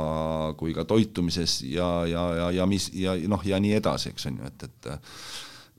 kui 0.57 0.71
ka 0.73 0.85
toitumises 0.87 1.57
ja, 1.67 2.05
ja, 2.07 2.23
ja, 2.39 2.51
ja 2.55 2.67
mis 2.67 2.87
ja 2.95 3.17
noh, 3.27 3.41
ja 3.45 3.59
nii 3.59 3.75
edasi, 3.77 4.13
eks 4.13 4.29
on 4.29 4.39
ju, 4.39 4.47
et, 4.47 4.67
et 4.69 4.91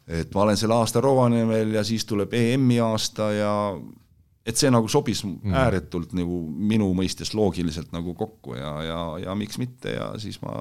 et 0.06 0.32
ma 0.34 0.46
olen 0.46 0.58
selle 0.58 0.74
aasta 0.74 1.00
Rovaniemel 1.00 1.76
ja 1.76 1.84
siis 1.86 2.04
tuleb 2.08 2.32
EM-i 2.34 2.80
aasta 2.82 3.28
ja 3.36 3.52
et 4.46 4.58
see 4.58 4.70
nagu 4.74 4.88
sobis 4.90 5.22
mm. 5.26 5.54
ääretult 5.54 6.16
nagu 6.18 6.40
minu 6.72 6.88
mõistes 6.98 7.30
loogiliselt 7.38 7.92
nagu 7.94 8.14
kokku 8.18 8.56
ja, 8.58 8.72
ja, 8.86 9.00
ja 9.28 9.36
miks 9.38 9.60
mitte 9.62 9.94
ja 9.94 10.10
siis 10.22 10.40
ma, 10.42 10.56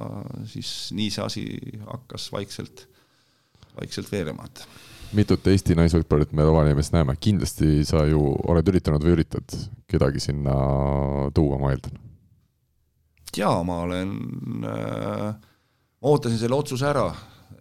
siis 0.48 0.92
nii 0.94 1.10
see 1.10 1.24
asi 1.26 1.44
hakkas 1.88 2.28
vaikselt, 2.34 2.86
vaikselt 3.80 4.12
veerema, 4.12 4.46
et 4.46 4.62
mitut 5.18 5.46
Eesti 5.50 5.76
naisvõrkpallit 5.76 6.32
me 6.36 6.46
Rovaniemist 6.46 6.94
näeme, 6.94 7.16
kindlasti 7.20 7.82
sa 7.88 8.06
ju 8.08 8.22
oled 8.48 8.70
üritanud 8.72 9.02
või 9.04 9.16
üritad 9.18 9.58
kedagi 9.90 10.22
sinna 10.22 10.54
tuua, 11.34 11.58
ma 11.60 11.74
eeldan? 11.74 11.98
jaa, 13.36 13.58
ma 13.66 13.82
olen 13.86 14.14
äh,, 14.68 15.28
ootasin 16.04 16.38
selle 16.38 16.56
otsuse 16.56 16.86
ära, 16.86 17.08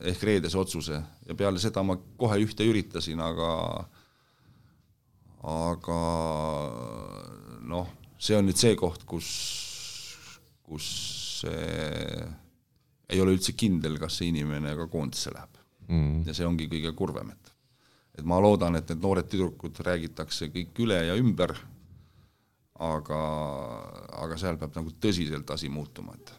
ehk 0.01 0.23
reedese 0.25 0.57
otsuse, 0.57 0.99
ja 1.27 1.35
peale 1.37 1.61
seda 1.61 1.83
ma 1.85 1.97
kohe 2.17 2.39
ühte 2.41 2.65
üritasin, 2.67 3.21
aga 3.21 3.51
aga 5.51 5.97
noh, 7.71 7.89
see 8.21 8.37
on 8.37 8.45
nüüd 8.49 8.59
see 8.61 8.75
koht, 8.77 9.05
kus, 9.09 9.29
kus 10.65 10.89
see 11.41 12.27
ei 13.11 13.21
ole 13.21 13.35
üldse 13.35 13.55
kindel, 13.57 13.97
kas 14.01 14.19
see 14.19 14.29
inimene 14.31 14.75
ka 14.77 14.87
koondisse 14.91 15.33
läheb. 15.33 15.57
Mm.. 15.91 16.21
ja 16.23 16.33
see 16.37 16.45
ongi 16.47 16.69
kõige 16.71 16.93
kurvem, 16.95 17.33
et 17.33 17.49
et 18.21 18.27
ma 18.27 18.37
loodan, 18.43 18.75
et 18.77 18.89
need 18.91 19.01
noored 19.01 19.27
tüdrukud 19.31 19.79
räägitakse 19.85 20.49
kõik 20.53 20.79
üle 20.83 20.97
ja 21.07 21.15
ümber, 21.19 21.53
aga, 22.81 23.19
aga 24.23 24.37
seal 24.39 24.59
peab 24.59 24.75
nagu 24.77 24.93
tõsiselt 25.01 25.51
asi 25.53 25.71
muutuma, 25.71 26.15
et 26.19 26.33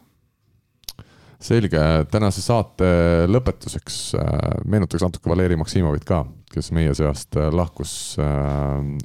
selge, 1.42 1.80
tänase 2.10 2.42
saate 2.42 2.88
lõpetuseks 3.30 3.98
äh, 4.18 4.26
meenutaks 4.68 5.02
natuke 5.04 5.30
Valeri 5.30 5.56
Maksimovit 5.58 6.04
ka, 6.06 6.22
kes 6.52 6.70
meie 6.74 6.94
seast 6.96 7.36
äh, 7.40 7.50
lahkus 7.54 8.16
äh, 8.20 8.26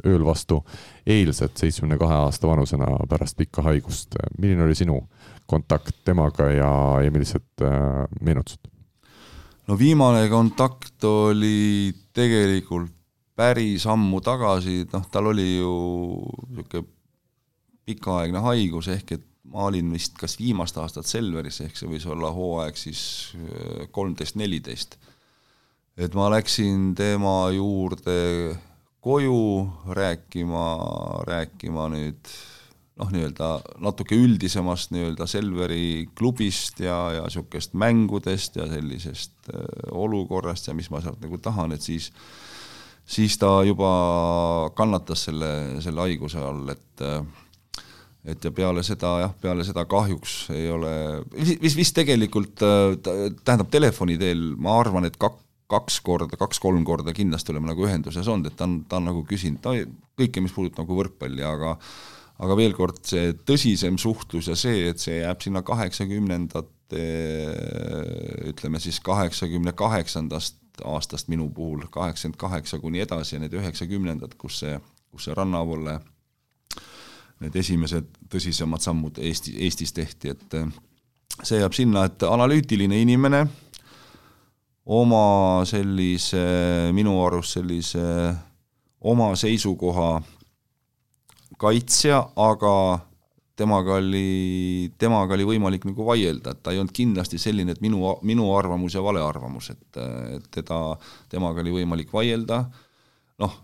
ööl 0.07 0.25
vastu 0.25 0.61
eilset 1.07 1.57
seitsmekümne 1.57 1.99
kahe 2.01 2.19
aasta 2.25 2.49
vanusena 2.49 2.89
pärast 3.09 3.37
pikka 3.37 3.65
haigust. 3.65 4.17
milline 4.37 4.65
oli 4.67 4.75
sinu 4.77 5.01
kontakt 5.47 6.03
temaga 6.05 6.51
ja, 6.51 6.71
ja 7.03 7.11
millised 7.11 7.65
meenutused? 8.21 8.67
no 9.67 9.79
viimane 9.79 10.27
kontakt 10.29 11.03
oli 11.03 11.93
tegelikult 12.13 12.93
päris 13.37 13.85
ammu 13.85 14.21
tagasi, 14.25 14.87
noh, 14.93 15.03
tal 15.13 15.29
oli 15.29 15.57
ju 15.59 15.73
niisugune 16.49 16.87
pikaaegne 17.87 18.41
haigus, 18.43 18.89
ehk 18.91 19.11
et 19.15 19.26
ma 19.53 19.67
olin 19.69 19.91
vist 19.93 20.17
kas 20.19 20.37
viimast 20.39 20.77
aastat 20.81 21.07
Selveris, 21.07 21.61
ehk 21.63 21.77
see 21.77 21.89
võis 21.89 22.07
olla 22.09 22.31
hooaeg 22.35 22.79
siis 22.79 23.01
äh, 23.37 23.87
kolmteist, 23.91 24.35
neliteist. 24.39 24.97
et 25.97 26.13
ma 26.13 26.29
läksin 26.29 26.93
tema 26.95 27.49
juurde 27.55 28.57
koju 29.01 29.41
rääkima, 29.95 30.65
rääkima 31.27 31.87
nüüd 31.93 32.33
noh, 32.97 33.11
nii-öelda 33.13 33.49
natuke 33.83 34.17
üldisemast 34.17 34.91
nii-öelda 34.93 35.27
Selveri 35.29 36.07
klubist 36.17 36.81
ja, 36.83 36.97
ja 37.15 37.23
niisugust 37.27 37.77
mängudest 37.77 38.57
ja 38.59 38.67
sellisest 38.69 39.53
äh, 39.53 39.63
olukorrast 39.91 40.69
ja 40.69 40.75
mis 40.77 40.91
ma 40.93 41.01
sealt 41.03 41.21
nagu 41.23 41.39
tahan, 41.41 41.75
et 41.77 41.85
siis 41.85 42.11
siis 43.07 43.37
ta 43.39 43.61
juba 43.63 43.89
kannatas 44.75 45.27
selle, 45.29 45.51
selle 45.83 46.03
haiguse 46.03 46.41
all, 46.43 46.65
et 46.73 47.05
äh, 47.05 47.21
et 48.27 48.43
ja 48.43 48.51
peale 48.51 48.83
seda 48.83 49.13
jah, 49.23 49.33
peale 49.41 49.63
seda 49.67 49.85
kahjuks 49.89 50.37
ei 50.55 50.67
ole, 50.71 50.93
vist, 51.37 51.77
vist 51.77 51.95
tegelikult 51.95 52.63
äh, 52.65 52.97
tähendab 53.43 53.71
telefoni 53.71 54.17
teel, 54.19 54.49
ma 54.59 54.75
arvan, 54.81 55.07
et 55.07 55.15
kak-, 55.21 55.39
kaks 55.71 56.01
korda, 56.03 56.39
kaks-kolm 56.39 56.83
korda 56.87 57.15
kindlasti 57.15 57.53
oleme 57.53 57.71
nagu 57.71 57.87
ühenduses 57.87 58.27
olnud, 58.27 58.51
et 58.51 58.59
ta 58.59 58.67
on, 58.67 58.81
ta 58.89 58.99
on 58.99 59.09
nagu 59.11 59.23
küsinud 59.27 59.63
no, 59.63 59.75
kõike, 60.19 60.43
mis 60.43 60.55
puudutab 60.55 60.85
nagu 60.85 60.99
võrkpalli, 61.01 61.43
aga 61.47 61.75
aga 62.37 62.57
veel 62.59 62.75
kord, 62.77 62.99
see 63.07 63.31
tõsisem 63.47 63.95
suhtlus 63.97 64.51
ja 64.51 64.55
see, 64.59 64.83
et 64.91 65.01
see 65.01 65.23
jääb 65.23 65.41
sinna 65.41 65.63
kaheksakümnendate, 65.65 67.05
ütleme 68.51 68.81
siis 68.83 68.99
kaheksakümne 69.03 69.73
kaheksandast 69.77 70.61
aastast 70.85 71.31
minu 71.33 71.49
puhul, 71.49 71.87
kaheksakümmend 71.89 72.37
kaheksa 72.37 72.77
kuni 72.79 73.01
edasi 73.01 73.35
ja 73.35 73.41
need 73.41 73.55
üheksakümnendad, 73.57 74.37
kus 74.37 74.61
see, 74.61 74.77
kus 75.09 75.25
see 75.25 75.37
rannavolle 75.37 75.97
need 77.43 77.55
esimesed 77.61 78.09
tõsisemad 78.31 78.83
sammud 78.83 79.19
Eesti, 79.21 79.55
Eestis 79.65 79.93
tehti, 79.93 80.33
et 80.33 80.57
see 81.43 81.59
jääb 81.61 81.75
sinna, 81.77 82.07
et 82.07 82.23
analüütiline 82.25 83.01
inimene, 83.03 83.43
oma 84.87 85.65
sellise, 85.67 86.41
minu 86.95 87.17
arust 87.25 87.57
sellise 87.59 88.05
oma 89.07 89.33
seisukoha 89.37 90.09
kaitsja, 91.59 92.21
aga 92.35 92.73
temaga 93.57 93.97
oli, 93.97 94.91
temaga 95.01 95.33
oli 95.33 95.47
võimalik 95.47 95.87
nagu 95.89 96.05
vaielda, 96.05 96.53
et 96.53 96.63
ta 96.63 96.73
ei 96.73 96.81
olnud 96.81 96.93
kindlasti 96.93 97.39
selline, 97.41 97.73
et 97.73 97.81
minu, 97.81 98.03
minu 98.27 98.49
arvamus 98.55 98.97
ja 98.97 99.01
vale 99.03 99.21
arvamus, 99.23 99.71
et, 99.73 100.01
et 100.37 100.49
teda, 100.59 100.81
temaga 101.31 101.63
oli 101.63 101.79
võimalik 101.79 102.13
vaielda, 102.13 102.63
noh, 103.43 103.55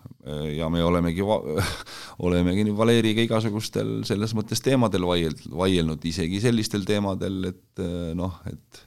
ja 0.54 0.70
me 0.70 0.84
olemegi, 0.86 1.26
olemegi 2.28 2.66
Valeriga 2.78 3.24
igasugustel 3.26 4.02
selles 4.08 4.36
mõttes 4.38 4.62
teemadel 4.64 5.08
vaield-, 5.10 5.48
vaielnud, 5.52 6.06
isegi 6.06 6.42
sellistel 6.44 6.86
teemadel, 6.88 7.54
et 7.54 7.86
noh, 8.18 8.42
et 8.52 8.84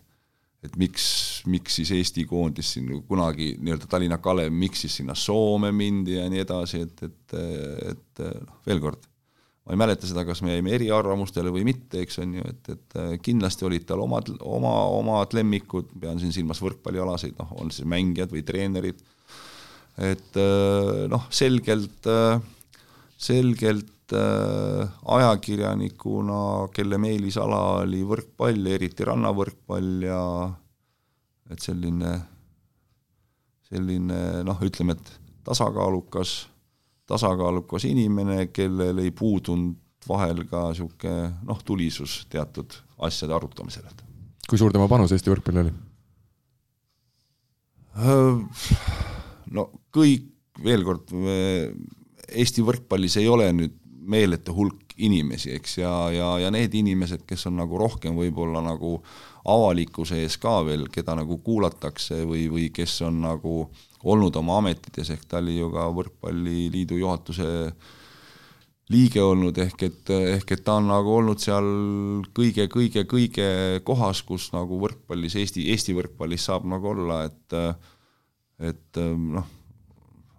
et 0.67 0.77
miks, 0.81 1.05
miks 1.47 1.77
siis 1.79 1.93
Eesti 1.95 2.25
koondis 2.27 2.73
siin 2.75 2.89
kunagi 3.07 3.53
nii-öelda 3.61 3.87
Tallinna 3.87 4.17
Kalev, 4.19 4.51
miks 4.51 4.81
siis 4.83 4.97
sinna 4.99 5.15
Soome 5.15 5.69
mindi 5.71 6.17
ja 6.17 6.25
nii 6.33 6.41
edasi, 6.43 6.81
et, 6.83 7.05
et, 7.07 7.37
et 7.93 8.25
noh, 8.41 8.57
veel 8.67 8.83
kord 8.83 9.05
ma 9.67 9.75
ei 9.75 9.81
mäleta 9.81 10.07
seda, 10.07 10.23
kas 10.27 10.45
me 10.47 10.55
jäime 10.55 10.71
eriarvamustele 10.77 11.51
või 11.51 11.65
mitte, 11.67 12.05
eks 12.05 12.21
on 12.23 12.37
ju, 12.39 12.45
et, 12.47 12.69
et 12.71 12.99
äh, 13.03 13.15
kindlasti 13.23 13.67
olid 13.67 13.87
tal 13.89 14.03
omad, 14.05 14.31
oma, 14.47 14.73
omad 14.95 15.35
lemmikud, 15.35 15.91
pean 16.01 16.23
siin 16.23 16.35
silmas 16.35 16.63
võrkpallialaseid, 16.63 17.35
noh, 17.41 17.51
on 17.59 17.73
siis 17.75 17.89
mängijad 17.91 18.31
või 18.31 18.45
treenerid, 18.47 19.03
et 19.99 20.37
äh, 20.41 21.09
noh, 21.13 21.27
selgelt, 21.31 22.07
äh, 22.07 22.41
selgelt 23.17 23.93
ajakirjanikuna, 24.07 26.69
kelle 26.71 26.95
meelisala 27.03 27.81
oli 27.81 28.05
võrkpall, 28.07 28.69
eriti 28.71 29.03
rannavõrkpall 29.03 30.05
ja 30.07 30.21
et 31.51 31.59
selline, 31.59 32.13
selline 33.67 34.47
noh, 34.47 34.63
ütleme, 34.63 34.95
et 34.95 35.11
tasakaalukas 35.49 36.37
tasakaalukas 37.07 37.85
inimene, 37.85 38.47
kellel 38.55 38.99
ei 39.03 39.11
puudunud 39.11 39.77
vahel 40.09 40.45
ka 40.51 40.69
niisugune 40.71 41.33
noh, 41.47 41.63
tulisus 41.67 42.27
teatud 42.31 42.75
asjade 43.07 43.35
arutamisel. 43.35 43.87
kui 44.49 44.59
suur 44.59 44.73
tema 44.73 44.89
panus 44.89 45.13
Eesti 45.15 45.31
võrkpalli 45.33 45.61
oli? 45.65 45.73
No 49.55 49.69
kõik, 49.95 50.31
veel 50.65 50.83
kord, 50.87 51.13
Eesti 52.27 52.65
võrkpallis 52.67 53.19
ei 53.21 53.29
ole 53.31 53.47
nüüd 53.55 53.77
meeletu 54.07 54.55
hulk 54.55 54.95
inimesi, 54.97 55.53
eks, 55.57 55.79
ja, 55.83 55.93
ja, 56.15 56.29
ja 56.41 56.51
need 56.55 56.75
inimesed, 56.75 57.27
kes 57.29 57.47
on 57.51 57.59
nagu 57.61 57.79
rohkem 57.79 58.17
võib-olla 58.17 58.63
nagu 58.65 58.97
avalikkuse 59.47 60.23
ees 60.23 60.39
ka 60.43 60.61
veel, 60.67 60.87
keda 60.93 61.15
nagu 61.19 61.39
kuulatakse 61.45 62.23
või, 62.27 62.47
või 62.51 62.71
kes 62.75 62.97
on 63.07 63.21
nagu 63.27 63.59
olnud 64.07 64.37
oma 64.41 64.61
ametites, 64.63 65.11
ehk 65.13 65.27
ta 65.29 65.41
oli 65.43 65.59
ju 65.59 65.69
ka 65.75 65.87
Võrkpalliliidu 65.95 66.99
juhatuse 67.01 67.49
liige 68.95 69.23
olnud, 69.23 69.59
ehk 69.59 69.83
et, 69.89 70.13
ehk 70.37 70.53
et 70.55 70.63
ta 70.65 70.79
on 70.81 70.89
nagu 70.93 71.17
olnud 71.19 71.43
seal 71.43 71.67
kõige-kõige-kõige 72.37 73.49
kohas, 73.87 74.23
kus 74.27 74.49
nagu 74.55 74.79
võrkpallis, 74.83 75.35
Eesti, 75.43 75.67
Eesti 75.75 75.97
võrkpallis 75.99 76.47
saab 76.47 76.69
nagu 76.71 76.93
olla, 76.95 77.25
et 77.27 77.59
et 78.61 79.01
noh, 79.01 79.49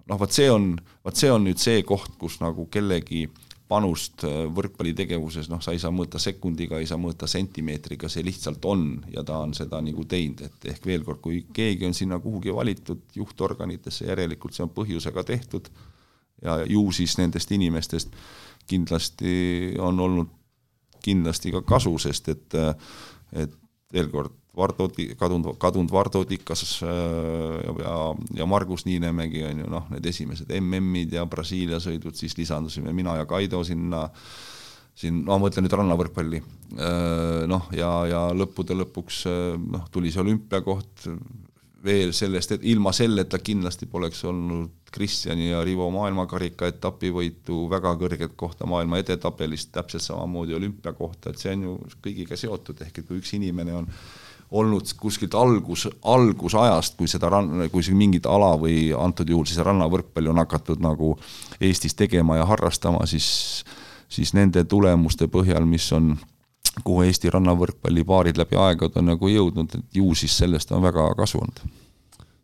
noh 0.07 0.19
vot 0.19 0.33
see 0.33 0.49
on, 0.51 0.71
vot 1.05 1.15
see 1.15 1.31
on 1.31 1.45
nüüd 1.45 1.61
see 1.61 1.83
koht, 1.85 2.15
kus 2.17 2.39
nagu 2.41 2.65
kellegi 2.71 3.25
äh, 3.27 3.47
panust 3.67 4.23
äh, 4.23 4.45
võrkpallitegevuses, 4.55 5.49
noh, 5.51 5.59
sa 5.63 5.73
ei 5.75 5.81
saa 5.81 5.91
mõõta 5.91 6.19
sekundiga, 6.21 6.79
ei 6.79 6.87
saa 6.87 6.99
mõõta 7.01 7.27
sentimeetriga, 7.29 8.09
see 8.11 8.23
lihtsalt 8.25 8.63
on 8.67 8.87
ja 9.11 9.23
ta 9.27 9.41
on 9.43 9.53
seda 9.57 9.81
nagu 9.83 10.05
teinud, 10.07 10.45
et 10.47 10.69
ehk 10.71 10.87
veel 10.87 11.03
kord, 11.07 11.19
kui 11.23 11.41
keegi 11.53 11.87
on 11.87 11.95
sinna 11.97 12.19
kuhugi 12.23 12.55
valitud 12.55 13.17
juhtorganitesse, 13.17 14.07
järelikult 14.07 14.55
see 14.55 14.63
on 14.63 14.73
põhjusega 14.75 15.25
tehtud. 15.27 15.67
Ja 16.43 16.59
ju 16.69 16.83
siis 16.93 17.17
nendest 17.17 17.51
inimestest 17.51 18.11
kindlasti 18.69 19.73
on 19.81 19.99
olnud 19.99 20.33
kindlasti 21.03 21.51
ka 21.55 21.63
kasu, 21.65 21.95
sest 21.99 22.29
et, 22.29 22.55
et 23.33 23.55
veel 23.93 24.11
kord, 24.13 24.35
Vardo, 24.57 24.89
kadunud, 25.19 25.55
kadunud 25.61 25.93
Vardo 25.93 26.23
Tikas 26.27 26.63
äh, 26.83 26.91
ja, 27.83 27.95
ja 28.41 28.49
Margus 28.49 28.87
Niinemägi 28.87 29.45
on 29.47 29.63
ju 29.63 29.71
noh, 29.71 29.87
need 29.93 30.05
esimesed 30.09 30.51
MM-id 30.59 31.17
ja 31.17 31.25
Brasiilia 31.29 31.81
sõidud, 31.83 32.17
siis 32.17 32.37
lisandusime 32.39 32.93
mina 32.95 33.17
ja 33.19 33.27
Kaido 33.29 33.63
sinna, 33.67 34.07
siin, 34.97 35.23
no 35.23 35.35
ma 35.35 35.41
mõtlen 35.45 35.67
nüüd 35.67 35.77
rannavõrkpalli, 35.77 36.43
äh, 36.77 37.43
noh, 37.49 37.69
ja, 37.77 37.91
ja 38.09 38.23
lõppude 38.35 38.77
lõpuks 38.81 39.25
äh, 39.29 39.43
noh, 39.77 39.85
tuli 39.93 40.13
see 40.13 40.25
olümpiakoht, 40.25 41.09
veel 41.87 42.13
sellest, 42.15 42.57
et 42.57 42.65
ilma 42.67 42.91
selleta 42.95 43.39
kindlasti 43.39 43.87
poleks 43.89 44.23
olnud 44.27 44.91
Kristjani 44.91 45.49
ja 45.51 45.61
Rivo 45.65 45.89
maailmakarika 45.93 46.69
etapivõitu, 46.71 47.65
väga 47.71 47.93
kõrget 47.99 48.37
kohta 48.39 48.67
maailma 48.69 49.01
edetabelis, 49.01 49.67
täpselt 49.73 50.05
samamoodi 50.05 50.55
olümpiakohta, 50.57 51.31
et 51.31 51.43
see 51.43 51.53
on 51.55 51.65
ju 51.67 51.75
kõigiga 52.03 52.39
seotud, 52.39 52.81
ehk 52.85 53.01
et 53.01 53.07
kui 53.09 53.21
üks 53.21 53.35
inimene 53.37 53.75
on 53.77 53.89
olnud 54.51 54.93
kuskilt 54.99 55.35
algus, 55.35 55.87
algusajast, 56.03 56.95
kui 56.97 57.09
seda 57.11 57.29
rann-, 57.31 57.67
kui 57.71 57.83
siin 57.83 57.97
mingit 57.99 58.25
ala 58.25 58.53
või 58.59 58.93
antud 58.95 59.29
juhul 59.29 59.47
siis 59.47 59.59
rannavõrkpalli 59.65 60.31
on 60.31 60.39
hakatud 60.43 60.83
nagu 60.83 61.15
Eestis 61.61 61.95
tegema 61.97 62.37
ja 62.37 62.45
harrastama, 62.45 63.05
siis, 63.05 63.65
siis 64.09 64.33
nende 64.37 64.63
tulemuste 64.63 65.27
põhjal, 65.31 65.65
mis 65.67 65.89
on, 65.95 66.13
kuhu 66.83 67.03
Eesti 67.07 67.33
rannavõrkpallipaarid 67.33 68.39
läbi 68.39 68.59
aegade 68.61 69.01
on 69.01 69.11
nagu 69.11 69.33
jõudnud, 69.33 69.75
et 69.75 69.99
ju 69.99 70.13
siis 70.15 70.37
sellest 70.37 70.71
on 70.71 70.85
väga 70.85 71.09
kasu 71.17 71.41
olnud. 71.43 71.67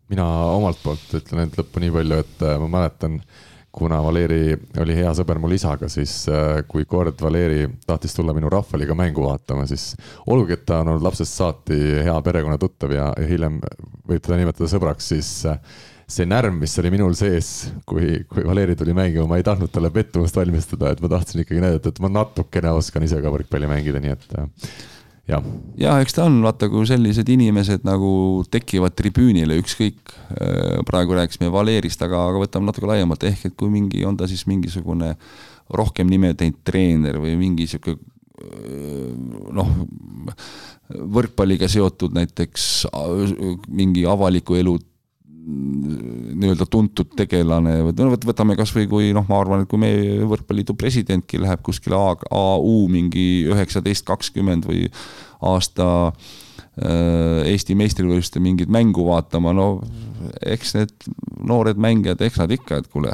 mina 0.09 0.25
omalt 0.53 0.77
poolt 0.83 1.13
ütlen 1.15 1.39
ainult 1.39 1.57
lõppu 1.57 1.79
nii 1.79 1.91
palju, 1.91 2.19
et 2.19 2.41
äh, 2.43 2.57
ma 2.59 2.67
mäletan 2.67 3.21
äh, 3.21 3.52
kuna 3.73 3.97
Valeri 4.05 4.53
oli 4.81 4.95
hea 4.99 5.11
sõber 5.17 5.39
mul 5.41 5.55
isaga, 5.55 5.87
siis 5.89 6.27
äh, 6.29 6.61
kui 6.69 6.85
kord 6.89 7.17
Valeri 7.21 7.65
tahtis 7.87 8.13
tulla 8.13 8.35
minu 8.37 8.51
rahvaliiga 8.53 8.93
mängu 8.97 9.25
vaatama, 9.25 9.65
siis 9.69 9.95
olgugi, 10.29 10.59
et 10.59 10.67
ta 10.69 10.83
on 10.83 10.93
olnud 10.93 11.07
lapsest 11.07 11.39
saati 11.39 11.79
hea 12.05 12.19
perekonnatuttav 12.27 12.93
ja, 12.93 13.09
hiljem 13.29 13.57
võib 14.05 14.21
teda 14.21 14.37
nimetada 14.37 14.69
sõbraks, 14.69 15.09
siis 15.15 15.31
äh, 15.49 15.57
see 16.05 16.29
närv, 16.29 16.53
mis 16.59 16.77
oli 16.83 16.93
minul 16.93 17.17
sees, 17.17 17.51
kui, 17.89 18.19
kui 18.29 18.45
Valeri 18.45 18.77
tuli 18.77 18.93
mängima, 18.93 19.25
ma 19.31 19.41
ei 19.41 19.47
tahtnud 19.47 19.73
talle 19.73 19.89
pettumust 19.95 20.37
valmistada, 20.37 20.93
et 20.93 21.01
ma 21.01 21.09
tahtsin 21.15 21.41
ikkagi 21.41 21.63
näidata, 21.63 21.89
et 21.89 22.01
ma 22.03 22.11
natukene 22.13 22.75
oskan 22.77 23.07
ise 23.07 23.21
ka 23.23 23.33
võrkpalli 23.33 23.71
mängida, 23.71 24.03
nii 24.03 24.13
et 24.13 24.37
äh, 24.37 24.69
jah. 25.29 25.43
jah, 25.79 25.99
eks 26.03 26.17
ta 26.17 26.27
on, 26.27 26.39
vaata, 26.43 26.69
kui 26.71 26.85
sellised 26.89 27.29
inimesed 27.31 27.85
nagu 27.87 28.43
tekivad 28.51 28.95
tribüünile, 28.99 29.57
ükskõik, 29.61 30.15
äh, 30.35 30.79
praegu 30.87 31.17
rääkisime 31.17 31.51
Valerist, 31.53 32.01
aga, 32.05 32.25
aga 32.29 32.43
võtame 32.43 32.69
natuke 32.69 32.89
laiemalt, 32.89 33.23
ehk 33.29 33.49
et 33.49 33.57
kui 33.59 33.71
mingi, 33.73 34.03
on 34.07 34.17
ta 34.19 34.27
siis 34.29 34.45
mingisugune 34.49 35.13
rohkem 35.73 36.09
nime 36.11 36.33
teinud 36.37 36.59
treener 36.67 37.21
või 37.23 37.37
mingi 37.39 37.67
sihuke 37.71 37.95
äh, 37.95 39.11
noh, 39.55 39.75
võrkpalliga 40.93 41.69
seotud 41.71 42.15
näiteks 42.17 42.71
äh, 42.91 43.53
mingi 43.71 44.07
avaliku 44.09 44.59
elu 44.59 44.77
nii-öelda 45.43 46.67
tuntud 46.71 47.15
tegelane, 47.17 47.75
no 47.97 48.11
võtame 48.23 48.55
kasvõi 48.59 48.87
kui 48.91 49.09
noh, 49.15 49.25
ma 49.27 49.41
arvan, 49.41 49.63
et 49.63 49.71
kui 49.71 49.81
meie 49.81 50.21
võrkpalliliidu 50.29 50.75
presidentki 50.79 51.41
läheb 51.41 51.63
kuskile 51.65 51.97
AU 51.97 52.77
mingi 52.91 53.43
üheksateist, 53.51 54.05
kakskümmend 54.07 54.67
või 54.69 54.85
aasta 55.43 55.87
äh, 56.07 57.43
Eesti 57.49 57.75
meistrivõistluste 57.75 58.39
mingit 58.43 58.71
mängu 58.71 59.03
vaatama, 59.09 59.51
no 59.57 59.67
eks 60.39 60.77
need 60.77 61.09
noored 61.43 61.81
mängijad, 61.81 62.23
eks 62.23 62.39
nad 62.39 62.55
ikka, 62.55 62.79
et 62.79 62.87
kuule, 62.93 63.11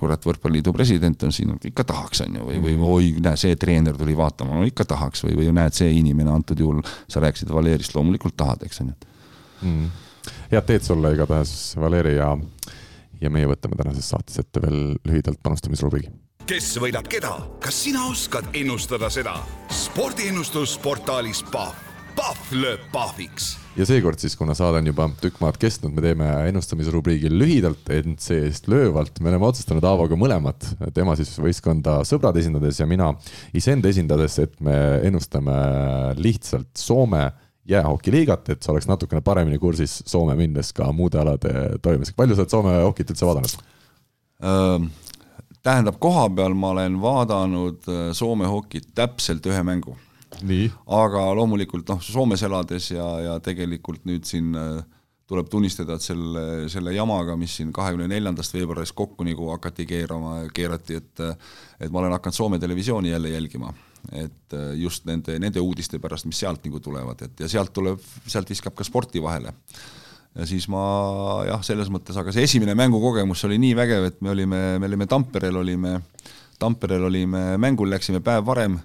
kurat, 0.00 0.24
võrkpalliliidu 0.24 0.72
president 0.76 1.28
on 1.28 1.36
siin, 1.36 1.52
ikka 1.68 1.84
tahaks, 1.92 2.24
on 2.24 2.40
ju, 2.40 2.48
või, 2.48 2.62
või 2.64 2.78
oi, 2.94 3.12
näe, 3.20 3.36
see 3.40 3.58
treener 3.60 3.98
tuli 4.00 4.16
vaatama, 4.16 4.56
no 4.56 4.64
ikka 4.68 4.88
tahaks 4.96 5.26
või, 5.28 5.36
või 5.42 5.52
näed, 5.60 5.76
see 5.76 5.92
inimene 6.00 6.32
antud 6.32 6.64
juhul, 6.64 6.80
sa 7.04 7.20
rääkisid 7.24 7.52
Valerist, 7.52 7.94
loomulikult 7.98 8.38
tahad, 8.40 8.64
eks 8.64 8.84
on 8.86 8.92
ju. 8.94 9.14
Mm 9.60 9.94
head 10.50 10.68
teed 10.68 10.86
sulle 10.86 11.12
igatahes, 11.14 11.74
Valeri 11.80 12.16
ja, 12.16 12.30
ja 13.20 13.32
meie 13.32 13.48
võtame 13.50 13.78
tänases 13.78 14.08
saates 14.12 14.38
ette 14.42 14.62
veel 14.62 14.96
lühidalt 15.08 15.42
panustamisrubriigi. 15.42 16.12
kes 16.46 16.76
võidab 16.82 17.08
keda, 17.10 17.34
kas 17.62 17.82
sina 17.86 18.06
oskad 18.10 18.50
ennustada 18.54 19.10
seda? 19.10 19.36
spordiennustus 19.70 20.78
portaalis 20.82 21.44
Pahv, 21.52 21.78
Pahv 22.16 22.52
lööb 22.56 22.90
pahviks 22.92 23.56
ja 23.76 23.86
seekord 23.88 24.20
siis, 24.20 24.36
kuna 24.36 24.54
saade 24.56 24.80
on 24.80 24.88
juba 24.88 25.06
tükk 25.20 25.40
maad 25.42 25.58
kestnud, 25.60 25.92
me 25.94 26.04
teeme 26.04 26.28
ennustamisrubriigil 26.48 27.34
lühidalt, 27.36 27.88
ent 27.92 28.22
see-eest 28.24 28.70
löövalt. 28.72 29.20
me 29.20 29.30
oleme 29.32 29.48
otsustanud 29.48 29.84
Aavoga 29.84 30.16
mõlemad, 30.18 30.64
tema 30.96 31.16
siis 31.18 31.34
võistkonda 31.40 31.98
sõbrad 32.08 32.38
esindades 32.40 32.80
ja 32.80 32.88
mina 32.88 33.12
iseenda 33.56 33.92
esindades, 33.92 34.38
et 34.40 34.56
me 34.64 34.76
ennustame 35.06 35.56
lihtsalt 36.16 36.72
Soome 36.80 37.26
jäähokiliigat, 37.68 38.48
et 38.54 38.62
sa 38.62 38.72
oleks 38.72 38.88
natukene 38.88 39.20
paremini 39.20 39.58
kursis 39.58 40.02
Soome 40.06 40.36
minnes 40.38 40.72
ka 40.72 40.92
muude 40.92 41.18
alade 41.18 41.52
toimumisega. 41.82 42.16
palju 42.16 42.36
sa 42.36 42.44
oled 42.44 42.54
Soome 42.54 42.74
hokit 42.82 43.10
üldse 43.10 43.26
vaadanud? 43.26 44.90
tähendab, 45.66 45.96
koha 45.98 46.28
peal 46.30 46.54
ma 46.54 46.70
olen 46.74 47.00
vaadanud 47.02 47.88
Soome 48.14 48.46
hokit 48.46 48.92
täpselt 48.94 49.46
ühe 49.46 49.62
mängu. 49.62 49.96
aga 50.86 51.24
loomulikult 51.34 51.88
noh, 51.88 52.02
Soomes 52.02 52.42
elades 52.42 52.90
ja, 52.90 53.08
ja 53.20 53.40
tegelikult 53.40 54.04
nüüd 54.04 54.24
siin 54.24 54.52
tuleb 55.26 55.48
tunnistada, 55.50 55.96
et 55.96 56.04
selle, 56.06 56.44
selle 56.70 56.92
jamaga, 56.94 57.34
mis 57.38 57.56
siin 57.58 57.72
kahekümne 57.74 58.06
neljandast 58.10 58.54
veebruarist 58.54 58.94
kokku 58.94 59.26
nagu 59.26 59.50
hakati 59.50 59.86
keerama, 59.88 60.38
keerati, 60.54 61.00
et 61.00 61.24
et 61.80 61.90
ma 61.90 62.02
olen 62.02 62.14
hakanud 62.14 62.36
Soome 62.36 62.58
televisiooni 62.62 63.10
jälle 63.10 63.34
jälgima. 63.34 63.72
Et 64.12 64.56
just 64.78 65.06
nende, 65.08 65.38
nende 65.42 65.62
uudiste 65.62 65.98
pärast, 66.02 66.28
mis 66.28 66.38
sealt 66.42 66.64
nagu 66.66 66.80
tulevad, 66.82 67.22
et 67.26 67.44
ja 67.44 67.48
sealt 67.50 67.72
tuleb, 67.74 68.02
sealt 68.26 68.50
viskab 68.50 68.76
ka 68.76 68.86
sporti 68.86 69.22
vahele. 69.22 69.54
Ja 70.36 70.44
siis 70.44 70.66
ma 70.68 70.82
jah, 71.48 71.62
selles 71.64 71.88
mõttes, 71.92 72.16
aga 72.20 72.32
see 72.34 72.44
esimene 72.44 72.74
mängukogemus 72.76 73.46
oli 73.48 73.56
nii 73.62 73.76
vägev, 73.78 74.10
et 74.10 74.18
me 74.20 74.34
olime, 74.34 74.60
me 74.78 74.90
olime 74.90 75.06
Tamperel, 75.08 75.56
olime, 75.56 75.96
Tamperel 76.60 77.08
olime 77.08 77.54
mängul, 77.60 77.88
läksime 77.90 78.20
päev 78.24 78.44
varem 78.46 78.76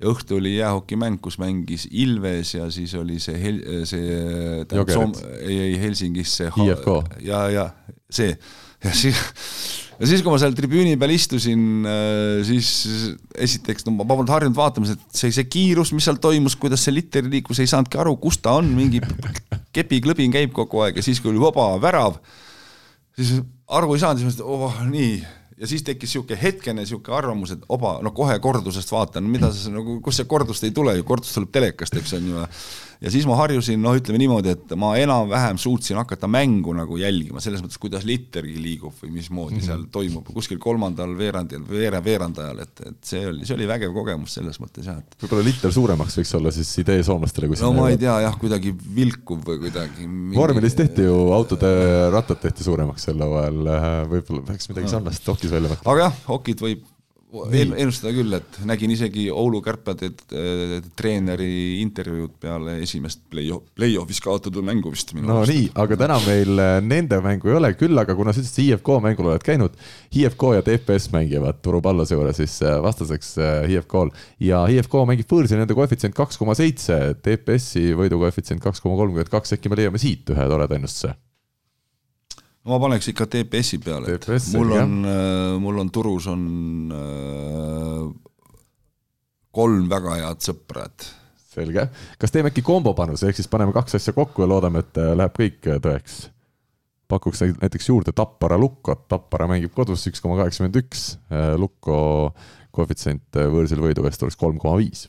ja 0.00 0.10
õhtu 0.10 0.38
oli 0.40 0.56
jäähokimäng, 0.56 1.20
kus 1.22 1.38
mängis 1.38 1.86
Ilves 1.90 2.54
ja 2.56 2.68
siis 2.72 2.94
oli 2.98 3.20
see 3.22 3.36
hel-, 3.38 3.62
see 3.88 4.64
Soom-, 4.90 5.14
ei, 5.40 5.58
ei 5.68 5.80
Helsingis 5.82 6.38
see 6.40 6.50
IFK. 6.64 6.88
ja, 7.24 7.44
ja 7.52 7.68
see, 8.10 8.34
ja 8.84 8.92
siis 8.94 9.18
ja 9.98 10.08
siis, 10.08 10.22
kui 10.24 10.32
ma 10.32 10.38
seal 10.42 10.54
tribüüni 10.56 10.96
peal 11.00 11.14
istusin, 11.14 11.84
äh, 11.86 12.40
siis 12.46 12.70
esiteks, 13.46 13.86
no 13.86 13.94
ma 13.98 14.06
polnud 14.08 14.32
harjunud 14.32 14.56
vaatama, 14.58 14.90
et 14.94 15.04
see, 15.14 15.32
see 15.34 15.46
kiirus, 15.50 15.94
mis 15.94 16.06
seal 16.08 16.18
toimus, 16.22 16.58
kuidas 16.60 16.84
see 16.86 16.96
litter 16.96 17.26
liikus, 17.30 17.62
ei 17.62 17.70
saanudki 17.70 18.00
aru, 18.02 18.16
kus 18.22 18.40
ta 18.42 18.56
on, 18.60 18.72
mingi 18.74 19.02
kepiklõbin 19.76 20.34
käib 20.34 20.54
kogu 20.56 20.84
aeg 20.84 21.00
ja 21.00 21.06
siis, 21.06 21.22
kui 21.22 21.32
oli 21.32 21.42
vaba 21.42 21.72
värav, 21.82 22.18
siis 23.16 23.38
aru 23.70 23.94
ei 23.94 24.02
saanud, 24.02 24.22
siis 24.22 24.34
mõtlesin, 24.34 24.68
oh 24.68 24.84
nii 24.90 25.16
ja 25.58 25.68
siis 25.70 25.84
tekkis 25.86 26.10
niisugune 26.10 26.40
hetkene 26.40 26.82
niisugune 26.82 27.16
arvamus, 27.16 27.54
et 27.54 27.62
oba, 27.72 27.98
no 28.02 28.10
kohe 28.16 28.34
kordusest 28.42 28.90
vaatan, 28.92 29.26
mida 29.30 29.52
see 29.54 29.72
nagu, 29.74 30.00
kus 30.04 30.18
see 30.18 30.28
kordust 30.30 30.66
ei 30.66 30.74
tule 30.74 30.96
ju, 30.98 31.06
kordus 31.06 31.34
tuleb 31.36 31.52
telekast, 31.54 31.94
eks 32.00 32.16
on 32.18 32.26
ju. 32.30 32.46
Ja 33.04 33.12
siis 33.12 33.26
ma 33.28 33.36
harjusin, 33.38 33.80
noh, 33.84 33.94
ütleme 33.98 34.18
niimoodi, 34.22 34.54
et 34.54 34.74
ma 34.80 34.94
enam-vähem 35.00 35.58
suutsin 35.60 35.98
hakata 36.00 36.28
mängu 36.30 36.72
nagu 36.76 36.96
jälgima, 36.98 37.42
selles 37.44 37.62
mõttes, 37.64 37.78
kuidas 37.80 38.06
littergi 38.08 38.56
liigub 38.62 38.94
või 39.02 39.12
mismoodi 39.18 39.58
mm 39.58 39.60
-hmm. 39.60 39.66
seal 39.68 39.84
toimub, 39.92 40.30
kuskil 40.36 40.60
kolmandal 40.62 41.12
veerandil, 41.18 41.64
veere, 41.68 42.00
veerandajal, 42.04 42.62
et, 42.64 42.84
et 42.88 43.10
see 43.12 43.26
oli, 43.28 43.44
see 43.44 43.58
oli 43.58 43.68
vägev 43.68 43.92
kogemus 43.96 44.38
selles 44.38 44.60
mõttes 44.62 44.88
jah, 44.88 44.98
et 45.02 45.18
võib-olla 45.22 45.44
litter 45.50 45.74
suuremaks 45.74 46.18
võiks 46.20 46.34
olla 46.38 46.54
siis 46.54 46.72
idee 46.80 47.02
soomlastele, 47.04 47.50
kui 47.52 47.60
no 47.60 47.72
ma 47.76 47.90
ei 47.92 48.00
tea 48.00 48.16
jah, 48.24 48.38
kuidagi 48.40 48.72
vilkuv 48.96 49.44
või 49.44 49.60
kuidagi 49.66 50.08
mingi... 50.08 50.38
vormelis 50.38 50.78
tehti 50.78 51.04
ju, 51.08 51.20
autode 51.36 51.70
rattad 52.14 52.40
tehti 52.40 52.64
suuremaks 52.64 53.08
sel 53.10 53.20
hooajal, 53.20 53.62
võib-olla 54.08 54.48
peaks 54.48 54.72
midagi 54.72 54.92
sarnast 54.96 55.32
hokis 55.34 55.52
välja 55.52 55.74
mõtlema. 55.74 55.92
aga 55.92 56.08
jah, 56.08 56.20
hokit 56.32 56.64
võib 56.64 56.90
ennustada 57.42 58.12
küll, 58.14 58.32
et 58.36 58.58
nägin 58.68 58.92
isegi 58.94 59.26
Oulu 59.32 59.60
kärpede 59.64 60.10
treeneri 60.96 61.80
intervjuud 61.82 62.36
peale 62.40 62.76
esimest 62.84 63.24
play-off, 63.32 63.72
play-off'is 63.76 64.20
kaotatud 64.24 64.64
mängu 64.66 64.92
vist 64.94 65.14
minu 65.16 65.28
no 65.28 65.40
arust. 65.42 65.52
nii, 65.52 65.66
aga 65.84 65.98
täna 66.04 66.18
meil 66.26 66.62
äh, 66.62 66.76
nende 66.84 67.18
mängu 67.24 67.50
ei 67.50 67.58
ole, 67.58 67.72
küll 67.78 67.98
aga 68.00 68.16
kuna 68.18 68.34
sa 68.34 68.42
ütlesid, 68.42 68.62
IFK 68.68 68.92
mängul 69.04 69.30
oled 69.32 69.44
käinud, 69.46 69.76
IFK 70.14 70.46
ja 70.58 70.64
TPS 70.66 71.10
mängivad 71.14 71.60
Turu 71.64 71.82
Pallase 71.84 72.18
juures 72.18 72.38
siis 72.40 72.56
äh, 72.64 72.78
vastaseks 72.84 73.34
IFK-l 73.72 74.12
äh, 74.12 74.24
ja 74.50 74.64
IFK 74.70 75.00
mängib 75.10 75.30
võõrsil, 75.30 75.60
nende 75.60 75.76
koefitsient 75.76 76.16
kaks 76.16 76.40
koma 76.40 76.56
seitse, 76.58 77.00
TPS-i 77.24 77.92
võidukoefitsient 77.98 78.62
kaks 78.64 78.84
koma 78.84 78.98
kolmkümmend 79.02 79.32
kaks, 79.32 79.56
äkki 79.58 79.72
me 79.72 79.82
leiame 79.82 80.02
siit 80.02 80.30
ühe 80.34 80.50
toreda 80.50 80.78
ennustuse 80.78 81.16
ma 82.68 82.78
paneks 82.80 83.10
ikka 83.12 83.26
TPS-i 83.30 83.80
peale, 83.84 84.16
et 84.16 84.28
mul 84.54 84.72
on, 84.78 84.94
äh, 85.08 85.56
mul 85.60 85.80
on 85.82 85.90
Turus 85.92 86.28
on 86.32 86.44
äh, 86.96 88.06
kolm 89.54 89.90
väga 89.90 90.16
head 90.22 90.44
sõpra, 90.44 90.86
et 90.88 91.08
selge, 91.54 91.88
kas 92.18 92.34
teeme 92.34 92.50
äkki 92.50 92.64
kombopanuse, 92.66 93.28
ehk 93.28 93.38
siis 93.38 93.50
paneme 93.52 93.74
kaks 93.76 94.00
asja 94.00 94.14
kokku 94.16 94.44
ja 94.44 94.48
loodame, 94.50 94.84
et 94.84 95.02
äh, 95.02 95.12
läheb 95.16 95.36
kõik 95.40 95.60
tõeks? 95.84 96.22
pakuks 97.14 97.42
näiteks 97.44 97.90
juurde 97.90 98.14
Tappara 98.16 98.56
Lukkot, 98.58 99.04
Tappara 99.12 99.44
mängib 99.46 99.74
kodus 99.76 100.06
üks 100.08 100.22
koma 100.24 100.38
kaheksakümmend 100.40 100.78
üks, 100.80 101.02
Lukko 101.60 101.98
koefitsient 102.74 103.36
võõrsil 103.52 103.82
võidu 103.84 104.06
eest 104.08 104.24
oleks 104.24 104.40
kolm 104.40 104.56
koma 104.58 104.80
viis. 104.80 105.04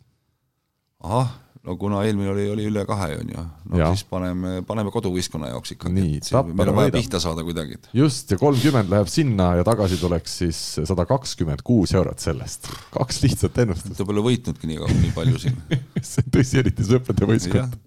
ahah 0.99 1.31
no 1.65 1.75
kuna 1.81 2.01
eelmine 2.05 2.29
oli, 2.31 2.45
oli 2.53 2.65
üle 2.69 2.83
kahe, 2.87 3.15
on 3.19 3.31
ju, 3.33 3.45
no 3.71 3.79
ja. 3.79 3.89
siis 3.93 4.05
paneme, 4.09 4.59
paneme 4.67 4.91
koduvõistkonna 4.93 5.49
jaoks 5.51 5.75
ikkagi. 5.75 6.05
meil 6.51 6.71
on 6.71 6.77
vaja 6.77 6.93
pihta 6.95 7.21
saada 7.23 7.45
kuidagi. 7.47 7.79
just, 7.97 8.31
ja 8.31 8.39
kolmkümmend 8.41 8.91
läheb 8.93 9.09
sinna 9.11 9.51
ja 9.59 9.65
tagasi 9.67 9.99
tuleks 10.01 10.37
siis 10.43 10.61
sada 10.83 11.07
kakskümmend 11.09 11.65
kuus 11.65 11.95
eurot 11.97 12.21
sellest. 12.23 12.69
kaks 12.93 13.23
lihtsat 13.25 13.63
ennustust. 13.65 13.97
ta 13.97 14.07
pole 14.07 14.23
võitnudki 14.25 14.69
nii, 14.71 14.83
nii 15.01 15.15
palju 15.15 15.41
siin 15.47 15.57
see 16.05 16.21
on 16.25 16.29
tõsi, 16.37 16.61
eriti 16.61 16.85
sõprade 16.87 17.31
võistkond. 17.31 17.79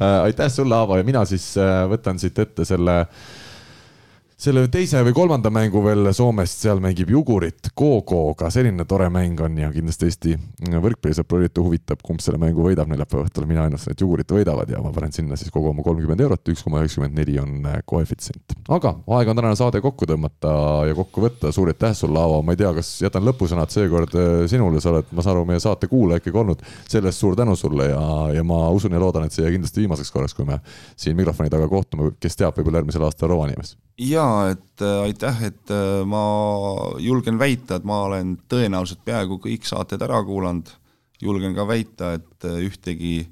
Äh, 0.00 0.16
aitäh 0.30 0.48
sulle, 0.48 0.72
Aavo, 0.72 0.96
ja 0.96 1.04
mina 1.04 1.26
siis 1.28 1.52
äh, 1.60 1.84
võtan 1.90 2.16
siit 2.22 2.38
ette 2.40 2.64
selle 2.64 3.02
äh, 3.02 3.38
selle 4.40 4.62
teise 4.72 5.02
või 5.04 5.12
kolmanda 5.12 5.50
mängu 5.52 5.82
veel 5.84 6.08
Soomest, 6.16 6.62
seal 6.62 6.78
mängib 6.80 7.10
Jugurit 7.12 7.68
Gogo, 7.76 8.32
ka 8.38 8.48
selline 8.52 8.86
tore 8.88 9.10
mäng 9.12 9.40
on 9.44 9.58
ja 9.60 9.68
kindlasti 9.74 10.08
Eesti 10.08 10.36
võrkpallisõpru 10.80 11.42
eriti 11.42 11.60
huvitab, 11.60 12.00
kumb 12.04 12.22
selle 12.24 12.40
mängu 12.40 12.64
võidab. 12.64 12.88
Neljapäeva 12.88 13.26
õhtul, 13.26 13.44
mina 13.50 13.66
ennustan, 13.68 13.92
et 13.92 14.00
Jugurit 14.00 14.32
võidavad 14.32 14.70
ja 14.72 14.80
ma 14.80 14.94
panen 14.96 15.12
sinna 15.12 15.36
siis 15.36 15.52
kogu 15.52 15.68
oma 15.74 15.84
kolmkümmend 15.84 16.24
eurot, 16.24 16.52
üks 16.54 16.64
koma 16.64 16.80
üheksakümmend 16.80 17.20
neli 17.20 17.36
on 17.42 17.68
äh, 17.68 17.82
koefitsient. 17.84 18.56
aga 18.72 18.94
aeg 19.18 19.32
on 19.32 19.42
tänane 19.42 19.58
saade 19.60 19.82
kokku 19.84 20.08
tõmmata 20.08 20.54
ja 20.88 20.96
kokku 20.96 21.26
võtta, 21.26 21.52
suur 21.52 21.74
aitäh 21.74 21.92
sulle, 21.98 22.20
Aavo, 22.20 22.40
ma 22.46 22.56
ei 22.56 22.62
tea, 22.62 22.72
kas 22.80 22.94
jätan 23.04 23.28
lõpusõnad 23.28 23.76
seekord 23.76 24.16
äh, 24.16 24.32
sinule, 24.48 24.80
sa 24.80 24.94
oled, 24.94 25.12
ma 25.12 25.26
saan 25.26 25.36
aru, 25.36 25.44
meie 25.52 25.60
saate 25.60 25.90
kuulaja 25.92 26.24
ikkagi 26.24 26.42
olnud, 26.46 26.64
selle 26.88 27.12
eest 27.12 27.20
suur 27.20 27.36
tänu 27.36 27.58
sulle 27.60 27.90
ja, 27.92 28.00
ja 28.38 28.46
ma 28.46 28.62
usun 28.72 28.96
ja 28.96 29.04
loodan, 29.04 29.28
et 29.28 29.36
see 29.36 29.52
kindlasti 29.52 29.84
viimaseks 29.84 30.16
korraks, 30.16 30.38
kui 30.38 30.48
me 30.48 30.62
siin 30.96 31.18
mikrofoni 31.20 31.52
taga 31.52 31.68
kohtume, 31.68 32.14
kes 32.20 32.40
teab, 32.40 32.56
võib-olla 32.56 32.80
järgmisel 32.80 33.04
aastal 33.04 33.34
Rovaniemes 33.34 33.76
jaa, 34.00 34.50
et 34.50 34.82
äh, 34.82 35.02
aitäh, 35.04 35.42
et 35.50 35.72
äh, 35.74 36.04
ma 36.08 36.22
julgen 37.02 37.38
väita, 37.40 37.78
et 37.78 37.88
ma 37.88 38.04
olen 38.08 38.36
tõenäoliselt 38.50 39.02
peaaegu 39.04 39.40
kõik 39.42 39.68
saated 39.68 40.02
ära 40.06 40.22
kuulanud, 40.26 40.70
julgen 41.20 41.54
ka 41.56 41.66
väita, 41.68 42.14
et 42.16 42.48
äh, 42.48 42.62
ühtegi 42.64 43.28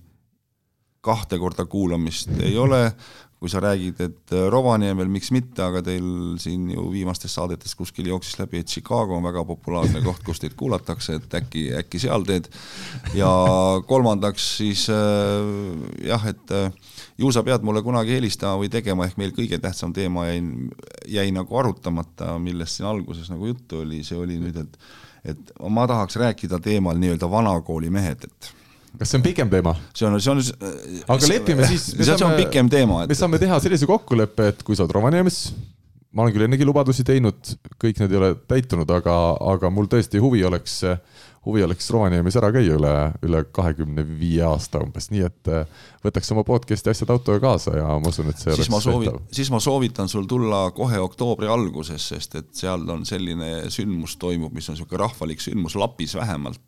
kahte 1.05 1.39
korda 1.40 1.65
kuulamist 1.70 2.35
ei 2.43 2.57
ole, 2.61 2.90
kui 3.39 3.49
sa 3.49 3.62
räägid, 3.62 4.01
et 4.03 4.32
Rovaniemel, 4.51 5.07
miks 5.15 5.31
mitte, 5.31 5.62
aga 5.62 5.81
teil 5.86 6.35
siin 6.43 6.73
ju 6.74 6.89
viimastes 6.90 7.36
saadetes 7.39 7.77
kuskil 7.78 8.11
jooksis 8.11 8.40
läbi, 8.40 8.59
et 8.61 8.73
Chicago 8.73 9.15
on 9.15 9.23
väga 9.24 9.45
populaarne 9.47 10.03
koht, 10.03 10.24
kus 10.27 10.43
teid 10.43 10.57
kuulatakse, 10.59 11.20
et 11.20 11.36
äkki, 11.39 11.69
äkki 11.78 12.03
seal 12.03 12.27
teed. 12.27 12.51
ja 13.15 13.31
kolmandaks 13.86 14.51
siis 14.59 14.89
jah, 14.90 16.27
et 16.27 16.57
ju 17.19 17.32
sa 17.35 17.43
pead 17.47 17.65
mulle 17.66 17.82
kunagi 17.82 18.15
helistama 18.16 18.61
või 18.61 18.70
tegema, 18.73 19.09
ehk 19.09 19.19
meil 19.20 19.35
kõige 19.36 19.59
tähtsam 19.62 19.93
teema 19.97 20.28
jäi, 20.28 20.43
jäi 21.19 21.32
nagu 21.35 21.59
arutamata, 21.59 22.36
millest 22.43 22.78
siin 22.78 22.89
alguses 22.90 23.31
nagu 23.32 23.51
juttu 23.51 23.82
oli, 23.82 24.05
see 24.07 24.19
oli 24.19 24.39
nüüd, 24.40 24.62
et 24.65 24.81
et 25.28 25.51
ma 25.74 25.82
tahaks 25.90 26.15
rääkida 26.16 26.61
teemal 26.62 26.97
nii-öelda 27.01 27.27
vanakooli 27.31 27.90
mehed, 27.90 28.23
et 28.28 28.53
kas 29.01 29.11
see 29.11 29.19
on 29.19 29.24
pikem 29.24 29.51
teema? 29.51 29.74
see 29.93 30.07
on, 30.07 30.15
see 30.23 30.31
on 30.31 30.43
aga 31.11 31.31
lepime 31.32 31.66
siis 31.66 31.89
see 31.90 32.07
saame, 32.07 32.31
on 32.31 32.39
pikem 32.39 32.70
teema 32.73 33.03
et.... 33.03 33.11
me 33.11 33.19
saame 33.19 33.40
teha 33.43 33.59
sellise 33.65 33.89
kokkuleppe, 33.90 34.53
et 34.53 34.62
kui 34.62 34.78
sa 34.78 34.86
oled 34.86 34.95
Rovaniemis, 34.95 35.40
ma 36.15 36.24
olen 36.24 36.36
küll 36.36 36.47
ennegi 36.47 36.69
lubadusi 36.69 37.05
teinud, 37.07 37.51
kõik 37.82 37.99
need 38.03 38.15
ei 38.15 38.20
ole 38.20 38.31
täitunud, 38.49 38.95
aga, 38.95 39.16
aga 39.57 39.73
mul 39.74 39.90
tõesti 39.90 40.23
huvi 40.23 40.45
oleks 40.47 40.78
äh, 40.86 41.03
huvi 41.49 41.65
oleks 41.65 41.89
Rovaniemis 41.95 42.37
ära 42.39 42.51
käia 42.53 42.77
üle, 42.77 42.93
üle 43.25 43.41
kahekümne 43.57 44.05
viie 44.19 44.43
aasta 44.45 44.83
umbes, 44.85 45.09
nii 45.12 45.25
et 45.27 45.51
äh, 45.53 45.87
võtaks 46.05 46.33
oma 46.35 46.45
podcast'i 46.49 46.93
asjad 46.93 47.12
autoga 47.15 47.41
kaasa 47.47 47.77
ja 47.79 47.89
ma 48.03 48.12
usun, 48.12 48.29
et 48.33 48.43
see 48.43 48.57
siis 48.59 48.69
oleks 48.69 48.89
soovit, 48.89 49.33
siis 49.39 49.53
ma 49.55 49.62
soovitan 49.65 50.12
sul 50.12 50.29
tulla 50.29 50.66
kohe 50.77 51.01
oktoobri 51.01 51.49
alguses, 51.51 52.11
sest 52.12 52.37
et 52.43 52.53
seal 52.61 52.85
on 52.93 53.07
selline 53.09 53.70
sündmus 53.73 54.19
toimub, 54.20 54.53
mis 54.53 54.69
on 54.69 54.77
niisugune 54.77 55.03
rahvalik 55.07 55.43
sündmus, 55.45 55.79
Lapis 55.81 56.15
vähemalt, 56.19 56.61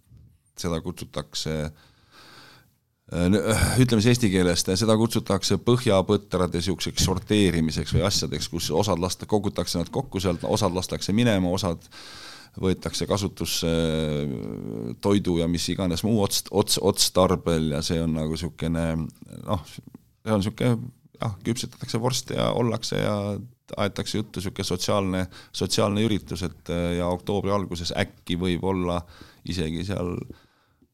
seda 0.61 0.81
kutsutakse 0.85 1.59
äh, 1.67 3.77
ütleme 3.83 4.01
siis 4.01 4.15
eesti 4.15 4.33
keeles, 4.33 4.65
seda 4.65 4.97
kutsutakse 4.97 5.61
põhjapõtrade 5.67 6.61
niisuguseks 6.61 7.05
sorteerimiseks 7.05 7.93
või 7.97 8.07
asjadeks, 8.09 8.49
kus 8.53 8.73
osad 8.73 9.01
lasta, 9.03 9.29
kogutakse 9.29 9.83
nad 9.83 9.93
kokku 9.93 10.23
sealt, 10.23 10.47
osad 10.49 10.77
lastakse 10.77 11.13
minema, 11.17 11.53
osad 11.53 11.85
võetakse 12.59 13.07
kasutusse 13.07 13.71
äh, 13.71 14.35
toidu 15.03 15.39
ja 15.41 15.49
mis 15.51 15.69
iganes 15.73 16.05
muu 16.07 16.21
ots, 16.25 16.45
ots, 16.51 16.81
otstarbel 16.83 17.77
ja 17.77 17.83
see 17.87 18.01
on 18.03 18.17
nagu 18.19 18.35
niisugune 18.35 18.87
noh, 18.99 19.65
see 19.71 20.35
on 20.35 20.43
niisugune 20.43 20.75
jah, 21.21 21.35
küpsetatakse 21.47 22.01
vorste 22.03 22.39
ja 22.39 22.51
ollakse 22.57 23.01
ja 23.03 23.17
aetakse 23.79 24.19
juttu, 24.19 24.41
niisugune 24.41 24.67
sotsiaalne, 24.67 25.25
sotsiaalne 25.53 26.05
üritus, 26.07 26.45
et 26.47 26.73
äh, 26.75 26.97
ja 26.99 27.11
oktoobri 27.13 27.53
alguses 27.55 27.95
äkki 27.97 28.39
võib 28.41 28.65
olla 28.67 29.01
isegi 29.49 29.85
seal 29.87 30.17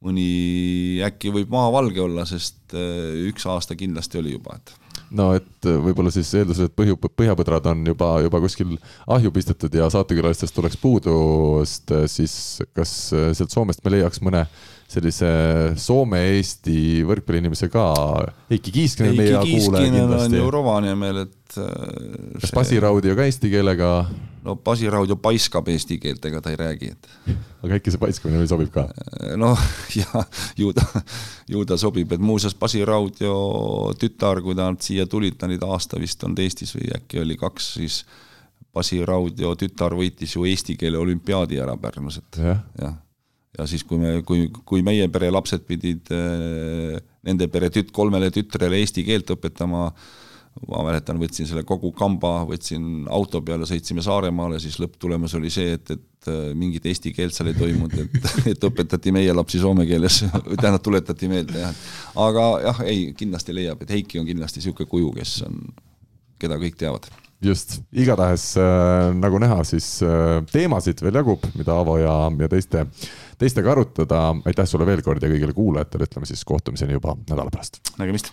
mõni, 0.05 1.01
äkki 1.07 1.33
võib 1.35 1.53
maa 1.53 1.70
valge 1.74 2.03
olla, 2.05 2.27
sest 2.28 2.77
äh, 2.77 3.15
üks 3.31 3.49
aasta 3.49 3.78
kindlasti 3.78 4.20
oli 4.20 4.37
juba, 4.37 4.59
et 4.61 4.74
no 5.15 5.31
et 5.37 5.69
äh, 5.69 5.77
võib-olla 5.83 6.11
siis 6.15 6.31
eeldusel, 6.39 6.70
et 6.70 6.77
põhju, 6.77 6.97
põhjapõdrad 6.99 7.69
on 7.70 7.85
juba, 7.87 8.12
juba 8.24 8.41
kuskil 8.43 8.77
ahju 9.07 9.33
pistetud 9.35 9.74
ja 9.74 9.89
saatekülalistest 9.93 10.57
tuleks 10.57 10.78
puudu, 10.81 11.19
äh, 11.62 12.07
siis 12.11 12.62
kas 12.77 12.97
äh, 13.15 13.31
sealt 13.37 13.55
Soomest 13.55 13.85
me 13.85 13.97
leiaks 13.97 14.23
mõne 14.24 14.47
sellise 14.91 15.28
Soome-Eesti 15.83 17.03
võrkpalliinimese 17.07 17.69
ka, 17.73 17.87
Heiki 18.53 18.74
Kiiskinen 18.74 19.16
meie 19.19 19.41
kuulaja 19.43 19.91
kindlasti. 19.91 20.31
on 20.31 20.39
ju 20.39 20.53
Rovaniemel, 20.55 21.24
et 21.27 21.59
äh, 21.59 22.41
kas 22.43 22.55
Basi 22.55 22.81
Raudio 22.83 23.16
ka 23.19 23.27
eesti 23.27 23.51
keelega, 23.53 23.93
no 24.47 24.56
Basi 24.62 24.90
Raudio 24.90 25.16
paiskab 25.20 25.68
eesti 25.73 25.98
keelt, 26.02 26.24
ega 26.28 26.40
ta 26.43 26.52
ei 26.52 26.59
räägi, 26.60 26.90
et 26.94 27.09
aga 27.64 27.78
äkki 27.78 27.93
see 27.93 28.02
paiskamine 28.02 28.40
veel 28.43 28.51
sobib 28.51 28.70
ka? 28.74 28.86
noh, 29.40 29.64
ja 30.01 30.23
ju 30.59 30.70
ta, 30.77 30.86
ju 31.51 31.64
ta 31.68 31.78
sobib, 31.81 32.14
et 32.14 32.23
muuseas 32.23 32.55
Basi 32.59 32.85
Raudio 32.86 33.36
tütar, 34.01 34.43
kui 34.44 34.56
nad 34.59 34.78
siia 34.85 35.09
tulid, 35.10 35.39
ta 35.40 35.51
nüüd 35.51 35.64
aasta 35.66 36.01
vist 36.02 36.23
olnud 36.24 36.44
Eestis 36.44 36.77
või 36.77 36.93
äkki 37.01 37.23
oli 37.24 37.39
kaks, 37.40 37.73
siis 37.81 38.05
Basi 38.77 39.01
Raudio 39.09 39.55
tütar 39.59 39.97
võitis 39.97 40.36
ju 40.36 40.47
eesti 40.48 40.77
keele 40.78 41.01
olümpiaadi 41.02 41.59
ära 41.62 41.77
Pärnus, 41.81 42.20
et 42.23 42.40
jah 42.44 42.62
jah, 42.81 42.97
ja 43.59 43.66
siis, 43.68 43.85
kui 43.89 44.01
me, 44.01 44.20
kui, 44.27 44.47
kui 44.68 44.85
meie 44.86 45.09
pere 45.12 45.31
lapsed 45.32 45.64
pidid 45.68 46.12
äh, 46.14 47.01
nende 47.27 47.48
pere 47.52 47.70
tüt-, 47.73 47.93
kolmele 47.94 48.31
tütrele 48.35 48.81
eesti 48.82 49.05
keelt 49.06 49.32
õpetama, 49.32 49.89
ma 50.65 50.83
mäletan, 50.87 51.19
võtsin 51.20 51.49
selle 51.49 51.62
kogu 51.69 51.91
kamba, 51.97 52.41
võtsin 52.49 53.07
auto 53.12 53.43
peale, 53.45 53.69
sõitsime 53.69 54.05
Saaremaale, 54.05 54.61
siis 54.62 54.78
lõpptulemus 54.83 55.37
oli 55.39 55.51
see, 55.53 55.77
et, 55.77 55.93
et 55.93 56.31
äh, 56.33 56.49
mingit 56.59 56.87
eesti 56.89 57.12
keelt 57.16 57.37
seal 57.37 57.53
ei 57.53 57.59
toimunud, 57.59 57.99
et, 58.07 58.31
et 58.55 58.66
õpetati 58.70 59.12
meie 59.15 59.35
lapsi 59.37 59.61
soome 59.62 59.87
keeles, 59.89 60.23
tähendab, 60.61 60.83
tuletati 60.85 61.31
meelde 61.33 61.61
jah. 61.62 61.85
aga 62.24 62.49
jah, 62.70 62.83
ei, 62.89 63.11
kindlasti 63.19 63.57
leiab, 63.57 63.85
et 63.85 63.95
Heiki 63.99 64.23
on 64.23 64.28
kindlasti 64.28 64.62
niisugune 64.62 64.91
kuju, 64.91 65.12
kes 65.20 65.39
on, 65.47 65.62
keda 66.41 66.59
kõik 66.62 66.81
teavad 66.81 67.09
just, 67.45 67.78
igatahes 67.93 68.49
äh, 68.61 69.11
nagu 69.16 69.41
näha, 69.43 69.61
siis 69.69 69.99
äh, 70.05 70.41
teemasid 70.53 71.03
veel 71.05 71.20
jagub, 71.20 71.45
mida 71.59 71.77
Avo 71.77 71.99
ja, 72.01 72.16
ja 72.41 72.49
teiste, 72.53 72.87
teistega 73.39 73.74
arutada. 73.74 74.28
aitäh 74.49 74.69
sulle 74.69 74.89
veel 74.89 75.05
kord 75.05 75.23
ja 75.23 75.31
kõigile 75.31 75.57
kuulajatele, 75.57 76.09
ütleme 76.09 76.28
siis 76.28 76.45
kohtumiseni 76.49 76.97
juba 76.97 77.16
nädala 77.28 77.53
pärast. 77.53 77.83
nägemist. 78.01 78.33